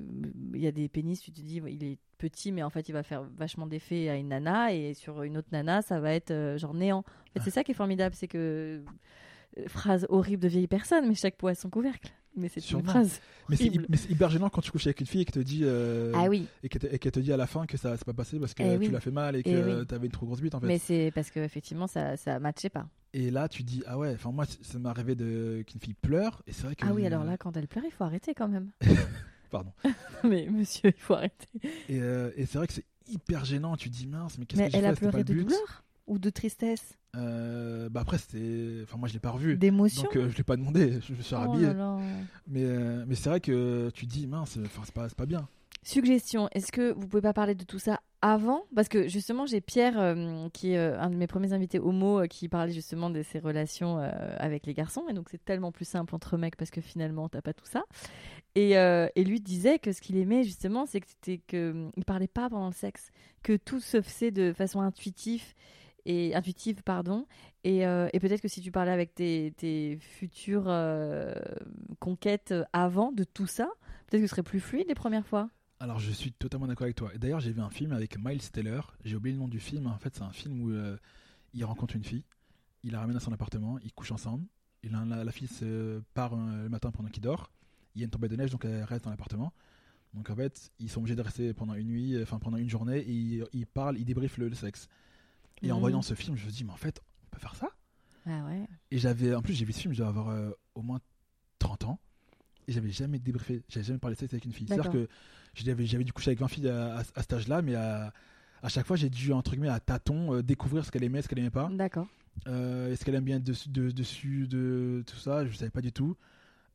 il 0.54 0.60
y 0.60 0.66
a 0.66 0.72
des 0.72 0.88
pénis, 0.88 1.18
tu 1.20 1.32
te 1.32 1.40
dis, 1.40 1.60
il 1.66 1.82
est 1.82 1.98
petit, 2.16 2.52
mais 2.52 2.62
en 2.62 2.70
fait, 2.70 2.88
il 2.88 2.92
va 2.92 3.02
faire 3.02 3.22
vachement 3.36 3.66
d'effet 3.66 4.08
à 4.08 4.16
une 4.16 4.28
nana, 4.28 4.72
et 4.72 4.94
sur 4.94 5.22
une 5.22 5.36
autre 5.36 5.48
nana, 5.52 5.82
ça 5.82 6.00
va 6.00 6.12
être 6.12 6.30
euh, 6.30 6.58
genre 6.58 6.74
néant. 6.74 6.98
En 6.98 7.32
fait, 7.34 7.40
c'est 7.44 7.50
ça 7.50 7.64
qui 7.64 7.72
est 7.72 7.74
formidable, 7.74 8.14
c'est 8.14 8.28
que. 8.28 8.82
euh, 9.58 9.62
Phrase 9.68 10.06
horrible 10.10 10.42
de 10.42 10.48
vieille 10.48 10.66
personne, 10.66 11.08
mais 11.08 11.14
chaque 11.14 11.36
poids 11.36 11.52
a 11.52 11.54
son 11.54 11.70
couvercle. 11.70 12.12
Mais 12.38 12.50
c'est 12.50 12.70
une 12.70 12.82
phrase. 12.84 13.22
mais 13.48 13.56
c'est 13.56 13.68
horrible. 13.68 13.86
mais 13.88 13.96
c'est 13.96 14.10
hyper 14.10 14.28
gênant 14.28 14.50
quand 14.50 14.60
tu 14.60 14.70
couches 14.70 14.86
avec 14.86 15.00
une 15.00 15.06
fille 15.06 15.22
et 15.22 15.24
qu'elle 15.24 15.42
te 15.42 15.48
dit 15.48 15.62
euh, 15.64 16.12
Ah 16.14 16.28
oui, 16.28 16.46
et 16.62 16.68
qu'elle 16.68 17.10
te, 17.10 17.18
dit 17.20 17.32
à 17.32 17.38
la 17.38 17.46
fin 17.46 17.64
que 17.64 17.78
ça 17.78 17.96
s'est 17.96 18.04
pas 18.04 18.12
passé 18.12 18.38
parce 18.38 18.52
que 18.52 18.62
Eh 18.62 18.78
tu 18.78 18.90
l'as 18.90 19.00
fait 19.00 19.10
mal 19.10 19.36
et 19.36 19.42
que 19.42 19.48
Eh 19.48 19.62
oui. 19.62 19.86
tu 19.88 19.94
avais 19.94 20.04
une 20.04 20.12
trop 20.12 20.26
grosse 20.26 20.42
bite 20.42 20.54
en 20.54 20.60
fait. 20.60 20.66
mais 20.66 20.76
c'est 20.78 21.10
parce 21.14 21.30
que 21.30 21.40
effectivement 21.40 21.86
ça 21.86 22.18
ça 22.18 22.38
matchait 22.38 22.68
pas. 22.68 22.86
Et 23.14 23.30
là, 23.30 23.48
tu 23.48 23.62
dis, 23.62 23.82
ah 23.86 23.96
ouais, 23.96 24.12
enfin, 24.12 24.30
moi, 24.30 24.44
ça 24.60 24.78
m'est 24.78 24.90
arrivé 24.90 25.14
de... 25.14 25.64
qu'une 25.66 25.80
fille 25.80 25.94
pleure, 25.94 26.42
et 26.46 26.52
c'est 26.52 26.64
vrai 26.66 26.74
que. 26.76 26.84
Ah 26.84 26.92
oui, 26.92 27.06
alors 27.06 27.24
là, 27.24 27.38
quand 27.38 27.56
elle 27.56 27.66
pleure, 27.68 27.84
il 27.86 27.90
faut 27.90 28.04
arrêter 28.04 28.34
quand 28.34 28.48
même. 28.48 28.70
Pardon. 29.50 29.72
mais 30.24 30.48
monsieur, 30.50 30.90
il 30.96 31.00
faut 31.00 31.14
arrêter. 31.14 31.48
Et, 31.88 32.00
euh, 32.00 32.30
et 32.36 32.46
c'est 32.46 32.58
vrai 32.58 32.66
que 32.66 32.72
c'est 32.72 32.84
hyper 33.08 33.44
gênant, 33.44 33.76
tu 33.76 33.88
dis, 33.88 34.06
mince, 34.06 34.38
mais 34.38 34.46
qu'est-ce 34.46 34.62
que 34.62 34.70
j'ai 34.70 34.76
elle 34.78 34.84
fait 34.84 34.88
a 34.88 34.94
C'était 34.94 35.06
pas 35.06 35.10
pleuré 35.12 35.24
le 35.24 35.34
de 35.34 35.42
douleur 35.48 35.84
ou 36.06 36.18
de 36.18 36.30
tristesse? 36.30 36.96
Euh, 37.16 37.88
bah 37.88 38.00
après, 38.00 38.18
c'était. 38.18 38.80
Enfin, 38.82 38.98
moi, 38.98 39.08
je 39.08 39.14
l'ai 39.14 39.20
pas 39.20 39.30
revu. 39.30 39.56
D'émotion? 39.56 40.02
Donc, 40.02 40.16
euh, 40.16 40.28
je 40.30 40.36
l'ai 40.36 40.44
pas 40.44 40.56
demandé, 40.56 41.00
je 41.08 41.14
me 41.14 41.22
suis 41.22 41.34
Oh 41.34 41.38
rhabillé. 41.38 41.68
Mais, 42.46 42.64
euh, 42.64 43.04
mais 43.06 43.14
c'est 43.14 43.28
vrai 43.30 43.40
que 43.40 43.90
tu 43.94 44.06
dis, 44.06 44.26
mince, 44.26 44.58
enfin, 44.64 44.82
c'est 44.84 44.94
pas, 44.94 45.08
c'est 45.08 45.16
pas 45.16 45.26
bien. 45.26 45.48
Suggestion, 45.86 46.48
est-ce 46.50 46.72
que 46.72 46.92
vous 46.94 47.06
pouvez 47.06 47.22
pas 47.22 47.32
parler 47.32 47.54
de 47.54 47.62
tout 47.62 47.78
ça 47.78 48.00
avant? 48.20 48.64
Parce 48.74 48.88
que 48.88 49.06
justement, 49.06 49.46
j'ai 49.46 49.60
Pierre, 49.60 50.00
euh, 50.00 50.48
qui 50.52 50.72
est 50.72 50.78
euh, 50.78 50.98
un 50.98 51.10
de 51.10 51.14
mes 51.14 51.28
premiers 51.28 51.52
invités 51.52 51.78
homo, 51.78 52.22
euh, 52.22 52.26
qui 52.26 52.48
parlait 52.48 52.72
justement 52.72 53.08
de 53.08 53.22
ses 53.22 53.38
relations 53.38 54.00
euh, 54.00 54.10
avec 54.38 54.66
les 54.66 54.74
garçons. 54.74 55.04
Et 55.08 55.12
donc, 55.12 55.28
c'est 55.30 55.44
tellement 55.44 55.70
plus 55.70 55.84
simple 55.84 56.12
entre 56.16 56.38
mecs 56.38 56.56
parce 56.56 56.72
que 56.72 56.80
finalement, 56.80 57.28
t'as 57.28 57.40
pas 57.40 57.52
tout 57.52 57.66
ça. 57.66 57.84
Et, 58.56 58.72
et 58.72 59.24
lui 59.24 59.40
disait 59.40 59.78
que 59.78 59.92
ce 59.92 60.00
qu'il 60.00 60.16
aimait 60.16 60.42
justement, 60.42 60.86
c'est 60.86 61.00
que 61.00 61.36
que 61.46 61.88
il 61.96 62.04
parlait 62.04 62.26
pas 62.26 62.50
pendant 62.50 62.66
le 62.66 62.72
sexe, 62.72 63.10
que 63.44 63.56
tout 63.56 63.78
se 63.78 64.02
faisait 64.02 64.32
de 64.32 64.52
façon 64.52 64.80
intuitive 64.80 65.54
et 66.04 66.34
intuitive, 66.34 66.82
pardon. 66.82 67.26
Et, 67.62 67.82
et 67.82 68.18
peut-être 68.18 68.40
que 68.40 68.48
si 68.48 68.62
tu 68.62 68.72
parlais 68.72 68.92
avec 68.92 69.14
tes, 69.14 69.52
tes 69.58 69.98
futures 70.00 70.72
conquêtes 72.00 72.54
avant 72.72 73.12
de 73.12 73.24
tout 73.24 73.46
ça, 73.46 73.68
peut-être 74.06 74.22
que 74.22 74.26
ce 74.26 74.30
serait 74.30 74.42
plus 74.42 74.60
fluide 74.60 74.88
les 74.88 74.94
premières 74.94 75.26
fois. 75.26 75.50
Alors, 75.78 75.98
je 75.98 76.10
suis 76.10 76.32
totalement 76.32 76.66
d'accord 76.66 76.84
avec 76.84 76.96
toi. 76.96 77.14
Et 77.14 77.18
d'ailleurs, 77.18 77.40
j'ai 77.40 77.52
vu 77.52 77.60
un 77.60 77.70
film 77.70 77.92
avec 77.92 78.18
Miles 78.18 78.50
Teller. 78.50 78.80
J'ai 79.04 79.16
oublié 79.16 79.34
le 79.34 79.40
nom 79.40 79.48
du 79.48 79.60
film. 79.60 79.86
En 79.86 79.98
fait, 79.98 80.14
c'est 80.14 80.22
un 80.22 80.32
film 80.32 80.60
où 80.62 80.70
euh, 80.70 80.96
il 81.52 81.64
rencontre 81.64 81.96
une 81.96 82.04
fille, 82.04 82.24
il 82.82 82.92
la 82.92 83.00
ramène 83.00 83.16
à 83.16 83.20
son 83.20 83.32
appartement, 83.32 83.78
ils 83.80 83.92
couchent 83.92 84.12
ensemble. 84.12 84.46
Et 84.82 84.88
la, 84.88 85.04
la, 85.04 85.24
la 85.24 85.32
fille 85.32 85.48
se 85.48 86.00
part 86.14 86.32
euh, 86.34 86.62
le 86.64 86.68
matin 86.68 86.90
pendant 86.90 87.08
qu'il 87.08 87.22
dort. 87.22 87.50
Il 87.94 88.00
y 88.00 88.04
a 88.04 88.06
une 88.06 88.10
tempête 88.10 88.30
de 88.30 88.36
neige, 88.36 88.50
donc 88.50 88.64
elle 88.64 88.84
reste 88.84 89.04
dans 89.04 89.10
l'appartement. 89.10 89.52
Donc 90.14 90.30
en 90.30 90.36
fait, 90.36 90.70
ils 90.78 90.88
sont 90.90 91.00
obligés 91.00 91.16
de 91.16 91.22
rester 91.22 91.52
pendant 91.54 91.74
une 91.74 91.88
nuit, 91.88 92.20
enfin 92.22 92.38
pendant 92.38 92.56
une 92.56 92.70
journée, 92.70 92.98
et 93.00 93.12
ils, 93.12 93.44
ils 93.52 93.66
parlent, 93.66 93.98
ils 93.98 94.04
débriefent 94.04 94.38
le, 94.38 94.48
le 94.48 94.54
sexe. 94.54 94.88
Et 95.62 95.72
en 95.72 95.76
Mhm. 95.76 95.80
voyant 95.80 96.02
ce 96.02 96.14
film, 96.14 96.36
je 96.36 96.46
me 96.46 96.50
dis, 96.50 96.64
mais 96.64 96.72
en 96.72 96.76
fait, 96.76 97.02
on 97.24 97.28
peut 97.30 97.40
faire 97.40 97.54
ça? 97.54 97.70
Ah 98.26 98.44
ouais. 98.46 98.66
Et 98.90 98.98
j'avais, 98.98 99.34
en 99.34 99.42
plus, 99.42 99.54
j'ai 99.54 99.64
vu 99.64 99.72
ce 99.72 99.80
film, 99.80 99.92
je 99.94 99.98
dois 99.98 100.08
avoir 100.08 100.28
euh, 100.30 100.50
au 100.74 100.82
moins 100.82 101.00
30 101.58 101.84
ans. 101.84 102.00
Et 102.68 102.72
j'avais 102.72 102.90
jamais 102.90 103.18
débriefé, 103.18 103.62
j'avais 103.68 103.84
jamais 103.84 103.98
parlé 103.98 104.14
de 104.16 104.20
sexe 104.20 104.34
avec 104.34 104.44
une 104.44 104.52
fille. 104.52 104.66
C'est-à-dire 104.68 104.90
que 104.92 105.08
j'avais, 105.64 105.86
j'avais 105.86 106.04
dû 106.04 106.12
coucher 106.12 106.30
avec 106.30 106.40
20 106.40 106.48
filles 106.48 106.68
à, 106.68 106.96
à- 106.96 107.00
à 107.00 107.22
cet 107.22 107.32
âge-là, 107.32 107.62
mais 107.62 107.74
à, 107.74 108.12
à 108.62 108.68
chaque 108.68 108.86
fois, 108.86 108.96
j'ai 108.96 109.10
dû, 109.10 109.32
entre 109.32 109.52
guillemets, 109.52 109.68
à 109.68 109.80
tâtons, 109.80 110.34
euh, 110.34 110.42
découvrir 110.42 110.84
ce 110.84 110.90
qu'elle 110.90 111.04
aimait, 111.04 111.22
ce 111.22 111.28
qu'elle 111.28 111.38
aimait 111.38 111.50
pas. 111.50 111.68
D'accord. 111.72 112.06
Euh, 112.48 112.92
Est-ce 112.92 113.04
qu'elle 113.04 113.14
aime 113.14 113.24
bien 113.24 113.36
être 113.36 113.44
dessus, 113.44 113.68
de, 113.68 113.90
dessus 113.90 114.46
de 114.48 115.02
tout 115.06 115.16
ça? 115.16 115.46
Je 115.46 115.56
savais 115.56 115.70
pas 115.70 115.80
du 115.80 115.92
tout. 115.92 116.16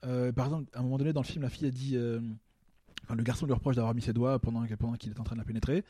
Euh, 0.06 0.32
par 0.32 0.46
exemple, 0.48 0.70
à 0.74 0.80
un 0.80 0.84
moment 0.84 0.98
donné, 0.98 1.14
dans 1.14 1.22
le 1.22 1.26
film, 1.28 1.44
la 1.44 1.50
fille 1.50 1.68
a 1.68 1.72
dit. 1.72 1.98
enfin, 3.04 3.16
le 3.16 3.24
garçon 3.24 3.46
lui 3.46 3.54
reproche 3.54 3.76
d'avoir 3.76 3.94
mis 3.94 4.02
ses 4.02 4.14
doigts 4.14 4.40
pendant, 4.40 4.66
pendant 4.80 4.94
qu'il 4.96 5.12
était 5.12 5.20
en 5.20 5.24
train 5.24 5.36
de 5.36 5.42
la 5.42 5.46
pénétrer. 5.46 5.84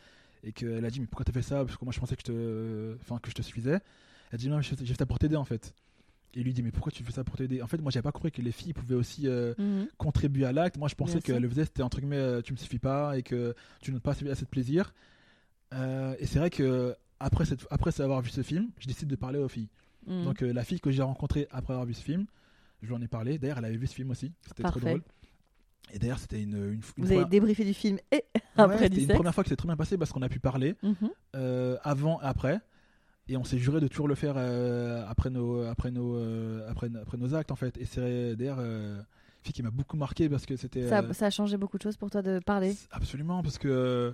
Et 0.43 0.51
qu'elle 0.51 0.83
a 0.83 0.89
dit 0.89 0.99
Mais 0.99 1.05
pourquoi 1.05 1.23
t'as 1.23 1.31
fait 1.33 1.41
ça? 1.43 1.63
Parce 1.63 1.77
que 1.77 1.85
moi, 1.85 1.93
je 1.93 1.99
pensais 1.99 2.15
que 2.15 2.21
je 2.25 2.31
te, 2.31 2.97
enfin, 3.01 3.19
que 3.19 3.29
je 3.29 3.35
te 3.35 3.41
suffisais. 3.41 3.73
Elle 4.31 4.35
a 4.35 4.37
dit 4.37 4.49
Non, 4.49 4.59
j'ai 4.61 4.75
fait 4.75 4.93
ça 4.97 5.05
pour 5.05 5.19
t'aider 5.19 5.35
en 5.35 5.45
fait. 5.45 5.73
Et 6.33 6.39
il 6.39 6.43
lui 6.45 6.53
dit 6.53 6.63
Mais 6.63 6.71
pourquoi 6.71 6.91
tu 6.91 7.03
fais 7.03 7.11
ça 7.11 7.23
pour 7.23 7.35
t'aider? 7.35 7.61
En 7.61 7.67
fait, 7.67 7.77
moi, 7.81 7.91
j'avais 7.91 8.03
pas 8.03 8.11
compris 8.11 8.31
que 8.31 8.41
les 8.41 8.51
filles 8.51 8.73
pouvaient 8.73 8.95
aussi 8.95 9.27
euh, 9.27 9.53
Mhm. 9.57 9.87
contribuer 9.97 10.45
à 10.45 10.51
l'acte. 10.53 10.77
Moi, 10.77 10.87
je 10.87 10.95
pensais 10.95 11.19
qu'elle 11.21 11.41
le 11.41 11.49
faisait, 11.49 11.65
c'était 11.65 11.83
entre 11.83 11.99
guillemets 11.99 12.15
euh, 12.17 12.41
Tu 12.41 12.53
me 12.53 12.57
suffis 12.57 12.79
pas 12.79 13.17
et 13.17 13.23
que 13.23 13.53
tu 13.81 13.91
n'as 13.91 13.99
pas 13.99 14.11
assez 14.11 14.23
de 14.45 14.49
plaisir. 14.49 14.93
Euh, 15.73 16.15
et 16.19 16.25
c'est 16.25 16.39
vrai 16.39 16.49
que. 16.49 16.95
Après, 17.23 17.45
cette, 17.45 17.67
après 17.69 18.01
avoir 18.01 18.21
vu 18.21 18.29
ce 18.31 18.41
film, 18.41 18.69
je 18.79 18.87
décide 18.87 19.07
de 19.07 19.15
parler 19.15 19.37
aux 19.37 19.47
filles. 19.47 19.69
Mhm. 20.07 20.23
Donc 20.25 20.41
euh, 20.41 20.51
la 20.51 20.63
fille 20.63 20.79
que 20.79 20.89
j'ai 20.89 21.03
rencontrée 21.03 21.47
après 21.51 21.73
avoir 21.73 21.85
vu 21.85 21.93
ce 21.93 22.01
film, 22.01 22.25
je 22.81 22.87
lui 22.87 22.95
en 22.95 23.01
ai 23.01 23.07
parlé. 23.07 23.37
D'ailleurs, 23.37 23.59
elle 23.59 23.65
avait 23.65 23.77
vu 23.77 23.85
ce 23.85 23.93
film 23.93 24.09
aussi. 24.09 24.31
C'était 24.47 24.63
Parfait. 24.63 24.79
drôle. 24.79 25.01
Et 25.93 25.99
d'ailleurs, 25.99 26.17
c'était 26.17 26.41
une, 26.41 26.55
une, 26.55 26.73
une 26.73 26.79
Vous 26.79 26.93
première- 27.03 27.19
avez 27.21 27.29
débriefé 27.29 27.63
du 27.63 27.75
film 27.75 27.99
et 28.11 28.23
Ouais, 28.35 28.41
après 28.55 28.77
c'était 28.77 28.89
du 28.89 28.95
une 29.01 29.07
sexe. 29.07 29.15
première 29.17 29.35
fois 29.35 29.43
que 29.43 29.49
c'est 29.49 29.55
très 29.55 29.67
bien 29.67 29.75
passé 29.75 29.97
parce 29.99 30.11
qu'on 30.11 30.21
a 30.23 30.29
pu 30.29 30.39
parler 30.39 30.75
euh, 31.35 31.77
avant 31.83 32.19
et 32.21 32.25
après. 32.25 32.59
Et 33.29 33.37
on 33.37 33.43
s'est 33.43 33.57
juré 33.57 33.79
de 33.79 33.87
toujours 33.87 34.07
le 34.07 34.15
faire 34.15 34.33
euh, 34.37 35.05
après, 35.07 35.29
nos, 35.29 35.61
après, 35.63 35.91
nos, 35.91 36.15
euh, 36.17 36.67
après, 36.69 36.89
après 37.01 37.17
nos 37.17 37.33
actes 37.35 37.51
en 37.51 37.55
fait. 37.55 37.77
Et 37.77 37.85
c'est 37.85 38.35
d'ailleurs 38.35 38.57
euh, 38.59 38.97
une 38.97 39.03
fille 39.43 39.53
qui 39.53 39.63
m'a 39.63 39.69
beaucoup 39.71 39.95
marqué 39.95 40.27
parce 40.27 40.45
que 40.45 40.55
c'était. 40.57 40.87
Ça, 40.89 40.99
euh, 41.01 41.13
ça 41.13 41.27
a 41.27 41.29
changé 41.29 41.55
beaucoup 41.57 41.77
de 41.77 41.83
choses 41.83 41.97
pour 41.97 42.09
toi 42.09 42.21
de 42.21 42.39
parler. 42.39 42.75
Absolument, 42.91 43.41
parce 43.43 43.57
que 43.57 43.67
euh, 43.69 44.11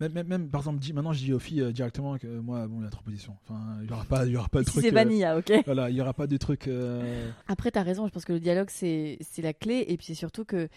même, 0.00 0.12
même, 0.12 0.26
même, 0.26 0.48
par 0.48 0.62
exemple, 0.62 0.80
dis- 0.80 0.92
maintenant 0.92 1.12
je 1.12 1.22
dis 1.22 1.32
aux 1.32 1.38
filles 1.38 1.60
euh, 1.60 1.70
directement 1.72 2.18
que 2.18 2.26
moi, 2.26 2.66
bon, 2.66 2.80
il 2.80 2.84
y 2.84 2.86
a 2.86 2.90
trop 2.90 3.02
de 3.02 3.04
positions. 3.04 3.36
Enfin, 3.46 3.60
il 3.82 3.88
y 3.88 3.92
aura 3.92 4.04
pas, 4.04 4.26
il 4.26 4.32
y 4.32 4.36
aura 4.36 4.48
pas 4.48 4.58
de 4.60 4.64
Ici, 4.64 4.72
truc. 4.72 4.84
c'est 4.84 4.90
euh, 4.90 4.94
vanilla, 4.94 5.38
ok 5.38 5.52
voilà, 5.66 5.90
il 5.90 5.96
y 5.96 6.00
aura 6.00 6.14
pas 6.14 6.26
de 6.26 6.36
truc. 6.36 6.66
euh, 6.66 7.30
Après, 7.46 7.70
tu 7.70 7.78
as 7.78 7.82
raison, 7.82 8.06
je 8.08 8.12
pense 8.12 8.24
que 8.24 8.32
le 8.32 8.40
dialogue, 8.40 8.68
c'est 8.70 9.18
c'est 9.20 9.42
la 9.42 9.52
clé. 9.52 9.84
Et 9.86 9.96
puis, 9.96 10.06
c'est 10.06 10.14
surtout 10.14 10.44
que 10.44 10.68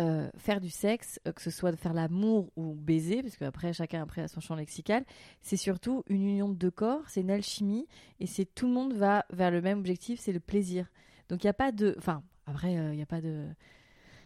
euh, 0.00 0.28
faire 0.36 0.60
du 0.60 0.70
sexe, 0.70 1.20
euh, 1.26 1.32
que 1.32 1.40
ce 1.42 1.50
soit 1.50 1.70
de 1.70 1.76
faire 1.76 1.94
l'amour 1.94 2.50
ou 2.56 2.74
baiser, 2.74 3.22
parce 3.22 3.36
qu'après, 3.36 3.72
chacun 3.72 4.02
après 4.02 4.22
a 4.22 4.28
son 4.28 4.40
champ 4.40 4.54
lexical, 4.56 5.04
c'est 5.42 5.56
surtout 5.56 6.02
une 6.08 6.22
union 6.28 6.48
de 6.48 6.54
deux 6.54 6.70
corps, 6.70 7.02
c'est 7.08 7.20
une 7.20 7.30
alchimie. 7.30 7.86
Et 8.20 8.26
c'est 8.26 8.44
tout 8.54 8.66
le 8.66 8.72
monde 8.72 8.92
va 8.94 9.24
vers 9.30 9.50
le 9.50 9.60
même 9.62 9.78
objectif, 9.78 10.18
c'est 10.20 10.32
le 10.32 10.40
plaisir. 10.40 10.86
Donc, 11.28 11.42
il 11.44 11.46
n'y 11.46 11.50
a 11.50 11.54
pas 11.54 11.72
de. 11.72 11.94
Enfin, 11.98 12.22
après, 12.46 12.72
il 12.72 12.90
n'y 12.96 13.02
a 13.02 13.06
pas 13.06 13.20
de. 13.20 13.46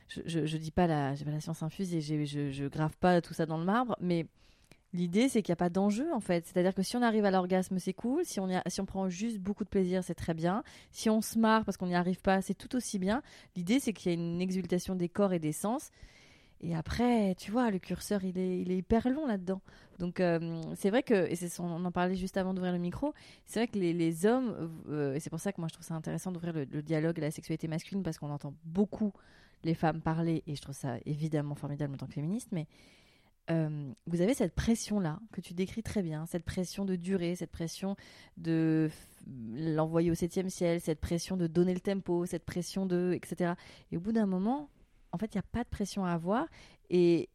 Je, 0.08 0.22
je, 0.24 0.46
je 0.46 0.56
dis 0.56 0.70
pas 0.70 0.86
la, 0.86 1.12
pas 1.22 1.30
la 1.30 1.40
science 1.40 1.62
infuse 1.62 1.94
et 1.94 2.00
j'ai- 2.00 2.24
je, 2.24 2.50
je 2.50 2.64
grave 2.66 2.96
pas 2.98 3.20
tout 3.20 3.34
ça 3.34 3.44
dans 3.44 3.58
le 3.58 3.64
marbre, 3.64 3.94
mais 4.00 4.26
L'idée, 4.94 5.28
c'est 5.28 5.42
qu'il 5.42 5.52
n'y 5.52 5.54
a 5.54 5.56
pas 5.56 5.68
d'enjeu 5.68 6.12
en 6.14 6.20
fait. 6.20 6.46
C'est-à-dire 6.46 6.74
que 6.74 6.82
si 6.82 6.96
on 6.96 7.02
arrive 7.02 7.24
à 7.26 7.30
l'orgasme, 7.30 7.78
c'est 7.78 7.92
cool. 7.92 8.24
Si 8.24 8.40
on, 8.40 8.48
si 8.68 8.80
on 8.80 8.86
prend 8.86 9.08
juste 9.10 9.38
beaucoup 9.38 9.64
de 9.64 9.68
plaisir, 9.68 10.02
c'est 10.02 10.14
très 10.14 10.32
bien. 10.34 10.62
Si 10.92 11.10
on 11.10 11.20
se 11.20 11.38
marre 11.38 11.64
parce 11.66 11.76
qu'on 11.76 11.86
n'y 11.88 11.94
arrive 11.94 12.20
pas, 12.22 12.40
c'est 12.40 12.54
tout 12.54 12.74
aussi 12.74 12.98
bien. 12.98 13.22
L'idée, 13.54 13.80
c'est 13.80 13.92
qu'il 13.92 14.12
y 14.12 14.14
a 14.14 14.18
une 14.18 14.40
exultation 14.40 14.94
des 14.94 15.08
corps 15.10 15.34
et 15.34 15.38
des 15.38 15.52
sens. 15.52 15.90
Et 16.60 16.74
après, 16.74 17.34
tu 17.36 17.52
vois, 17.52 17.70
le 17.70 17.78
curseur, 17.78 18.24
il 18.24 18.36
est, 18.38 18.60
il 18.60 18.72
est 18.72 18.78
hyper 18.78 19.08
long 19.10 19.26
là-dedans. 19.26 19.60
Donc, 20.00 20.20
euh, 20.20 20.60
c'est 20.76 20.90
vrai 20.90 21.02
que, 21.04 21.14
et 21.30 21.36
son- 21.36 21.64
on 21.64 21.84
en 21.84 21.92
parlait 21.92 22.16
juste 22.16 22.36
avant 22.36 22.52
d'ouvrir 22.54 22.72
le 22.72 22.78
micro, 22.80 23.14
c'est 23.46 23.60
vrai 23.60 23.68
que 23.68 23.78
les, 23.78 23.92
les 23.92 24.26
hommes, 24.26 24.72
euh, 24.88 25.14
et 25.14 25.20
c'est 25.20 25.30
pour 25.30 25.38
ça 25.40 25.52
que 25.52 25.60
moi 25.60 25.68
je 25.68 25.74
trouve 25.74 25.86
ça 25.86 25.94
intéressant 25.94 26.32
d'ouvrir 26.32 26.52
le, 26.54 26.64
le 26.64 26.82
dialogue 26.82 27.18
à 27.18 27.22
la 27.22 27.30
sexualité 27.30 27.68
masculine, 27.68 28.02
parce 28.02 28.18
qu'on 28.18 28.30
entend 28.30 28.54
beaucoup 28.64 29.12
les 29.64 29.74
femmes 29.74 30.00
parler, 30.00 30.42
et 30.48 30.56
je 30.56 30.62
trouve 30.62 30.74
ça 30.74 30.96
évidemment 31.06 31.54
formidable 31.54 31.94
en 31.94 31.96
tant 31.96 32.06
que 32.06 32.14
féministe, 32.14 32.48
mais 32.52 32.66
euh, 33.50 33.92
vous 34.06 34.20
avez 34.20 34.34
cette 34.34 34.54
pression-là, 34.54 35.20
que 35.32 35.40
tu 35.40 35.54
décris 35.54 35.82
très 35.82 36.02
bien, 36.02 36.26
cette 36.26 36.44
pression 36.44 36.84
de 36.84 36.96
durée, 36.96 37.34
cette 37.34 37.50
pression 37.50 37.96
de 38.36 38.90
l'envoyer 39.26 40.10
au 40.10 40.14
septième 40.14 40.50
ciel, 40.50 40.80
cette 40.80 41.00
pression 41.00 41.36
de 41.36 41.46
donner 41.46 41.74
le 41.74 41.80
tempo, 41.80 42.26
cette 42.26 42.44
pression 42.44 42.86
de. 42.86 43.12
etc. 43.14 43.54
Et 43.90 43.96
au 43.96 44.00
bout 44.00 44.12
d'un 44.12 44.26
moment, 44.26 44.68
en 45.12 45.18
fait, 45.18 45.34
il 45.34 45.38
n'y 45.38 45.40
a 45.40 45.50
pas 45.50 45.64
de 45.64 45.68
pression 45.68 46.04
à 46.04 46.12
avoir. 46.12 46.46
Et 46.90 47.28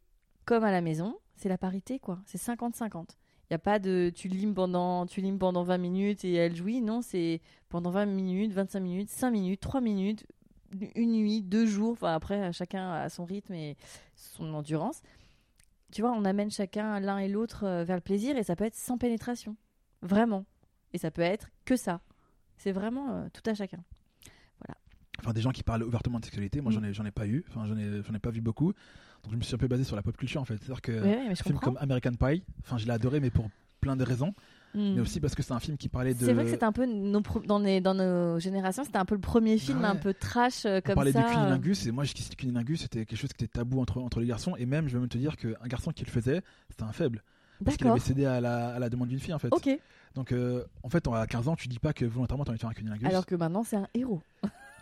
comme 0.44 0.64
à 0.64 0.70
la 0.70 0.80
maison, 0.80 1.18
c'est 1.36 1.48
la 1.48 1.58
parité, 1.58 1.98
quoi. 1.98 2.20
C'est 2.26 2.40
50-50. 2.40 3.16
Il 3.50 3.52
n'y 3.52 3.56
a 3.56 3.58
pas 3.58 3.78
de 3.78 4.10
tu 4.14 4.28
limes, 4.28 4.54
pendant, 4.54 5.06
tu 5.06 5.20
limes 5.20 5.38
pendant 5.38 5.64
20 5.64 5.78
minutes 5.78 6.24
et 6.24 6.34
elle 6.34 6.56
jouit. 6.56 6.80
Non, 6.80 7.02
c'est 7.02 7.40
pendant 7.68 7.90
20 7.90 8.06
minutes, 8.06 8.52
25 8.52 8.80
minutes, 8.80 9.10
5 9.10 9.30
minutes, 9.30 9.60
3 9.60 9.80
minutes, 9.80 10.26
une 10.94 11.12
nuit, 11.12 11.42
deux 11.42 11.66
jours. 11.66 11.92
Enfin, 11.92 12.14
après, 12.14 12.52
chacun 12.52 12.92
a 12.92 13.08
son 13.08 13.24
rythme 13.24 13.54
et 13.54 13.76
son 14.14 14.54
endurance. 14.54 15.02
Tu 15.94 16.02
vois, 16.02 16.10
on 16.10 16.24
amène 16.24 16.50
chacun 16.50 16.98
l'un 16.98 17.18
et 17.18 17.28
l'autre 17.28 17.62
euh, 17.64 17.84
vers 17.84 17.94
le 17.94 18.02
plaisir 18.02 18.36
et 18.36 18.42
ça 18.42 18.56
peut 18.56 18.64
être 18.64 18.74
sans 18.74 18.98
pénétration. 18.98 19.54
Vraiment. 20.02 20.44
Et 20.92 20.98
ça 20.98 21.12
peut 21.12 21.22
être 21.22 21.50
que 21.64 21.76
ça. 21.76 22.00
C'est 22.56 22.72
vraiment 22.72 23.10
euh, 23.16 23.28
tout 23.32 23.48
à 23.48 23.54
chacun. 23.54 23.78
Enfin, 25.20 25.32
des 25.32 25.40
gens 25.40 25.52
qui 25.52 25.62
parlent 25.62 25.84
ouvertement 25.84 26.18
de 26.18 26.24
sexualité, 26.24 26.60
moi 26.60 26.72
Mm. 26.72 26.92
j'en 26.92 27.04
ai, 27.04 27.08
ai 27.08 27.10
pas 27.12 27.26
eu, 27.28 27.44
enfin 27.48 27.64
j'en 27.66 27.78
ai, 27.78 28.00
ai 28.00 28.18
pas 28.18 28.30
vu 28.30 28.40
beaucoup. 28.40 28.72
Donc 29.22 29.32
je 29.32 29.36
me 29.36 29.42
suis 29.42 29.54
un 29.54 29.58
peu 29.58 29.68
basé 29.68 29.84
sur 29.84 29.94
la 29.94 30.02
pop 30.02 30.16
culture 30.16 30.40
en 30.40 30.44
fait. 30.44 30.56
C'est-à-dire 30.58 30.82
que 30.82 30.92
je 30.92 31.30
un 31.30 31.34
film 31.36 31.54
comprends. 31.54 31.74
comme 31.74 31.76
American 31.80 32.10
Pie, 32.14 32.42
enfin 32.64 32.76
je 32.76 32.84
l'ai 32.86 32.90
adoré, 32.92 33.20
mais 33.20 33.30
pour 33.30 33.48
plein 33.80 33.94
de 33.94 34.02
raisons, 34.02 34.34
Mm. 34.74 34.94
mais 34.96 35.00
aussi 35.00 35.20
parce 35.20 35.34
que 35.34 35.42
c'est 35.42 35.52
un 35.52 35.60
film 35.60 35.76
qui 35.76 35.88
parlait 35.88 36.14
de. 36.14 36.24
C'est 36.24 36.32
vrai 36.32 36.44
que 36.44 36.50
c'était 36.50 36.64
un 36.64 36.72
peu 36.72 36.84
nos 36.86 37.20
pro- 37.20 37.40
dans, 37.40 37.58
les, 37.60 37.80
dans 37.80 37.94
nos 37.94 38.38
générations, 38.40 38.82
c'était 38.84 38.98
un 38.98 39.04
peu 39.04 39.14
le 39.14 39.20
premier 39.20 39.56
film 39.58 39.78
Ouais. 39.80 39.84
un 39.86 39.96
peu 39.96 40.12
trash 40.14 40.66
euh, 40.66 40.78
On 40.78 40.80
comme 40.86 40.94
parlait 40.96 41.12
ça. 41.12 41.20
du 41.20 41.26
euh. 41.26 41.30
cunilingus 41.30 41.86
et 41.86 41.92
moi 41.92 42.04
jusqu'ici 42.04 42.30
le 42.30 42.36
cunilingus 42.36 42.80
c'était 42.82 43.04
quelque 43.06 43.18
chose 43.18 43.32
qui 43.32 43.44
était 43.44 43.58
tabou 43.58 43.80
entre, 43.80 43.98
entre 44.00 44.20
les 44.20 44.26
garçons 44.26 44.54
et 44.56 44.66
même 44.66 44.88
je 44.88 44.94
vais 44.94 45.00
même 45.00 45.08
te 45.08 45.18
dire 45.18 45.36
qu'un 45.36 45.52
garçon 45.66 45.90
qui 45.92 46.04
le 46.04 46.10
faisait 46.10 46.42
c'était 46.70 46.82
un 46.82 46.92
faible 46.92 47.22
parce 47.64 47.76
qu'il 47.76 47.86
avait 47.86 48.00
cédé 48.00 48.26
à 48.26 48.40
la, 48.40 48.74
à 48.74 48.78
la 48.80 48.88
demande 48.90 49.08
d'une 49.08 49.20
fille 49.20 49.32
en 49.34 49.38
fait. 49.38 49.48
Ok. 49.52 49.68
Donc 50.16 50.32
euh, 50.32 50.64
en 50.82 50.88
fait 50.88 51.06
à 51.08 51.26
15 51.26 51.48
ans 51.48 51.56
tu 51.56 51.68
dis 51.68 51.78
pas 51.78 51.92
que 51.92 52.04
volontairement 52.04 52.44
t'as 52.44 52.50
envie 52.50 52.58
de 52.58 52.60
faire 52.60 52.70
un 52.70 52.74
cunilingus. 52.74 53.08
Alors 53.08 53.26
que 53.26 53.34
maintenant 53.36 53.62
c'est 53.62 53.76
un 53.76 53.86
héros. 53.94 54.22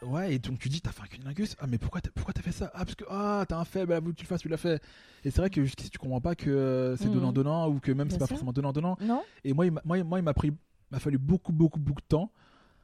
Ouais 0.05 0.35
et 0.35 0.39
donc 0.39 0.59
tu 0.59 0.69
dis 0.69 0.81
t'as 0.81 0.91
fait 0.93 1.03
un 1.03 1.07
cunilingus 1.07 1.55
ah 1.61 1.67
mais 1.69 1.79
pourquoi 1.79 2.01
t'as, 2.01 2.11
pourquoi 2.15 2.35
t'as 2.35 2.43
fait 2.43 2.53
ça? 2.53 2.71
Ah 2.75 2.85
parce 2.85 2.95
que 2.97 3.05
ah 3.09 3.45
t'as 3.49 3.57
un 3.59 3.65
faible 3.65 3.93
ah, 3.93 4.01
vous 4.01 4.13
tu 4.13 4.25
le 4.25 4.29
fasses 4.29 4.41
tu 4.41 4.49
l'as 4.49 4.57
fait. 4.57 4.83
Et 5.25 5.31
c'est 5.31 5.41
vrai 5.41 5.49
que 5.51 5.63
jusqu'ici 5.65 5.91
tu 5.91 5.99
comprends 5.99 6.21
pas 6.21 6.35
que 6.35 6.51
euh, 6.51 6.97
c'est 6.97 7.07
Mhm. 7.07 7.13
donnant 7.15 7.33
donnant 7.33 7.69
ou 7.69 7.79
que 7.81 7.93
même 7.93 8.11
c'est 8.11 8.19
pas 8.19 8.27
sûr. 8.27 8.31
forcément 8.35 8.53
donnant 8.53 8.73
donnant 8.73 8.97
Non. 9.01 9.23
Et 9.45 9.53
moi 9.53 9.65
il 9.67 9.73
m'a, 9.73 9.81
moi, 9.85 10.03
moi, 10.03 10.19
il 10.19 10.23
m'a 10.23 10.35
pris 10.35 10.53
m'a 10.91 10.99
fallu 10.99 11.19
beaucoup 11.19 11.53
beaucoup 11.53 11.79
beaucoup 11.81 12.01
de 12.01 12.07
temps 12.07 12.33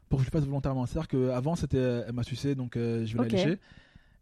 pour 0.08 0.18
que 0.20 0.24
je 0.24 0.30
le 0.30 0.32
fasse 0.38 0.46
volontairement. 0.46 0.86
C'est 0.86 0.96
à 0.98 1.02
dire 1.02 1.08
qu'avant 1.08 1.56
c'était 1.56 2.04
elle 2.06 2.12
m'a 2.12 2.22
sucé 2.22 2.54
donc 2.54 2.76
euh, 2.76 3.04
je 3.04 3.14
vais 3.14 3.20
Ok. 3.24 3.32
la 3.32 3.38
lécher. 3.38 3.60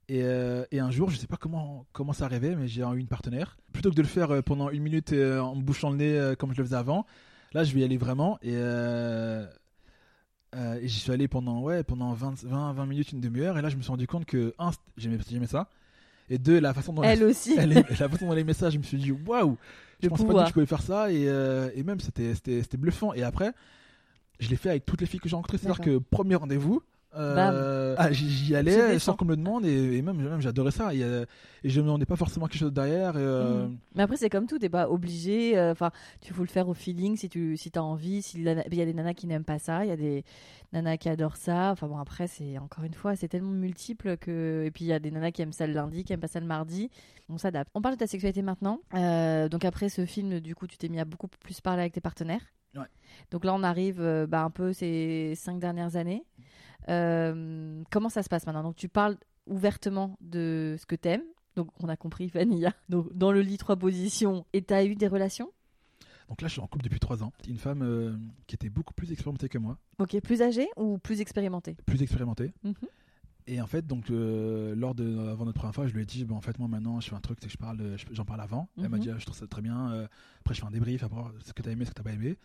Et, 0.09 0.23
euh, 0.23 0.65
et 0.71 0.79
un 0.79 0.91
jour 0.91 1.11
je 1.11 1.17
sais 1.17 1.27
pas 1.27 1.37
comment 1.37 1.85
comment 1.93 2.13
ça 2.13 2.25
arrivait 2.27 2.55
mais 2.57 2.67
j'ai 2.69 2.83
eu 2.83 2.99
une 2.99 3.09
partenaire. 3.09 3.57
Plutôt 3.73 3.91
que 3.91 3.97
de 3.97 4.03
le 4.03 4.09
faire 4.09 4.43
pendant 4.43 4.71
une 4.71 4.83
minute 4.83 5.13
en 5.13 5.55
me 5.57 5.63
bouchant 5.63 5.91
le 5.91 5.97
nez 5.97 6.33
comme 6.39 6.53
je 6.55 6.59
le 6.59 6.65
faisais 6.65 6.77
avant 6.77 7.05
là 7.53 7.63
je 7.65 7.75
vais 7.75 7.81
y 7.81 7.85
aller 7.85 7.99
vraiment. 7.99 8.39
Et 8.43 8.53
euh, 8.55 9.47
euh, 10.57 10.79
et 10.81 10.89
j'y 10.89 10.99
suis 10.99 11.13
allé 11.13 11.29
pendant 11.29 11.61
ouais 11.61 11.83
pendant 11.83 12.13
20 12.15 12.45
20, 12.45 12.73
20 12.73 12.87
minutes 12.87 13.13
une 13.13 13.21
demi-heure. 13.21 13.59
Et 13.59 13.63
là 13.63 13.69
je 13.69 13.77
me 13.77 13.83
suis 13.83 13.91
rendu 13.91 14.07
compte 14.07 14.25
que 14.25 14.55
un 14.59 14.71
j'aimais 14.97 15.19
j'aimais 15.29 15.47
ça. 15.47 15.69
Et 16.29 16.39
deux 16.39 16.59
la 16.59 16.75
façon 16.75 16.93
dont 16.93 17.03
Elle 17.03 17.23
aussi. 17.23 17.55
elle 17.59 17.71
la 17.73 18.09
façon 18.09 18.27
dont 18.27 18.37
aimait 18.37 18.55
ça 18.55 18.71
je 18.71 18.79
me 18.79 18.83
suis 18.83 18.99
dit 18.99 19.13
waouh! 19.13 19.57
Je 20.03 20.09
pensais 20.09 20.25
pas 20.25 20.43
que 20.43 20.49
je 20.49 20.53
pouvais 20.55 20.67
faire 20.67 20.83
ça. 20.83 21.11
Et, 21.13 21.29
euh, 21.29 21.71
et 21.75 21.83
même 21.83 22.01
c'était 22.01 22.77
bluffant. 22.77 23.13
Et 23.13 23.23
après 23.23 23.53
je 24.39 24.49
l'ai 24.49 24.57
fait 24.57 24.71
avec 24.71 24.85
toutes 24.87 25.01
les 25.01 25.07
filles 25.07 25.21
que 25.21 25.29
j'ai 25.29 25.37
rencontrées. 25.37 25.59
C'est 25.59 25.69
à 25.69 25.73
dire 25.73 25.81
que 25.81 25.99
premier 25.99 26.35
rendez-vous 26.35 26.83
euh, 27.17 27.95
ah, 27.99 28.13
j'y 28.13 28.55
allais 28.55 28.99
sans 28.99 29.15
qu'on 29.15 29.25
me 29.25 29.31
le 29.31 29.37
demande 29.37 29.65
et, 29.65 29.97
et 29.97 30.03
même, 30.03 30.17
même 30.17 30.41
j'adorais 30.41 30.71
ça 30.71 30.95
et, 30.95 31.03
euh, 31.03 31.25
et 31.65 31.69
je 31.71 31.81
me 31.81 31.87
demandais 31.87 32.05
pas 32.07 32.17
forcément 32.17 32.47
quelque 32.47 32.61
chose 32.61 32.73
derrière 32.73 33.17
et, 33.17 33.21
euh, 33.23 33.67
Mhm. 33.67 33.79
Mais 33.95 34.03
après, 34.03 34.17
c'est 34.17 34.29
comme 34.31 34.47
tout, 34.47 34.59
t'es 34.59 34.69
pas 34.69 34.89
obligé. 34.91 35.57
euh, 35.57 35.73
Enfin, 35.73 35.91
tu 36.21 36.33
faut 36.35 36.43
le 36.43 36.49
faire 36.49 36.69
au 36.69 36.75
feeling 36.75 37.17
si 37.17 37.29
tu 37.29 37.57
si 37.57 37.71
as 37.75 37.83
envie. 37.83 38.23
Si 38.23 38.43
la- 38.43 38.67
Il 38.69 38.75
y 38.75 38.83
a 38.83 38.85
des 38.85 38.93
nanas 38.95 39.15
qui 39.15 39.27
n'aiment 39.27 39.45
pas 39.45 39.59
ça, 39.59 39.85
il 39.85 39.89
y 39.89 39.93
a 39.93 39.97
des 39.97 40.25
nanas 40.73 40.97
qui 40.99 41.09
adorent 41.09 41.37
ça. 41.37 41.71
Enfin 41.73 41.87
bon, 41.89 41.99
après, 41.99 42.27
c'est 42.27 42.59
encore 42.59 42.85
une 42.85 42.95
fois, 42.95 43.17
c'est 43.17 43.29
tellement 43.29 43.51
multiple 43.53 44.17
que. 44.19 44.65
Et 44.67 44.71
puis 44.71 44.85
il 44.85 44.89
y 44.89 44.93
a 44.93 44.99
des 44.99 45.11
nanas 45.11 45.31
qui 45.31 45.43
aiment 45.43 45.53
ça 45.53 45.67
le 45.67 45.73
lundi, 45.73 46.05
qui 46.05 46.13
aiment 46.13 46.21
pas 46.21 46.29
ça 46.29 46.41
le 46.41 46.47
mardi. 46.47 46.91
On 47.29 47.39
s'adapte. 47.39 47.71
On 47.75 47.81
parle 47.81 47.95
de 47.95 47.99
ta 48.01 48.07
sexualité 48.07 48.43
maintenant. 48.43 48.81
Donc 48.93 49.65
après 49.65 49.89
ce 49.89 50.05
film, 50.07 50.41
du 50.41 50.55
coup, 50.55 50.67
tu 50.67 50.77
t'es 50.77 50.89
mis 50.89 51.01
à 51.01 51.05
beaucoup 51.05 51.29
plus 51.29 51.61
parler 51.61 51.81
avec 51.81 51.93
tes 51.95 52.01
partenaires. 52.01 52.43
Ouais. 52.77 52.83
Donc 53.31 53.45
là, 53.47 53.55
on 53.55 53.63
arrive 53.63 54.27
bah, 54.29 54.43
un 54.43 54.51
peu 54.51 54.73
ces 54.75 55.33
cinq 55.35 55.59
dernières 55.59 55.97
années. 55.97 56.23
Euh, 56.89 57.83
comment 57.91 58.09
ça 58.09 58.23
se 58.23 58.29
passe 58.29 58.47
maintenant? 58.47 58.63
Donc 58.63 58.77
tu 58.77 58.89
parles 58.89 59.17
ouvertement 59.47 60.17
de 60.21 60.77
ce 60.79 60.87
que 60.87 60.97
t'aimes. 60.97 61.23
Donc 61.57 61.71
on 61.83 61.89
a 61.89 61.97
compris 61.97 62.29
Vanilla. 62.29 62.73
Donc 62.89 63.13
dans 63.17 63.33
le 63.33 63.41
lit 63.43 63.59
trois 63.59 63.77
positions. 63.77 64.45
Et 64.53 64.63
t'as 64.63 64.85
eu 64.85 64.95
des 64.95 65.09
relations? 65.09 65.51
Donc 66.29 66.43
là 66.43 66.49
je 66.49 66.55
suis 66.55 66.61
en 66.61 66.67
couple 66.67 66.83
depuis 66.85 66.99
3 66.99 67.23
ans 67.23 67.33
une 67.47 67.57
femme 67.59 67.83
euh, 67.83 68.17
qui 68.49 68.57
était 68.57 68.69
beaucoup 68.69 68.93
plus 68.93 69.13
expérimentée 69.13 69.49
que 69.49 69.59
moi 69.59 69.79
Ok, 70.01 70.21
plus 70.21 70.43
âgées 70.43 70.67
ou 70.77 70.99
plus 70.99 71.21
expérimentées 71.21 71.77
plus 71.87 72.03
expérimentée 72.03 72.53
Mhm. 72.65 72.75
et 73.47 73.61
en 73.61 73.69
fait 73.69 73.87
donc 73.87 74.11
euh, 74.11 74.75
lors 74.75 74.97
de 74.97 75.19
avant 75.29 75.45
notre 75.45 75.61
première 75.61 75.73
fois 75.77 75.87
je 75.87 75.95
lui 75.95 76.03
ai 76.03 76.05
dit 76.05 76.25
bon 76.25 76.35
en 76.35 76.41
fait 76.41 76.59
moi 76.59 76.67
maintenant 76.67 76.99
je 76.99 77.09
fais 77.11 77.15
un 77.15 77.21
truc 77.21 77.39
c'est 77.41 77.47
que 77.47 77.53
je 77.53 77.59
parle 77.59 77.97
je- 77.97 78.07
j'en 78.11 78.25
parle 78.25 78.41
avant 78.41 78.69
elle 78.77 78.89
m'a 78.89 78.97
Mhm. 78.97 79.03
dit 79.05 79.11
ah, 79.13 79.19
je 79.21 79.25
trouve 79.25 79.39
ça 79.39 79.47
très 79.47 79.63
bien 79.63 80.09
après 80.41 80.53
je 80.55 80.61
fais 80.63 80.67
un 80.67 80.73
débrief 80.73 81.05
après 81.05 81.21
ce 81.45 81.53
que 81.53 81.63
t'as 81.63 81.71
aimé 81.71 81.85
ce 81.85 81.91
que 81.91 81.95
t'as 81.95 82.03
pas 82.03 82.11
aimé 82.13 82.37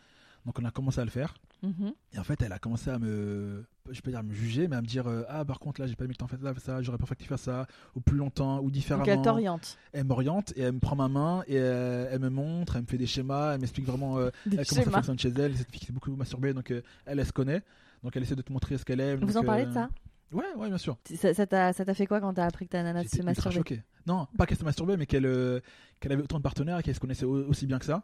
donc 0.46 0.58
on 0.60 0.66
a 0.66 0.72
commencé 0.72 1.00
à 1.00 1.06
le 1.06 1.12
faire 1.12 1.34
Mhm. 1.64 1.94
Et 2.14 2.18
en 2.18 2.24
fait, 2.24 2.42
elle 2.42 2.52
a 2.54 2.58
commencé 2.58 2.90
à 2.90 2.98
me, 2.98 3.64
je 3.92 4.02
peux 4.02 4.10
dire 4.10 4.20
à 4.20 4.24
me 4.24 4.34
juger, 4.34 4.68
mais 4.68 4.76
à 4.76 4.82
me 4.82 4.88
dire 4.88 5.06
euh, 5.08 5.22
ah 5.30 5.46
par 5.46 5.60
contre 5.60 5.80
là 5.80 5.86
j'ai 5.86 5.96
pas 5.96 6.06
aimé 6.06 6.14
que 6.16 6.18
t'en 6.18 6.28
fasses 6.28 6.40
ça, 6.42 6.54
ça, 6.60 6.82
j'aurais 6.82 6.98
préféré 6.98 7.18
que 7.18 7.22
tu 7.22 7.28
fasses 7.30 7.44
ça 7.44 7.68
ou 7.96 8.02
plus 8.02 8.18
longtemps 8.18 8.60
ou 8.62 8.72
différemment. 8.72 9.06
Donc 9.06 9.14
elle 9.14 9.22
t'oriente. 9.22 9.78
Elle 9.94 10.06
m'oriente 10.06 10.54
et 10.56 10.62
elle 10.62 10.74
me 10.74 10.80
prend 10.80 10.96
ma 10.96 11.08
main 11.08 11.44
et 11.46 11.60
euh, 11.60 12.10
elle 12.12 12.20
me 12.20 12.30
montre, 12.30 12.78
elle 12.78 12.82
me 12.82 12.88
fait 12.88 12.98
des 12.98 13.06
schémas, 13.06 13.54
elle 13.54 13.62
m'explique 13.62 13.86
vraiment 13.86 14.18
euh, 14.18 14.32
elle, 14.46 14.66
comment 14.66 14.82
ça 14.84 14.90
fonctionne 14.92 15.20
chez 15.20 15.30
elle. 15.30 15.56
Cette 15.56 15.70
fille 15.70 15.80
qui 15.82 15.86
s'est 15.86 15.94
beaucoup 15.94 16.16
masturbée, 16.16 16.54
donc 16.56 16.72
euh, 16.72 16.82
elle, 17.06 17.20
elle 17.20 17.26
se 17.28 17.32
connaît, 17.32 17.62
donc 18.04 18.16
elle 18.18 18.24
essaie 18.24 18.36
de 18.36 18.42
te 18.42 18.52
montrer 18.52 18.80
ce 18.80 18.84
qu'elle 18.84 19.00
aime. 19.00 19.20
Vous 19.20 19.34
donc, 19.34 19.44
en 19.44 19.46
parlez 19.46 19.68
de 19.68 19.72
ça? 19.72 19.88
Ouais, 20.32 20.46
ouais, 20.58 20.68
bien 20.68 20.80
sûr. 20.80 20.98
Ça 21.14 21.46
t'a 21.46 21.74
ça 21.74 21.94
fait 21.94 22.08
quoi 22.08 22.20
quand 22.22 22.34
t'as 22.34 22.46
appris 22.46 22.66
que 22.66 22.72
ta 22.72 22.82
nana 22.82 23.04
se 23.04 23.22
masturbait? 23.22 23.58
choqué. 23.58 23.84
Non, 24.08 24.28
pas 24.36 24.48
qu'elle 24.48 24.58
se 24.58 24.64
masturbait, 24.66 24.98
mais 24.98 25.06
qu'elle 25.06 25.62
qu'elle 26.00 26.12
avait 26.12 26.24
autant 26.24 26.38
de 26.38 26.44
partenaires 26.44 26.80
et 26.80 26.84
qu'elle 26.84 26.96
se 26.96 27.00
connaissait 27.00 27.26
au- 27.26 27.46
aussi 27.48 27.68
bien 27.68 27.78
que 27.78 27.86
ça. 27.86 28.02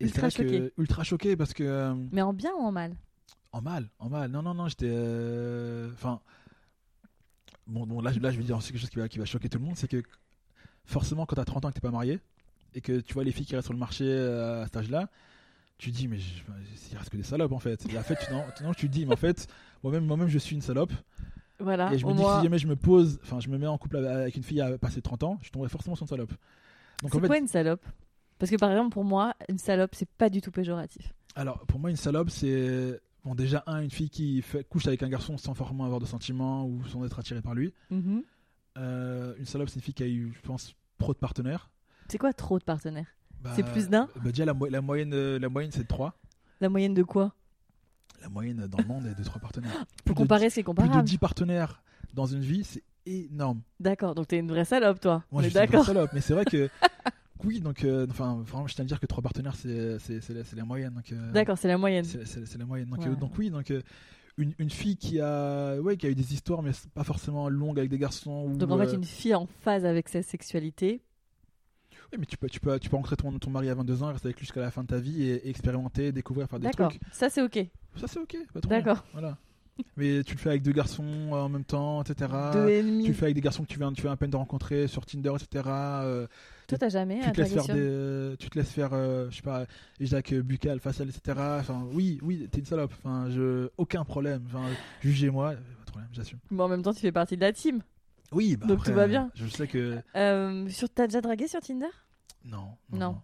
Et 0.00 0.04
Ultra 0.06 0.30
que 0.30 0.30
choqué. 0.30 0.72
ultra 0.78 1.04
choqué 1.04 1.36
parce 1.36 1.52
que 1.54 1.62
euh, 1.64 1.94
Mais 2.10 2.22
en 2.22 2.32
bien 2.32 2.52
ou 2.54 2.60
en 2.62 2.72
mal? 2.72 2.96
En 3.52 3.60
mal, 3.62 3.88
en 3.98 4.08
mal. 4.08 4.30
Non, 4.30 4.42
non, 4.42 4.54
non, 4.54 4.68
j'étais. 4.68 4.88
euh, 4.90 5.90
Enfin. 5.94 6.20
Bon, 7.66 7.86
bon, 7.86 8.00
là, 8.00 8.12
je- 8.12 8.18
là, 8.20 8.30
je 8.30 8.38
vais 8.38 8.44
dire 8.44 8.56
aussi 8.56 8.72
quelque 8.72 8.80
chose 8.80 8.90
qui 8.90 8.98
va, 8.98 9.08
qui 9.08 9.18
va 9.18 9.24
choquer 9.24 9.48
tout 9.48 9.58
le 9.58 9.64
monde 9.64 9.76
c'est 9.76 9.88
que 9.88 10.02
forcément, 10.84 11.26
quand 11.26 11.36
t'as 11.36 11.44
30 11.44 11.64
ans 11.64 11.68
et 11.68 11.72
que 11.72 11.76
t'es 11.76 11.80
pas 11.86 11.90
marié, 11.92 12.18
et 12.74 12.80
que 12.80 13.00
tu 13.00 13.14
vois 13.14 13.22
les 13.24 13.30
filles 13.32 13.46
qui 13.46 13.54
restent 13.54 13.66
sur 13.66 13.72
le 13.72 13.78
marché 13.78 14.04
euh, 14.06 14.62
à 14.62 14.66
cet 14.66 14.76
âge-là, 14.78 15.08
tu 15.78 15.92
te 15.92 15.96
dis, 15.96 16.08
mais 16.08 16.18
je- 16.18 16.42
il 16.90 16.96
reste 16.98 17.10
que 17.10 17.16
des 17.16 17.22
salopes 17.22 17.52
en 17.52 17.58
fait. 17.60 17.86
Et 17.92 17.98
en 17.98 18.02
fait, 18.02 18.16
tu, 18.16 18.30
non, 18.32 18.44
non, 18.62 18.74
tu 18.74 18.88
te 18.88 18.92
dis, 18.92 19.06
mais 19.06 19.12
en 19.12 19.16
fait, 19.16 19.46
moi-même, 19.82 20.04
moi-même 20.06 20.28
je 20.28 20.38
suis 20.38 20.56
une 20.56 20.62
salope. 20.62 20.92
Voilà. 21.60 21.92
et 21.92 21.98
je 21.98 22.06
me 22.06 22.12
dis, 22.12 22.22
que 22.22 22.28
si 22.28 22.42
jamais 22.42 22.58
je 22.58 22.66
me 22.66 22.74
pose, 22.74 23.20
enfin, 23.22 23.38
je 23.38 23.48
me 23.48 23.56
mets 23.58 23.68
en 23.68 23.78
couple 23.78 23.98
avec 23.98 24.34
une 24.36 24.42
fille 24.42 24.60
à 24.60 24.76
passer 24.78 25.00
30 25.00 25.22
ans, 25.22 25.38
je 25.42 25.50
tomberai 25.50 25.68
forcément 25.68 25.94
sur 25.94 26.02
une 26.02 26.08
salope. 26.08 26.30
Donc 27.02 27.12
en 27.14 27.16
C'est 27.16 27.20
fait, 27.20 27.26
quoi 27.28 27.38
une 27.38 27.46
salope? 27.46 27.84
Parce 28.42 28.50
que 28.50 28.56
par 28.56 28.72
exemple, 28.72 28.90
pour 28.92 29.04
moi, 29.04 29.34
une 29.48 29.56
salope, 29.58 29.94
c'est 29.94 30.08
pas 30.08 30.28
du 30.28 30.40
tout 30.40 30.50
péjoratif. 30.50 31.14
Alors, 31.36 31.60
pour 31.66 31.78
moi, 31.78 31.90
une 31.90 31.96
salope, 31.96 32.28
c'est. 32.28 33.00
Bon, 33.24 33.36
déjà, 33.36 33.62
un, 33.68 33.82
une 33.82 33.90
fille 33.92 34.10
qui 34.10 34.42
fait, 34.42 34.64
couche 34.68 34.88
avec 34.88 35.00
un 35.04 35.08
garçon 35.08 35.38
sans 35.38 35.54
forcément 35.54 35.84
avoir 35.84 36.00
de 36.00 36.06
sentiments 36.06 36.66
ou 36.66 36.84
sans 36.88 37.04
être 37.04 37.20
attirée 37.20 37.40
par 37.40 37.54
lui. 37.54 37.72
Mhm. 37.90 38.24
Euh, 38.78 39.36
une 39.38 39.44
salope, 39.44 39.68
c'est 39.68 39.76
une 39.76 39.82
fille 39.82 39.94
qui 39.94 40.02
a 40.02 40.08
eu, 40.08 40.32
je 40.34 40.40
pense, 40.40 40.74
trop 40.98 41.12
de 41.14 41.18
partenaires. 41.20 41.70
C'est 42.08 42.18
quoi 42.18 42.32
trop 42.32 42.58
de 42.58 42.64
partenaires? 42.64 43.06
Bah, 43.40 43.52
C'est 43.54 43.62
plus 43.62 43.88
d'un? 43.88 44.08
bah, 44.16 44.32
Déjà, 44.32 44.44
la, 44.44 44.54
mo- 44.54 44.66
la 44.66 44.80
moyenne, 44.80 45.14
euh, 45.14 45.38
la 45.38 45.48
moyenne 45.48 45.70
c'est 45.70 45.86
3. 45.86 46.18
La 46.60 46.68
moyenne 46.68 46.94
de 46.94 47.04
quoi? 47.04 47.36
La 48.22 48.28
moyenne 48.28 48.66
dans 48.66 48.78
le 48.78 48.86
monde 48.88 49.06
est 49.06 49.14
de 49.14 49.22
3 49.22 49.40
partenaires. 49.40 49.84
Pour 50.04 50.16
de 50.16 50.18
comparer, 50.22 50.50
c'est 50.50 50.64
Plus 50.64 50.72
de 50.72 50.80
comparable. 50.80 51.04
10 51.04 51.18
partenaires 51.18 51.80
dans 52.12 52.26
une 52.26 52.40
vie, 52.40 52.64
c'est 52.64 52.82
énorme. 53.06 53.62
D'accord, 53.78 54.16
donc 54.16 54.26
t'es 54.26 54.38
une 54.40 54.48
vraie 54.48 54.64
salope, 54.64 54.98
toi. 54.98 55.22
Moi, 55.30 55.42
je 55.44 55.48
suis 55.50 55.56
une 55.60 55.66
vraie 55.66 55.84
salope, 55.84 56.10
mais 56.12 56.20
c'est 56.20 56.34
vrai 56.34 56.44
que. 56.44 56.68
Oui, 57.44 57.60
donc, 57.60 57.84
euh, 57.84 58.06
enfin, 58.10 58.42
vraiment, 58.46 58.66
je 58.66 58.74
tiens 58.74 58.84
à 58.84 58.88
dire 58.88 59.00
que 59.00 59.06
3 59.06 59.22
partenaires, 59.22 59.54
c'est 59.56 59.98
c'est- 59.98 60.20
c'est 60.20 60.34
la, 60.34 60.42
la 60.56 60.64
moyenne. 60.64 60.94
donc, 60.94 61.10
euh, 61.12 61.32
D'accord, 61.32 61.58
c'est 61.58 61.68
la 61.68 61.78
moyenne. 61.78 62.04
C'est 62.04 62.56
la 62.58 62.64
moyenne. 62.66 62.88
Donc, 62.88 63.00
Ouais. 63.00 63.08
euh, 63.08 63.16
donc 63.16 63.36
oui, 63.38 63.50
donc 63.50 63.72
une, 64.38 64.54
une 64.58 64.70
fille 64.70 64.96
qui 64.96 65.20
a, 65.20 65.78
ouais, 65.80 65.96
qui 65.96 66.06
a 66.06 66.10
eu 66.10 66.14
des 66.14 66.32
histoires, 66.32 66.62
mais 66.62 66.70
pas 66.94 67.04
forcément 67.04 67.48
longues 67.48 67.78
avec 67.78 67.90
des 67.90 67.98
garçons. 67.98 68.46
Ou, 68.48 68.56
Donc 68.56 68.70
en 68.70 68.78
fait, 68.78 68.94
une 68.94 69.04
fille 69.04 69.34
en 69.34 69.46
phase 69.46 69.84
avec 69.84 70.08
sa 70.08 70.22
sexualité. 70.22 71.02
oui, 72.12 72.18
mais 72.18 72.26
tu 72.26 72.36
peux, 72.36 72.48
tu 72.48 72.60
peux, 72.60 72.78
tu 72.78 72.88
peux 72.88 72.96
rencontrer 72.96 73.16
ton, 73.16 73.38
ton 73.38 73.50
mari 73.50 73.68
à 73.68 73.74
22 73.74 74.02
ans, 74.02 74.06
rester 74.12 74.28
avec 74.28 74.38
lui 74.38 74.44
jusqu'à 74.46 74.60
la 74.60 74.70
fin 74.70 74.82
de 74.82 74.88
ta 74.88 74.98
vie 74.98 75.22
et, 75.22 75.46
et 75.46 75.50
expérimenter, 75.50 76.12
découvrir, 76.12 76.48
faire 76.48 76.58
des 76.60 76.64
D'accord, 76.66 76.90
trucs. 76.90 77.00
ça 77.12 77.28
c'est 77.28 77.42
ok. 77.42 77.58
Ça 77.96 78.06
c'est 78.08 78.18
ok. 78.20 78.36
pas 78.54 78.60
trop 78.60 78.70
bien. 78.70 78.78
D'accord. 78.78 79.04
Voilà. 79.12 79.36
Mais 79.96 80.22
tu 80.22 80.34
le 80.34 80.38
fais 80.38 80.50
avec 80.50 80.62
deux 80.62 80.72
garçons 80.72 81.02
euh, 81.04 81.34
en 81.36 81.48
même 81.48 81.64
temps, 81.64 82.02
etc. 82.02 82.30
Deux 82.52 82.68
et 82.68 82.82
demi. 82.82 83.04
Tu 83.04 83.08
le 83.10 83.14
fais 83.14 83.24
avec 83.24 83.34
des 83.34 83.40
garçons 83.40 83.62
que 83.62 83.68
tu 83.68 83.78
viens, 83.78 83.92
tu 83.92 84.02
viens 84.02 84.12
à 84.12 84.16
peine 84.16 84.30
de 84.30 84.36
rencontrer 84.36 84.86
sur 84.86 85.04
Tinder, 85.06 85.32
etc. 85.34 85.64
euh, 85.66 86.26
Toi, 86.68 86.78
t'as 86.78 86.88
jamais 86.90 87.20
tu 87.20 87.26
un 87.28 87.32
te 87.32 87.40
laisses 87.40 87.52
faire 87.54 87.64
des, 87.66 87.72
euh, 87.76 88.36
tu 88.38 88.50
te 88.50 88.58
laisses 88.58 88.70
faire, 88.70 88.90
euh, 88.92 89.28
je 89.30 89.36
sais 89.36 89.42
pas, 89.42 89.64
Jacques 90.00 90.34
buccal, 90.34 90.78
facial, 90.78 91.08
etc. 91.08 91.38
Enfin, 91.60 91.86
oui, 91.92 92.18
oui, 92.22 92.48
t'es 92.50 92.58
une 92.58 92.66
salope. 92.66 92.92
Enfin, 92.98 93.30
je, 93.30 93.70
aucun 93.78 94.04
problème. 94.04 94.42
Enfin, 94.46 94.64
jugez-moi, 95.00 95.52
pas 95.52 95.56
de 95.86 95.90
problème, 95.90 96.08
j'assume. 96.12 96.38
Mais 96.50 96.62
en 96.62 96.68
même 96.68 96.82
temps, 96.82 96.92
tu 96.92 97.00
fais 97.00 97.12
partie 97.12 97.36
de 97.36 97.40
la 97.42 97.52
team. 97.52 97.80
Oui, 98.30 98.56
bah 98.56 98.66
Donc 98.66 98.78
après, 98.78 98.90
tout 98.92 98.96
va 98.96 99.06
bien. 99.08 99.30
Je 99.34 99.46
sais 99.46 99.66
que 99.66 99.98
Euh, 100.16 100.68
sur... 100.68 100.88
T'as 100.90 101.06
déjà 101.06 101.20
dragué 101.20 101.48
sur 101.48 101.60
Tinder? 101.60 101.86
Non, 102.44 102.68
Non. 102.90 102.98
non. 102.98 103.20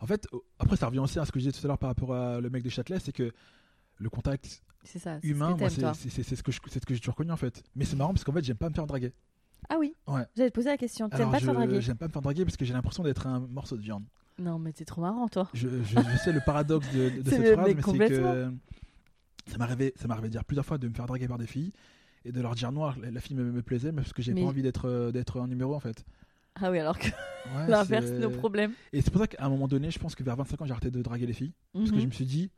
En 0.00 0.06
fait, 0.06 0.26
après, 0.58 0.76
ça 0.76 0.86
revient 0.86 0.98
aussi 1.00 1.18
à 1.18 1.24
ce 1.24 1.32
que 1.32 1.38
je 1.38 1.44
disais 1.46 1.60
tout 1.60 1.64
à 1.66 1.68
l'heure 1.68 1.78
par 1.78 1.90
rapport 1.90 2.14
à 2.14 2.40
le 2.40 2.48
mec 2.48 2.62
de 2.62 2.68
Châtelet, 2.70 2.98
c'est 3.00 3.12
que 3.12 3.32
le 3.98 4.08
contact 4.10 4.62
C'est 4.82 4.98
ça. 4.98 5.18
humain, 5.22 5.56
c'est 5.58 6.22
ce 6.22 6.42
que 6.42 6.52
c'est 6.68 6.80
ce 6.80 6.86
que 6.86 6.94
j'ai 6.94 7.00
toujours 7.00 7.14
connu 7.16 7.30
en 7.30 7.36
fait. 7.36 7.62
Mais 7.76 7.84
c'est 7.84 7.96
marrant 7.96 8.12
parce 8.14 8.24
qu'en 8.24 8.32
fait, 8.32 8.44
j'aime 8.44 8.56
pas 8.56 8.68
me 8.70 8.74
faire 8.74 8.86
draguer. 8.86 9.12
Ah 9.68 9.76
oui 9.78 9.94
Ouais. 10.06 10.22
J'allais 10.36 10.50
te 10.50 10.54
poser 10.54 10.70
la 10.70 10.78
question. 10.78 11.08
T'aimes 11.10 11.20
Alors, 11.20 11.32
pas 11.32 11.38
te 11.40 11.44
faire 11.44 11.54
draguer 11.54 11.80
j'aime 11.82 11.96
pas 11.98 12.06
me 12.08 12.12
faire 12.12 12.22
draguer 12.22 12.44
parce 12.44 12.56
que 12.56 12.64
j'ai 12.64 12.72
l'impression 12.72 13.02
d'être 13.02 13.26
un 13.26 13.40
morceau 13.40 13.76
de 13.76 13.82
viande. 13.82 14.04
Non, 14.38 14.58
mais 14.58 14.72
t'es 14.72 14.86
trop 14.86 15.02
marrant, 15.02 15.28
toi. 15.28 15.48
Je, 15.52 15.68
je- 15.68 15.98
je 16.00 16.16
sais 16.18 16.32
le 16.32 16.40
paradoxe 16.40 16.90
de, 16.94 17.20
de 17.22 17.30
cette 17.30 17.52
phrase, 17.54 17.74
mais 17.74 17.82
c'est 17.82 18.08
que 18.08 18.52
ça 19.46 19.56
arrivé, 19.60 19.92
ça 19.96 20.06
de 20.08 20.28
dire 20.28 20.44
plusieurs 20.44 20.64
fois 20.64 20.78
de 20.78 20.88
me 20.88 20.94
faire 20.94 21.06
draguer 21.06 21.28
par 21.28 21.38
des 21.38 21.46
filles 21.46 21.72
et 22.24 22.32
de 22.32 22.40
leur 22.40 22.54
dire 22.54 22.72
noir, 22.72 22.96
la, 23.00 23.10
la 23.10 23.20
fille 23.20 23.36
me, 23.36 23.44
me 23.50 23.62
plaisait, 23.62 23.92
mais 23.92 24.02
parce 24.02 24.12
que 24.12 24.22
j'ai 24.22 24.32
Mais- 24.32 24.42
pas 24.42 24.48
envie 24.48 24.62
d'être 24.62 24.86
euh, 24.88 25.10
d'être 25.12 25.40
un 25.40 25.46
numéro 25.46 25.74
en 25.74 25.80
fait. 25.80 26.04
Ah 26.54 26.70
oui, 26.70 26.78
alors 26.78 26.98
que 26.98 27.06
Ouais, 27.08 27.66
l'inverse, 27.68 28.10
nos 28.10 28.30
problèmes. 28.30 28.72
Et 28.92 29.00
c'est 29.02 29.10
pour 29.10 29.20
ça 29.20 29.26
qu'à 29.26 29.44
un 29.44 29.48
moment 29.48 29.68
donné, 29.68 29.90
je 29.90 29.98
pense 29.98 30.14
que 30.14 30.22
vers 30.22 30.36
25 30.36 30.60
ans, 30.62 30.66
j'ai 30.66 30.72
arrêté 30.72 30.90
de 30.90 31.02
draguer 31.02 31.26
les 31.26 31.32
filles 31.32 31.52
parce 31.72 31.90
que 31.90 31.96
Mhm. 31.96 32.00
je 32.02 32.06
me 32.06 32.12
suis 32.12 32.26
dit, 32.26 32.50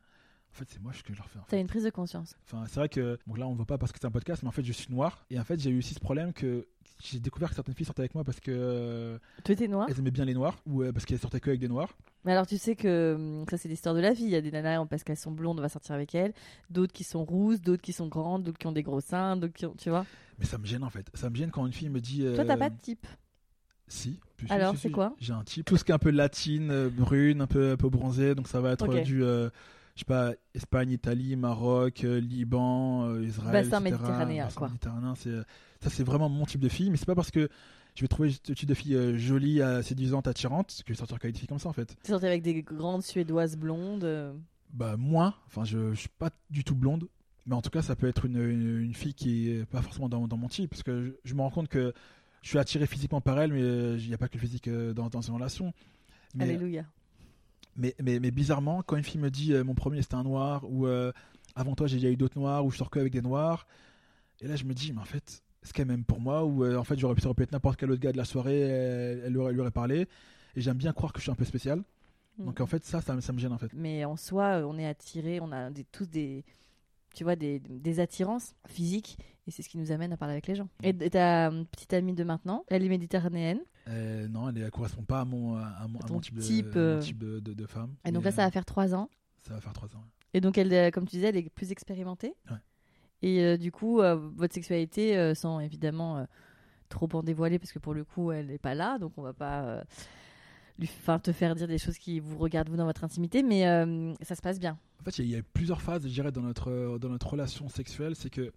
en 0.52 0.58
fait, 0.58 0.66
c'est 0.68 0.82
moi 0.82 0.92
ce 0.92 1.02
que 1.02 1.14
je 1.14 1.18
leur 1.18 1.28
fais. 1.28 1.38
en 1.38 1.44
T'as 1.48 1.58
une 1.58 1.66
prise 1.66 1.84
de 1.84 1.90
conscience. 1.90 2.36
Enfin, 2.44 2.64
c'est 2.68 2.78
vrai 2.78 2.88
que 2.88 3.18
donc 3.26 3.38
là, 3.38 3.46
on 3.46 3.52
ne 3.52 3.56
voit 3.56 3.66
pas 3.66 3.78
parce 3.78 3.90
que 3.90 3.98
c'est 3.98 4.06
un 4.06 4.10
podcast, 4.10 4.42
mais 4.42 4.48
en 4.48 4.52
fait, 4.52 4.64
je 4.64 4.72
suis 4.72 4.92
noir 4.92 5.24
et 5.30 5.40
en 5.40 5.44
fait, 5.44 5.58
j'ai 5.58 5.70
eu 5.70 5.78
aussi 5.78 5.94
ce 5.94 6.00
problème 6.00 6.32
que 6.32 6.66
j'ai 7.02 7.20
découvert 7.20 7.48
que 7.48 7.54
certaines 7.54 7.74
filles 7.74 7.86
sortaient 7.86 8.02
avec 8.02 8.14
moi 8.14 8.22
parce 8.22 8.38
que 8.38 8.50
euh, 8.50 9.18
Toi, 9.44 9.56
t'es 9.56 9.66
noir 9.66 9.86
elles 9.88 9.98
aimaient 9.98 10.10
bien 10.10 10.26
les 10.26 10.34
noirs 10.34 10.58
ou 10.66 10.82
euh, 10.82 10.92
parce 10.92 11.06
qu'elles 11.06 11.18
sortaient 11.18 11.40
que 11.40 11.50
avec 11.50 11.60
des 11.60 11.68
noirs. 11.68 11.96
Mais 12.24 12.32
alors, 12.32 12.46
tu 12.46 12.58
sais 12.58 12.76
que 12.76 13.14
hum, 13.14 13.44
ça, 13.48 13.56
c'est 13.56 13.68
l'histoire 13.68 13.94
de 13.94 14.00
la 14.00 14.12
vie. 14.12 14.24
Il 14.24 14.30
y 14.30 14.36
a 14.36 14.42
des 14.42 14.50
nanas, 14.50 14.84
parce 14.86 15.04
qu'elles 15.04 15.16
sont 15.16 15.32
blondes, 15.32 15.58
on 15.58 15.62
va 15.62 15.70
sortir 15.70 15.94
avec 15.94 16.14
elles. 16.14 16.34
D'autres 16.68 16.92
qui 16.92 17.04
sont 17.04 17.24
rousses, 17.24 17.60
d'autres 17.60 17.82
qui 17.82 17.92
sont 17.92 18.08
grandes, 18.08 18.42
d'autres 18.42 18.58
qui 18.58 18.66
ont 18.66 18.72
des 18.72 18.82
gros 18.82 19.00
seins, 19.00 19.36
d'autres 19.36 19.54
qui 19.54 19.64
ont. 19.64 19.74
Tu 19.78 19.88
vois 19.88 20.04
Mais 20.38 20.44
ça 20.44 20.58
me 20.58 20.66
gêne 20.66 20.84
en 20.84 20.90
fait. 20.90 21.10
Ça 21.14 21.30
me 21.30 21.34
gêne 21.34 21.50
quand 21.50 21.66
une 21.66 21.72
fille 21.72 21.88
me 21.88 22.00
dit. 22.00 22.24
Toi, 22.34 22.44
t'as 22.44 22.54
euh, 22.54 22.58
pas 22.58 22.70
de 22.70 22.78
type. 22.78 23.06
Si. 23.88 24.18
Alors, 24.48 24.74
si, 24.74 24.80
c'est 24.80 24.88
si. 24.88 24.94
quoi 24.94 25.14
J'ai 25.20 25.32
un 25.32 25.44
type. 25.44 25.66
Tout 25.66 25.76
ce 25.76 25.84
qui 25.84 25.92
est 25.92 25.94
un 25.94 25.98
peu 25.98 26.10
latine, 26.10 26.70
euh, 26.70 26.88
brune, 26.88 27.42
un 27.42 27.46
peu, 27.46 27.72
un 27.72 27.76
peu 27.76 27.90
bronzé. 27.90 28.34
Donc 28.34 28.48
ça 28.48 28.60
va 28.60 28.72
être 28.72 28.88
euh, 28.88 29.02
du, 29.02 29.22
euh, 29.22 29.50
je 29.94 30.00
sais 30.00 30.04
pas, 30.06 30.32
Espagne, 30.54 30.90
Italie, 30.90 31.36
Maroc, 31.36 32.04
euh, 32.04 32.18
Liban, 32.20 33.06
euh, 33.08 33.24
Israël. 33.24 33.52
Bassin 33.52 33.80
etc. 33.84 33.90
méditerranéen, 33.98 34.44
Bassin 34.44 34.58
quoi. 34.58 34.68
méditerranéen, 34.68 35.14
c'est, 35.14 35.28
euh, 35.30 35.42
ça 35.80 35.90
c'est 35.90 36.04
vraiment 36.04 36.28
mon 36.28 36.46
type 36.46 36.60
de 36.60 36.68
fille. 36.68 36.90
Mais 36.90 36.96
c'est 36.96 37.06
pas 37.06 37.14
parce 37.14 37.30
que 37.30 37.48
je 37.94 38.00
vais 38.00 38.08
trouver 38.08 38.30
ce 38.32 38.52
type 38.52 38.68
de 38.68 38.74
fille 38.74 39.18
jolie, 39.18 39.60
séduisante, 39.82 40.26
attirante 40.26 40.82
que 40.86 40.88
je 40.88 40.92
vais 40.94 40.98
sortir 40.98 41.18
avec 41.20 41.34
des 41.34 41.38
filles 41.38 41.48
comme 41.48 41.58
ça 41.58 41.68
en 41.68 41.74
fait. 41.74 41.94
T'es 42.02 42.10
sorti 42.10 42.26
avec 42.26 42.42
des 42.42 42.62
grandes 42.62 43.02
suédoises 43.02 43.56
blondes. 43.56 44.34
Bah 44.72 44.96
moi, 44.96 45.34
enfin 45.46 45.64
je, 45.64 45.92
je 45.92 46.00
suis 46.00 46.08
pas 46.08 46.30
du 46.48 46.64
tout 46.64 46.74
blonde. 46.74 47.06
Mais 47.44 47.54
en 47.54 47.60
tout 47.60 47.70
cas, 47.70 47.82
ça 47.82 47.96
peut 47.96 48.06
être 48.06 48.24
une, 48.24 48.36
une, 48.40 48.80
une 48.80 48.94
fille 48.94 49.14
qui 49.14 49.50
est 49.50 49.66
pas 49.66 49.82
forcément 49.82 50.08
dans, 50.08 50.28
dans 50.28 50.36
mon 50.36 50.48
type. 50.48 50.70
Parce 50.70 50.82
que 50.84 51.02
je, 51.02 51.10
je 51.24 51.34
me 51.34 51.42
rends 51.42 51.50
compte 51.50 51.68
que 51.68 51.92
je 52.40 52.48
suis 52.48 52.58
attiré 52.58 52.86
physiquement 52.86 53.20
par 53.20 53.38
elle, 53.40 53.52
mais 53.52 53.98
il 54.00 54.08
n'y 54.08 54.14
a 54.14 54.18
pas 54.18 54.28
que 54.28 54.34
le 54.34 54.40
physique 54.40 54.70
dans, 54.70 55.08
dans 55.08 55.20
une 55.20 55.34
relation. 55.34 55.74
Mais, 56.34 56.44
Alléluia. 56.44 56.84
Mais, 57.76 57.94
mais, 58.02 58.20
mais 58.20 58.30
bizarrement, 58.30 58.82
quand 58.82 58.96
une 58.96 59.04
fille 59.04 59.20
me 59.20 59.30
dit 59.30 59.52
euh, 59.52 59.64
mon 59.64 59.74
premier 59.74 60.02
c'était 60.02 60.14
un 60.16 60.24
noir, 60.24 60.64
ou 60.70 60.86
euh, 60.86 61.12
avant 61.54 61.74
toi 61.74 61.86
j'ai 61.86 61.96
déjà 61.96 62.10
eu 62.10 62.16
d'autres 62.16 62.38
noirs, 62.38 62.64
ou 62.64 62.70
je 62.70 62.76
sors 62.76 62.90
que 62.90 62.98
avec 63.00 63.12
des 63.12 63.22
noirs, 63.22 63.66
et 64.40 64.46
là 64.48 64.56
je 64.56 64.64
me 64.64 64.74
dis, 64.74 64.92
mais 64.92 65.00
en 65.00 65.04
fait, 65.04 65.42
est-ce 65.62 65.72
qu'elle 65.72 65.86
m'aime 65.86 66.04
pour 66.04 66.20
moi, 66.20 66.44
ou 66.44 66.64
euh, 66.64 66.76
en 66.76 66.84
fait 66.84 66.98
j'aurais 66.98 67.14
pu, 67.14 67.22
être 67.42 67.52
n'importe 67.52 67.78
quel 67.78 67.90
autre 67.90 68.00
gars 68.00 68.12
de 68.12 68.16
la 68.16 68.24
soirée, 68.24 68.60
elle, 68.60 69.22
elle, 69.26 69.32
lui 69.32 69.38
aurait, 69.38 69.52
lui 69.52 69.60
aurait 69.60 69.70
parlé, 69.70 70.06
et 70.56 70.60
j'aime 70.60 70.76
bien 70.76 70.92
croire 70.92 71.12
que 71.12 71.18
je 71.18 71.24
suis 71.24 71.32
un 71.32 71.36
peu 71.36 71.44
spécial. 71.44 71.82
Donc 72.38 72.58
Mhm. 72.58 72.64
en 72.64 72.66
fait, 72.66 72.84
ça, 72.84 73.00
ça, 73.00 73.14
me- 73.14 73.20
ça 73.20 73.32
me 73.32 73.38
gêne 73.38 73.52
en 73.52 73.58
fait. 73.58 73.70
Mais 73.74 74.04
en 74.04 74.16
soi, 74.16 74.62
on 74.66 74.78
est 74.78 74.86
attirés, 74.86 75.38
on 75.40 75.52
a 75.52 75.70
des- 75.70 75.84
tous 75.84 76.08
des, 76.08 76.44
tu 77.14 77.24
vois, 77.24 77.36
des, 77.36 77.58
des 77.60 78.00
attirances 78.00 78.54
physiques, 78.66 79.18
et 79.46 79.50
c'est 79.50 79.62
ce 79.62 79.68
qui 79.68 79.76
nous 79.78 79.92
amène 79.92 80.12
à 80.12 80.16
parler 80.16 80.32
avec 80.32 80.46
les 80.46 80.54
gens. 80.54 80.68
Et 80.82 80.92
d- 80.92 81.10
ta 81.10 81.50
petite 81.70 81.92
amie 81.92 82.14
de 82.14 82.24
maintenant, 82.24 82.64
elle 82.68 82.84
est 82.84 82.88
méditerranéenne, 82.88 83.60
Euh, 83.88 84.28
non, 84.28 84.48
elle 84.48 84.54
ne 84.62 84.68
correspond 84.70 85.02
pas 85.02 85.20
à 85.20 85.24
mon, 85.24 85.56
à 85.56 85.86
mon, 85.88 85.98
à 85.98 86.02
ton 86.04 86.14
mon 86.14 86.20
type, 86.20 86.38
type, 86.38 86.70
de, 86.70 86.78
euh. 86.80 86.94
mon 86.96 87.00
type 87.02 87.18
de, 87.18 87.40
de- 87.40 87.52
de 87.54 87.66
femme. 87.66 87.94
et 88.04 88.12
donc 88.12 88.24
là, 88.24 88.30
ça 88.30 88.42
euh, 88.42 88.44
va 88.46 88.50
faire 88.50 88.64
trois 88.64 88.94
ans. 88.94 89.08
ça 89.40 89.54
va 89.54 89.60
faire 89.60 89.72
trois 89.72 89.88
ans. 89.96 90.04
Et 90.34 90.40
donc, 90.40 90.56
elle, 90.56 90.72
euh, 90.72 90.90
comme 90.90 91.04
tu 91.06 91.16
disais, 91.16 91.28
elle 91.28 91.36
est 91.36 91.50
plus 91.50 91.72
expérimentée. 91.72 92.34
Ouais. 92.50 92.56
Et 93.22 93.42
euh, 93.42 93.56
du 93.56 93.70
coup, 93.72 94.00
euh, 94.00 94.14
votre 94.36 94.54
sexualité, 94.54 95.16
euh, 95.16 95.34
sans 95.34 95.60
évidemment 95.60 96.18
euh, 96.18 96.24
trop 96.88 97.08
en 97.12 97.22
dévoiler, 97.22 97.58
parce 97.58 97.72
que 97.72 97.78
pour 97.78 97.94
le 97.94 98.04
coup, 98.04 98.32
elle 98.32 98.46
n'est 98.46 98.58
pas 98.58 98.74
là, 98.74 98.98
donc 98.98 99.12
on 99.16 99.22
va 99.22 99.32
pas 99.32 99.62
euh, 99.62 99.82
lui, 100.78 100.88
te 101.22 101.32
faire 101.32 101.54
dire 101.54 101.68
des 101.68 101.78
choses 101.78 101.98
qui 101.98 102.20
vous 102.20 102.38
regardent 102.38 102.68
vous 102.68 102.76
dans 102.76 102.84
votre 102.86 103.04
intimité, 103.04 103.42
mais 103.42 103.66
euh, 103.66 104.14
ça 104.22 104.34
se 104.34 104.42
passe 104.42 104.58
bien. 104.58 104.78
En 105.00 105.04
fait, 105.04 105.18
il 105.18 105.26
y, 105.26 105.30
y 105.30 105.36
a 105.36 105.42
plusieurs 105.42 105.82
phases, 105.82 106.02
je 106.06 106.12
dirais, 106.12 106.32
dans 106.32 106.40
notre, 106.42 106.70
euh, 106.70 106.98
dans 106.98 107.08
notre 107.08 107.28
relation 107.28 107.68
sexuelle. 107.68 108.14
C'est 108.16 108.30
que 108.30 108.52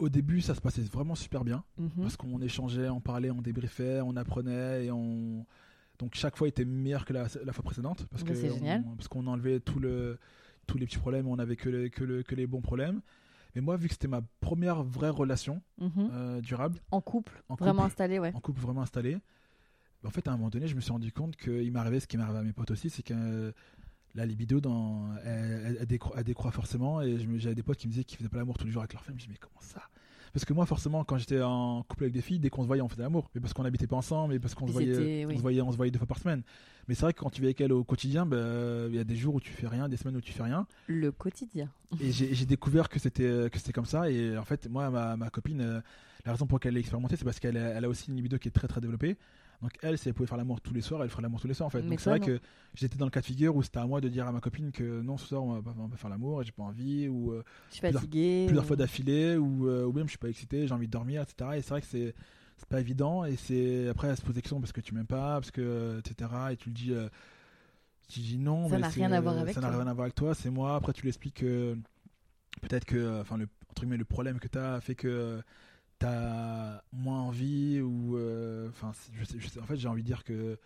au 0.00 0.08
début, 0.08 0.40
ça 0.40 0.54
se 0.54 0.60
passait 0.60 0.82
vraiment 0.82 1.14
super 1.14 1.44
bien. 1.44 1.62
Mhm. 1.78 1.90
parce 2.02 2.16
qu'on 2.16 2.40
échangeait, 2.40 2.88
on 2.88 3.00
parlait, 3.00 3.30
on 3.30 3.42
débriefait, 3.42 4.00
on 4.00 4.16
apprenait 4.16 4.86
et 4.86 4.90
on 4.90 5.46
donc 5.98 6.14
chaque 6.14 6.36
fois 6.36 6.48
était 6.48 6.64
meilleur 6.64 7.04
que 7.04 7.12
la, 7.12 7.26
la 7.44 7.52
fois 7.52 7.62
précédente 7.62 8.06
parce 8.10 8.22
Bah, 8.24 8.30
que 8.30 8.34
c'est 8.34 8.50
on- 8.50 8.54
génial. 8.56 8.84
parce 8.96 9.08
qu'on 9.08 9.26
enlevait 9.26 9.60
tout 9.60 9.78
le 9.78 10.18
tous 10.66 10.78
les 10.78 10.86
petits 10.86 10.98
problèmes, 10.98 11.26
on 11.26 11.38
avait 11.38 11.56
que 11.56 11.68
les, 11.68 11.90
que, 11.90 12.04
le- 12.04 12.22
que 12.22 12.34
les 12.34 12.46
bons 12.46 12.60
problèmes. 12.60 13.00
Mais 13.56 13.60
moi, 13.60 13.76
vu 13.76 13.88
que 13.88 13.94
c'était 13.94 14.06
ma 14.08 14.20
première 14.40 14.82
vraie 14.84 15.08
relation 15.10 15.60
Mhm. 15.78 15.90
euh, 16.12 16.40
durable, 16.40 16.78
En 16.92 17.00
couple, 17.00 17.42
En 17.48 17.56
vraiment 17.56 17.84
installé, 17.84 18.18
ouais. 18.20 18.30
en 18.34 18.40
couple 18.40 18.60
vraiment 18.60 18.82
installé, 18.82 19.18
en 20.04 20.10
fait, 20.10 20.26
à 20.28 20.32
un 20.32 20.36
moment 20.36 20.48
donné, 20.48 20.68
je 20.68 20.76
me 20.76 20.80
suis 20.80 20.92
rendu 20.92 21.12
compte 21.12 21.36
qu'il 21.36 21.70
m'arrivait 21.72 21.98
ce 22.00 22.06
qui 22.06 22.16
m'arrivait 22.16 22.38
à 22.38 22.42
mes 22.42 22.52
potes 22.52 22.70
aussi, 22.70 22.88
c'est 22.88 23.02
que 23.02 23.52
la 24.14 24.26
libido, 24.26 24.60
dans, 24.60 25.08
elle, 25.24 25.62
elle- 25.66 25.76
elle 25.80 25.86
décroît, 25.86 26.14
elle 26.18 26.24
décroît 26.24 26.50
forcément. 26.50 27.00
Et 27.02 27.16
j'avais 27.38 27.54
des 27.54 27.62
potes 27.62 27.78
qui 27.78 27.86
me 27.86 27.92
disaient 27.92 28.04
qu'ils 28.04 28.18
faisaient 28.18 28.28
pas 28.28 28.38
l'amour 28.38 28.58
tous 28.58 28.66
les 28.66 28.72
jours 28.72 28.82
avec 28.82 28.92
leur 28.92 29.04
femme. 29.04 29.14
Je 29.18 29.24
me 29.24 29.26
dis, 29.28 29.32
mais 29.32 29.38
comment 29.40 29.60
ça? 29.60 29.82
Parce 30.32 30.44
que 30.44 30.52
moi, 30.52 30.64
forcément, 30.64 31.02
quand 31.02 31.18
j'étais 31.18 31.42
en 31.42 31.82
couple 31.82 32.04
avec 32.04 32.14
des 32.14 32.20
filles, 32.20 32.38
dès 32.38 32.50
qu'on 32.50 32.62
se 32.62 32.68
voyait, 32.68 32.82
on 32.82 32.88
faisait 32.88 33.02
l'amour. 33.02 33.28
Mais 33.34 33.40
parce 33.40 33.52
qu'on 33.52 33.64
n'habitait 33.64 33.88
pas 33.88 33.96
ensemble, 33.96 34.34
et 34.34 34.38
parce 34.38 34.54
qu'on 34.54 34.66
se 34.68 34.72
voyait, 34.72 34.94
on 35.34 35.36
se 35.38 35.42
voyait, 35.42 35.60
on 35.60 35.72
se 35.72 35.76
voyait 35.76 35.90
deux 35.90 35.98
fois 35.98 36.06
par 36.06 36.18
semaine. 36.18 36.42
Mais 36.86 36.94
c'est 36.94 37.02
vrai 37.02 37.12
que 37.12 37.18
quand 37.20 37.30
tu 37.30 37.40
vis 37.40 37.48
avec 37.48 37.60
elle 37.60 37.72
au 37.72 37.82
quotidien, 37.82 38.26
bah, 38.26 38.36
il 38.88 38.94
y 38.94 38.98
a 39.00 39.04
des 39.04 39.16
jours 39.16 39.34
où 39.34 39.40
tu 39.40 39.50
fais 39.50 39.66
rien, 39.66 39.88
des 39.88 39.96
semaines 39.96 40.16
où 40.16 40.20
tu 40.20 40.32
fais 40.32 40.44
rien. 40.44 40.66
Le 40.86 41.10
quotidien. 41.10 41.68
Et 42.00 42.12
j'ai 42.12 42.46
découvert 42.46 42.88
que 42.88 43.00
c'était 43.00 43.48
que 43.50 43.58
c'était 43.58 43.72
comme 43.72 43.86
ça. 43.86 44.08
Et 44.08 44.38
en 44.38 44.44
fait, 44.44 44.68
moi, 44.68 44.88
ma, 44.90 45.16
ma 45.16 45.30
copine, 45.30 45.60
euh, 45.62 45.80
la 46.24 46.32
raison 46.32 46.46
pour 46.46 46.58
laquelle 46.58 46.74
elle 46.74 46.76
a 46.76 46.80
expérimenté, 46.80 47.16
c'est 47.16 47.24
parce 47.24 47.40
qu'elle 47.40 47.56
a, 47.56 47.70
elle 47.70 47.84
a 47.84 47.88
aussi 47.88 48.10
une 48.10 48.16
libido 48.16 48.38
qui 48.38 48.48
est 48.48 48.52
très 48.52 48.68
très 48.68 48.80
développée. 48.80 49.16
Donc 49.62 49.72
elle, 49.82 49.98
si 49.98 50.08
elle 50.08 50.14
pouvait 50.14 50.26
faire 50.26 50.38
l'amour 50.38 50.60
tous 50.60 50.72
les 50.72 50.80
soirs, 50.80 51.02
elle 51.02 51.10
ferait 51.10 51.22
l'amour 51.22 51.40
tous 51.40 51.46
les 51.48 51.54
soirs 51.54 51.66
en 51.66 51.70
fait. 51.70 51.82
Mais 51.82 51.90
Donc 51.90 52.00
c'est 52.00 52.08
vrai 52.10 52.18
non. 52.18 52.26
que 52.26 52.40
j'étais 52.74 52.96
dans 52.96 53.04
le 53.04 53.10
cas 53.10 53.20
de 53.20 53.26
figure 53.26 53.54
où 53.56 53.62
c'était 53.62 53.78
à 53.78 53.86
moi 53.86 54.00
de 54.00 54.08
dire 54.08 54.26
à 54.26 54.32
ma 54.32 54.40
copine 54.40 54.72
que 54.72 55.02
non, 55.02 55.18
ce 55.18 55.26
soir 55.26 55.42
on 55.44 55.52
va 55.54 55.62
pas, 55.62 55.74
on 55.78 55.82
va 55.84 55.88
pas 55.90 55.96
faire 55.96 56.08
l'amour, 56.10 56.40
et 56.40 56.44
j'ai 56.46 56.52
pas 56.52 56.62
envie, 56.62 57.08
ou 57.08 57.32
euh, 57.32 57.42
Je 57.68 57.74
suis 57.74 57.80
Plusieurs- 57.82 58.00
fatiguée. 58.00 58.44
plusieurs 58.46 58.64
ou- 58.64 58.66
fois 58.68 58.76
d'affilée, 58.76 59.36
ou, 59.36 59.68
euh, 59.68 59.84
ou 59.84 59.92
même 59.92 60.06
je 60.06 60.10
suis 60.10 60.18
pas 60.18 60.28
excité, 60.30 60.66
j'ai 60.66 60.72
envie 60.74 60.86
de 60.86 60.92
dormir, 60.92 61.22
etc. 61.22 61.50
Et 61.56 61.62
c'est 61.62 61.70
vrai 61.70 61.80
que 61.82 61.86
c'est 61.86 62.14
c'est 62.56 62.68
pas 62.68 62.80
évident. 62.80 63.24
Et 63.24 63.36
c'est 63.36 63.88
après 63.88 64.08
elle 64.08 64.16
se 64.16 64.22
pose 64.22 64.34
des 64.34 64.42
questions 64.42 64.60
parce 64.60 64.72
que 64.72 64.80
tu 64.80 64.94
m'aimes 64.94 65.06
pas, 65.06 65.34
parce 65.40 65.50
que 65.50 65.98
etc. 65.98 66.30
Et 66.52 66.56
tu 66.56 66.68
le 66.70 66.74
dis. 66.74 66.92
euh, 66.92 67.08
tu 68.08 68.20
dis 68.20 68.38
non, 68.38 68.68
Ça 68.68 68.74
mais 68.74 68.80
n'a 68.80 68.88
rien 68.88 69.12
à 69.12 69.20
voir 69.20 69.38
avec 69.38 69.54
ça 69.54 69.60
n'a 69.60 69.68
rien 69.70 69.86
à 69.86 69.92
voir 69.94 70.00
avec 70.04 70.14
toi, 70.16 70.34
c'est 70.34 70.50
moi. 70.50 70.74
Après, 70.74 70.92
tu 70.92 71.04
l'expliques 71.06 71.36
que 71.36 71.76
peut-être 72.60 72.84
que, 72.84 73.20
enfin, 73.20 73.36
le, 73.36 73.46
entre 73.70 73.82
guillemets, 73.82 73.96
le 73.98 74.04
problème 74.04 74.40
que 74.40 74.48
tu 74.48 74.58
as 74.58 74.80
fait 74.80 74.94
que 74.96 75.40
tu 76.00 76.06
as 76.06 76.82
moins 76.92 77.20
envie, 77.20 77.80
ou. 77.80 78.16
euh, 78.16 78.68
Enfin, 78.70 78.92
sais- 79.24 79.60
en 79.60 79.66
fait, 79.66 79.76
j'ai 79.76 79.88
envie 79.88 80.02
de 80.02 80.06
dire 80.06 80.24
que 80.24 80.58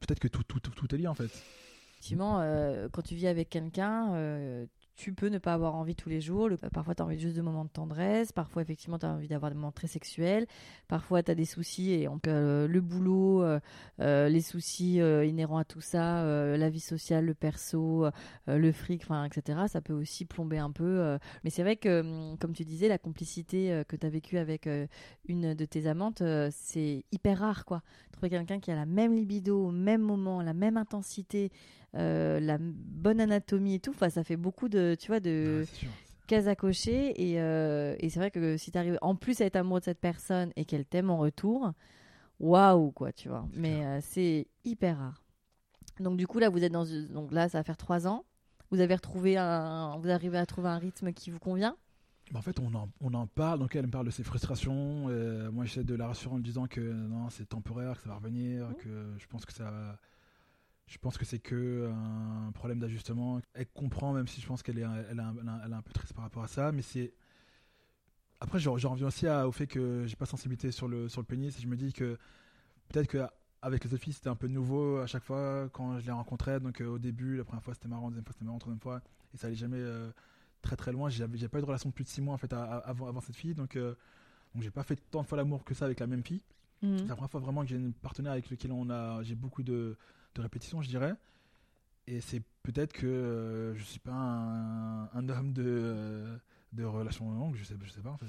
peut-être 0.00 0.20
que 0.20 0.28
tout, 0.28 0.42
tout, 0.44 0.60
tout, 0.60 0.70
tout 0.70 0.94
est 0.94 0.98
lié 0.98 1.06
en 1.08 1.14
fait. 1.14 1.30
Effectivement, 1.92 2.40
euh, 2.40 2.88
quand 2.92 3.02
tu 3.02 3.14
vis 3.14 3.26
avec 3.26 3.48
quelqu'un, 3.50 4.14
euh, 4.14 4.66
tu 4.96 5.12
peux 5.12 5.28
ne 5.28 5.38
pas 5.38 5.52
avoir 5.54 5.74
envie 5.74 5.94
tous 5.94 6.08
les 6.08 6.20
jours. 6.20 6.48
Le- 6.48 6.56
parfois, 6.56 6.94
tu 6.94 7.02
as 7.02 7.04
envie 7.04 7.18
juste 7.18 7.36
de 7.36 7.42
moments 7.42 7.64
de 7.64 7.70
tendresse. 7.70 8.32
Parfois, 8.32 8.62
effectivement, 8.62 8.98
tu 8.98 9.06
as 9.06 9.10
envie 9.10 9.28
d'avoir 9.28 9.50
des 9.50 9.56
moments 9.56 9.72
très 9.72 9.86
sexuels. 9.88 10.46
Parfois, 10.88 11.22
tu 11.22 11.30
as 11.30 11.34
des 11.34 11.44
soucis. 11.44 11.92
Et 11.92 12.06
donc, 12.06 12.26
euh, 12.28 12.66
le 12.66 12.80
boulot, 12.80 13.42
euh, 13.42 13.60
euh, 14.00 14.28
les 14.28 14.40
soucis 14.40 14.96
inhérents 14.96 15.58
à 15.58 15.64
tout 15.64 15.80
ça, 15.80 16.24
la 16.56 16.70
vie 16.70 16.80
sociale, 16.80 17.26
le 17.26 17.34
perso, 17.34 18.06
le 18.46 18.72
fric, 18.72 19.04
etc. 19.26 19.60
Ça 19.68 19.80
peut 19.80 19.92
aussi 19.92 20.24
plomber 20.24 20.58
un 20.58 20.70
peu. 20.70 21.18
Mais 21.44 21.50
c'est 21.50 21.62
vrai 21.62 21.76
que, 21.76 22.00
hum, 22.00 22.38
comme 22.38 22.52
tu 22.54 22.64
disais, 22.64 22.88
la 22.88 22.98
complicité 22.98 23.82
que 23.88 23.96
tu 23.96 24.06
as 24.06 24.10
vécue 24.10 24.38
avec 24.38 24.68
une 25.28 25.54
de 25.54 25.64
tes 25.64 25.86
amantes, 25.86 26.22
c'est 26.50 27.04
hyper 27.12 27.38
rare. 27.40 27.64
quoi. 27.64 27.82
Trouver 28.12 28.30
quelqu'un 28.30 28.60
qui 28.60 28.70
a 28.70 28.74
la 28.74 28.86
même 28.86 29.14
libido, 29.14 29.66
au 29.66 29.70
même 29.70 30.00
moment, 30.00 30.40
la 30.42 30.54
même 30.54 30.76
intensité, 30.78 31.50
euh, 31.96 32.40
la 32.40 32.58
bonne 32.60 33.20
anatomie 33.20 33.74
et 33.74 33.80
tout, 33.80 33.90
enfin, 33.90 34.10
ça 34.10 34.24
fait 34.24 34.36
beaucoup 34.36 34.68
de, 34.68 34.96
tu 34.98 35.08
vois, 35.08 35.20
de 35.20 35.66
Ouais, 35.82 35.90
cases 36.26 36.46
à 36.48 36.56
cocher. 36.56 37.14
Et, 37.30 37.40
euh, 37.40 37.96
et 38.00 38.10
c'est 38.10 38.18
vrai 38.20 38.30
que 38.30 38.56
si 38.56 38.72
tu 38.72 38.78
arrives 38.78 38.98
en 39.02 39.16
plus 39.16 39.40
à 39.40 39.46
être 39.46 39.56
amoureux 39.56 39.80
de 39.80 39.84
cette 39.86 40.00
personne 40.00 40.52
et 40.56 40.64
qu'elle 40.64 40.84
t'aime 40.86 41.10
en 41.10 41.18
retour, 41.18 41.72
waouh, 42.40 42.92
quoi, 42.92 43.12
tu 43.12 43.28
vois. 43.28 43.48
Mais 43.54 43.84
euh, 43.86 44.00
c'est 44.02 44.48
hyper 44.64 44.98
rare. 44.98 45.24
Donc, 46.00 46.16
du 46.18 46.26
coup, 46.26 46.38
là, 46.38 46.50
vous 46.50 46.64
êtes 46.64 46.72
dans. 46.72 46.86
Donc 47.12 47.32
là, 47.32 47.48
ça 47.48 47.58
va 47.58 47.64
faire 47.64 47.76
trois 47.78 48.06
ans. 48.06 48.24
Vous 48.70 48.80
avez 48.80 48.94
retrouvé 48.94 49.36
un, 49.38 49.96
vous 49.98 50.10
arrivez 50.10 50.38
à 50.38 50.46
trouver 50.46 50.68
un 50.68 50.78
rythme 50.78 51.12
qui 51.12 51.30
vous 51.30 51.38
convient? 51.38 51.76
Bah, 52.32 52.40
en 52.40 52.42
fait, 52.42 52.58
on 52.58 52.74
en, 52.74 52.88
on 53.00 53.14
en 53.14 53.26
parle, 53.28 53.60
donc 53.60 53.76
elle 53.76 53.86
me 53.86 53.90
parle 53.90 54.06
de 54.06 54.10
ses 54.10 54.24
frustrations. 54.24 55.06
euh, 55.08 55.50
moi, 55.52 55.64
j'essaie 55.64 55.84
de 55.84 55.94
la 55.94 56.08
rassurer 56.08 56.34
en 56.34 56.38
lui 56.38 56.42
disant 56.44 56.66
que 56.66 56.80
non, 56.80 57.30
c'est 57.30 57.46
temporaire, 57.48 57.96
que 57.96 58.02
ça 58.02 58.08
va 58.08 58.16
revenir, 58.16 58.74
que 58.78 59.14
je 59.18 59.26
pense 59.28 59.44
que 59.46 59.52
ça. 59.52 59.70
va- 59.70 59.98
Je 60.86 60.98
pense 60.98 61.18
que 61.18 61.24
c'est 61.24 61.38
que 61.40 61.90
un 61.92 62.52
problème 62.52 62.78
d'ajustement. 62.78 63.40
Elle 63.54 63.66
comprend, 63.66 64.12
même 64.12 64.28
si 64.28 64.40
je 64.40 64.46
pense 64.46 64.62
qu'elle 64.62 64.78
est, 64.78 64.82
elle, 65.10 65.18
est 65.18 65.22
un- 65.22 65.34
elle, 65.64 65.72
elle 65.76 65.82
peu 65.82 65.92
triste 65.92 66.12
par 66.14 66.22
rapport 66.24 66.44
à 66.44 66.48
ça, 66.48 66.70
mais 66.72 66.82
c'est. 66.82 67.12
Après, 68.40 68.58
j'en 68.58 68.72
reviens 68.74 69.06
aussi 69.06 69.26
à- 69.26 69.48
au 69.48 69.52
fait 69.52 69.66
que 69.66 70.04
j'ai 70.06 70.14
pas 70.16 70.26
de 70.26 70.30
sensibilité 70.30 70.70
sur 70.70 70.88
le, 70.88 71.08
sur 71.08 71.20
le 71.20 71.26
pénis 71.26 71.56
et 71.58 71.60
je 71.62 71.66
me 71.66 71.76
dis 71.76 71.92
que 71.92 72.18
peut-être 72.88 73.08
que 73.08 73.26
avec 73.62 73.82
les 73.84 73.92
autres 73.94 74.02
filles, 74.02 74.12
c'était 74.12 74.28
un 74.28 74.36
peu 74.36 74.46
nouveau 74.46 74.98
à 74.98 75.06
chaque 75.06 75.24
fois 75.24 75.68
quand 75.72 75.98
je 75.98 76.06
les 76.06 76.12
rencontrais. 76.12 76.60
Donc 76.60 76.80
euh, 76.80 76.86
au 76.86 76.98
début, 76.98 77.36
la 77.36 77.44
première 77.44 77.62
fois 77.62 77.74
c'était 77.74 77.88
marrant, 77.88 78.04
la 78.04 78.10
deuxième 78.10 78.24
fois 78.24 78.32
c'était 78.34 78.44
marrant, 78.44 78.56
la 78.56 78.60
troisième 78.60 78.80
fois, 78.80 79.00
et 79.34 79.38
ça 79.38 79.46
allait 79.46 79.56
jamais 79.56 79.78
euh, 79.80 80.10
très 80.60 80.76
très 80.76 80.92
loin. 80.92 81.08
J'ai 81.08 81.26
pas 81.48 81.58
eu 81.58 81.62
de 81.62 81.66
relation 81.66 81.88
de 81.88 81.94
plus 81.94 82.04
de 82.04 82.08
6 82.10 82.20
mois 82.20 82.34
en 82.34 82.38
fait 82.38 82.52
à- 82.52 82.62
à- 82.62 82.76
avant, 82.90 83.08
avant 83.08 83.20
cette 83.20 83.36
fille, 83.36 83.54
donc, 83.54 83.74
euh, 83.76 83.94
donc 84.54 84.62
j'ai 84.62 84.70
pas 84.70 84.82
fait 84.82 84.96
tant 85.10 85.22
de 85.22 85.26
fois 85.26 85.38
l'amour 85.38 85.64
que 85.64 85.74
ça 85.74 85.86
avec 85.86 85.98
la 85.98 86.06
même 86.06 86.22
fille. 86.22 86.42
Mhm. 86.82 86.98
C'est 86.98 87.06
la 87.06 87.14
première 87.16 87.30
fois 87.30 87.40
vraiment 87.40 87.62
que 87.62 87.68
j'ai 87.68 87.76
une 87.76 87.94
partenaire 87.94 88.32
avec 88.32 88.50
lequel 88.50 88.70
on 88.70 88.90
a, 88.90 89.22
j'ai 89.22 89.34
beaucoup 89.34 89.62
de, 89.62 89.96
de 90.36 90.42
répétitions, 90.42 90.82
je 90.82 90.88
dirais. 90.88 91.14
Et 92.06 92.20
c'est 92.20 92.42
peut-être 92.62 92.92
que 92.92 93.06
euh, 93.06 93.74
je 93.74 93.82
suis 93.82 93.98
pas 93.98 94.12
un, 94.12 95.04
un 95.12 95.28
homme 95.28 95.52
de, 95.52 95.64
euh, 95.66 96.36
de 96.72 96.84
relation 96.84 97.28
longue, 97.32 97.56
je 97.56 97.64
sais, 97.64 97.74
je 97.82 97.90
sais 97.90 98.00
pas 98.00 98.10
en 98.10 98.16
fait. 98.16 98.26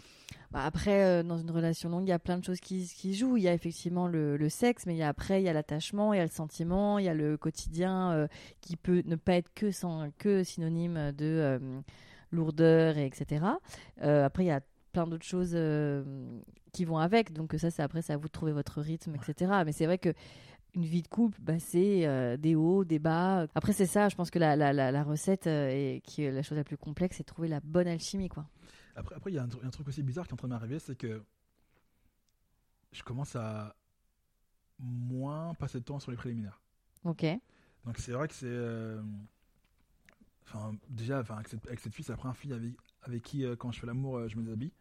Bah, 0.50 0.64
après, 0.66 1.04
euh, 1.04 1.24
dans 1.24 1.38
une 1.38 1.52
relation 1.52 1.90
longue, 1.90 2.06
il 2.06 2.10
y 2.10 2.14
a 2.14 2.20
plein 2.20 2.40
de 2.40 2.44
choses 2.44 2.60
qui, 2.60 2.88
qui 2.88 3.14
jouent. 3.14 3.38
Il 3.38 3.44
y 3.44 3.48
a 3.48 3.54
effectivement 3.54 4.08
le, 4.08 4.36
le 4.36 4.50
sexe, 4.50 4.88
mais 4.88 4.96
il 4.96 4.98
y 4.98 5.04
a 5.04 5.10
après, 5.10 5.42
il 5.42 5.46
y 5.46 5.50
a 5.50 5.54
l'attachement, 5.54 6.14
il 6.14 6.18
y 6.18 6.20
a 6.20 6.26
le 6.26 6.32
sentiment, 6.32 6.98
il 6.98 7.06
y 7.06 7.10
a 7.10 7.14
le 7.14 7.38
quotidien 7.38 8.12
euh, 8.14 8.28
qui 8.62 8.78
peut 8.78 9.04
ne 9.06 9.16
pas 9.16 9.34
être 9.34 9.54
que, 9.54 9.72
sans, 9.72 10.10
que 10.18 10.44
synonyme 10.44 11.12
de 11.12 11.60
lourdeur, 12.32 12.98
et 12.98 13.06
etc. 13.06 13.46
Après, 14.02 14.44
il 14.44 14.48
y 14.48 14.52
a 14.52 14.62
plein 14.92 15.06
d'autres 15.06 15.26
choses 15.26 15.56
qui 16.74 16.86
vont 16.86 16.98
avec. 16.98 17.32
Donc 17.32 17.54
ça, 17.58 17.70
c'est 17.70 17.84
après, 17.84 18.02
c'est 18.02 18.14
à 18.14 18.18
vous 18.18 18.28
de 18.28 18.32
trouver 18.32 18.54
votre 18.54 18.82
rythme, 18.82 19.16
etc. 19.16 19.52
Mais 19.66 19.72
c'est 19.72 19.86
vrai 19.86 19.98
que 19.98 20.14
une 20.78 20.86
vie 20.86 21.02
de 21.02 21.08
couple, 21.08 21.38
bah, 21.42 21.60
c'est 21.60 22.08
euh, 22.08 22.38
des 22.38 22.56
hauts, 22.56 22.86
des 22.86 23.00
bas. 23.00 23.48
Après, 23.56 23.74
c'est 23.74 23.86
ça. 23.88 24.08
Je 24.10 24.16
pense 24.16 24.30
que 24.32 24.40
la, 24.40 24.56
la, 24.56 24.72
la, 24.74 24.92
la 24.92 25.04
recette, 25.04 25.48
euh, 25.48 26.00
qui 26.04 26.22
est 26.24 26.32
la 26.32 26.44
chose 26.44 26.58
la 26.58 26.64
plus 26.64 26.78
complexe, 26.78 27.18
c'est 27.18 27.24
de 27.24 27.28
trouver 27.28 27.48
la 27.48 27.60
bonne 27.60 27.88
alchimie, 27.88 28.30
quoi. 28.30 28.48
Après, 28.96 29.16
après, 29.16 29.32
il 29.32 29.36
y 29.36 29.38
a 29.40 29.44
un, 29.44 29.48
tru- 29.48 29.66
un 29.66 29.70
truc 29.70 29.88
aussi 29.88 30.04
bizarre 30.04 30.26
qui 30.26 30.32
est 30.32 30.34
en 30.34 30.38
train 30.38 30.48
de 30.48 30.54
m'arriver, 30.54 30.80
c'est 30.80 30.96
que 30.96 31.22
je 32.92 33.04
commence 33.04 33.36
à 33.36 33.76
moins 34.80 35.54
passer 35.56 35.80
de 35.80 35.84
temps 35.84 36.00
sur 36.00 36.12
les 36.12 36.18
préliminaires. 36.18 36.62
Ok. 37.04 37.26
Donc 37.86 37.98
c'est 37.98 38.12
vrai 38.12 38.28
que 38.28 38.34
c'est. 38.34 38.46
euh, 38.48 39.02
Enfin, 40.46 40.74
déjà, 40.90 41.20
enfin, 41.20 41.36
avec, 41.36 41.50
cette, 41.50 41.66
avec 41.68 41.80
cette 41.82 41.94
fille, 41.94 42.06
c'est 42.06 42.14
la 42.14 42.18
première 42.18 42.38
fille 42.38 42.54
avec, 42.54 42.72
avec 43.02 43.22
qui, 43.22 43.44
euh, 43.44 43.58
quand 43.58 43.72
je 43.74 43.80
fais 43.82 43.88
l'amour, 43.88 44.30
je 44.30 44.38
me 44.38 44.44
déshabille. 44.44 44.72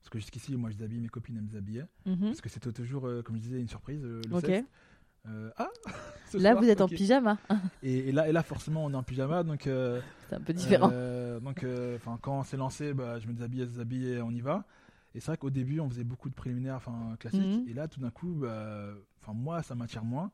Parce 0.00 0.10
que 0.10 0.18
jusqu'ici, 0.20 0.56
moi, 0.56 0.70
je 0.70 0.76
déshabille 0.76 1.00
mes 1.00 1.08
copines, 1.08 1.34
elles 1.36 1.42
me 1.42 1.48
déshabillaient. 1.48 1.88
Mhm. 2.06 2.20
Parce 2.20 2.40
que 2.40 2.48
c'était 2.48 2.70
toujours, 2.72 3.06
euh, 3.08 3.20
comme 3.22 3.34
je 3.34 3.40
disais, 3.40 3.60
une 3.60 3.68
surprise. 3.68 4.00
euh, 4.04 4.20
le 4.28 4.34
sexe. 4.40 4.68
Euh, 5.28 5.50
ah 5.56 5.68
Là, 6.34 6.50
soir, 6.52 6.62
vous 6.62 6.68
êtes 6.68 6.80
en 6.82 6.88
pyjama. 6.88 7.38
Et, 7.82 8.08
et 8.08 8.12
là, 8.12 8.28
et 8.28 8.32
là, 8.32 8.42
forcément, 8.42 8.84
on 8.84 8.90
est 8.92 8.96
en 8.96 9.02
pyjama. 9.02 9.42
Donc, 9.44 9.66
euh, 9.66 10.00
C'est 10.28 10.36
un 10.36 10.40
peu 10.40 10.52
différent. 10.52 10.90
euh, 10.92 11.40
donc, 11.40 11.64
enfin, 11.96 12.18
quand 12.20 12.40
on 12.40 12.42
s'est 12.42 12.56
lancé, 12.58 12.92
bah, 12.92 13.18
je 13.18 13.26
me 13.26 13.32
déshabille, 13.32 13.64
déshabille 13.66 14.08
et 14.12 14.20
on 14.22 14.30
y 14.30 14.40
va. 14.40 14.64
Et 15.14 15.20
c'est 15.20 15.28
vrai 15.28 15.38
qu'au 15.38 15.48
début, 15.50 15.80
on 15.80 15.88
faisait 15.88 16.04
beaucoup 16.04 16.28
de 16.28 16.34
préliminaires, 16.34 16.76
enfin, 16.76 17.16
classiques. 17.18 17.40
Mhm. 17.62 17.64
Et 17.68 17.72
là, 17.72 17.88
tout 17.88 18.00
d'un 18.00 18.10
coup, 18.10 18.34
bah, 18.34 18.88
moi, 19.32 19.62
ça 19.62 19.74
m'attire 19.74 20.04
moins. 20.04 20.30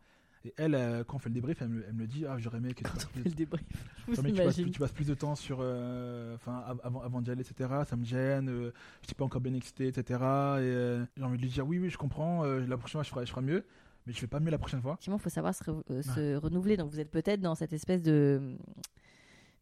Et 0.47 0.53
elle, 0.59 0.73
quand 1.07 1.17
on 1.17 1.19
fait 1.21 1.29
le 1.31 1.35
débrief, 1.37 1.63
elle 1.63 1.69
me, 1.69 1.85
elle 1.89 1.95
me 1.95 2.07
dit, 2.09 2.27
ah, 2.29 2.37
j'aurais 2.39 2.59
aimé 2.59 2.71
que 2.75 2.79
tu 2.79 2.83
Quand 2.85 2.91
fasses 2.91 3.07
on 3.07 3.13
plus- 3.13 3.23
fait 3.23 3.29
le 3.31 3.35
débrief, 3.37 3.65
je 4.09 4.15
vous 4.21 4.23
tu 4.23 4.33
passes, 4.35 4.57
tu 4.57 4.79
passes 4.81 4.93
plus 4.93 5.07
de 5.07 5.15
temps 5.15 5.37
sur, 5.37 5.61
enfin, 5.61 6.63
av- 6.67 6.81
avant, 6.83 7.01
avant 7.03 7.23
d'y 7.23 7.31
aller, 7.31 7.41
etc. 7.49 7.71
Ça 7.89 7.95
me 7.97 8.05
gêne. 8.05 8.49
je 8.51 9.07
suis 9.07 9.15
pas 9.15 9.25
encore 9.25 9.41
bien 9.41 9.55
excité, 9.55 9.87
etc. 9.87 10.21
Et 10.61 10.99
j'ai 11.17 11.23
envie 11.23 11.37
de 11.39 11.43
lui 11.43 11.49
dire, 11.51 11.67
oui, 11.67 11.79
oui, 11.79 11.89
je 11.89 11.97
comprends. 11.97 12.43
la 12.45 12.77
prochaine 12.77 12.99
fois, 12.99 13.03
je 13.05 13.11
ferai, 13.11 13.25
je 13.27 13.31
ferai 13.31 13.43
mieux. 13.43 13.65
Mais 14.07 14.13
je 14.13 14.19
fais 14.19 14.27
pas 14.27 14.41
mieux 14.41 14.51
la 14.51 14.59
prochaine 14.59 14.83
fois. 14.83 14.93
Effectivement, 14.93 15.17
il 15.17 15.23
faut 15.23 15.31
savoir 15.31 15.55
se, 15.55 15.65
re- 15.65 15.83
euh, 15.91 16.03
se 16.03 16.37
renouveler. 16.37 16.77
Donc, 16.77 16.91
vous 16.91 17.01
êtes 17.01 17.11
peut-être 17.11 17.41
dans 17.41 17.55
cette 17.55 17.73
espèce 17.73 18.03
de, 18.03 18.57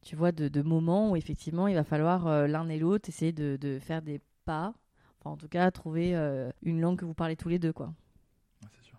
tu 0.03 0.17
vois, 0.17 0.33
de, 0.33 0.49
de 0.49 0.63
moment 0.63 1.13
où 1.13 1.17
effectivement, 1.17 1.69
il 1.69 1.75
va 1.75 1.85
falloir 1.85 2.27
euh, 2.27 2.47
l'un 2.49 2.69
et 2.69 2.79
l'autre 2.79 3.09
essayer 3.09 3.33
de, 3.33 3.57
de 3.61 3.79
faire 3.79 4.03
des 4.03 4.21
pas. 4.45 4.75
Enfin, 5.21 5.31
en 5.31 5.37
tout 5.37 5.49
cas, 5.49 5.71
trouver 5.71 6.17
euh, 6.17 6.51
une 6.63 6.81
langue 6.81 6.99
que 6.99 7.05
vous 7.05 7.15
parlez 7.15 7.37
tous 7.37 7.49
les 7.49 7.61
deux, 7.61 7.73
quoi. 7.73 7.95
Ouais, 8.63 8.69
c'est 8.77 8.85
sûr. 8.85 8.99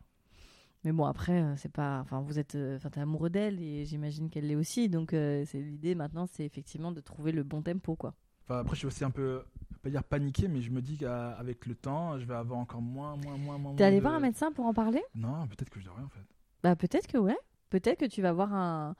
Mais 0.86 0.94
bon, 0.94 1.04
après, 1.06 1.44
c'est 1.58 1.72
pas. 1.72 2.00
Enfin, 2.00 2.22
vous 2.22 2.40
êtes. 2.40 2.56
Enfin, 2.76 2.90
t'es 2.90 3.02
amoureux 3.02 3.30
d'elle 3.30 3.62
et 3.62 3.84
j'imagine 3.86 4.30
qu'elle 4.30 4.48
l'est 4.48 4.56
aussi. 4.56 4.88
Donc, 4.88 5.14
euh, 5.14 5.44
c'est 5.46 5.60
l'idée 5.60 5.96
maintenant, 5.96 6.26
c'est 6.26 6.46
effectivement 6.46 6.94
de 6.94 7.02
trouver 7.02 7.34
le 7.34 7.44
bon 7.44 7.62
tempo, 7.62 7.98
quoi. 7.98 8.14
Enfin, 8.44 8.60
après, 8.60 8.76
je 8.76 8.80
suis 8.80 8.88
aussi 8.88 9.04
un 9.04 9.10
peu, 9.12 9.44
pas 9.82 9.90
dire 9.90 10.04
paniqué, 10.04 10.48
mais 10.48 10.62
je 10.62 10.72
me 10.72 10.82
dis 10.82 10.98
qu'avec 10.98 11.66
le 11.66 11.76
temps, 11.76 12.20
je 12.20 12.26
vais 12.26 12.34
avoir 12.36 12.60
encore 12.60 12.82
moins, 12.82 13.16
moins, 13.18 13.38
moins, 13.38 13.58
moins. 13.58 13.76
T'es 13.76 13.84
allé 13.86 13.98
de- 13.98 14.02
voir 14.02 14.14
un 14.16 14.20
médecin 14.20 14.52
pour 14.52 14.66
en 14.66 14.74
parler? 14.74 15.02
Non, 15.16 15.48
peut-être 15.48 15.70
que 15.70 15.80
je 15.80 15.86
devrais 15.86 16.04
en 16.04 16.10
fait. 16.10 16.20
Bah 16.64 16.76
peut-être 16.76 17.08
que 17.08 17.18
ouais. 17.18 17.38
Peut-être 17.70 18.00
que 18.00 18.06
tu 18.06 18.22
vas 18.22 18.34
voir 18.34 18.54
un, 18.54 18.96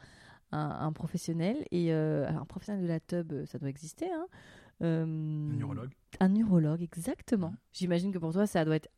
un, 0.52 0.70
un 0.88 0.92
professionnel 0.94 1.58
et 1.72 1.94
euh, 1.94 2.28
alors 2.28 2.42
un 2.42 2.46
professionnel 2.46 2.84
de 2.84 2.88
la 2.88 3.00
tub, 3.00 3.32
euh, 3.34 3.46
ça 3.46 3.60
doit 3.60 3.70
exister. 3.70 4.12
Hein. 4.12 4.26
Euh, 4.82 5.04
Un 5.04 5.56
neurologue. 5.58 5.92
Un 6.20 6.30
neurologue, 6.30 6.82
exactement. 6.82 7.48
Ouais. 7.50 7.54
J'imagine 7.74 8.12
que 8.12 8.18
pour 8.18 8.34
toi, 8.34 8.48
ça 8.48 8.66
doit 8.66 8.76
être, 8.78 8.90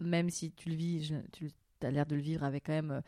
même 0.00 0.28
si 0.30 0.50
tu 0.52 0.68
le 0.68 0.74
vis, 0.74 1.04
je- 1.04 1.14
tu 1.32 1.50
as 1.82 1.90
l'air 1.90 2.06
de 2.06 2.16
le 2.16 2.20
vivre 2.22 2.42
avec 2.44 2.66
quand 2.66 2.72
même 2.72 3.02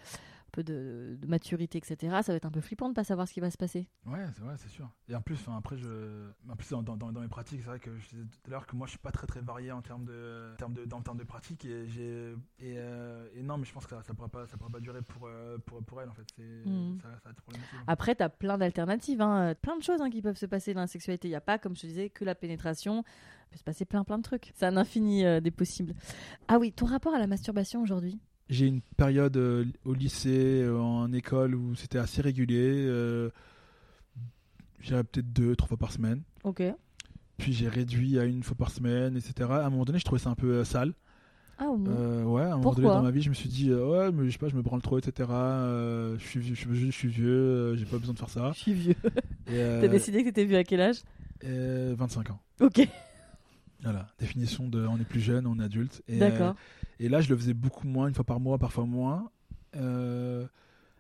peu 0.53 0.63
de, 0.63 1.17
de 1.21 1.27
maturité, 1.27 1.79
etc. 1.79 1.97
Ça 2.23 2.33
va 2.33 2.37
être 2.37 2.45
un 2.45 2.51
peu 2.51 2.61
flippant 2.61 2.89
de 2.89 2.95
pas 2.95 3.03
savoir 3.05 3.27
ce 3.27 3.33
qui 3.33 3.41
va 3.41 3.51
se 3.51 3.57
passer. 3.57 3.89
Ouais, 4.07 4.25
c'est 4.35 4.43
vrai, 4.43 4.55
c'est 4.59 4.69
sûr. 4.69 4.89
Et 5.09 5.15
en 5.17 5.21
plus, 5.23 5.35
enfin, 5.35 5.57
après, 5.57 5.77
je, 5.77 6.29
en 6.49 6.55
plus 6.57 6.71
dans, 6.71 6.83
dans, 6.83 6.97
dans- 6.97 7.11
dans 7.13 7.21
mes 7.21 7.29
pratiques, 7.29 7.61
c'est 7.63 7.67
vrai 7.69 7.79
que 7.81 7.97
je 7.99 8.09
disais 8.11 8.23
tout 8.25 8.39
à 8.47 8.51
l'heure 8.51 8.67
que 8.67 8.77
moi, 8.77 8.87
je 8.87 8.91
suis 8.93 8.99
pas 8.99 9.11
très 9.11 9.27
très 9.27 9.41
varié 9.41 9.73
en 9.73 9.83
termes 9.83 10.05
de, 10.05 10.51
en 10.53 10.57
termes 10.57 10.75
de, 10.75 10.87
en 10.95 11.01
termes 11.01 11.19
de 11.19 11.25
pratique 11.25 11.65
et 11.65 11.89
j'ai, 11.89 12.33
et, 12.61 12.75
euh, 12.77 13.27
et 13.35 13.43
non, 13.43 13.59
mais 13.59 13.65
je 13.65 13.73
pense 13.73 13.85
que 13.87 13.91
ça, 13.97 14.03
ça 14.03 14.15
pourra 14.15 14.29
pas, 14.29 14.47
ça 14.47 14.57
pourra 14.57 14.71
pas 14.71 14.81
durer 14.81 15.03
pour, 15.03 15.27
euh, 15.27 15.59
pour, 15.59 15.83
pour 15.83 16.01
elle 16.03 16.09
en 16.11 16.15
fait. 16.15 16.27
Ça, 17.03 17.09
ça 17.25 17.33
problématique. 17.35 17.79
Après, 17.87 18.15
tu 18.15 18.23
as 18.23 18.29
plein 18.29 18.59
d'alternatives, 18.59 19.21
hein, 19.23 19.55
plein 19.61 19.77
de 19.77 19.83
choses 19.83 20.01
hein, 20.01 20.11
qui 20.11 20.23
peuvent 20.23 20.37
se 20.37 20.47
passer 20.47 20.75
dans 20.75 20.83
la 20.83 20.87
sexualité. 20.87 21.29
Il 21.29 21.33
n'y 21.33 21.37
a 21.37 21.41
pas, 21.41 21.59
comme 21.59 21.75
je 21.75 21.81
te 21.83 21.87
disais, 21.87 22.11
que 22.11 22.25
la 22.25 22.35
pénétration. 22.35 23.05
Il 23.47 23.53
peut 23.53 23.59
se 23.59 23.65
passer 23.65 23.85
plein 23.85 24.03
plein 24.05 24.17
de 24.19 24.23
trucs. 24.23 24.51
C'est 24.55 24.65
un 24.67 24.77
infini 24.79 25.25
euh, 25.27 25.41
des 25.41 25.51
possibles. 25.51 25.95
Ah 26.49 26.59
oui, 26.59 26.73
ton 26.73 26.87
rapport 26.87 27.15
à 27.15 27.19
la 27.19 27.27
masturbation 27.27 27.83
aujourd'hui? 27.83 28.19
J'ai 28.53 28.67
une 28.67 28.83
période 28.99 29.35
euh, 29.39 29.65
au 29.87 29.95
lycée, 29.95 30.61
euh, 30.63 30.79
en 30.79 31.11
école 31.13 31.55
où 31.55 31.75
c'était 31.75 31.97
assez 31.99 32.21
régulier. 32.21 32.85
Euh, 32.87 33.31
J'irais 34.81 35.05
peut-être 35.05 35.33
deux, 35.33 35.57
trois 35.57 35.69
fois 35.69 35.77
par 35.79 35.91
semaine. 35.93 36.21
Ok. 36.45 36.63
Puis 37.39 37.53
j'ai 37.55 37.69
réduit 37.69 38.19
à 38.19 38.25
une 38.25 38.43
fois 38.43 38.57
par 38.57 38.71
semaine, 38.71 39.17
etc. 39.17 39.49
À 39.51 39.65
un 39.67 39.71
moment 39.71 39.85
donné, 39.85 39.99
je 39.99 40.05
trouvais 40.05 40.21
ça 40.21 40.29
un 40.29 40.35
peu 40.35 40.53
euh, 40.53 40.65
sale. 40.65 40.93
Ah. 41.59 41.65
Euh, 41.89 42.25
ouais, 42.25 42.43
à 42.43 42.47
un 42.47 42.49
moment 42.51 42.63
Pourquoi 42.63 42.83
donné 42.83 42.95
dans 42.97 43.03
ma 43.03 43.11
vie, 43.11 43.23
je 43.23 43.31
me 43.31 43.35
suis 43.35 43.49
dit, 43.49 43.73
ouais, 43.73 44.13
mais 44.13 44.27
je 44.27 44.31
sais 44.33 44.39
pas, 44.39 44.49
je 44.49 44.57
me 44.57 44.63
branle 44.63 44.83
trop, 44.83 44.99
etc. 44.99 45.29
Je, 45.31 46.17
suis, 46.19 46.41
vieux- 46.41 46.55
je, 46.55 46.91
suis, 46.91 47.09
vieux, 47.09 47.75
j'ai 47.77 47.85
pas 47.87 47.97
besoin 47.99 48.13
de 48.13 48.19
faire 48.19 48.29
ça. 48.29 48.53
Je 48.55 48.59
suis 48.61 48.75
vieux. 48.75 48.95
T'as 49.47 49.89
décidé 49.89 50.19
que 50.19 50.29
t'étais 50.29 50.45
vieux 50.45 50.59
à 50.59 50.65
quel 50.65 50.81
âge? 50.81 51.01
Euh, 51.45 51.95
25 51.97 52.31
ans. 52.31 52.41
Ok. 52.61 52.87
Voilà, 53.83 54.09
définition 54.19 54.69
de 54.69 54.87
on 54.87 54.97
est 54.99 55.05
plus 55.05 55.21
jeune, 55.21 55.47
on 55.47 55.59
est 55.59 55.65
adulte. 55.65 56.03
D'accord. 56.09 56.55
Et 57.01 57.09
là, 57.09 57.21
je 57.21 57.29
le 57.31 57.37
faisais 57.37 57.55
beaucoup 57.55 57.87
moins, 57.87 58.09
une 58.09 58.15
fois 58.15 58.25
par 58.25 58.41
mois, 58.41 58.59
parfois 58.59 58.85
moins. 58.87 59.31
Euh, 59.77 60.47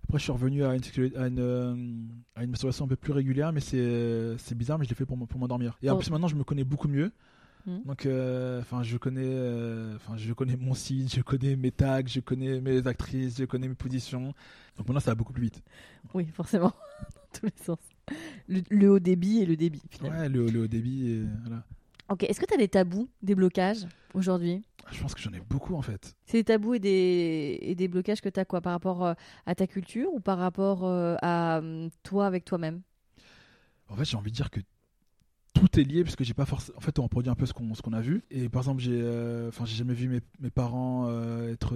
après, 0.04 0.18
je 0.18 0.24
suis 0.24 0.32
revenu 0.32 0.64
à 0.64 0.74
une, 0.74 0.82
à 1.16 1.26
une, 1.28 1.38
euh, 1.38 1.74
à 2.34 2.44
une 2.44 2.50
masturbation 2.50 2.84
un 2.84 2.88
peu 2.88 2.96
plus 2.96 3.12
régulière, 3.12 3.52
mais 3.52 3.60
c'est 3.60 4.36
c'est 4.38 4.56
bizarre, 4.56 4.78
mais 4.78 4.84
je 4.84 4.90
l'ai 4.90 4.96
fait 4.96 5.06
pour, 5.06 5.16
pour 5.26 5.38
m'endormir. 5.40 5.78
Et 5.82 5.90
en 5.90 5.94
Oh. 5.94 5.98
plus, 5.98 6.10
maintenant, 6.10 6.28
je 6.28 6.34
me 6.36 6.44
connais 6.44 6.64
beaucoup 6.64 6.88
mieux. 6.88 7.12
Mhm. 7.66 7.82
Donc, 7.84 8.06
euh, 8.06 8.60
enfin, 8.60 8.82
je 8.82 8.96
connais, 8.96 9.20
euh, 9.24 9.94
enfin, 9.96 10.16
je 10.16 10.32
connais 10.32 10.56
mon 10.56 10.74
site, 10.74 11.14
je 11.14 11.20
connais 11.22 11.54
mes 11.54 11.70
tags, 11.70 12.00
je 12.04 12.18
connais 12.18 12.60
mes 12.60 12.84
actrices, 12.88 13.38
je 13.38 13.44
connais 13.44 13.68
mes 13.68 13.76
positions. 13.76 14.34
Donc 14.76 14.88
maintenant, 14.88 14.98
ça 15.00 15.12
va 15.12 15.14
beaucoup 15.14 15.32
plus 15.32 15.44
vite. 15.44 15.62
Oui, 16.12 16.26
forcément. 16.32 16.72
Dans 17.32 17.38
tous 17.40 17.46
les 17.46 17.64
sens. 17.64 17.78
Le, 18.48 18.62
le 18.68 18.90
haut 18.90 18.98
débit 18.98 19.38
et 19.38 19.46
le 19.46 19.56
débit, 19.56 19.80
finalement. 19.90 20.18
Ouais, 20.18 20.28
le, 20.28 20.46
le 20.48 20.62
haut 20.62 20.66
débit, 20.66 21.08
et 21.08 21.22
voilà. 21.46 21.64
Ok. 22.12 22.24
Est-ce 22.24 22.38
que 22.38 22.44
t'as 22.44 22.58
des 22.58 22.68
tabous, 22.68 23.08
des 23.22 23.34
blocages 23.34 23.86
aujourd'hui? 24.12 24.62
Je 24.90 25.00
pense 25.00 25.14
que 25.14 25.20
j'en 25.22 25.32
ai 25.32 25.40
beaucoup 25.40 25.74
en 25.76 25.80
fait. 25.80 26.14
C'est 26.26 26.36
des 26.36 26.44
tabous 26.44 26.74
et 26.74 26.78
des, 26.78 27.58
et 27.62 27.74
des 27.74 27.88
blocages 27.88 28.20
que 28.20 28.28
t'as 28.28 28.44
quoi 28.44 28.60
Par 28.60 28.74
rapport 28.74 29.02
euh, 29.02 29.14
à 29.46 29.54
ta 29.54 29.66
culture 29.66 30.12
ou 30.12 30.20
par 30.20 30.36
rapport 30.36 30.84
euh, 30.84 31.16
à 31.22 31.60
hum, 31.60 31.88
toi 32.02 32.26
avec 32.26 32.44
toi-même? 32.44 32.82
En 33.88 33.96
fait, 33.96 34.04
j'ai 34.04 34.18
envie 34.18 34.30
de 34.30 34.36
dire 34.36 34.50
que 34.50 34.60
tout 35.54 35.80
est 35.80 35.84
lié 35.84 36.04
parce 36.04 36.14
que 36.14 36.22
j'ai 36.22 36.34
pas 36.34 36.44
forcément. 36.44 36.76
En 36.76 36.82
fait, 36.82 36.98
on 36.98 37.04
reproduit 37.04 37.30
un 37.30 37.34
peu 37.34 37.46
ce 37.46 37.54
qu'on 37.54 37.92
a 37.94 38.00
vu. 38.02 38.22
Et 38.30 38.50
par 38.50 38.60
exemple, 38.60 38.82
j'ai, 38.82 39.00
euh, 39.00 39.48
enfin, 39.48 39.64
j'ai 39.64 39.76
jamais 39.76 39.94
vu 39.94 40.08
mes, 40.08 40.20
mes 40.38 40.50
parents 40.50 41.08
être. 41.48 41.74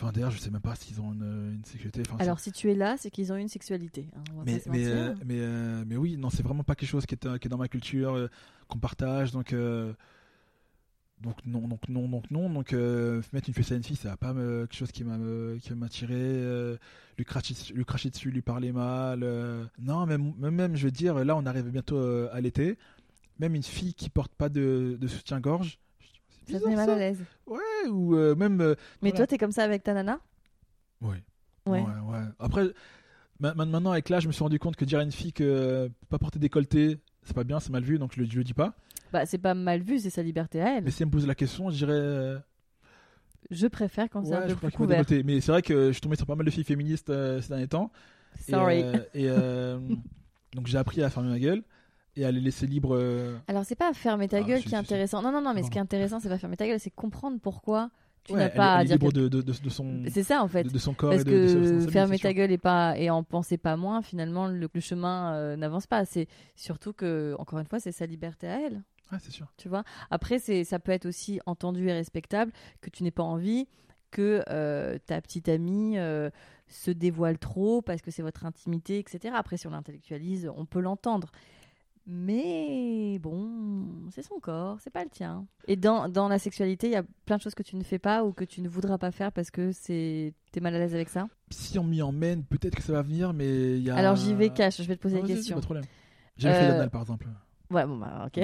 Euh, 0.00 0.04
Enfin, 0.04 0.12
d'ailleurs, 0.12 0.30
je 0.30 0.38
sais 0.38 0.50
même 0.50 0.60
pas 0.60 0.74
s'ils 0.74 1.00
ont 1.00 1.12
une, 1.12 1.54
une 1.56 1.64
sécurité. 1.64 2.02
Enfin, 2.08 2.16
Alors, 2.18 2.40
si 2.40 2.52
tu 2.52 2.70
es 2.70 2.74
là, 2.74 2.96
c'est 2.98 3.10
qu'ils 3.10 3.32
ont 3.32 3.36
une 3.36 3.48
sexualité. 3.48 4.08
hein, 4.16 4.22
on 4.34 4.38
va 4.38 4.44
mais 4.44 4.58
pas 4.58 4.64
se 4.64 4.68
mais, 4.70 4.78
mentir. 4.78 4.96
euh, 4.96 5.14
mais, 5.26 5.38
euh, 5.40 5.84
mais 5.86 5.96
oui, 5.96 6.16
non, 6.16 6.30
c'est 6.30 6.42
vraiment 6.42 6.64
pas 6.64 6.74
quelque 6.74 6.88
chose 6.88 7.06
qui 7.06 7.14
est, 7.14 7.26
euh, 7.26 7.38
qui 7.38 7.48
est 7.48 7.50
dans 7.50 7.58
ma 7.58 7.68
culture, 7.68 8.14
euh, 8.14 8.28
qu'on 8.68 8.78
partage. 8.78 9.32
Donc, 9.32 9.52
euh, 9.52 9.92
donc 11.20 11.36
non, 11.44 11.68
donc 11.68 11.86
non, 11.88 12.08
donc 12.08 12.30
non. 12.30 12.48
Donc 12.48 12.72
euh, 12.72 13.20
mettre 13.32 13.48
une 13.48 13.54
fesse 13.54 13.72
à 13.72 13.74
une 13.76 13.82
fille, 13.82 13.96
ça 13.96 14.08
va 14.10 14.16
pas 14.16 14.32
me, 14.32 14.62
quelque 14.66 14.76
chose 14.78 14.92
qui 14.92 15.04
m'a 15.04 15.18
qui 15.60 15.74
m'attirer. 15.74 16.14
euh, 16.16 16.76
lui 17.18 17.24
cracher, 17.26 17.52
dessus- 17.54 17.74
lui 17.74 17.84
cracher 17.84 18.08
dessus, 18.10 18.30
lui 18.30 18.40
parler 18.42 18.72
mal. 18.72 19.22
euh, 19.22 19.64
non, 19.78 20.06
même, 20.06 20.32
même, 20.38 20.76
je 20.76 20.84
veux 20.86 20.90
dire, 20.90 21.22
là, 21.24 21.36
on 21.36 21.44
arrive 21.44 21.68
bientôt 21.70 21.98
euh, 21.98 22.30
à 22.32 22.40
l'été. 22.40 22.78
Même 23.38 23.54
une 23.54 23.62
fille 23.62 23.94
qui 23.94 24.08
porte 24.10 24.32
pas 24.34 24.48
de, 24.48 24.96
de 25.00 25.06
soutien-gorge. 25.08 25.78
Ça 26.50 26.58
met 26.66 26.74
mal 26.76 26.90
à 26.90 26.96
l'aise. 26.96 27.18
Ouais, 27.46 27.58
ou 27.88 28.14
euh, 28.16 28.34
même. 28.34 28.60
euh, 28.60 28.74
Mais 29.02 29.10
Voilà. 29.10 29.16
toi, 29.16 29.26
t'es 29.26 29.38
comme 29.38 29.52
ça 29.52 29.62
avec 29.64 29.82
ta 29.82 29.94
nana? 29.94 30.20
Ouais. 31.00 31.22
Ouais. 31.66 31.80
Ouais, 31.80 31.86
ouais. 32.12 32.24
Après, 32.38 32.64
ma- 33.38 33.54
ma- 33.54 33.64
maintenant, 33.64 33.92
avec 33.92 34.08
l'âge, 34.08 34.22
je 34.24 34.28
me 34.28 34.32
suis 34.32 34.42
rendu 34.42 34.58
compte 34.58 34.76
que 34.76 34.84
dire 34.84 34.98
à 34.98 35.02
une 35.02 35.12
fille 35.12 35.32
que 35.32 35.44
euh, 35.44 35.88
pas 36.08 36.18
porter 36.18 36.38
décolleté, 36.38 36.98
c'est 37.22 37.34
pas 37.34 37.44
bien, 37.44 37.60
c'est 37.60 37.70
mal 37.70 37.82
vu, 37.82 37.98
donc 37.98 38.12
je 38.14 38.20
le, 38.20 38.28
je 38.28 38.36
le 38.38 38.44
dis 38.44 38.54
pas. 38.54 38.74
Bah, 39.12 39.26
c'est 39.26 39.38
pas 39.38 39.54
mal 39.54 39.80
vu, 39.82 39.98
c'est 39.98 40.10
sa 40.10 40.22
liberté 40.22 40.60
à 40.60 40.76
elle. 40.76 40.84
Mais 40.84 40.90
si 40.90 41.02
elle 41.02 41.08
me 41.08 41.12
pose 41.12 41.26
la 41.26 41.34
question, 41.34 41.70
je 41.70 41.76
dirais. 41.76 42.42
Je 43.50 43.66
préfère 43.66 44.08
quand 44.08 44.24
c'est 44.24 44.30
ouais, 44.30 44.36
un 44.44 44.46
peu 44.46 44.54
plus 44.56 44.70
couvert. 44.70 45.04
Mais 45.24 45.40
c'est 45.40 45.50
vrai 45.52 45.62
que 45.62 45.88
je 45.88 45.92
suis 45.92 46.00
tombé 46.00 46.16
sur 46.16 46.26
pas 46.26 46.36
mal 46.36 46.46
de 46.46 46.50
filles 46.50 46.64
féministes 46.64 47.12
ces 47.40 47.48
derniers 47.48 47.66
temps. 47.68 47.90
Sorry. 48.48 48.84
Et, 49.14 49.28
donc 50.54 50.66
j'ai 50.66 50.78
appris 50.78 51.02
à 51.02 51.10
fermer 51.10 51.30
ma 51.30 51.38
gueule 51.38 51.62
et 52.20 52.24
à 52.24 52.30
les 52.30 52.40
laisser 52.40 52.66
libres. 52.66 52.94
euh, 52.94 53.36
Alors, 53.48 53.64
c'est 53.64 53.74
pas 53.76 53.92
fermer 53.92 54.28
ta 54.28 54.38
Ah, 54.38 54.42
gueule 54.42 54.58
si, 54.58 54.64
qui 54.68 54.74
est 54.74 54.78
si, 54.78 54.84
si. 54.86 54.92
intéressant. 54.94 55.22
Non, 55.22 55.32
non, 55.32 55.40
non, 55.42 55.54
mais 55.54 55.62
ce 55.62 55.70
qui 55.70 55.78
est 55.78 55.80
intéressant, 55.80 56.20
c'est 56.20 56.28
pas 56.28 56.38
fermer 56.38 56.56
ta 56.56 56.66
gueule, 56.66 56.80
c'est 56.80 56.90
comprendre 56.90 57.38
pourquoi 57.40 57.90
tu 58.24 58.32
ouais, 58.34 58.38
n'as 58.40 58.48
pas 58.50 58.74
à 58.76 58.84
dire. 58.84 58.98
de, 58.98 59.10
de, 59.10 59.28
de, 59.28 59.40
de 59.42 59.68
son, 59.70 60.02
C'est 60.08 60.22
ça, 60.22 60.42
en 60.42 60.48
fait. 60.48 60.64
de, 60.64 60.68
de 60.70 60.78
son 60.78 60.92
corps 60.94 61.10
Parce 61.10 61.22
et 61.22 61.24
que 61.24 61.86
fermer 61.90 62.18
ta 62.18 62.32
gueule 62.34 62.52
et 62.52 62.58
pas 62.58 62.98
et 62.98 63.08
en 63.10 63.22
penser 63.24 63.56
pas 63.56 63.76
moins, 63.76 64.02
finalement, 64.02 64.46
le, 64.46 64.68
le 64.72 64.80
chemin 64.80 65.34
euh, 65.34 65.56
n'avance 65.56 65.86
pas. 65.86 66.04
C'est 66.04 66.26
surtout 66.54 66.92
que, 66.92 67.34
encore 67.38 67.58
une 67.58 67.66
fois, 67.66 67.80
c'est 67.80 67.92
sa 67.92 68.04
liberté 68.06 68.46
à 68.46 68.60
elle. 68.60 68.82
Ouais, 69.10 69.18
c'est 69.20 69.32
sûr. 69.32 69.46
Tu 69.56 69.68
vois? 69.68 69.82
Après, 70.10 70.38
c'est 70.38 70.62
ça 70.64 70.78
peut 70.78 70.92
être 70.92 71.06
aussi 71.06 71.40
entendu 71.46 71.88
et 71.88 71.92
respectable 71.92 72.52
que 72.80 72.90
tu 72.90 73.02
n'aies 73.02 73.10
pas 73.10 73.22
envie 73.24 73.66
que 74.12 74.42
euh, 74.50 74.98
ta 75.06 75.20
petite 75.20 75.48
amie 75.48 75.96
euh, 75.98 76.30
se 76.68 76.90
dévoile 76.90 77.38
trop 77.38 77.80
parce 77.80 78.02
que 78.02 78.10
c'est 78.10 78.22
votre 78.22 78.44
intimité, 78.44 78.98
etc. 78.98 79.34
Après, 79.36 79.56
si 79.56 79.66
on 79.66 79.70
l'intellectualise, 79.70 80.50
on 80.56 80.66
peut 80.66 80.80
l'entendre. 80.80 81.30
Mais 82.06 83.18
bon, 83.20 83.86
c'est 84.10 84.22
son 84.22 84.40
corps, 84.40 84.78
c'est 84.80 84.90
pas 84.90 85.04
le 85.04 85.10
tien. 85.10 85.46
Et 85.68 85.76
dans, 85.76 86.08
dans 86.08 86.28
la 86.28 86.38
sexualité, 86.38 86.88
il 86.88 86.92
y 86.92 86.96
a 86.96 87.04
plein 87.24 87.36
de 87.36 87.42
choses 87.42 87.54
que 87.54 87.62
tu 87.62 87.76
ne 87.76 87.82
fais 87.84 87.98
pas 87.98 88.24
ou 88.24 88.32
que 88.32 88.44
tu 88.44 88.60
ne 88.62 88.68
voudras 88.68 88.98
pas 88.98 89.10
faire 89.10 89.30
parce 89.32 89.50
que 89.50 89.70
c'est 89.72 90.34
t'es 90.50 90.60
mal 90.60 90.74
à 90.74 90.78
l'aise 90.78 90.94
avec 90.94 91.08
ça? 91.08 91.28
Si 91.50 91.78
on 91.78 91.84
m'y 91.84 92.02
emmène, 92.02 92.42
peut-être 92.44 92.74
que 92.76 92.82
ça 92.82 92.92
va 92.94 93.02
venir, 93.02 93.32
mais 93.32 93.76
il 93.78 93.82
y 93.84 93.90
a. 93.90 93.96
Alors 93.96 94.16
j'y 94.16 94.34
vais 94.34 94.50
cash, 94.50 94.78
je 94.82 94.88
vais 94.88 94.96
te 94.96 95.02
poser 95.02 95.16
Ah, 95.18 95.20
la 95.20 95.26
vas-y, 95.26 95.36
question. 95.36 95.54
Pas 95.56 95.60
de 95.60 95.64
problème. 95.66 95.84
J'ai 96.36 96.48
jamais 96.48 96.58
fait 96.58 96.64
Euh, 96.64 96.68
l'anal 96.72 96.90
par 96.90 97.02
exemple. 97.02 97.26
Ouais, 97.70 97.86
bon 97.86 97.96
bah 97.98 98.26
ok. 98.26 98.38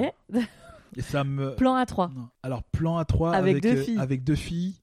Et 0.95 1.01
ça 1.01 1.23
me. 1.23 1.55
Plan 1.57 1.75
A3. 1.77 2.13
Non. 2.15 2.29
Alors, 2.43 2.63
plan 2.63 2.97
à 2.97 3.05
3 3.05 3.33
Avec 3.33 3.61
deux 3.61 3.75
euh, 3.75 3.83
filles. 3.83 3.99
Avec 3.99 4.23
deux 4.23 4.35
filles. 4.35 4.75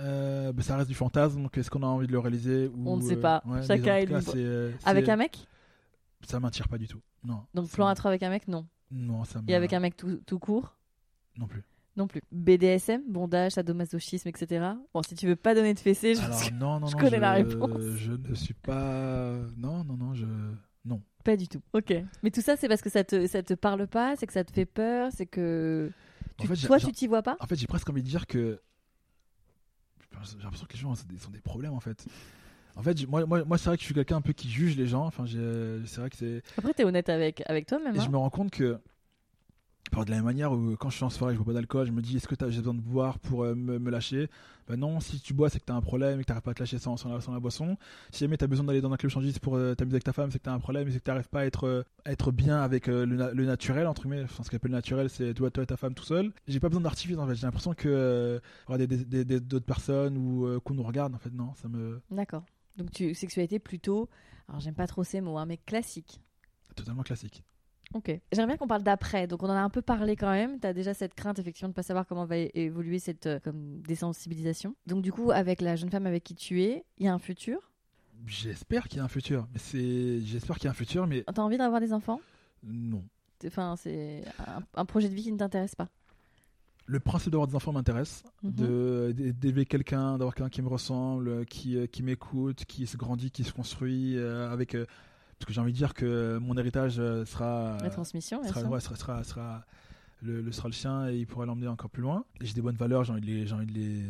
euh, 0.00 0.52
bah, 0.52 0.62
ça 0.62 0.76
reste 0.76 0.88
du 0.88 0.94
fantasme, 0.94 1.42
donc 1.42 1.56
est-ce 1.58 1.70
qu'on 1.70 1.82
a 1.82 1.86
envie 1.86 2.06
de 2.06 2.12
le 2.12 2.18
réaliser 2.20 2.68
ou, 2.68 2.88
On 2.90 2.96
ne 2.98 3.02
sait 3.02 3.16
euh, 3.16 3.20
pas. 3.20 3.42
ouais, 3.46 3.56
mais 3.60 3.66
Chacun 3.66 3.96
est 3.96 4.06
libre. 4.06 4.32
euh, 4.36 4.70
Avec 4.84 5.08
un 5.08 5.16
mec? 5.16 5.48
Ça 6.26 6.40
m'attire 6.40 6.68
pas 6.68 6.78
du 6.78 6.88
tout. 6.88 7.00
Non. 7.24 7.44
Donc 7.54 7.68
plan 7.70 7.88
me- 7.88 7.92
A3 7.94 8.06
avec 8.08 8.22
un 8.22 8.30
mec, 8.30 8.48
non. 8.48 8.66
Non, 8.90 9.24
ça 9.24 9.40
me. 9.42 9.50
Et 9.50 9.54
avec 9.54 9.72
un 9.72 9.80
mec 9.80 9.96
tout, 9.96 10.16
tout 10.26 10.38
court 10.38 10.76
Non 11.36 11.46
plus. 11.46 11.62
Non 11.96 12.06
plus. 12.06 12.20
BDSM, 12.30 13.02
bondage, 13.08 13.52
sadomasochisme, 13.52 14.28
etc. 14.28 14.72
Bon, 14.92 15.02
si 15.02 15.14
tu 15.14 15.26
veux 15.26 15.36
pas 15.36 15.54
donner 15.54 15.72
de 15.74 15.78
fessée, 15.80 16.14
je 16.14 16.20
Alors, 16.20 16.40
non, 16.52 16.80
non, 16.80 16.86
je 16.88 16.92
non. 16.96 16.98
connais 17.02 17.18
la 17.18 17.32
réponse. 17.32 17.80
Je 17.96 18.12
ne 18.12 18.34
suis 18.34 18.54
pas. 18.54 19.32
Non, 19.56 19.82
non, 19.84 19.96
non, 19.96 20.14
je. 20.14 20.26
Non. 20.84 21.02
pas 21.24 21.36
du 21.36 21.48
tout. 21.48 21.62
Ok. 21.72 21.92
Mais 22.22 22.30
tout 22.30 22.42
ça, 22.42 22.56
c'est 22.56 22.68
parce 22.68 22.82
que 22.82 22.90
ça 22.90 23.02
te, 23.02 23.26
ça 23.26 23.42
te 23.42 23.54
parle 23.54 23.86
pas, 23.88 24.14
c'est 24.16 24.26
que 24.26 24.32
ça 24.32 24.44
te 24.44 24.52
fait 24.52 24.66
peur, 24.66 25.10
c'est 25.12 25.26
que. 25.26 25.90
En 26.38 26.42
Tu- 26.42 26.48
fait, 26.54 26.66
toi, 26.66 26.78
tu 26.78 26.92
t'y 26.92 27.06
vois 27.06 27.22
pas? 27.22 27.36
En 27.40 27.46
fait, 27.46 27.56
j'ai 27.56 27.66
presque 27.66 27.88
envie 27.88 28.02
de 28.02 28.08
dire 28.08 28.26
que. 28.26 28.60
J'ai 30.22 30.38
l'impression 30.38 30.66
que 30.66 30.72
les 30.74 30.78
gens 30.78 30.90
ont 30.92 30.94
des, 31.08 31.26
ont 31.26 31.30
des 31.30 31.40
problèmes 31.40 31.72
en 31.74 31.80
fait. 31.80 32.06
En 32.76 32.82
fait, 32.82 33.06
moi, 33.08 33.24
moi, 33.26 33.44
moi 33.44 33.58
c'est 33.58 33.68
vrai 33.68 33.76
que 33.76 33.80
je 33.80 33.86
suis 33.86 33.94
quelqu'un 33.94 34.16
un 34.16 34.20
peu 34.22 34.32
qui 34.32 34.48
juge 34.50 34.76
les 34.76 34.86
gens. 34.86 35.06
Enfin, 35.06 35.24
c'est 35.26 36.00
vrai 36.00 36.10
que 36.10 36.16
c'est. 36.16 36.42
Après, 36.58 36.74
t'es 36.74 36.84
honnête 36.84 37.08
avec, 37.08 37.42
avec 37.46 37.66
toi-même. 37.66 37.94
Et 37.96 37.98
hein. 37.98 38.02
je 38.04 38.10
me 38.10 38.16
rends 38.18 38.30
compte 38.30 38.50
que, 38.50 38.78
de 40.04 40.10
la 40.10 40.16
même 40.16 40.24
manière 40.26 40.52
où 40.52 40.76
quand 40.76 40.90
je 40.90 40.96
suis 40.96 41.04
en 41.04 41.10
soirée, 41.10 41.32
je 41.34 41.38
bois 41.38 41.46
pas 41.46 41.52
d'alcool, 41.54 41.86
je 41.86 41.92
me 41.92 42.02
dis 42.02 42.16
est-ce 42.16 42.28
que 42.28 42.34
j'ai 42.50 42.58
besoin 42.58 42.74
de 42.74 42.80
boire 42.80 43.18
pour 43.18 43.44
euh, 43.44 43.54
me, 43.54 43.78
me 43.78 43.90
lâcher? 43.90 44.28
Ben 44.68 44.76
non, 44.76 45.00
si 45.00 45.20
tu 45.20 45.32
bois, 45.32 45.48
c'est 45.48 45.58
que 45.60 45.64
t'as 45.64 45.74
un 45.74 45.80
problème 45.80 46.18
et 46.18 46.22
que 46.22 46.26
t'arrives 46.26 46.42
pas 46.42 46.50
à 46.50 46.54
te 46.54 46.60
lâcher 46.60 46.78
sans, 46.78 46.96
sans, 46.96 47.08
la, 47.08 47.20
sans 47.20 47.32
la 47.32 47.40
boisson. 47.40 47.78
Si 48.10 48.20
jamais 48.20 48.36
t'as 48.36 48.46
besoin 48.48 48.66
d'aller 48.66 48.80
dans 48.80 48.92
un 48.92 48.96
club 48.96 49.10
changiste 49.10 49.38
pour 49.38 49.54
euh, 49.56 49.74
t'amuser 49.74 49.94
avec 49.94 50.04
ta 50.04 50.12
femme, 50.12 50.30
c'est 50.30 50.38
que 50.38 50.44
t'as 50.44 50.52
un 50.52 50.58
problème 50.58 50.86
et 50.88 50.90
c'est 50.90 50.98
que 50.98 51.04
t'arrives 51.04 51.28
pas 51.28 51.40
à 51.40 51.44
être, 51.46 51.64
euh, 51.64 51.82
à 52.04 52.12
être 52.12 52.30
bien 52.32 52.60
avec 52.60 52.88
euh, 52.88 53.06
le, 53.06 53.16
na- 53.16 53.30
le 53.32 53.44
naturel, 53.46 53.86
entre 53.86 54.02
guillemets. 54.02 54.24
Enfin, 54.24 54.42
ce 54.42 54.50
qu'on 54.50 54.56
appelle 54.56 54.72
le 54.72 54.76
naturel, 54.76 55.08
c'est 55.08 55.32
toi, 55.34 55.50
toi 55.50 55.62
et 55.62 55.66
ta 55.66 55.76
femme 55.76 55.94
tout 55.94 56.04
seul. 56.04 56.30
J'ai 56.46 56.60
pas 56.60 56.68
besoin 56.68 56.82
d'artifice 56.82 57.16
en 57.16 57.26
fait. 57.26 57.36
J'ai 57.36 57.46
l'impression 57.46 57.72
que 57.72 58.40
des- 58.76 59.24
des- 59.24 59.40
d'autres 59.40 59.64
personnes 59.66 60.18
ou 60.18 60.60
qu'on 60.60 60.74
nous 60.74 60.82
regarde, 60.82 61.14
en 61.14 61.18
fait, 61.18 61.32
non, 61.32 61.54
ça 61.54 61.68
me. 61.68 62.00
D'accord. 62.10 62.42
Donc, 62.76 62.90
tu, 62.90 63.14
sexualité 63.14 63.58
plutôt. 63.58 64.08
Alors, 64.48 64.60
j'aime 64.60 64.74
pas 64.74 64.86
trop 64.86 65.04
ces 65.04 65.20
mots, 65.20 65.38
hein, 65.38 65.46
mais 65.46 65.56
classique. 65.56 66.20
totalement 66.74 67.02
classique. 67.02 67.42
Ok. 67.94 68.10
J'aimerais 68.32 68.48
bien 68.48 68.56
qu'on 68.56 68.66
parle 68.66 68.82
d'après. 68.82 69.26
Donc, 69.26 69.42
on 69.42 69.46
en 69.46 69.52
a 69.54 69.60
un 69.60 69.70
peu 69.70 69.80
parlé 69.82 70.16
quand 70.16 70.30
même. 70.30 70.58
Tu 70.60 70.66
as 70.66 70.72
déjà 70.72 70.92
cette 70.92 71.14
crainte, 71.14 71.38
effectivement, 71.38 71.68
de 71.68 71.74
pas 71.74 71.82
savoir 71.82 72.06
comment 72.06 72.24
va 72.26 72.36
évoluer 72.36 72.98
cette 72.98 73.26
euh, 73.26 73.38
comme 73.40 73.80
désensibilisation. 73.82 74.74
Donc, 74.86 75.02
du 75.02 75.12
coup, 75.12 75.30
avec 75.30 75.60
la 75.60 75.76
jeune 75.76 75.90
femme 75.90 76.06
avec 76.06 76.24
qui 76.24 76.34
tu 76.34 76.62
es, 76.62 76.84
il 76.98 77.06
y 77.06 77.08
a 77.08 77.14
un 77.14 77.18
futur? 77.18 77.70
J'espère 78.26 78.88
qu'il 78.88 78.98
y 78.98 79.00
a 79.00 79.04
un 79.04 79.08
futur. 79.08 79.46
Mais 79.52 79.58
c'est. 79.58 80.20
J'espère 80.20 80.56
qu'il 80.56 80.64
y 80.64 80.68
a 80.68 80.72
un 80.72 80.74
futur, 80.74 81.06
mais 81.06 81.22
T'as 81.32 81.42
envie 81.42 81.58
d'avoir 81.58 81.80
des 81.80 81.92
enfants? 81.92 82.20
Non. 82.64 83.04
Enfin, 83.46 83.76
c'est 83.76 84.24
un, 84.48 84.62
un 84.74 84.84
projet 84.84 85.08
de 85.08 85.14
vie 85.14 85.22
qui 85.22 85.32
ne 85.32 85.38
t'intéresse 85.38 85.74
pas? 85.74 85.88
Le 86.88 87.00
principe 87.00 87.32
d'avoir 87.32 87.48
des 87.48 87.56
enfants 87.56 87.72
m'intéresse, 87.72 88.22
de 88.44 89.12
d- 89.12 89.32
d'élever 89.32 89.66
quelqu'un, 89.66 90.12
d'avoir 90.18 90.34
quelqu'un 90.36 90.50
qui 90.50 90.62
me 90.62 90.68
ressemble, 90.68 91.44
qui, 91.46 91.76
euh, 91.76 91.86
qui 91.88 92.02
m'écoute, 92.04 92.64
qui 92.64 92.86
se 92.86 92.96
grandit, 92.96 93.30
qui 93.32 93.42
se 93.44 93.52
construit 93.52 94.16
euh, 94.16 94.50
avec. 94.52 94.74
euh, 94.76 94.86
parce 95.38 95.48
que 95.48 95.52
j'ai 95.52 95.60
envie 95.60 95.72
de 95.72 95.76
dire 95.76 95.92
que 95.94 96.38
mon 96.38 96.56
héritage 96.56 96.94
sera, 97.24 97.76
La 97.82 97.90
transmission, 97.90 98.40
sera, 98.44 98.62
ouais, 98.70 98.80
sera, 98.80 98.96
sera, 98.96 99.24
sera- 99.24 99.64
le, 100.22 100.40
le 100.40 100.52
sera 100.52 100.68
le 100.68 100.72
sien 100.72 101.08
et 101.10 101.16
il 101.18 101.26
pourra 101.26 101.44
l'emmener 101.44 101.66
encore 101.68 101.90
plus 101.90 102.02
loin. 102.02 102.24
J'ai 102.40 102.54
des 102.54 102.62
bonnes 102.62 102.76
valeurs, 102.76 103.04
j'ai 103.04 103.12
envie 103.12 103.20
de 103.20 103.26
les, 103.26 103.52
envie 103.52 103.66
de 103.66 103.72
les, 103.74 104.02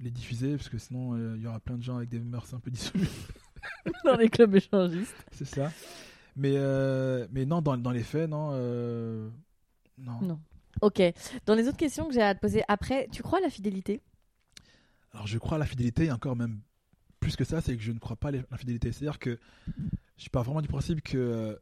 les 0.00 0.10
diffuser 0.10 0.56
parce 0.56 0.68
que 0.70 0.78
sinon 0.78 1.14
euh, 1.14 1.34
il 1.36 1.42
y 1.42 1.46
aura 1.46 1.60
plein 1.60 1.76
de 1.76 1.82
gens 1.82 1.96
avec 1.98 2.08
des 2.08 2.18
mœurs 2.20 2.54
un 2.54 2.60
peu 2.60 2.70
dissolues. 2.70 3.08
Dans 4.04 4.16
les 4.16 4.30
clubs 4.30 4.54
échangistes. 4.54 5.14
C'est 5.32 5.44
ça. 5.44 5.70
Mais, 6.36 6.54
euh, 6.54 7.26
mais 7.32 7.44
non, 7.44 7.60
dans, 7.60 7.76
dans 7.76 7.90
les 7.90 8.02
faits, 8.02 8.30
non. 8.30 8.50
euh, 8.52 9.28
non. 9.98 10.20
Non. 10.22 10.40
Ok. 10.80 11.02
Dans 11.46 11.54
les 11.54 11.68
autres 11.68 11.76
questions 11.76 12.06
que 12.06 12.14
j'ai 12.14 12.22
à 12.22 12.34
te 12.34 12.40
poser 12.40 12.62
après, 12.68 13.08
tu 13.12 13.22
crois 13.22 13.38
à 13.38 13.42
la 13.42 13.50
fidélité? 13.50 14.02
Alors 15.12 15.26
je 15.26 15.38
crois 15.38 15.56
à 15.56 15.58
la 15.58 15.66
fidélité 15.66 16.06
et 16.06 16.12
encore 16.12 16.36
même 16.36 16.60
plus 17.18 17.36
que 17.36 17.44
ça, 17.44 17.60
c'est 17.60 17.76
que 17.76 17.82
je 17.82 17.92
ne 17.92 17.98
crois 17.98 18.16
pas 18.16 18.28
à 18.28 18.32
l'infidélité. 18.32 18.92
C'est-à-dire 18.92 19.18
que 19.18 19.38
je 20.16 20.28
pars 20.28 20.44
vraiment 20.44 20.62
du 20.62 20.68
principe 20.68 21.02
que 21.02 21.18
euh, 21.18 21.56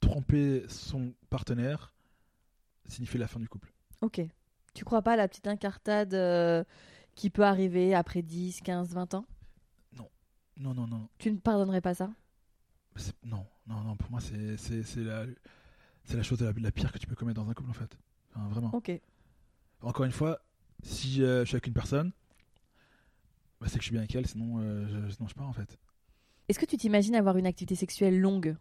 tromper 0.00 0.64
son 0.68 1.12
partenaire 1.30 1.92
signifie 2.86 3.18
la 3.18 3.28
fin 3.28 3.38
du 3.40 3.48
couple. 3.48 3.72
Ok. 4.00 4.20
Tu 4.74 4.84
crois 4.84 5.02
pas 5.02 5.12
à 5.12 5.16
la 5.16 5.28
petite 5.28 5.46
incartade 5.46 6.14
euh, 6.14 6.64
qui 7.14 7.30
peut 7.30 7.44
arriver 7.44 7.94
après 7.94 8.22
10, 8.22 8.60
15, 8.62 8.94
20 8.94 9.14
ans? 9.14 9.26
Non, 10.60 10.74
non, 10.74 10.88
non. 10.88 11.08
Tu 11.18 11.30
ne 11.30 11.36
pardonnerais 11.36 11.80
pas 11.80 11.94
ça? 11.94 12.10
Non, 13.22 13.46
non, 13.68 13.80
non. 13.82 13.96
Pour 13.96 14.10
moi, 14.10 14.20
c'est 14.20 14.96
la, 14.96 15.24
la 16.12 16.22
chose 16.24 16.40
la, 16.42 16.52
la 16.52 16.72
pire 16.72 16.90
que 16.90 16.98
tu 16.98 17.06
peux 17.06 17.14
commettre 17.14 17.40
dans 17.40 17.48
un 17.48 17.54
couple, 17.54 17.70
en 17.70 17.74
fait. 17.74 17.96
Enfin, 18.34 18.48
vraiment. 18.48 18.70
Ok. 18.72 18.90
Encore 19.82 20.04
une 20.04 20.12
fois, 20.12 20.40
si 20.82 21.22
euh, 21.22 21.40
je 21.40 21.46
suis 21.46 21.54
avec 21.56 21.66
une 21.66 21.72
personne, 21.72 22.12
bah, 23.60 23.66
c'est 23.68 23.78
que 23.78 23.80
je 23.80 23.86
suis 23.86 23.92
bien 23.92 24.00
avec 24.00 24.14
elle, 24.14 24.26
sinon, 24.26 24.58
euh, 24.60 24.86
je, 24.88 25.14
sinon 25.14 25.28
je 25.28 25.34
pars, 25.34 25.48
en 25.48 25.52
fait. 25.52 25.78
Est-ce 26.48 26.58
que 26.58 26.66
tu 26.66 26.76
t'imagines 26.76 27.14
avoir 27.14 27.36
une 27.36 27.46
activité 27.46 27.74
sexuelle 27.74 28.18
longue? 28.20 28.56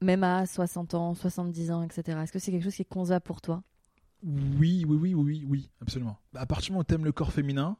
Même 0.00 0.24
à 0.24 0.46
60 0.46 0.94
ans, 0.94 1.14
70 1.14 1.70
ans, 1.70 1.82
etc. 1.82 2.18
Est-ce 2.22 2.32
que 2.32 2.38
c'est 2.38 2.50
quelque 2.50 2.64
chose 2.64 2.74
qui 2.74 2.82
est 2.82 2.86
concevable 2.86 3.24
pour 3.24 3.40
toi? 3.40 3.62
Oui, 4.22 4.84
oui, 4.86 4.96
oui, 4.96 5.14
oui, 5.14 5.14
oui, 5.14 5.44
oui, 5.48 5.70
absolument. 5.80 6.18
Bah, 6.32 6.40
à 6.40 6.46
partir 6.46 6.66
du 6.66 6.72
moment 6.72 6.80
où 6.80 6.84
t'aimes 6.84 7.04
le 7.04 7.12
corps 7.12 7.32
féminin, 7.32 7.76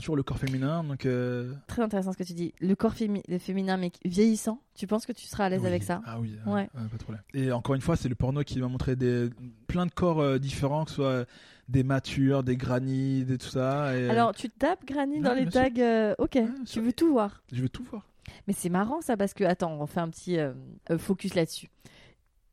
toujours 0.00 0.16
le 0.16 0.22
corps 0.22 0.38
féminin, 0.38 0.84
donc... 0.84 1.06
euh, 1.06 1.52
Très 1.66 1.82
intéressant 1.82 2.12
ce 2.12 2.18
que 2.18 2.22
tu 2.24 2.32
dis. 2.34 2.52
Le 2.60 2.74
corps 2.74 2.94
fémi- 2.94 3.22
le 3.28 3.38
féminin, 3.38 3.76
mais 3.76 3.90
vieillissant, 4.04 4.60
tu 4.74 4.86
penses 4.86 5.06
que 5.06 5.12
tu 5.12 5.26
seras 5.26 5.46
à 5.46 5.48
l'aise 5.48 5.60
oui. 5.62 5.68
avec 5.68 5.82
ça? 5.82 6.00
Ah 6.06 6.18
oui, 6.20 6.36
Ouais. 6.46 6.52
ouais, 6.52 6.68
pas 6.74 6.96
de 6.98 7.02
problème. 7.02 7.22
Et 7.34 7.52
encore 7.52 7.74
une 7.74 7.80
fois, 7.80 7.96
c'est 7.96 8.08
le 8.08 8.14
porno 8.14 8.42
qui 8.42 8.58
m'a 8.60 8.68
montré 8.68 8.96
des, 8.96 9.30
plein 9.66 9.86
de 9.86 9.90
corps 9.92 10.20
euh, 10.20 10.38
différents, 10.38 10.84
que 10.84 10.90
ce 10.90 10.96
soit 10.96 11.24
des 11.68 11.84
matures, 11.84 12.42
des 12.42 12.56
granites, 12.56 13.30
et 13.30 13.38
tout 13.38 13.46
ça. 13.48 13.96
Et, 13.96 14.02
euh, 14.02 14.10
Alors, 14.10 14.34
tu 14.34 14.50
tapes 14.50 14.84
Granny 14.84 15.20
Non, 15.20 15.30
dans 15.30 15.34
les 15.34 15.46
tags 15.46 15.68
euh, 15.78 16.14
Ok, 16.18 16.38
tu 16.66 16.80
veux 16.80 16.92
tout 16.92 17.10
voir. 17.12 17.42
je 17.52 17.62
veux 17.62 17.68
tout 17.68 17.84
voir. 17.84 18.06
Mais 18.46 18.52
c'est 18.54 18.68
marrant 18.70 19.00
ça 19.00 19.16
parce 19.16 19.34
que, 19.34 19.44
attends, 19.44 19.72
on 19.80 19.86
fait 19.86 20.00
un 20.00 20.08
petit 20.08 20.38
euh, 20.38 20.52
euh, 20.90 20.98
focus 20.98 21.34
là-dessus. 21.34 21.68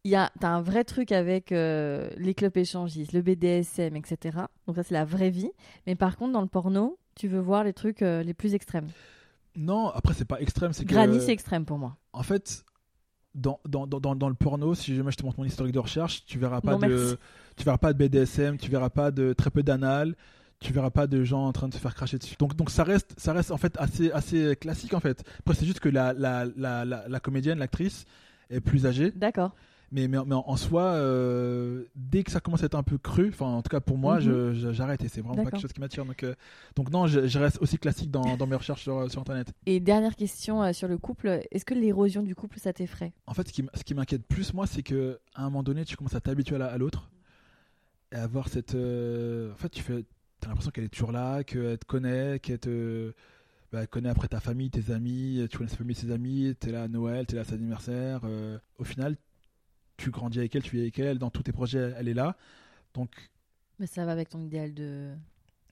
Il 0.05 0.11
y 0.11 0.15
a, 0.15 0.31
t'as 0.39 0.47
un 0.49 0.61
vrai 0.61 0.85
truc 0.85 1.11
avec 1.11 1.51
euh, 1.51 2.09
les 2.17 2.33
clubs 2.33 2.55
échangistes, 2.55 3.11
le 3.11 3.21
BDSM, 3.21 3.97
etc. 3.97 4.37
Donc 4.65 4.77
ça 4.77 4.83
c'est 4.83 4.93
la 4.93 5.03
vraie 5.03 5.29
vie. 5.29 5.51
Mais 5.87 5.95
par 5.95 6.15
contre 6.15 6.31
dans 6.31 6.41
le 6.41 6.47
porno, 6.47 6.97
tu 7.19 7.27
veux 7.27 7.39
voir 7.39 7.63
les 7.63 7.73
trucs 7.73 8.01
euh, 8.01 8.23
les 8.23 8.33
plus 8.33 8.55
extrêmes. 8.55 8.87
Non, 9.55 9.89
après, 9.89 10.13
c'est 10.13 10.25
pas 10.25 10.39
extrême, 10.39 10.73
c'est. 10.73 10.85
Granny 10.85 11.19
c'est 11.19 11.33
extrême 11.33 11.65
pour 11.65 11.77
moi. 11.77 11.97
En 12.13 12.23
fait, 12.23 12.63
dans, 13.35 13.59
dans, 13.67 13.85
dans, 13.85 14.15
dans 14.15 14.29
le 14.29 14.35
porno, 14.35 14.73
si 14.73 14.95
jamais 14.95 15.11
je 15.11 15.17
te 15.17 15.23
montre 15.23 15.37
mon 15.39 15.45
historique 15.45 15.73
de 15.73 15.79
recherche, 15.79 16.25
tu 16.25 16.39
verras 16.39 16.61
pas 16.61 16.71
Non, 16.71 16.79
de 16.79 16.87
merci. 16.87 17.15
tu 17.57 17.63
verras 17.65 17.77
pas 17.77 17.93
de 17.93 17.97
BDSM, 17.97 18.57
tu 18.57 18.71
verras 18.71 18.89
pas 18.89 19.11
de 19.11 19.33
très 19.33 19.49
peu 19.51 19.61
d'anal, 19.63 20.15
tu 20.61 20.71
verras 20.71 20.91
pas 20.91 21.07
de 21.07 21.23
gens 21.25 21.45
en 21.45 21.51
train 21.51 21.67
de 21.67 21.73
se 21.73 21.79
faire 21.79 21.93
cracher 21.93 22.17
dessus. 22.17 22.35
Donc 22.39 22.55
donc 22.55 22.69
ça 22.69 22.83
reste 22.83 23.13
ça 23.17 23.33
reste 23.33 23.51
en 23.51 23.57
fait 23.57 23.75
assez 23.77 24.11
assez 24.11 24.55
classique 24.55 24.93
en 24.93 24.99
fait. 25.01 25.23
Après 25.39 25.55
c'est 25.55 25.65
juste 25.65 25.81
que 25.81 25.89
la 25.89 26.13
la, 26.13 26.45
la, 26.55 26.85
la, 26.85 27.07
la 27.07 27.19
comédienne, 27.19 27.59
l'actrice 27.59 28.05
est 28.49 28.61
plus 28.61 28.85
âgée, 28.85 29.11
D'accord. 29.11 29.55
Mais 29.91 30.07
mais, 30.07 30.17
mais 30.25 30.35
en, 30.35 30.43
en 30.47 30.55
soi 30.57 30.83
euh, 30.83 31.85
dès 31.95 32.23
que 32.23 32.31
ça 32.31 32.39
commence 32.39 32.63
à 32.63 32.65
être 32.67 32.75
un 32.75 32.83
peu 32.83 32.97
cru, 32.97 33.29
enfin 33.29 33.47
en 33.47 33.61
tout 33.61 33.69
cas 33.69 33.79
pour 33.79 33.97
moi, 33.97 34.19
je- 34.19 34.53
j'arrête 34.73 35.03
et 35.03 35.07
c'est 35.07 35.21
vraiment 35.21 35.35
pas 35.43 35.51
quelque 35.51 35.61
chose 35.61 35.73
qui 35.73 35.79
m'attire. 35.79 36.05
Donc 36.05 36.23
euh, 36.23 36.35
donc 36.75 36.91
non, 36.91 37.07
je, 37.07 37.27
je 37.27 37.39
reste 37.39 37.59
aussi 37.61 37.77
classique 37.77 38.11
dans, 38.11 38.37
dans 38.37 38.47
mes 38.47 38.55
recherches 38.55 38.83
sur 38.83 39.09
sur 39.11 39.21
internet. 39.21 39.51
Et 39.65 39.79
dernière 39.79 40.15
question 40.15 40.61
euh, 40.63 40.73
sur 40.73 40.87
le 40.87 40.97
couple, 40.97 41.41
est-ce 41.51 41.65
que 41.65 41.73
l'érosion 41.73 42.21
du 42.23 42.35
couple, 42.35 42.59
ça 42.59 42.73
t'effraie? 42.73 43.13
En 43.27 43.33
fait, 43.33 43.47
ce 43.47 43.53
qui, 43.53 43.61
m- 43.61 43.69
ce 43.73 43.83
qui 43.83 43.93
m'inquiète 43.93 44.25
plus, 44.25 44.53
moi, 44.53 44.67
c'est 44.67 44.83
que 44.83 45.19
à 45.35 45.41
un 45.41 45.45
moment 45.45 45.63
donné, 45.63 45.85
tu 45.85 45.95
commences 45.97 46.15
à 46.15 46.21
t'habituer 46.21 46.55
à 46.55 46.59
la- 46.59 46.67
à 46.71 46.77
l'autre 46.77 47.09
et 48.11 48.15
à 48.15 48.23
avoir 48.23 48.47
cette. 48.49 48.75
En 48.75 49.55
fait, 49.55 49.69
tu 49.69 49.81
fais. 49.83 50.03
T'as 50.39 50.47
l'impression 50.47 50.71
qu'elle 50.71 50.85
est 50.85 50.89
toujours 50.89 51.11
là, 51.11 51.43
qu'elle 51.43 51.77
te 51.77 51.85
connaît, 51.85 52.39
qu'elle 52.39 52.59
te. 52.59 53.13
bah, 53.73 53.81
après 54.05 54.27
ta 54.29 54.39
famille, 54.39 54.69
tes 54.69 54.91
amis, 54.91 55.45
tu 55.51 55.57
connais 55.57 55.69
sa 55.69 55.75
famille, 55.77 55.95
ses 55.95 56.11
amis, 56.11 56.55
t'es 56.59 56.71
là 56.71 56.83
à 56.83 56.87
Noël, 56.87 57.25
t'es 57.25 57.35
là 57.35 57.41
à 57.41 57.45
son 57.45 57.55
anniversaire. 57.55 58.21
euh, 58.23 58.57
au 58.77 58.83
final, 58.85 59.17
tu 59.99 60.11
grandis 60.11 60.39
avec 60.39 60.55
elle, 60.55 60.63
tu 60.63 60.75
vis 60.75 60.81
avec 60.81 60.99
elle, 60.99 61.19
dans 61.19 61.29
tous 61.29 61.43
tes 61.43 61.51
projets, 61.51 61.93
elle 61.97 62.07
est 62.07 62.13
là. 62.13 62.35
Donc, 62.93 63.09
Mais 63.79 63.87
ça 63.87 64.05
va 64.05 64.11
avec 64.11 64.29
ton 64.29 64.39
idéal 64.39 64.73
de. 64.73 65.09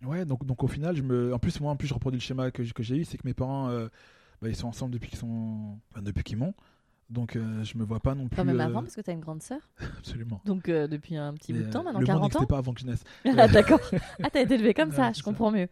ouais, 0.06 0.26
donc, 0.26 0.46
donc 0.46 0.64
au 0.64 0.68
final, 0.68 0.96
je 0.96 1.02
me. 1.04 1.34
En 1.34 1.40
plus, 1.40 1.60
moi, 1.60 1.72
en 1.72 1.76
plus, 1.76 1.88
je 1.88 1.94
reproduis 1.94 2.20
le 2.20 2.24
schéma 2.24 2.52
que, 2.52 2.62
que 2.62 2.84
j'ai 2.84 2.98
eu, 2.98 3.06
c'est 3.06 3.18
que 3.18 3.26
mes 3.26 3.34
parents, 3.34 3.70
euh, 3.70 3.88
bah, 4.42 4.50
ils 4.50 4.56
sont 4.56 4.68
ensemble 4.68 4.94
depuis 4.94 5.10
qu'ils 5.10 5.20
sont. 5.20 5.78
enfin, 5.92 6.02
depuis 6.02 6.24
qu'ils 6.24 6.38
m'ont. 6.38 6.54
Donc, 7.10 7.36
euh, 7.36 7.64
je 7.64 7.78
me 7.78 7.86
vois 7.86 8.02
pas 8.02 8.16
non 8.16 8.28
plus. 8.28 8.36
Enfin, 8.36 8.44
même 8.44 8.60
euh, 8.60 8.66
avant, 8.66 8.82
parce 8.82 8.96
que 8.96 9.02
t'as 9.02 9.14
une 9.14 9.22
grande 9.22 9.42
sœur. 9.42 9.62
Absolument. 9.98 10.42
Donc 10.46 10.68
euh, 10.68 10.88
depuis 10.88 11.16
un 11.16 11.34
petit 11.36 11.54
bout 11.54 11.64
de 11.64 11.70
temps, 11.72 11.84
maintenant 11.84 12.00
le 12.00 12.06
monde 12.06 12.06
40 12.06 12.22
n'existait 12.24 12.44
ans. 12.44 12.48
pas 12.48 12.58
avant 12.58 12.74
que 12.74 12.82
je 12.82 12.86
naisse. 12.86 13.04
Ah, 13.26 13.48
D'accord. 13.48 13.80
Ah, 14.24 14.30
t'as 14.30 14.42
été 14.42 14.56
élevé 14.56 14.74
comme 14.74 14.92
ça, 14.92 15.14
je 15.14 15.24
comprends 15.24 15.52
mieux. 15.52 15.70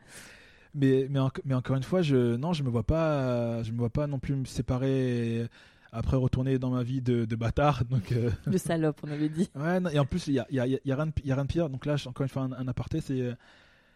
Mais, 0.73 1.07
mais, 1.10 1.19
mais 1.45 1.53
encore 1.53 1.76
une 1.76 1.84
fois, 1.84 2.02
je, 2.02 2.36
non, 2.36 2.53
je 2.53 2.64
me 2.64 2.69
vois 2.69 2.84
pas, 2.84 3.64
je 3.64 3.72
me 3.72 3.77
vois 3.77 3.90
pas 3.90 4.07
non 4.07 4.19
plus 4.19 4.36
me 4.36 4.45
séparer 4.45 5.48
après 5.95 6.17
retourner 6.17 6.59
dans 6.59 6.69
ma 6.69 6.84
vie 6.84 7.01
de, 7.01 7.26
de 7.26 7.35
bâtard. 7.35 7.84
Donc, 7.89 8.11
euh, 8.11 8.30
Le 8.45 8.57
salope, 8.57 8.99
on 9.03 9.11
avait 9.11 9.30
dit. 9.30 9.49
ouais, 9.55 9.80
non, 9.80 9.89
et 9.89 9.99
en 9.99 10.05
plus, 10.05 10.27
il 10.27 10.34
y 10.35 10.39
a, 10.39 10.45
y, 10.51 10.59
a, 10.59 10.67
il 10.67 10.80
y 10.84 10.91
a 10.91 10.95
rien 10.95 11.07
de 11.07 11.11
pi- 11.11 11.22
il 11.26 11.30
y 11.30 11.31
a 11.31 11.35
rien 11.35 11.45
de 11.45 11.49
pire. 11.49 11.69
Donc 11.69 11.85
là, 11.85 11.95
encore 12.05 12.23
une 12.23 12.30
fois, 12.30 12.43
un, 12.43 12.51
un 12.53 12.67
aparté, 12.67 13.01
c'est 13.01 13.19
euh, 13.22 13.34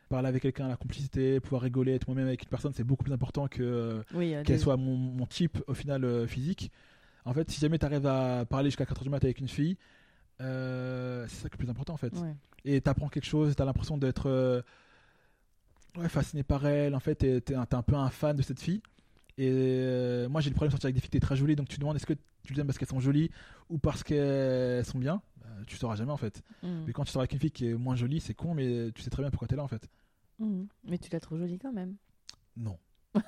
parler 0.10 0.28
avec 0.28 0.42
quelqu'un, 0.42 0.68
la 0.68 0.76
complicité, 0.78 1.40
pouvoir 1.40 1.62
rigoler, 1.62 1.94
être 1.94 2.08
moi-même 2.08 2.28
avec 2.28 2.42
une 2.44 2.50
personne, 2.50 2.74
c'est 2.74 2.84
beaucoup 2.84 3.04
plus 3.04 3.14
important 3.14 3.48
que 3.48 3.62
euh, 3.62 4.02
Oui, 4.14 4.34
euh, 4.34 4.44
qu'elle 4.44 4.58
des- 4.58 4.62
soit 4.62 4.76
mon, 4.78 4.96
mon 4.98 5.26
type 5.28 5.60
au 5.68 5.74
final 5.74 6.28
physique. 6.28 6.72
En 7.26 7.34
fait, 7.34 7.50
si 7.52 7.60
jamais 7.60 7.78
tu 7.78 7.86
arrives 7.86 8.08
à 8.08 8.46
parler 8.46 8.70
jusqu'à 8.70 8.86
4h 8.86 9.04
du 9.04 9.10
mat 9.10 9.24
avec 9.24 9.40
une 9.40 9.48
fille, 9.50 9.78
euh, 10.42 11.26
c'est 11.28 11.36
ça 11.44 11.50
qui 11.50 11.56
est 11.56 11.58
le 11.60 11.66
plus 11.66 11.70
important 11.70 11.94
en 11.94 11.98
fait. 11.98 12.14
ouais. 12.18 12.34
et 12.66 12.80
t'apprends 12.82 13.10
quelque 13.10 13.26
chose, 13.28 13.56
t'as 13.56 13.66
l'impression 13.66 13.98
d'être 13.98 14.28
euh, 14.30 14.62
ouais, 15.98 16.10
fasciné 16.10 16.44
par 16.44 16.66
elle, 16.66 16.96
en 16.96 17.00
fait 17.00 17.24
un, 17.24 17.66
t'es 17.66 17.76
un 17.76 17.82
peu 17.84 17.96
un 17.96 18.10
fan 18.10 18.36
de 18.36 18.42
cette 18.42 18.60
fille. 18.62 18.82
Et 19.40 19.50
euh, 19.50 20.28
moi 20.28 20.42
j'ai 20.42 20.50
le 20.50 20.54
problème 20.54 20.68
de 20.68 20.74
sortir 20.74 20.88
avec 20.88 20.96
des 20.96 21.00
filles 21.00 21.10
qui 21.10 21.18
sont 21.18 21.22
très 21.28 21.38
jolies, 21.38 21.56
donc 21.56 21.70
tu 21.70 21.80
demandes 21.80 21.96
est-ce 21.96 22.06
que 22.06 22.12
tu 22.44 22.54
les 22.54 22.60
aimes 22.60 22.68
parce 22.68 22.78
qu'elles 22.78 22.90
sont 22.90 23.00
jolies 23.00 23.32
ou 23.70 23.78
parce 23.78 24.04
qu'elles 24.04 24.84
sont 24.84 25.00
bien? 25.00 25.22
Euh, 25.46 25.64
Tu 25.66 25.78
sauras 25.78 25.96
jamais 25.96 26.12
en 26.12 26.18
fait. 26.18 26.44
Mm. 26.62 26.84
Mais 26.86 26.92
quand 26.92 27.06
tu 27.06 27.14
sors 27.14 27.22
avec 27.22 27.32
une 27.32 27.40
fille 27.40 27.52
qui 27.52 27.70
est 27.70 27.74
moins 27.74 27.96
jolie, 27.96 28.20
c'est 28.20 28.34
con, 28.34 28.54
mais 28.54 28.92
tu 28.94 29.02
sais 29.02 29.10
très 29.10 29.24
bien 29.24 29.32
pourquoi 29.32 29.48
t'es 29.48 29.56
là 29.56 29.64
en 29.64 29.70
fait. 29.70 29.88
Mm. 30.40 30.64
Mais 30.90 30.98
tu 30.98 31.10
l'as 31.10 31.22
trop 31.22 31.38
jolie 31.38 31.58
quand 31.58 31.72
même. 31.72 31.96
Non. 32.58 32.78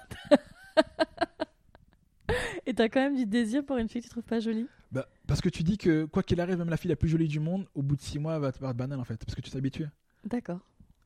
Et 2.66 2.74
t'as 2.74 2.90
quand 2.90 3.00
même 3.00 3.16
du 3.16 3.26
désir 3.26 3.66
pour 3.66 3.78
une 3.78 3.88
fille 3.88 4.02
que 4.02 4.08
tu 4.08 4.12
trouves 4.12 4.24
pas 4.24 4.42
jolie? 4.42 4.68
Bah, 4.92 5.08
parce 5.28 5.40
que 5.40 5.48
tu 5.48 5.64
dis 5.64 5.78
que 5.78 6.04
quoi 6.04 6.24
qu'il 6.24 6.42
arrive, 6.42 6.58
même 6.58 6.70
la 6.70 6.76
fille 6.76 6.90
la 6.90 6.98
plus 6.98 7.08
jolie 7.08 7.30
du 7.30 7.40
monde, 7.40 7.68
au 7.74 7.82
bout 7.84 7.96
de 7.96 8.02
6 8.02 8.20
mois, 8.20 8.36
elle 8.36 8.42
va 8.42 8.52
te 8.52 8.60
paraître 8.60 8.78
banale 8.78 9.00
en 9.00 9.06
fait, 9.06 9.24
parce 9.24 9.34
que 9.34 9.40
tu 9.42 9.50
t'es 9.50 9.58
habitué. 9.58 9.86
D'accord. 10.26 10.60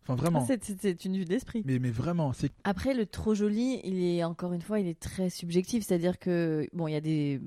Enfin 0.07 0.13
Ah, 0.13 0.21
vraiment. 0.21 0.45
c'est- 0.45 0.63
c'est 0.81 1.05
une 1.05 1.17
vue 1.17 1.25
d'esprit. 1.25 1.63
mais, 1.65 1.79
mais 1.79 1.89
vraiment, 1.89 2.31
c'est 2.31 2.51
Après, 2.63 2.93
le 2.93 3.05
trop 3.07 3.33
joli, 3.33 3.79
il 3.83 4.03
est 4.03 4.23
encore 4.23 4.53
une 4.53 4.61
fois, 4.61 4.79
il 4.79 4.87
est 4.87 4.99
très 4.99 5.29
subjectif. 5.31 5.83
C'est-à-dire 5.83 6.19
que 6.19 6.67
bon, 6.73 6.87
il 6.87 6.91
y 6.93 6.95
a 6.95 7.01
des 7.01 7.41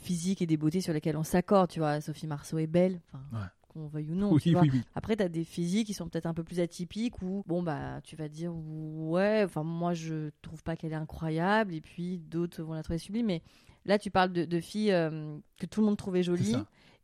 physiques 0.00 0.42
et 0.42 0.46
des 0.46 0.56
beautés 0.56 0.80
sur 0.82 0.92
lesquelles 0.92 1.16
on 1.16 1.24
s'accorde. 1.24 1.70
Tu 1.70 1.78
vois, 1.80 2.00
Sophie 2.00 2.26
Marceau 2.26 2.58
est 2.58 2.66
belle, 2.66 3.00
enfin, 3.08 3.22
Ouais. 3.32 3.46
qu'on 3.68 3.86
veuille 3.86 4.10
ou 4.10 4.14
non. 4.14 4.32
oui, 4.32 4.40
tu 4.42 4.52
vois. 4.52 4.60
oui, 4.62 4.70
oui. 4.74 4.82
Après, 4.94 5.16
tu 5.16 5.22
as 5.22 5.28
des 5.30 5.44
physiques 5.44 5.86
qui 5.86 5.94
sont 5.94 6.06
peut-être 6.08 6.26
un 6.26 6.34
peu 6.34 6.44
plus 6.44 6.60
atypiques 6.60 7.22
où, 7.22 7.42
bon, 7.46 7.62
bah, 7.62 8.00
tu 8.04 8.14
vas 8.16 8.28
dire, 8.28 8.52
ouais, 8.54 9.42
enfin, 9.44 9.62
moi, 9.62 9.94
je 9.94 10.28
trouve 10.42 10.62
pas 10.62 10.76
qu'elle 10.76 10.92
est 10.92 10.96
incroyable, 10.96 11.72
et 11.74 11.80
puis 11.80 12.18
d'autres 12.18 12.62
vont 12.62 12.74
la 12.74 12.82
trouver 12.82 12.98
sublime. 12.98 13.26
Mais 13.26 13.42
là, 13.86 13.98
tu 13.98 14.10
parles 14.10 14.32
de, 14.34 14.44
de 14.44 14.60
filles 14.60 14.92
euh, 14.92 15.38
que 15.58 15.64
tout 15.64 15.80
le 15.80 15.86
monde 15.86 15.96
trouvait 15.96 16.22
jolies, 16.22 16.56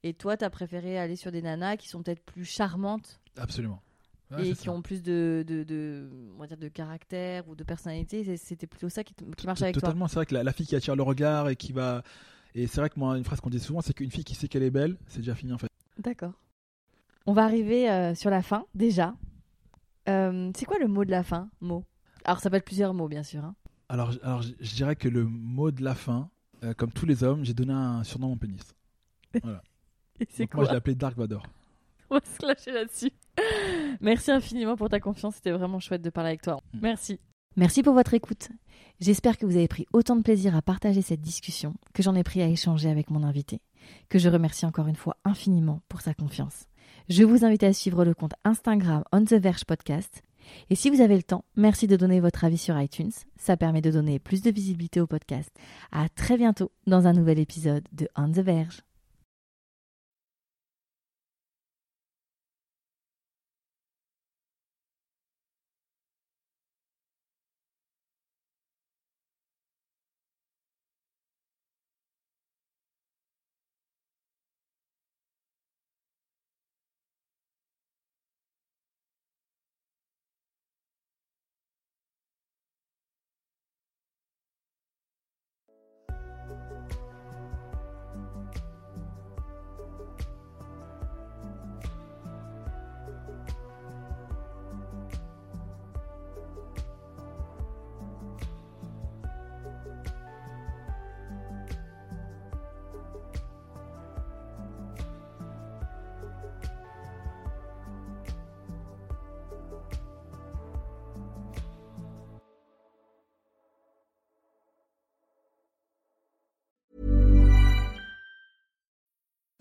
et 0.02 0.12
toi, 0.12 0.36
tu 0.36 0.44
as 0.44 0.50
préféré 0.50 0.98
aller 0.98 1.16
sur 1.16 1.32
des 1.32 1.40
nanas 1.42 1.76
qui 1.78 1.88
sont 1.88 2.02
peut-être 2.02 2.22
plus 2.22 2.44
charmantes? 2.44 3.20
Absolument. 3.38 3.80
Ouais, 4.30 4.48
et 4.48 4.54
qui 4.54 4.64
ça. 4.64 4.72
ont 4.72 4.82
plus 4.82 5.02
de, 5.02 5.42
de, 5.46 5.62
de, 5.64 6.08
on 6.36 6.38
va 6.40 6.46
dire, 6.46 6.58
de 6.58 6.68
caractère 6.68 7.48
ou 7.48 7.54
de 7.54 7.64
personnalité. 7.64 8.36
C'était 8.36 8.66
plutôt 8.66 8.88
ça 8.90 9.02
qui, 9.04 9.14
qui 9.36 9.46
marche 9.46 9.62
avec 9.62 9.74
toi. 9.74 9.80
Totalement, 9.80 10.06
c'est 10.08 10.16
vrai 10.16 10.26
que 10.26 10.34
la, 10.34 10.42
la 10.42 10.52
fille 10.52 10.66
qui 10.66 10.76
attire 10.76 10.96
le 10.96 11.02
regard 11.02 11.48
et 11.48 11.56
qui 11.56 11.72
va. 11.72 12.02
Et 12.54 12.66
c'est 12.66 12.80
vrai 12.80 12.90
que 12.90 12.98
moi, 12.98 13.16
une 13.16 13.24
phrase 13.24 13.40
qu'on 13.40 13.50
dit 13.50 13.60
souvent, 13.60 13.80
c'est 13.80 13.92
qu'une 13.94 14.10
fille 14.10 14.24
qui 14.24 14.34
sait 14.34 14.48
qu'elle 14.48 14.62
est 14.62 14.70
belle, 14.70 14.96
c'est 15.06 15.20
déjà 15.20 15.34
fini 15.34 15.52
en 15.52 15.58
fait. 15.58 15.68
D'accord. 15.98 16.32
On 17.26 17.32
va 17.32 17.44
arriver 17.44 17.90
euh, 17.90 18.14
sur 18.14 18.30
la 18.30 18.42
fin, 18.42 18.64
déjà. 18.74 19.14
Euh, 20.08 20.50
c'est 20.56 20.64
quoi 20.64 20.78
le 20.78 20.88
mot 20.88 21.04
de 21.04 21.10
la 21.10 21.22
fin, 21.22 21.50
mot 21.60 21.84
Alors, 22.24 22.40
ça 22.40 22.48
peut 22.50 22.56
être 22.56 22.64
plusieurs 22.64 22.94
mots, 22.94 23.08
bien 23.08 23.22
sûr. 23.22 23.44
hein. 23.44 23.54
Alors, 23.90 24.12
je- 24.12 24.18
alors 24.22 24.42
je, 24.42 24.52
dirais 24.74 24.96
que 24.96 25.08
le 25.08 25.24
mot 25.24 25.70
de 25.70 25.82
la 25.82 25.94
fin, 25.94 26.30
euh, 26.64 26.72
comme 26.74 26.90
tous 26.92 27.06
les 27.06 27.24
hommes, 27.24 27.44
j'ai 27.44 27.54
donné 27.54 27.72
un 27.72 28.02
surnom 28.04 28.26
à 28.26 28.30
mon 28.30 28.36
pénis. 28.36 28.74
Et 29.34 30.26
c'est 30.30 30.44
Donc 30.44 30.54
moi, 30.54 30.64
je 30.64 30.68
quoi 30.68 30.72
l'ai 30.72 30.76
appelé 30.78 30.94
Dark 30.94 31.16
Vador. 31.16 31.44
On 32.10 32.14
va 32.16 32.20
se 32.24 32.46
lâcher 32.46 32.72
là-dessus. 32.72 33.10
Merci 34.00 34.30
infiniment 34.30 34.76
pour 34.76 34.88
ta 34.88 35.00
confiance. 35.00 35.36
C'était 35.36 35.52
vraiment 35.52 35.80
chouette 35.80 36.02
de 36.02 36.10
parler 36.10 36.30
avec 36.30 36.42
toi. 36.42 36.60
Mm. 36.72 36.78
Merci. 36.82 37.20
Merci 37.56 37.82
pour 37.82 37.94
votre 37.94 38.14
écoute. 38.14 38.50
J'espère 39.00 39.36
que 39.36 39.46
vous 39.46 39.56
avez 39.56 39.68
pris 39.68 39.86
autant 39.92 40.16
de 40.16 40.22
plaisir 40.22 40.54
à 40.54 40.62
partager 40.62 41.02
cette 41.02 41.20
discussion 41.20 41.74
que 41.92 42.02
j'en 42.02 42.14
ai 42.14 42.22
pris 42.22 42.40
à 42.40 42.46
échanger 42.46 42.88
avec 42.88 43.10
mon 43.10 43.24
invité, 43.24 43.60
que 44.08 44.18
je 44.18 44.28
remercie 44.28 44.66
encore 44.66 44.86
une 44.86 44.96
fois 44.96 45.16
infiniment 45.24 45.80
pour 45.88 46.00
sa 46.00 46.14
confiance. 46.14 46.66
Je 47.08 47.24
vous 47.24 47.44
invite 47.44 47.64
à 47.64 47.72
suivre 47.72 48.04
le 48.04 48.14
compte 48.14 48.34
Instagram 48.44 49.02
On 49.12 49.24
The 49.24 49.34
Verge 49.34 49.64
Podcast. 49.64 50.22
Et 50.70 50.76
si 50.76 50.90
vous 50.90 51.00
avez 51.00 51.16
le 51.16 51.22
temps, 51.22 51.44
merci 51.56 51.86
de 51.86 51.96
donner 51.96 52.20
votre 52.20 52.44
avis 52.44 52.58
sur 52.58 52.78
iTunes. 52.80 53.12
Ça 53.36 53.56
permet 53.56 53.80
de 53.80 53.90
donner 53.90 54.18
plus 54.18 54.42
de 54.42 54.50
visibilité 54.50 55.00
au 55.00 55.06
podcast. 55.06 55.50
À 55.90 56.08
très 56.08 56.36
bientôt 56.36 56.70
dans 56.86 57.06
un 57.06 57.12
nouvel 57.12 57.38
épisode 57.38 57.86
de 57.92 58.08
On 58.16 58.30
The 58.30 58.38
Verge. 58.38 58.87